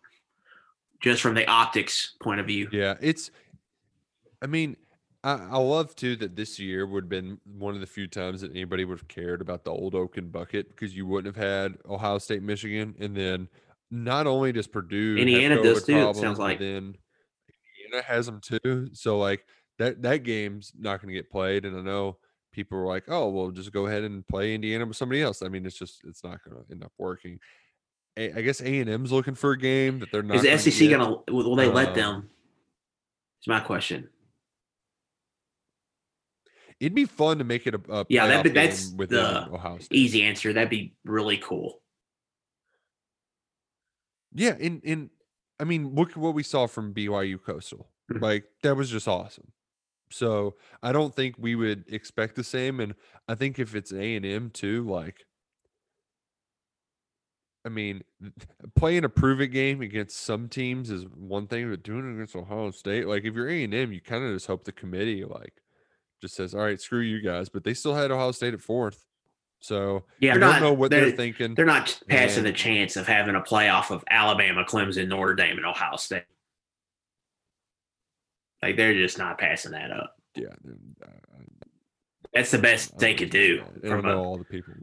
Just 1.01 1.21
from 1.21 1.35
the 1.35 1.47
optics 1.47 2.13
point 2.21 2.39
of 2.39 2.47
view, 2.47 2.69
Yeah, 2.71 2.95
it's. 3.01 3.29
I 4.41 4.47
mean, 4.47 4.75
I, 5.23 5.33
I 5.51 5.57
love 5.57 5.95
too 5.95 6.15
that 6.17 6.35
this 6.35 6.59
year 6.59 6.85
would 6.85 7.05
have 7.05 7.09
been 7.09 7.39
one 7.45 7.75
of 7.75 7.79
the 7.81 7.87
few 7.87 8.07
times 8.07 8.41
that 8.41 8.51
anybody 8.51 8.83
would 8.85 8.99
have 8.99 9.07
cared 9.07 9.41
about 9.41 9.63
the 9.63 9.71
old 9.71 9.95
Oaken 9.95 10.29
bucket 10.29 10.69
because 10.69 10.95
you 10.95 11.05
wouldn't 11.05 11.35
have 11.35 11.43
had 11.43 11.77
Ohio 11.89 12.17
State, 12.17 12.43
Michigan, 12.43 12.95
and 12.99 13.15
then 13.15 13.47
not 13.89 14.27
only 14.27 14.51
does 14.51 14.67
Purdue, 14.67 15.15
Indiana 15.17 15.61
does 15.61 15.85
too, 15.85 15.93
it 15.93 15.95
problems, 16.01 16.19
sounds 16.19 16.39
like. 16.39 16.59
then 16.59 16.95
Indiana 17.85 18.03
has 18.05 18.25
them 18.25 18.41
too. 18.41 18.89
So 18.93 19.17
like 19.17 19.45
that 19.79 20.01
that 20.01 20.23
game's 20.23 20.73
not 20.77 21.01
going 21.01 21.13
to 21.13 21.19
get 21.19 21.31
played, 21.31 21.65
and 21.65 21.77
I 21.77 21.81
know 21.81 22.17
people 22.51 22.77
were 22.77 22.85
like, 22.87 23.05
"Oh, 23.07 23.29
well, 23.29 23.51
just 23.51 23.71
go 23.71 23.85
ahead 23.87 24.03
and 24.03 24.27
play 24.27 24.53
Indiana 24.53 24.85
with 24.85 24.97
somebody 24.97 25.21
else." 25.21 25.41
I 25.41 25.47
mean, 25.47 25.65
it's 25.65 25.77
just 25.77 26.01
it's 26.05 26.23
not 26.23 26.39
going 26.43 26.57
to 26.63 26.71
end 26.71 26.83
up 26.83 26.91
working. 26.97 27.39
I 28.15 28.41
guess 28.41 28.61
A 28.61 28.79
and 28.79 28.89
M's 28.89 29.11
looking 29.11 29.33
for 29.33 29.53
a 29.53 29.57
game 29.57 29.97
that 29.99 30.11
they're 30.11 30.21
not. 30.21 30.43
is 30.43 30.63
the 30.63 30.71
SEC 30.71 30.89
going 30.89 31.23
to 31.27 31.33
will 31.33 31.55
they 31.55 31.67
let 31.67 31.89
Um, 31.89 31.93
them? 31.95 32.29
It's 33.39 33.47
my 33.47 33.59
question. 33.59 34.09
It'd 36.83 36.93
be 36.93 37.05
fun 37.05 37.37
to 37.37 37.45
make 37.45 37.65
it 37.65 37.75
a, 37.75 37.81
a 37.89 38.05
Yeah, 38.09 38.27
playoff 38.27 38.53
that's 38.53 38.91
within 38.91 39.23
the 39.23 39.49
Ohio 39.53 39.77
State. 39.79 39.97
Easy 39.97 40.21
answer. 40.23 40.51
That'd 40.51 40.69
be 40.69 40.93
really 41.05 41.37
cool. 41.37 41.79
Yeah, 44.33 44.57
and 44.59 44.81
and 44.83 45.09
I 45.61 45.63
mean, 45.63 45.95
look 45.95 46.11
at 46.11 46.17
what 46.17 46.33
we 46.33 46.43
saw 46.43 46.67
from 46.67 46.93
BYU 46.93 47.41
Coastal. 47.41 47.89
Mhm. 48.11 48.21
Like 48.21 48.43
that 48.63 48.75
was 48.75 48.89
just 48.89 49.07
awesome. 49.07 49.53
So 50.11 50.55
I 50.81 50.91
don't 50.91 51.15
think 51.15 51.35
we 51.39 51.55
would 51.55 51.85
expect 51.87 52.35
the 52.35 52.43
same, 52.43 52.81
and 52.81 52.95
I 53.29 53.35
think 53.35 53.59
if 53.59 53.75
it's 53.75 53.93
A 53.93 54.15
and 54.17 54.25
M 54.25 54.49
too, 54.49 54.85
like, 54.85 55.25
I 57.65 57.69
mean, 57.69 58.03
playing 58.75 59.05
a 59.05 59.09
prove 59.09 59.39
it 59.39 59.47
game 59.47 59.81
against 59.81 60.17
some 60.17 60.49
teams 60.49 60.89
is 60.89 61.05
one 61.05 61.47
thing, 61.47 61.69
but 61.69 61.81
doing 61.81 62.09
it 62.11 62.15
against 62.15 62.35
Ohio 62.35 62.71
State, 62.71 63.07
like 63.07 63.23
if 63.23 63.33
you're 63.35 63.49
A 63.49 63.63
and 63.63 63.73
M, 63.73 63.93
you 63.93 64.01
kind 64.01 64.25
of 64.25 64.33
just 64.35 64.47
hope 64.47 64.65
the 64.65 64.73
committee 64.73 65.23
like 65.23 65.53
just 66.23 66.35
says, 66.35 66.55
"All 66.55 66.61
right, 66.61 66.79
screw 66.79 67.01
you 67.01 67.19
guys," 67.21 67.49
but 67.49 67.65
they 67.65 67.73
still 67.73 67.93
had 67.93 68.09
Ohio 68.09 68.31
State 68.31 68.53
at 68.53 68.61
fourth. 68.61 69.05
So 69.59 70.05
Yeah, 70.19 70.31
I 70.31 70.37
don't 70.37 70.39
not- 70.41 70.61
know 70.61 70.71
what 70.73 70.89
they're 70.89 71.07
they're- 71.07 71.11
thinking. 71.17 71.53
They're 71.53 71.65
not 71.65 72.01
passing 72.07 72.39
And- 72.39 72.47
the 72.47 72.57
chance 72.57 72.95
of 72.95 73.07
having 73.07 73.35
a 73.35 73.41
playoff 73.41 73.91
of 73.91 74.03
Alabama, 74.09 74.63
Clemson, 74.63 75.09
Notre 75.09 75.35
Dame, 75.35 75.57
and 75.57 75.65
Ohio 75.65 75.97
State. 75.97 76.23
Like 78.61 78.77
they're 78.77 78.93
just 78.93 79.17
not 79.17 79.37
passing 79.37 79.71
that 79.73 79.91
up. 79.91 80.15
Yeah, 80.35 80.47
uh, 81.03 81.07
That's 82.33 82.51
the 82.51 82.57
best 82.57 82.97
they 82.97 83.13
could 83.13 83.29
do. 83.29 83.63
I 83.83 83.87
don't 83.89 84.03
know 84.05 84.19
a, 84.19 84.23
all 84.23 84.37
the 84.37 84.45
people. 84.45 84.73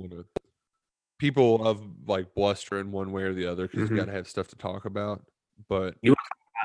People 1.18 1.66
of 1.66 1.82
like 2.06 2.34
blustering 2.34 2.92
one 2.92 3.12
way 3.12 3.22
or 3.22 3.32
the 3.34 3.46
other 3.46 3.66
because 3.66 3.88
Mhm. 3.88 3.92
you 3.92 3.96
got 3.96 4.06
to 4.06 4.12
have 4.12 4.28
stuff 4.28 4.48
to 4.48 4.56
talk 4.56 4.84
about. 4.84 5.22
But 5.68 5.96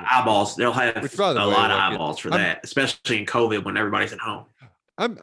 eyeballs, 0.09 0.55
they'll 0.55 0.71
have 0.73 1.01
Which, 1.01 1.17
a 1.17 1.21
way, 1.21 1.33
lot 1.33 1.37
of 1.37 1.47
like, 1.53 1.69
it- 1.69 1.71
eyeballs 1.95 2.19
for 2.19 2.31
I'm- 2.31 2.41
that, 2.41 2.59
especially 2.63 3.17
in 3.19 3.25
COVID 3.25 3.63
when 3.63 3.75
everybody's 3.77 4.13
at 4.13 4.19
home. 4.19 4.45
I'm 4.97 5.19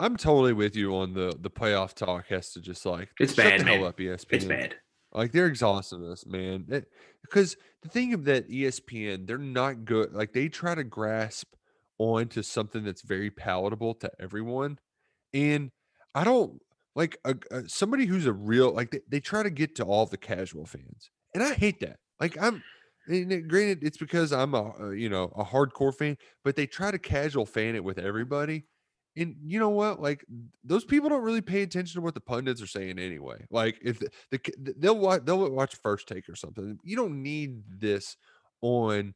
I'm 0.00 0.16
totally 0.16 0.52
with 0.52 0.76
you 0.76 0.96
on 0.96 1.14
the 1.14 1.34
the 1.40 1.50
playoff 1.50 1.94
talk 1.94 2.26
has 2.28 2.52
to 2.52 2.60
just 2.60 2.84
like 2.84 3.10
It's 3.20 3.34
shut 3.34 3.44
bad, 3.44 3.60
the 3.60 3.64
hell 3.64 3.84
up, 3.84 3.98
ESPN. 3.98 4.26
It's 4.30 4.44
bad. 4.44 4.74
Like 5.12 5.32
they're 5.32 5.46
exhausting 5.46 6.04
us, 6.10 6.24
man. 6.26 6.66
Because 7.22 7.56
the 7.82 7.88
thing 7.88 8.14
of 8.14 8.24
that 8.24 8.48
ESPN, 8.48 9.26
they're 9.26 9.38
not 9.38 9.84
good. 9.84 10.12
Like 10.12 10.32
they 10.32 10.48
try 10.48 10.74
to 10.74 10.84
grasp 10.84 11.48
onto 11.98 12.42
something 12.42 12.82
that's 12.82 13.02
very 13.02 13.30
palatable 13.30 13.94
to 13.96 14.10
everyone, 14.18 14.78
and 15.34 15.70
I 16.14 16.24
don't 16.24 16.60
like 16.96 17.18
a, 17.24 17.36
a- 17.50 17.68
somebody 17.68 18.06
who's 18.06 18.26
a 18.26 18.32
real 18.32 18.72
like 18.72 18.90
they, 18.90 19.00
they 19.08 19.20
try 19.20 19.42
to 19.42 19.50
get 19.50 19.76
to 19.76 19.84
all 19.84 20.06
the 20.06 20.16
casual 20.16 20.66
fans, 20.66 21.10
and 21.34 21.42
I 21.44 21.54
hate 21.54 21.80
that. 21.80 21.98
Like 22.18 22.40
I'm. 22.40 22.62
And 23.08 23.48
granted, 23.48 23.82
it's 23.82 23.98
because 23.98 24.32
I'm 24.32 24.54
a 24.54 24.72
uh, 24.80 24.90
you 24.90 25.08
know 25.08 25.32
a 25.36 25.44
hardcore 25.44 25.94
fan, 25.94 26.16
but 26.44 26.56
they 26.56 26.66
try 26.66 26.90
to 26.90 26.98
casual 26.98 27.46
fan 27.46 27.74
it 27.74 27.82
with 27.82 27.98
everybody, 27.98 28.64
and 29.16 29.36
you 29.44 29.58
know 29.58 29.70
what? 29.70 30.00
Like 30.00 30.24
those 30.64 30.84
people 30.84 31.08
don't 31.08 31.22
really 31.22 31.40
pay 31.40 31.62
attention 31.62 32.00
to 32.00 32.04
what 32.04 32.14
the 32.14 32.20
pundits 32.20 32.62
are 32.62 32.66
saying 32.66 32.98
anyway. 32.98 33.46
Like 33.50 33.78
if 33.82 33.98
the, 33.98 34.10
the 34.30 34.74
they'll 34.78 34.98
watch 34.98 35.22
they'll 35.24 35.50
watch 35.50 35.74
first 35.76 36.08
take 36.08 36.28
or 36.28 36.36
something. 36.36 36.78
You 36.84 36.96
don't 36.96 37.22
need 37.22 37.62
this 37.80 38.16
on 38.60 39.14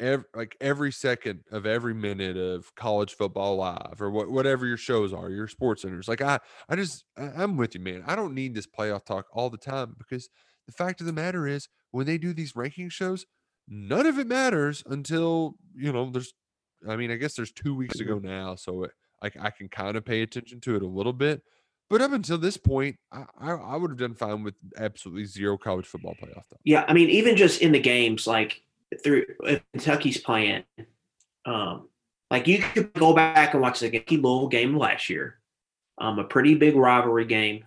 every 0.00 0.24
like 0.34 0.56
every 0.60 0.92
second 0.92 1.40
of 1.50 1.66
every 1.66 1.94
minute 1.94 2.36
of 2.36 2.74
college 2.74 3.14
football 3.14 3.56
live 3.56 4.00
or 4.00 4.10
what 4.10 4.30
whatever 4.30 4.66
your 4.66 4.76
shows 4.76 5.12
are, 5.12 5.30
your 5.30 5.48
sports 5.48 5.82
centers. 5.82 6.08
Like 6.08 6.20
I 6.20 6.40
I 6.68 6.76
just 6.76 7.04
I, 7.16 7.30
I'm 7.36 7.56
with 7.56 7.74
you, 7.74 7.80
man. 7.80 8.02
I 8.06 8.16
don't 8.16 8.34
need 8.34 8.54
this 8.54 8.66
playoff 8.66 9.04
talk 9.04 9.26
all 9.32 9.50
the 9.50 9.58
time 9.58 9.94
because 9.98 10.28
the 10.66 10.72
fact 10.72 11.00
of 11.00 11.06
the 11.06 11.12
matter 11.12 11.46
is 11.46 11.68
when 11.96 12.06
they 12.06 12.18
do 12.18 12.32
these 12.32 12.54
ranking 12.54 12.90
shows, 12.90 13.24
none 13.66 14.06
of 14.06 14.18
it 14.18 14.26
matters 14.26 14.82
until 14.86 15.56
you 15.74 15.92
know 15.92 16.10
there's 16.10 16.34
I 16.88 16.96
mean, 16.96 17.10
I 17.10 17.16
guess 17.16 17.34
there's 17.34 17.52
two 17.52 17.74
weeks 17.74 18.00
ago 18.00 18.18
now, 18.18 18.54
so 18.54 18.84
it, 18.84 18.90
like 19.22 19.36
I 19.40 19.50
can 19.50 19.68
kind 19.68 19.96
of 19.96 20.04
pay 20.04 20.22
attention 20.22 20.60
to 20.60 20.76
it 20.76 20.82
a 20.82 20.86
little 20.86 21.12
bit. 21.12 21.42
But 21.88 22.02
up 22.02 22.12
until 22.12 22.36
this 22.36 22.56
point, 22.56 22.96
I, 23.12 23.24
I, 23.38 23.50
I 23.52 23.76
would 23.76 23.90
have 23.90 23.98
done 23.98 24.14
fine 24.14 24.42
with 24.42 24.54
absolutely 24.76 25.24
zero 25.24 25.56
college 25.56 25.86
football 25.86 26.14
playoff 26.20 26.48
talk. 26.48 26.58
Yeah, 26.64 26.84
I 26.86 26.92
mean, 26.92 27.08
even 27.10 27.36
just 27.36 27.62
in 27.62 27.72
the 27.72 27.80
games, 27.80 28.26
like 28.26 28.62
through 29.02 29.24
Kentucky's 29.72 30.18
playing, 30.18 30.64
um, 31.44 31.88
like 32.30 32.46
you 32.46 32.58
could 32.58 32.92
go 32.92 33.14
back 33.14 33.54
and 33.54 33.62
watch 33.62 33.80
the 33.80 33.88
Kentucky 33.88 34.16
Louisville 34.16 34.48
game 34.48 34.76
last 34.76 35.08
year, 35.08 35.38
um, 35.98 36.18
a 36.18 36.24
pretty 36.24 36.56
big 36.56 36.74
rivalry 36.74 37.24
game, 37.24 37.64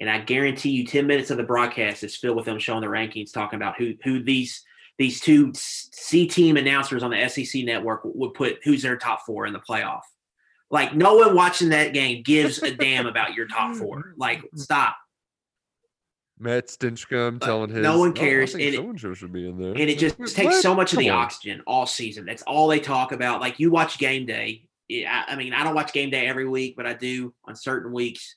and 0.00 0.08
I 0.10 0.18
guarantee 0.18 0.70
you, 0.70 0.86
ten 0.86 1.06
minutes 1.06 1.30
of 1.30 1.36
the 1.36 1.42
broadcast 1.44 2.02
is 2.02 2.16
filled 2.16 2.36
with 2.36 2.46
them 2.46 2.58
showing 2.58 2.80
the 2.80 2.86
rankings, 2.88 3.32
talking 3.32 3.56
about 3.58 3.76
who 3.78 3.94
who 4.02 4.22
these 4.22 4.62
these 4.98 5.20
two 5.20 5.52
C 5.54 6.26
team 6.26 6.56
announcers 6.56 7.02
on 7.02 7.10
the 7.10 7.28
SEC 7.28 7.64
network 7.64 8.00
would 8.04 8.34
put 8.34 8.58
who's 8.64 8.82
their 8.82 8.96
top 8.96 9.20
four 9.26 9.46
in 9.46 9.52
the 9.52 9.60
playoff. 9.60 10.00
Like 10.70 10.94
no 10.94 11.14
one 11.16 11.34
watching 11.34 11.70
that 11.70 11.92
game 11.94 12.22
gives 12.22 12.62
a 12.62 12.72
damn 12.74 13.06
about 13.06 13.34
your 13.34 13.46
top 13.46 13.76
four. 13.76 14.14
Like 14.18 14.42
stop. 14.54 14.96
Matt 16.38 16.68
Stinchcomb 16.68 17.40
telling 17.40 17.68
his 17.70 17.82
no 17.82 17.98
one 17.98 18.10
"Oh, 18.10 18.12
cares, 18.12 18.54
I 18.54 18.58
think 18.58 18.76
and 18.78 19.04
it- 19.04 19.16
should 19.16 19.32
be 19.32 19.46
in 19.48 19.58
there. 19.58 19.70
and 19.72 19.78
it 19.90 19.98
just 19.98 20.18
What? 20.18 20.30
takes 20.30 20.62
so 20.62 20.74
much 20.74 20.92
of 20.92 20.96
Come 20.96 21.04
the 21.04 21.10
on. 21.10 21.18
oxygen 21.24 21.62
all 21.66 21.84
season. 21.86 22.24
That's 22.24 22.42
all 22.44 22.66
they 22.68 22.80
talk 22.80 23.12
about. 23.12 23.40
Like 23.40 23.60
you 23.60 23.70
watch 23.70 23.98
game 23.98 24.24
day. 24.26 24.64
I 24.90 25.24
I 25.28 25.36
mean, 25.36 25.52
I 25.52 25.62
don't 25.64 25.74
watch 25.74 25.92
game 25.92 26.08
day 26.10 26.26
every 26.26 26.48
week, 26.48 26.76
but 26.76 26.86
I 26.86 26.94
do 26.94 27.34
on 27.44 27.54
certain 27.56 27.92
weeks. 27.92 28.36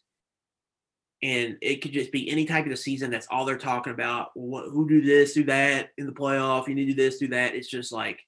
And 1.23 1.57
it 1.61 1.81
could 1.81 1.93
just 1.93 2.11
be 2.11 2.29
any 2.29 2.45
type 2.45 2.65
of 2.65 2.69
the 2.69 2.75
season. 2.75 3.09
That's 3.09 3.27
all 3.31 3.45
they're 3.45 3.57
talking 3.57 3.93
about. 3.93 4.31
What, 4.33 4.65
who 4.65 4.89
do 4.89 5.01
this, 5.01 5.33
do 5.33 5.45
that 5.45 5.91
in 5.97 6.05
the 6.05 6.11
playoff? 6.11 6.67
You 6.67 6.75
need 6.75 6.87
to 6.87 6.93
do 6.93 7.01
this, 7.01 7.17
do 7.17 7.29
that. 7.29 7.55
It's 7.55 7.69
just 7.69 7.93
like, 7.93 8.19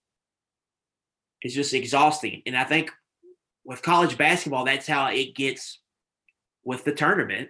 it's 1.41 1.53
just 1.53 1.73
exhausting. 1.73 2.41
And 2.45 2.55
I 2.55 2.63
think 2.63 2.91
with 3.65 3.81
college 3.81 4.17
basketball, 4.17 4.63
that's 4.63 4.87
how 4.87 5.07
it 5.07 5.35
gets 5.35 5.79
with 6.63 6.85
the 6.85 6.93
tournament, 6.93 7.49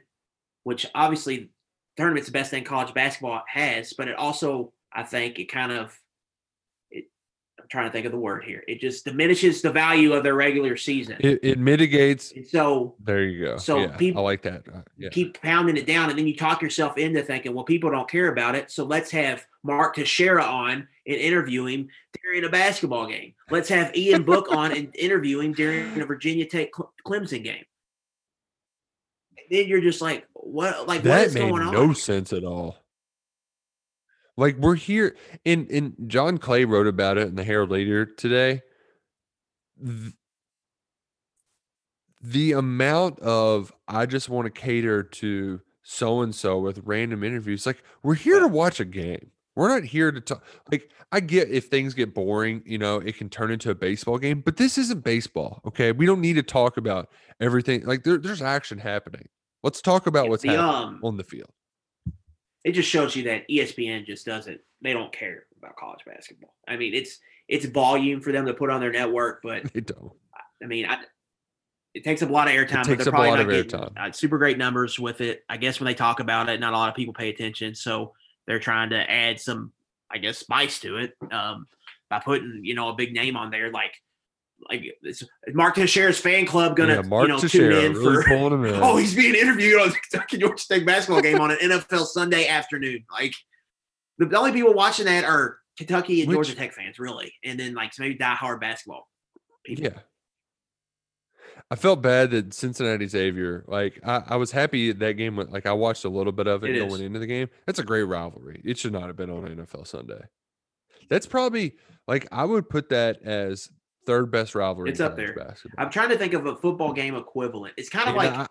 which 0.63 0.87
obviously 0.95 1.51
tournament's 1.95 2.27
the 2.27 2.33
best 2.33 2.49
thing 2.49 2.63
college 2.63 2.93
basketball 2.95 3.43
has, 3.47 3.93
but 3.93 4.07
it 4.07 4.15
also, 4.15 4.73
I 4.91 5.03
think, 5.03 5.37
it 5.37 5.51
kind 5.51 5.71
of, 5.71 5.95
trying 7.69 7.87
to 7.87 7.91
think 7.91 8.05
of 8.05 8.11
the 8.11 8.17
word 8.17 8.43
here. 8.43 8.63
It 8.67 8.79
just 8.79 9.05
diminishes 9.05 9.61
the 9.61 9.71
value 9.71 10.13
of 10.13 10.23
their 10.23 10.35
regular 10.35 10.77
season. 10.77 11.17
It, 11.19 11.39
it 11.43 11.59
mitigates. 11.59 12.31
and 12.31 12.47
so 12.47 12.95
There 13.03 13.23
you 13.23 13.45
go. 13.45 13.57
So 13.57 13.79
yeah, 13.79 13.97
peop- 13.97 14.17
I 14.17 14.21
like 14.21 14.41
that. 14.43 14.63
Uh, 14.73 14.81
yeah. 14.97 15.09
keep 15.09 15.41
pounding 15.41 15.77
it 15.77 15.85
down, 15.85 16.09
and 16.09 16.17
then 16.17 16.27
you 16.27 16.35
talk 16.35 16.61
yourself 16.61 16.97
into 16.97 17.21
thinking, 17.23 17.53
well, 17.53 17.63
people 17.63 17.91
don't 17.91 18.09
care 18.09 18.27
about 18.29 18.55
it. 18.55 18.71
So 18.71 18.83
let's 18.85 19.11
have 19.11 19.45
Mark 19.63 19.95
Teixeira 19.95 20.43
on 20.43 20.87
and 21.07 21.15
interview 21.15 21.65
him 21.65 21.89
during 22.23 22.43
a 22.45 22.49
basketball 22.49 23.07
game. 23.07 23.33
Let's 23.49 23.69
have 23.69 23.95
Ian 23.95 24.23
Book 24.23 24.47
on 24.51 24.71
and 24.71 24.95
interview 24.95 25.39
him 25.39 25.53
during 25.53 25.99
a 26.01 26.05
Virginia 26.05 26.45
Tech 26.47 26.69
Clemson 27.05 27.43
game. 27.43 27.63
Then 29.51 29.67
you're 29.67 29.81
just 29.81 30.01
like, 30.01 30.25
what? 30.33 30.87
Like, 30.87 30.97
what 30.99 31.03
that 31.03 31.27
is 31.27 31.33
made 31.35 31.49
going 31.49 31.61
on? 31.61 31.73
no 31.73 31.93
sense 31.93 32.33
at 32.33 32.43
all. 32.43 32.77
Like 34.37 34.57
we're 34.57 34.75
here, 34.75 35.15
and 35.45 35.69
and 35.69 35.95
John 36.07 36.37
Clay 36.37 36.65
wrote 36.65 36.87
about 36.87 37.17
it 37.17 37.27
in 37.27 37.35
the 37.35 37.43
Herald 37.43 37.71
Leader 37.71 38.05
today. 38.05 38.61
Th- 39.83 40.13
the 42.21 42.53
amount 42.53 43.19
of 43.19 43.71
I 43.87 44.05
just 44.05 44.29
want 44.29 44.45
to 44.45 44.51
cater 44.61 45.03
to 45.03 45.61
so 45.83 46.21
and 46.21 46.33
so 46.33 46.59
with 46.59 46.81
random 46.83 47.23
interviews. 47.23 47.65
Like 47.65 47.83
we're 48.03 48.15
here 48.15 48.39
to 48.39 48.47
watch 48.47 48.79
a 48.79 48.85
game. 48.85 49.31
We're 49.55 49.69
not 49.69 49.83
here 49.83 50.11
to 50.11 50.19
talk. 50.19 50.43
Like 50.69 50.89
I 51.11 51.21
get 51.21 51.49
if 51.49 51.67
things 51.67 51.93
get 51.93 52.13
boring, 52.13 52.61
you 52.65 52.77
know, 52.77 52.97
it 52.97 53.17
can 53.17 53.29
turn 53.29 53.51
into 53.51 53.69
a 53.69 53.75
baseball 53.75 54.17
game. 54.17 54.41
But 54.41 54.57
this 54.57 54.77
isn't 54.77 55.03
baseball. 55.03 55.61
Okay, 55.65 55.91
we 55.91 56.05
don't 56.05 56.19
need 56.19 56.33
to 56.33 56.43
talk 56.43 56.77
about 56.77 57.09
everything. 57.39 57.85
Like 57.85 58.03
there, 58.03 58.17
there's 58.17 58.41
action 58.41 58.79
happening. 58.79 59.29
Let's 59.63 59.81
talk 59.81 60.07
about 60.07 60.27
what's 60.27 60.43
the, 60.43 60.49
happening 60.49 60.95
um, 60.95 60.99
on 61.03 61.17
the 61.17 61.23
field. 61.23 61.51
It 62.65 62.71
just 62.73 62.89
shows 62.89 63.15
you 63.15 63.23
that 63.23 63.47
ESPN 63.47 64.05
just 64.05 64.25
doesn't 64.25 64.59
they 64.81 64.91
don't 64.91 65.13
care 65.13 65.45
about 65.57 65.77
college 65.77 66.03
basketball. 66.05 66.53
I 66.67 66.75
mean, 66.75 66.93
it's 66.93 67.19
it's 67.47 67.65
volume 67.65 68.19
for 68.19 68.31
them 68.31 68.45
to 68.47 68.53
put 68.53 68.69
on 68.69 68.81
their 68.81 68.91
network, 68.91 69.41
but 69.41 69.63
They 69.73 69.81
don't. 69.81 70.11
I 70.61 70.65
mean, 70.65 70.85
I, 70.87 70.97
it 71.93 72.03
takes 72.03 72.23
up 72.23 72.29
a 72.29 72.33
lot 72.33 72.47
of 72.47 72.53
airtime. 72.55 72.77
but 72.77 72.83
takes 72.85 73.03
they're 73.05 73.13
up 73.13 73.19
a 73.19 73.23
probably 73.23 73.29
lot 73.29 73.39
of 73.39 73.47
airtime. 73.47 73.91
Uh, 73.97 74.11
super 74.11 74.37
great 74.37 74.57
numbers 74.57 74.99
with 74.99 75.21
it. 75.21 75.43
I 75.47 75.57
guess 75.57 75.79
when 75.79 75.85
they 75.85 75.93
talk 75.93 76.19
about 76.19 76.49
it, 76.49 76.59
not 76.59 76.73
a 76.73 76.77
lot 76.77 76.89
of 76.89 76.95
people 76.95 77.13
pay 77.13 77.29
attention, 77.29 77.75
so 77.75 78.13
they're 78.47 78.59
trying 78.59 78.89
to 78.89 79.09
add 79.09 79.39
some, 79.39 79.71
I 80.11 80.17
guess, 80.17 80.39
spice 80.39 80.79
to 80.79 80.97
it 80.97 81.13
um, 81.31 81.67
by 82.09 82.19
putting 82.19 82.61
you 82.63 82.73
know 82.73 82.89
a 82.89 82.95
big 82.95 83.13
name 83.13 83.37
on 83.37 83.51
there 83.51 83.71
like. 83.71 83.93
Like 84.69 84.83
it's 85.03 85.23
Mark 85.53 85.75
Teixeira's 85.75 86.17
fan 86.17 86.45
club 86.45 86.75
gonna 86.75 86.95
yeah, 86.95 87.01
Mark 87.01 87.23
you 87.23 87.27
know 87.33 87.39
Teixeira 87.39 87.73
tune 87.75 87.85
in 87.85 87.93
really 87.93 88.23
for 88.23 88.29
pulling 88.29 88.53
him 88.53 88.65
in. 88.65 88.75
oh, 88.83 88.97
he's 88.97 89.13
being 89.13 89.35
interviewed 89.35 89.79
on 89.81 89.89
the 89.89 89.95
Kentucky 90.09 90.37
Georgia 90.37 90.57
State 90.57 90.85
basketball 90.85 91.21
game 91.21 91.39
on 91.39 91.51
an 91.51 91.57
NFL 91.57 92.05
Sunday 92.07 92.47
afternoon. 92.47 93.05
Like 93.11 93.33
the, 94.17 94.25
the 94.25 94.37
only 94.37 94.53
people 94.53 94.73
watching 94.73 95.05
that 95.05 95.23
are 95.23 95.57
Kentucky 95.77 96.21
and 96.21 96.29
Which- 96.29 96.35
Georgia 96.35 96.55
Tech 96.55 96.73
fans, 96.73 96.97
really, 96.99 97.33
and 97.43 97.59
then 97.59 97.73
like 97.75 97.91
maybe 97.99 98.15
diehard 98.15 98.59
basketball. 98.59 99.07
people. 99.65 99.85
Yeah. 99.85 99.99
I 101.71 101.75
felt 101.75 102.01
bad 102.01 102.31
that 102.31 102.53
Cincinnati 102.53 103.07
Xavier, 103.07 103.63
like 103.67 103.99
I, 104.05 104.21
I 104.27 104.35
was 104.35 104.51
happy 104.51 104.91
that 104.91 105.13
game 105.13 105.35
went 105.35 105.51
like 105.51 105.65
I 105.65 105.73
watched 105.73 106.05
a 106.05 106.09
little 106.09 106.31
bit 106.31 106.47
of 106.47 106.63
it, 106.63 106.75
It 106.75 106.79
going 106.79 106.93
is. 106.93 107.01
into 107.01 107.19
the 107.19 107.25
game. 107.27 107.49
That's 107.65 107.79
a 107.79 107.83
great 107.83 108.03
rivalry. 108.03 108.61
It 108.63 108.77
should 108.77 108.93
not 108.93 109.07
have 109.07 109.15
been 109.15 109.31
on 109.31 109.43
NFL 109.47 109.87
Sunday. 109.87 110.21
That's 111.09 111.25
probably 111.25 111.73
like 112.07 112.27
I 112.31 112.45
would 112.45 112.69
put 112.69 112.89
that 112.89 113.21
as 113.23 113.69
third 114.05 114.31
best 114.31 114.55
rivalry. 114.55 114.89
It's 114.91 114.99
up 114.99 115.15
there. 115.15 115.33
Basketball. 115.33 115.83
I'm 115.83 115.91
trying 115.91 116.09
to 116.09 116.17
think 116.17 116.33
of 116.33 116.45
a 116.45 116.55
football 116.55 116.93
game 116.93 117.15
equivalent. 117.15 117.73
It's 117.77 117.89
kind 117.89 118.09
of 118.09 118.15
And 118.15 118.17
like 118.17 118.33
I- 118.33 118.47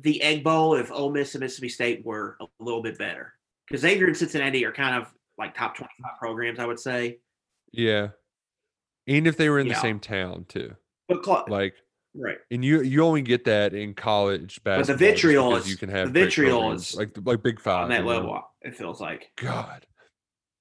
the 0.00 0.22
Egg 0.22 0.44
Bowl 0.44 0.74
if 0.76 0.90
Ole 0.92 1.10
Miss 1.10 1.34
and 1.34 1.42
Mississippi 1.42 1.68
State 1.68 2.04
were 2.04 2.36
a 2.40 2.46
little 2.60 2.82
bit 2.82 2.98
better. 2.98 3.34
Because 3.66 3.80
Xavier 3.82 4.06
and 4.06 4.16
Cincinnati 4.16 4.64
are 4.64 4.72
kind 4.72 4.96
of 5.00 5.12
like 5.38 5.54
top 5.54 5.76
25 5.76 6.18
programs, 6.18 6.58
I 6.58 6.66
would 6.66 6.80
say. 6.80 7.18
yeah. 7.72 8.08
And 9.06 9.26
if 9.26 9.38
they 9.38 9.48
were 9.48 9.58
in 9.58 9.68
the 9.68 9.74
same 9.74 10.00
town 10.00 10.44
too. 10.48 10.76
But 11.08 11.24
cl- 11.24 11.46
Like 11.48 11.74
right. 12.14 12.36
and 12.50 12.62
you 12.62 12.82
you 12.82 13.02
only 13.02 13.22
get 13.22 13.44
that 13.46 13.72
in 13.72 13.94
college 13.94 14.60
But 14.62 14.72
the 14.72 14.78
basketball. 14.94 14.98
vitriol 15.08 15.56
is- 15.56 15.70
you 15.70 15.78
can 15.78 15.88
have 15.88 16.08
the 16.08 16.12
great 16.12 16.24
vitriol 16.24 16.72
is 16.72 16.94
like 16.94 17.16
like 17.24 17.42
Big 17.42 17.58
Five 17.58 17.84
on 17.84 17.88
that 17.88 18.00
you 18.00 18.04
know? 18.04 18.08
level, 18.10 18.42
it 18.60 18.76
feels 18.76 19.00
like. 19.00 19.30
God. 19.36 19.86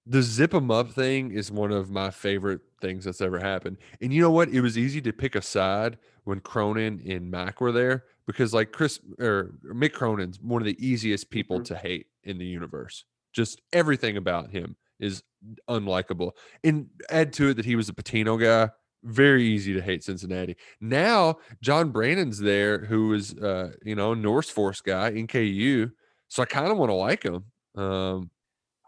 The 0.05 0.21
zip 0.21 0.53
'em 0.53 0.71
up 0.71 0.91
thing 0.91 1.31
is 1.31 1.51
one 1.51 1.73
of 1.73 1.89
my 1.91 2.09
favorite 2.09 2.61
things 2.81 3.05
that's 3.05 3.21
ever 3.21 3.39
happened. 3.39 3.77
And 4.01 4.13
you 4.13 4.21
know 4.21 4.31
what? 4.31 4.49
It 4.49 4.61
was 4.61 4.77
easy 4.77 5.01
to 5.01 5.13
pick 5.13 5.35
a 5.35 5.41
side 5.41 5.97
when 6.23 6.39
Cronin 6.39 7.01
and 7.09 7.29
Mack 7.31 7.61
were 7.61 7.71
there 7.71 8.05
because 8.25 8.53
like 8.53 8.71
Chris 8.71 8.99
or 9.19 9.55
Mick 9.65 9.93
Cronin's 9.93 10.39
one 10.41 10.61
of 10.61 10.65
the 10.65 10.77
easiest 10.85 11.29
people 11.29 11.59
Mhm. 11.59 11.65
to 11.65 11.75
hate 11.77 12.07
in 12.23 12.37
the 12.37 12.45
universe. 12.45 13.05
Just 13.33 13.61
everything 13.73 14.17
about 14.17 14.51
him 14.51 14.75
is 14.99 15.23
unlikable. 15.69 16.31
And 16.63 16.89
add 17.09 17.33
to 17.33 17.49
it 17.49 17.53
that 17.55 17.65
he 17.65 17.75
was 17.75 17.89
a 17.89 17.93
Pitino 17.93 18.39
guy. 18.39 18.71
Very 19.03 19.43
easy 19.45 19.73
to 19.73 19.81
hate 19.81 20.03
Cincinnati. 20.03 20.57
Now 20.81 21.37
John 21.61 21.91
Brannen's 21.91 22.39
there, 22.39 22.79
who 22.85 23.13
is 23.13 23.33
uh, 23.35 23.71
you 23.83 23.95
know, 23.95 24.13
Norse 24.13 24.49
Force 24.49 24.81
guy 24.81 25.11
NKU. 25.11 25.91
So 26.27 26.41
I 26.43 26.45
kind 26.45 26.71
of 26.71 26.77
want 26.77 26.89
to 26.89 26.95
like 26.95 27.23
him. 27.23 27.45
Um, 27.75 28.31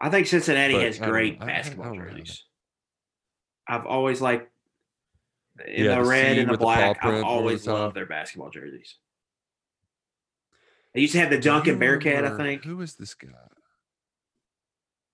I 0.00 0.10
think 0.10 0.26
Cincinnati 0.26 0.74
has 0.80 0.98
great 0.98 1.38
basketball 1.40 1.94
jerseys. 1.94 2.44
I've 3.70 3.86
always 3.86 4.20
liked 4.20 4.50
in 5.66 5.84
Yeah, 5.84 5.96
the 5.96 6.02
the 6.02 6.08
red 6.08 6.38
and 6.38 6.48
the 6.48 6.52
with 6.52 6.60
the 6.60 6.64
black. 6.64 6.98
I've 7.04 7.22
always 7.24 7.66
loved 7.66 7.94
their 7.94 8.06
basketball 8.06 8.50
jerseys. 8.50 8.96
They 10.92 11.02
used 11.02 11.12
to 11.12 11.20
have 11.20 11.30
the 11.30 11.38
Dunk 11.38 11.64
Do 11.66 11.70
and 11.70 11.76
you 11.80 11.86
Bearcat, 11.86 12.24
I 12.24 12.36
think. 12.36 12.64
Who 12.64 12.80
is 12.80 12.96
this 12.96 13.14
guy? 13.14 13.28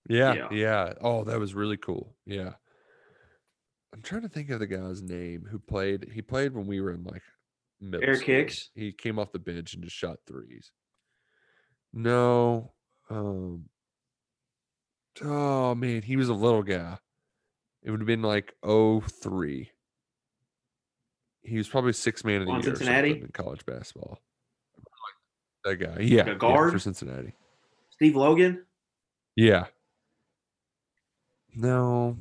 Yeah, 0.09 0.33
Yeah. 0.35 0.49
yeah, 0.51 0.93
Oh, 1.03 1.25
that 1.25 1.39
was 1.39 1.55
really 1.55 1.77
cool. 1.77 2.17
Yeah. 2.25 2.55
I'm 3.93 4.03
trying 4.03 4.23
to 4.23 4.29
think 4.29 4.49
of 4.51 4.61
the 4.61 4.67
guy's 4.67 5.03
name 5.03 5.47
who 5.51 5.59
played. 5.59 6.11
He 6.15 6.23
played 6.23 6.55
when 6.55 6.67
we 6.67 6.81
were 6.81 6.93
in 6.93 7.05
like 7.05 7.23
middle 7.81 8.09
Eric. 8.09 8.23
Hicks? 8.23 8.71
He 8.75 8.93
came 8.93 9.19
off 9.19 9.33
the 9.33 9.39
bench 9.39 9.75
and 9.75 9.83
just 9.85 9.97
shot 9.97 10.19
threes. 10.27 10.71
No. 11.93 12.73
Um 13.11 13.69
Oh 15.23 15.75
man, 15.75 16.03
he 16.03 16.17
was 16.17 16.29
a 16.29 16.35
little 16.35 16.63
guy. 16.63 16.99
It 17.87 17.91
would 17.93 18.01
have 18.01 18.07
been 18.07 18.21
like 18.23 18.53
03. 18.65 19.71
He 21.43 21.57
was 21.57 21.69
probably 21.69 21.93
six 21.93 22.25
man 22.25 22.41
of 22.41 22.47
the 22.49 22.53
On 22.53 22.61
year 22.61 22.75
Cincinnati? 22.75 23.13
in 23.13 23.29
college 23.33 23.65
basketball. 23.65 24.19
That 25.65 25.77
guy. 25.77 26.01
Yeah. 26.01 26.27
yeah, 26.27 26.35
guard? 26.35 26.73
for 26.73 26.79
Cincinnati. 26.81 27.33
Steve 27.91 28.17
Logan. 28.17 28.65
Yeah. 29.37 29.67
No. 31.55 32.19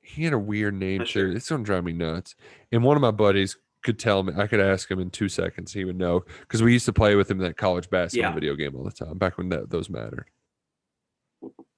He 0.00 0.24
had 0.24 0.32
a 0.32 0.38
weird 0.38 0.74
name 0.74 0.98
Not 0.98 1.08
sure. 1.08 1.30
It's 1.32 1.48
gonna 1.48 1.64
drive 1.64 1.84
me 1.84 1.92
nuts. 1.92 2.34
And 2.72 2.82
one 2.84 2.96
of 2.96 3.00
my 3.02 3.10
buddies 3.10 3.56
could 3.82 3.98
tell 3.98 4.22
me. 4.22 4.32
I 4.36 4.46
could 4.46 4.60
ask 4.60 4.90
him 4.90 5.00
in 5.00 5.10
two 5.10 5.28
seconds. 5.28 5.72
He 5.72 5.84
would 5.84 5.98
know 5.98 6.24
because 6.40 6.62
we 6.62 6.72
used 6.72 6.86
to 6.86 6.92
play 6.92 7.14
with 7.16 7.30
him 7.30 7.38
in 7.40 7.44
that 7.46 7.56
college 7.56 7.90
basketball 7.90 8.30
Yeah. 8.30 8.34
video 8.34 8.54
game 8.54 8.74
all 8.76 8.84
the 8.84 8.92
time 8.92 9.18
back 9.18 9.36
when 9.38 9.48
that 9.50 9.70
those 9.70 9.90
mattered. 9.90 10.30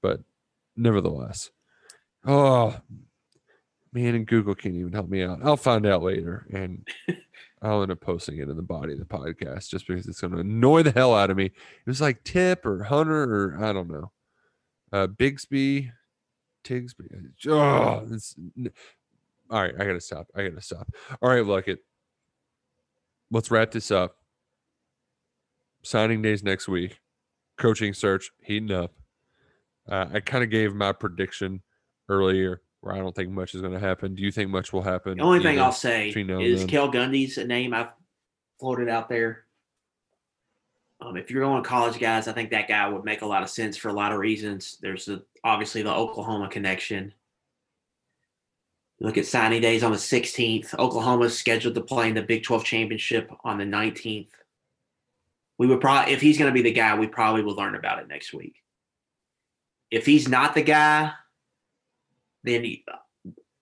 But 0.02 0.20
nevertheless, 0.76 1.50
oh 2.26 2.76
man, 3.92 4.14
and 4.14 4.26
Google 4.26 4.54
can't 4.54 4.74
even 4.74 4.92
help 4.92 5.08
me 5.08 5.22
out. 5.22 5.40
I'll 5.42 5.56
find 5.56 5.86
out 5.86 6.02
later, 6.02 6.46
and 6.52 6.86
I'll 7.62 7.82
end 7.82 7.92
up 7.92 8.00
posting 8.00 8.38
it 8.38 8.48
in 8.48 8.56
the 8.56 8.62
body 8.62 8.92
of 8.92 8.98
the 8.98 9.04
podcast 9.04 9.68
just 9.68 9.86
because 9.86 10.06
it's 10.06 10.20
going 10.20 10.32
to 10.32 10.40
annoy 10.40 10.82
the 10.82 10.92
hell 10.92 11.14
out 11.14 11.30
of 11.30 11.36
me. 11.36 11.46
It 11.46 11.54
was 11.86 12.00
like 12.00 12.24
Tip 12.24 12.64
or 12.64 12.84
Hunter 12.84 13.22
or 13.22 13.64
I 13.64 13.72
don't 13.72 13.90
know, 13.90 14.10
uh, 14.92 15.06
Bigsby, 15.08 15.90
Tigsby. 16.64 17.32
Oh, 17.48 18.06
it's, 18.10 18.36
all 19.50 19.62
right. 19.62 19.74
I 19.78 19.84
gotta 19.84 20.00
stop. 20.00 20.28
I 20.34 20.48
gotta 20.48 20.62
stop. 20.62 20.88
All 21.20 21.30
right, 21.30 21.44
look 21.44 21.68
it. 21.68 21.80
Let's 23.30 23.50
wrap 23.50 23.72
this 23.72 23.90
up. 23.90 24.16
signing 25.82 26.22
days 26.22 26.42
next 26.42 26.68
week, 26.68 27.00
coaching 27.56 27.94
search 27.94 28.30
heating 28.42 28.70
up. 28.70 28.92
Uh, 29.88 30.06
I 30.14 30.20
kind 30.20 30.44
of 30.44 30.50
gave 30.50 30.74
my 30.74 30.92
prediction 30.92 31.62
earlier 32.10 32.60
where 32.80 32.94
I 32.94 32.98
don't 32.98 33.14
think 33.14 33.30
much 33.30 33.54
is 33.54 33.60
going 33.60 33.72
to 33.72 33.78
happen. 33.78 34.14
Do 34.14 34.22
you 34.22 34.32
think 34.32 34.50
much 34.50 34.72
will 34.72 34.82
happen? 34.82 35.18
The 35.18 35.24
only 35.24 35.42
thing 35.42 35.60
I'll 35.60 35.72
say 35.72 36.08
between 36.08 36.28
now 36.28 36.38
and 36.38 36.46
is? 36.46 36.64
Cale 36.64 36.90
Gundy's 36.90 37.38
a 37.38 37.44
name 37.44 37.74
I've 37.74 37.90
floated 38.58 38.88
out 38.88 39.08
there. 39.08 39.44
Um, 41.02 41.16
if 41.16 41.30
you're 41.30 41.42
going 41.42 41.62
to 41.62 41.68
college 41.68 41.98
guys, 41.98 42.28
I 42.28 42.32
think 42.32 42.50
that 42.50 42.68
guy 42.68 42.88
would 42.88 43.04
make 43.04 43.22
a 43.22 43.26
lot 43.26 43.42
of 43.42 43.48
sense 43.48 43.76
for 43.76 43.88
a 43.88 43.92
lot 43.92 44.12
of 44.12 44.18
reasons. 44.18 44.76
There's 44.82 45.06
the, 45.06 45.24
obviously 45.44 45.82
the 45.82 45.94
Oklahoma 45.94 46.48
connection. 46.48 47.14
Look 49.00 49.16
at 49.16 49.24
signing 49.24 49.62
days 49.62 49.82
on 49.82 49.92
the 49.92 49.98
16th. 49.98 50.78
Oklahoma's 50.78 51.36
scheduled 51.36 51.74
to 51.74 51.80
play 51.80 52.08
in 52.08 52.14
the 52.14 52.22
Big 52.22 52.42
12 52.42 52.64
championship 52.64 53.30
on 53.44 53.56
the 53.56 53.64
19th. 53.64 54.28
We 55.56 55.66
would 55.66 55.80
probably, 55.80 56.12
if 56.12 56.20
he's 56.20 56.36
going 56.36 56.50
to 56.50 56.54
be 56.54 56.62
the 56.62 56.72
guy, 56.72 56.98
we 56.98 57.06
probably 57.06 57.42
will 57.42 57.54
learn 57.54 57.74
about 57.74 57.98
it 57.98 58.08
next 58.08 58.34
week. 58.34 58.56
If 59.90 60.04
he's 60.04 60.28
not 60.28 60.54
the 60.54 60.62
guy, 60.62 61.12
then 62.44 62.64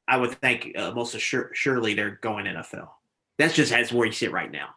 I 0.06 0.16
would 0.16 0.32
think 0.40 0.72
uh, 0.76 0.92
most 0.92 1.14
assur- 1.14 1.50
surely 1.55 1.94
they're 1.94 2.18
going 2.22 2.46
NFL. 2.46 2.88
That's 3.38 3.55
just 3.55 3.70
that's 3.70 3.92
where 3.92 4.06
you 4.06 4.12
sit 4.12 4.32
right 4.32 4.50
now. 4.50 4.70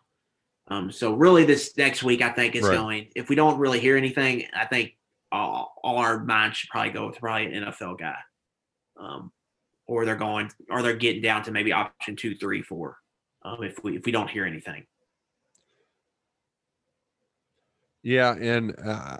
Um, 0.67 0.91
so 0.91 1.13
really, 1.13 1.43
this 1.45 1.75
next 1.77 2.03
week, 2.03 2.21
I 2.21 2.29
think 2.31 2.55
is 2.55 2.63
Right. 2.63 2.75
going. 2.75 3.07
If 3.15 3.29
we 3.29 3.35
don't 3.35 3.59
really 3.59 3.79
hear 3.79 3.97
anything, 3.97 4.45
I 4.53 4.65
think 4.65 4.95
all, 5.31 5.73
all 5.83 5.97
our 5.97 6.23
minds 6.23 6.57
should 6.57 6.69
probably 6.69 6.91
go 6.91 7.07
with 7.07 7.17
probably 7.19 7.53
an 7.53 7.63
NFL 7.65 7.99
guy, 7.99 8.17
um, 8.97 9.31
or 9.87 10.05
they're 10.05 10.15
going, 10.15 10.51
or 10.69 10.81
they're 10.81 10.95
getting 10.95 11.21
down 11.21 11.43
to 11.43 11.51
maybe 11.51 11.73
option 11.73 12.15
two, 12.15 12.35
three, 12.35 12.61
four. 12.61 12.97
Um, 13.43 13.63
if 13.63 13.83
we 13.83 13.97
if 13.97 14.05
we 14.05 14.11
don't 14.11 14.29
hear 14.29 14.45
anything, 14.45 14.85
Yeah, 18.03 18.33
and 18.35 18.75
uh, 18.83 19.17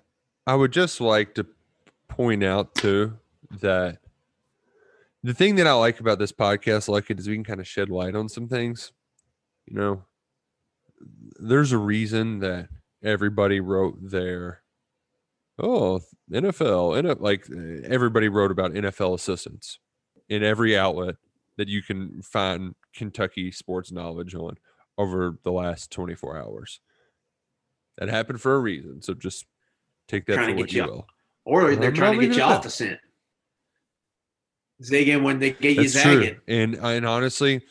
I 0.48 0.56
would 0.56 0.72
just 0.72 1.02
like 1.02 1.36
to 1.36 1.46
point 2.08 2.44
out 2.44 2.76
too 2.76 3.18
that 3.62 4.00
the 5.24 5.34
thing 5.34 5.56
that 5.56 5.68
I 5.68 5.74
like 5.74 6.00
about 6.00 6.20
this 6.20 6.32
podcast, 6.32 6.90
I 6.90 6.94
like 6.94 7.10
it, 7.10 7.20
is 7.20 7.28
we 7.28 7.36
can 7.36 7.44
kind 7.44 7.60
of 7.60 7.68
shed 7.68 7.90
light 7.90 8.16
on 8.16 8.28
some 8.30 8.48
things. 8.48 8.92
You 9.68 9.76
know, 9.76 10.04
there's 11.40 11.72
a 11.72 11.78
reason 11.78 12.40
that 12.40 12.70
everybody 13.04 13.60
wrote 13.60 13.98
their 14.02 14.62
oh 15.60 16.02
NFL, 16.32 16.98
and 16.98 17.20
like 17.20 17.48
everybody 17.86 18.30
wrote 18.30 18.52
about 18.52 18.72
NFL 18.74 19.14
assistants 19.16 19.80
in 20.30 20.44
every 20.44 20.78
outlet 20.78 21.16
that 21.58 21.68
you 21.68 21.82
can 21.84 22.22
find 22.22 22.74
Kentucky 22.96 23.52
sports 23.52 23.92
knowledge 23.92 24.34
on 24.34 24.58
over 24.98 25.38
the 25.44 25.52
last 25.52 25.92
24 25.92 26.38
hours. 26.38 26.80
That 27.98 28.10
happened 28.10 28.42
for 28.42 28.56
a 28.56 28.60
reason. 28.60 29.02
So 29.02 29.14
just 29.14 29.46
take 30.08 30.26
that 30.26 30.46
for 30.46 30.56
what 30.56 30.72
you 30.72 30.84
you- 30.84 30.90
will. 30.90 31.08
or 31.46 31.76
they're 31.76 31.92
trying 31.92 32.20
to 32.20 32.28
get 32.28 32.36
you 32.36 32.42
off 32.44 32.64
the 32.64 32.70
scent. 32.70 33.00
Zigging 34.82 35.24
when 35.24 35.40
they 35.40 35.52
get 35.52 35.76
you 35.76 35.88
That's 35.88 36.02
true. 36.02 36.24
zagging. 36.24 36.40
And 36.48 36.76
and 36.76 37.06
honestly, 37.06 37.62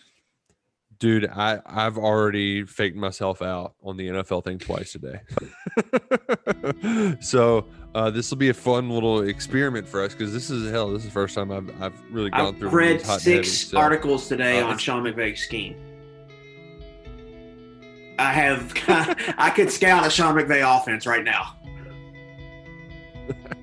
dude, 0.99 1.29
I 1.29 1.61
I've 1.67 1.99
already 1.99 2.65
faked 2.65 2.97
myself 2.97 3.43
out 3.43 3.75
on 3.83 3.97
the 3.97 4.09
NFL 4.09 4.45
thing 4.45 4.59
twice 4.59 4.93
today. 4.93 5.21
so 7.21 7.67
uh, 7.95 8.11
this 8.11 8.31
will 8.31 8.39
be 8.39 8.51
a 8.51 8.55
fun 8.55 8.89
little 8.91 9.23
experiment 9.23 9.89
for 9.89 10.05
us 10.05 10.13
because 10.13 10.33
this 10.33 10.51
is 10.51 10.71
hell. 10.71 10.91
This 10.93 11.01
is 11.01 11.07
the 11.07 11.13
first 11.13 11.35
time 11.35 11.51
I've 11.51 11.83
I've 11.83 12.01
really 12.13 12.31
gone 12.31 12.55
through. 12.55 12.69
I've 12.69 12.73
of 12.73 12.75
read 12.75 13.01
these 13.01 13.07
hot 13.07 13.15
and 13.15 13.23
six 13.23 13.49
heavy, 13.49 13.71
so- 13.71 13.79
articles 13.79 14.29
today 14.29 14.61
uh, 14.61 14.67
on 14.69 14.79
Sean 14.79 15.03
McVay's 15.03 15.41
scheme. 15.41 15.77
I 18.19 18.33
have 18.33 18.73
I 19.39 19.51
could 19.51 19.71
scout 19.73 20.07
a 20.07 20.11
Sean 20.11 20.37
McVay 20.37 20.63
offense 20.63 21.07
right 21.07 21.25
now. 21.25 21.57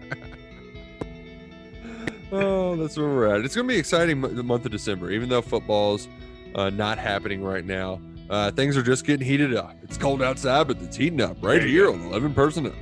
Oh, 2.31 2.75
that's 2.75 2.97
where 2.97 3.07
we're 3.07 3.35
at. 3.35 3.45
It's 3.45 3.55
going 3.55 3.67
to 3.67 3.73
be 3.73 3.79
exciting 3.79 4.19
the 4.21 4.43
month 4.43 4.65
of 4.65 4.71
December, 4.71 5.11
even 5.11 5.29
though 5.29 5.41
football's 5.41 6.07
uh, 6.55 6.69
not 6.69 6.97
happening 6.97 7.43
right 7.43 7.65
now. 7.65 8.01
Uh, 8.29 8.51
things 8.51 8.75
are 8.75 8.83
just 8.83 9.05
getting 9.05 9.25
heated 9.25 9.55
up. 9.55 9.75
It's 9.83 9.97
cold 9.97 10.21
outside, 10.21 10.67
but 10.67 10.81
it's 10.81 10.97
heating 10.97 11.21
up 11.21 11.37
right 11.41 11.59
There 11.59 11.67
here 11.67 11.89
on 11.89 12.01
11 12.01 12.33
personnel. 12.33 12.73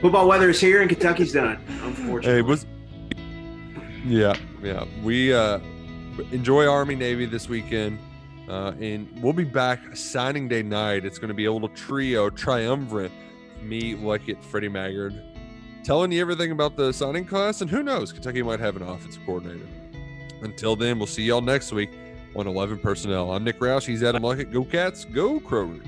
Football 0.00 0.28
weather 0.28 0.48
is 0.48 0.60
here 0.60 0.80
and 0.80 0.88
Kentucky's 0.88 1.32
done. 1.32 1.58
Unfortunately, 1.82 2.36
Hey, 2.36 2.42
was 2.42 2.64
yeah, 4.06 4.34
yeah. 4.62 4.84
We 5.02 5.34
uh, 5.34 5.58
enjoy 6.30 6.66
Army 6.66 6.94
Navy 6.94 7.26
this 7.26 7.48
weekend, 7.48 7.98
uh, 8.48 8.72
and 8.80 9.08
we'll 9.20 9.32
be 9.32 9.44
back 9.44 9.80
signing 9.96 10.48
day 10.48 10.62
night. 10.62 11.04
It's 11.04 11.18
going 11.18 11.28
to 11.28 11.34
be 11.34 11.46
a 11.46 11.52
little 11.52 11.68
trio 11.70 12.30
triumvirate. 12.30 13.12
Me, 13.60 13.94
Luckett, 13.94 14.42
Freddie 14.44 14.68
Maggard, 14.68 15.20
telling 15.88 16.12
you 16.12 16.20
everything 16.20 16.50
about 16.50 16.76
the 16.76 16.92
signing 16.92 17.24
class, 17.24 17.62
and 17.62 17.70
who 17.70 17.82
knows, 17.82 18.12
Kentucky 18.12 18.42
might 18.42 18.60
have 18.60 18.76
an 18.76 18.82
offensive 18.82 19.24
coordinator. 19.24 19.66
Until 20.42 20.76
then, 20.76 20.98
we'll 20.98 21.06
see 21.06 21.22
y'all 21.22 21.40
next 21.40 21.72
week 21.72 21.88
on 22.36 22.46
11 22.46 22.76
Personnel. 22.80 23.32
I'm 23.32 23.42
Nick 23.42 23.58
Roush. 23.58 23.86
He's 23.86 24.02
Adam 24.02 24.22
Luckett. 24.22 24.52
Go 24.52 24.64
Cats. 24.64 25.06
Go 25.06 25.40
Crow. 25.40 25.80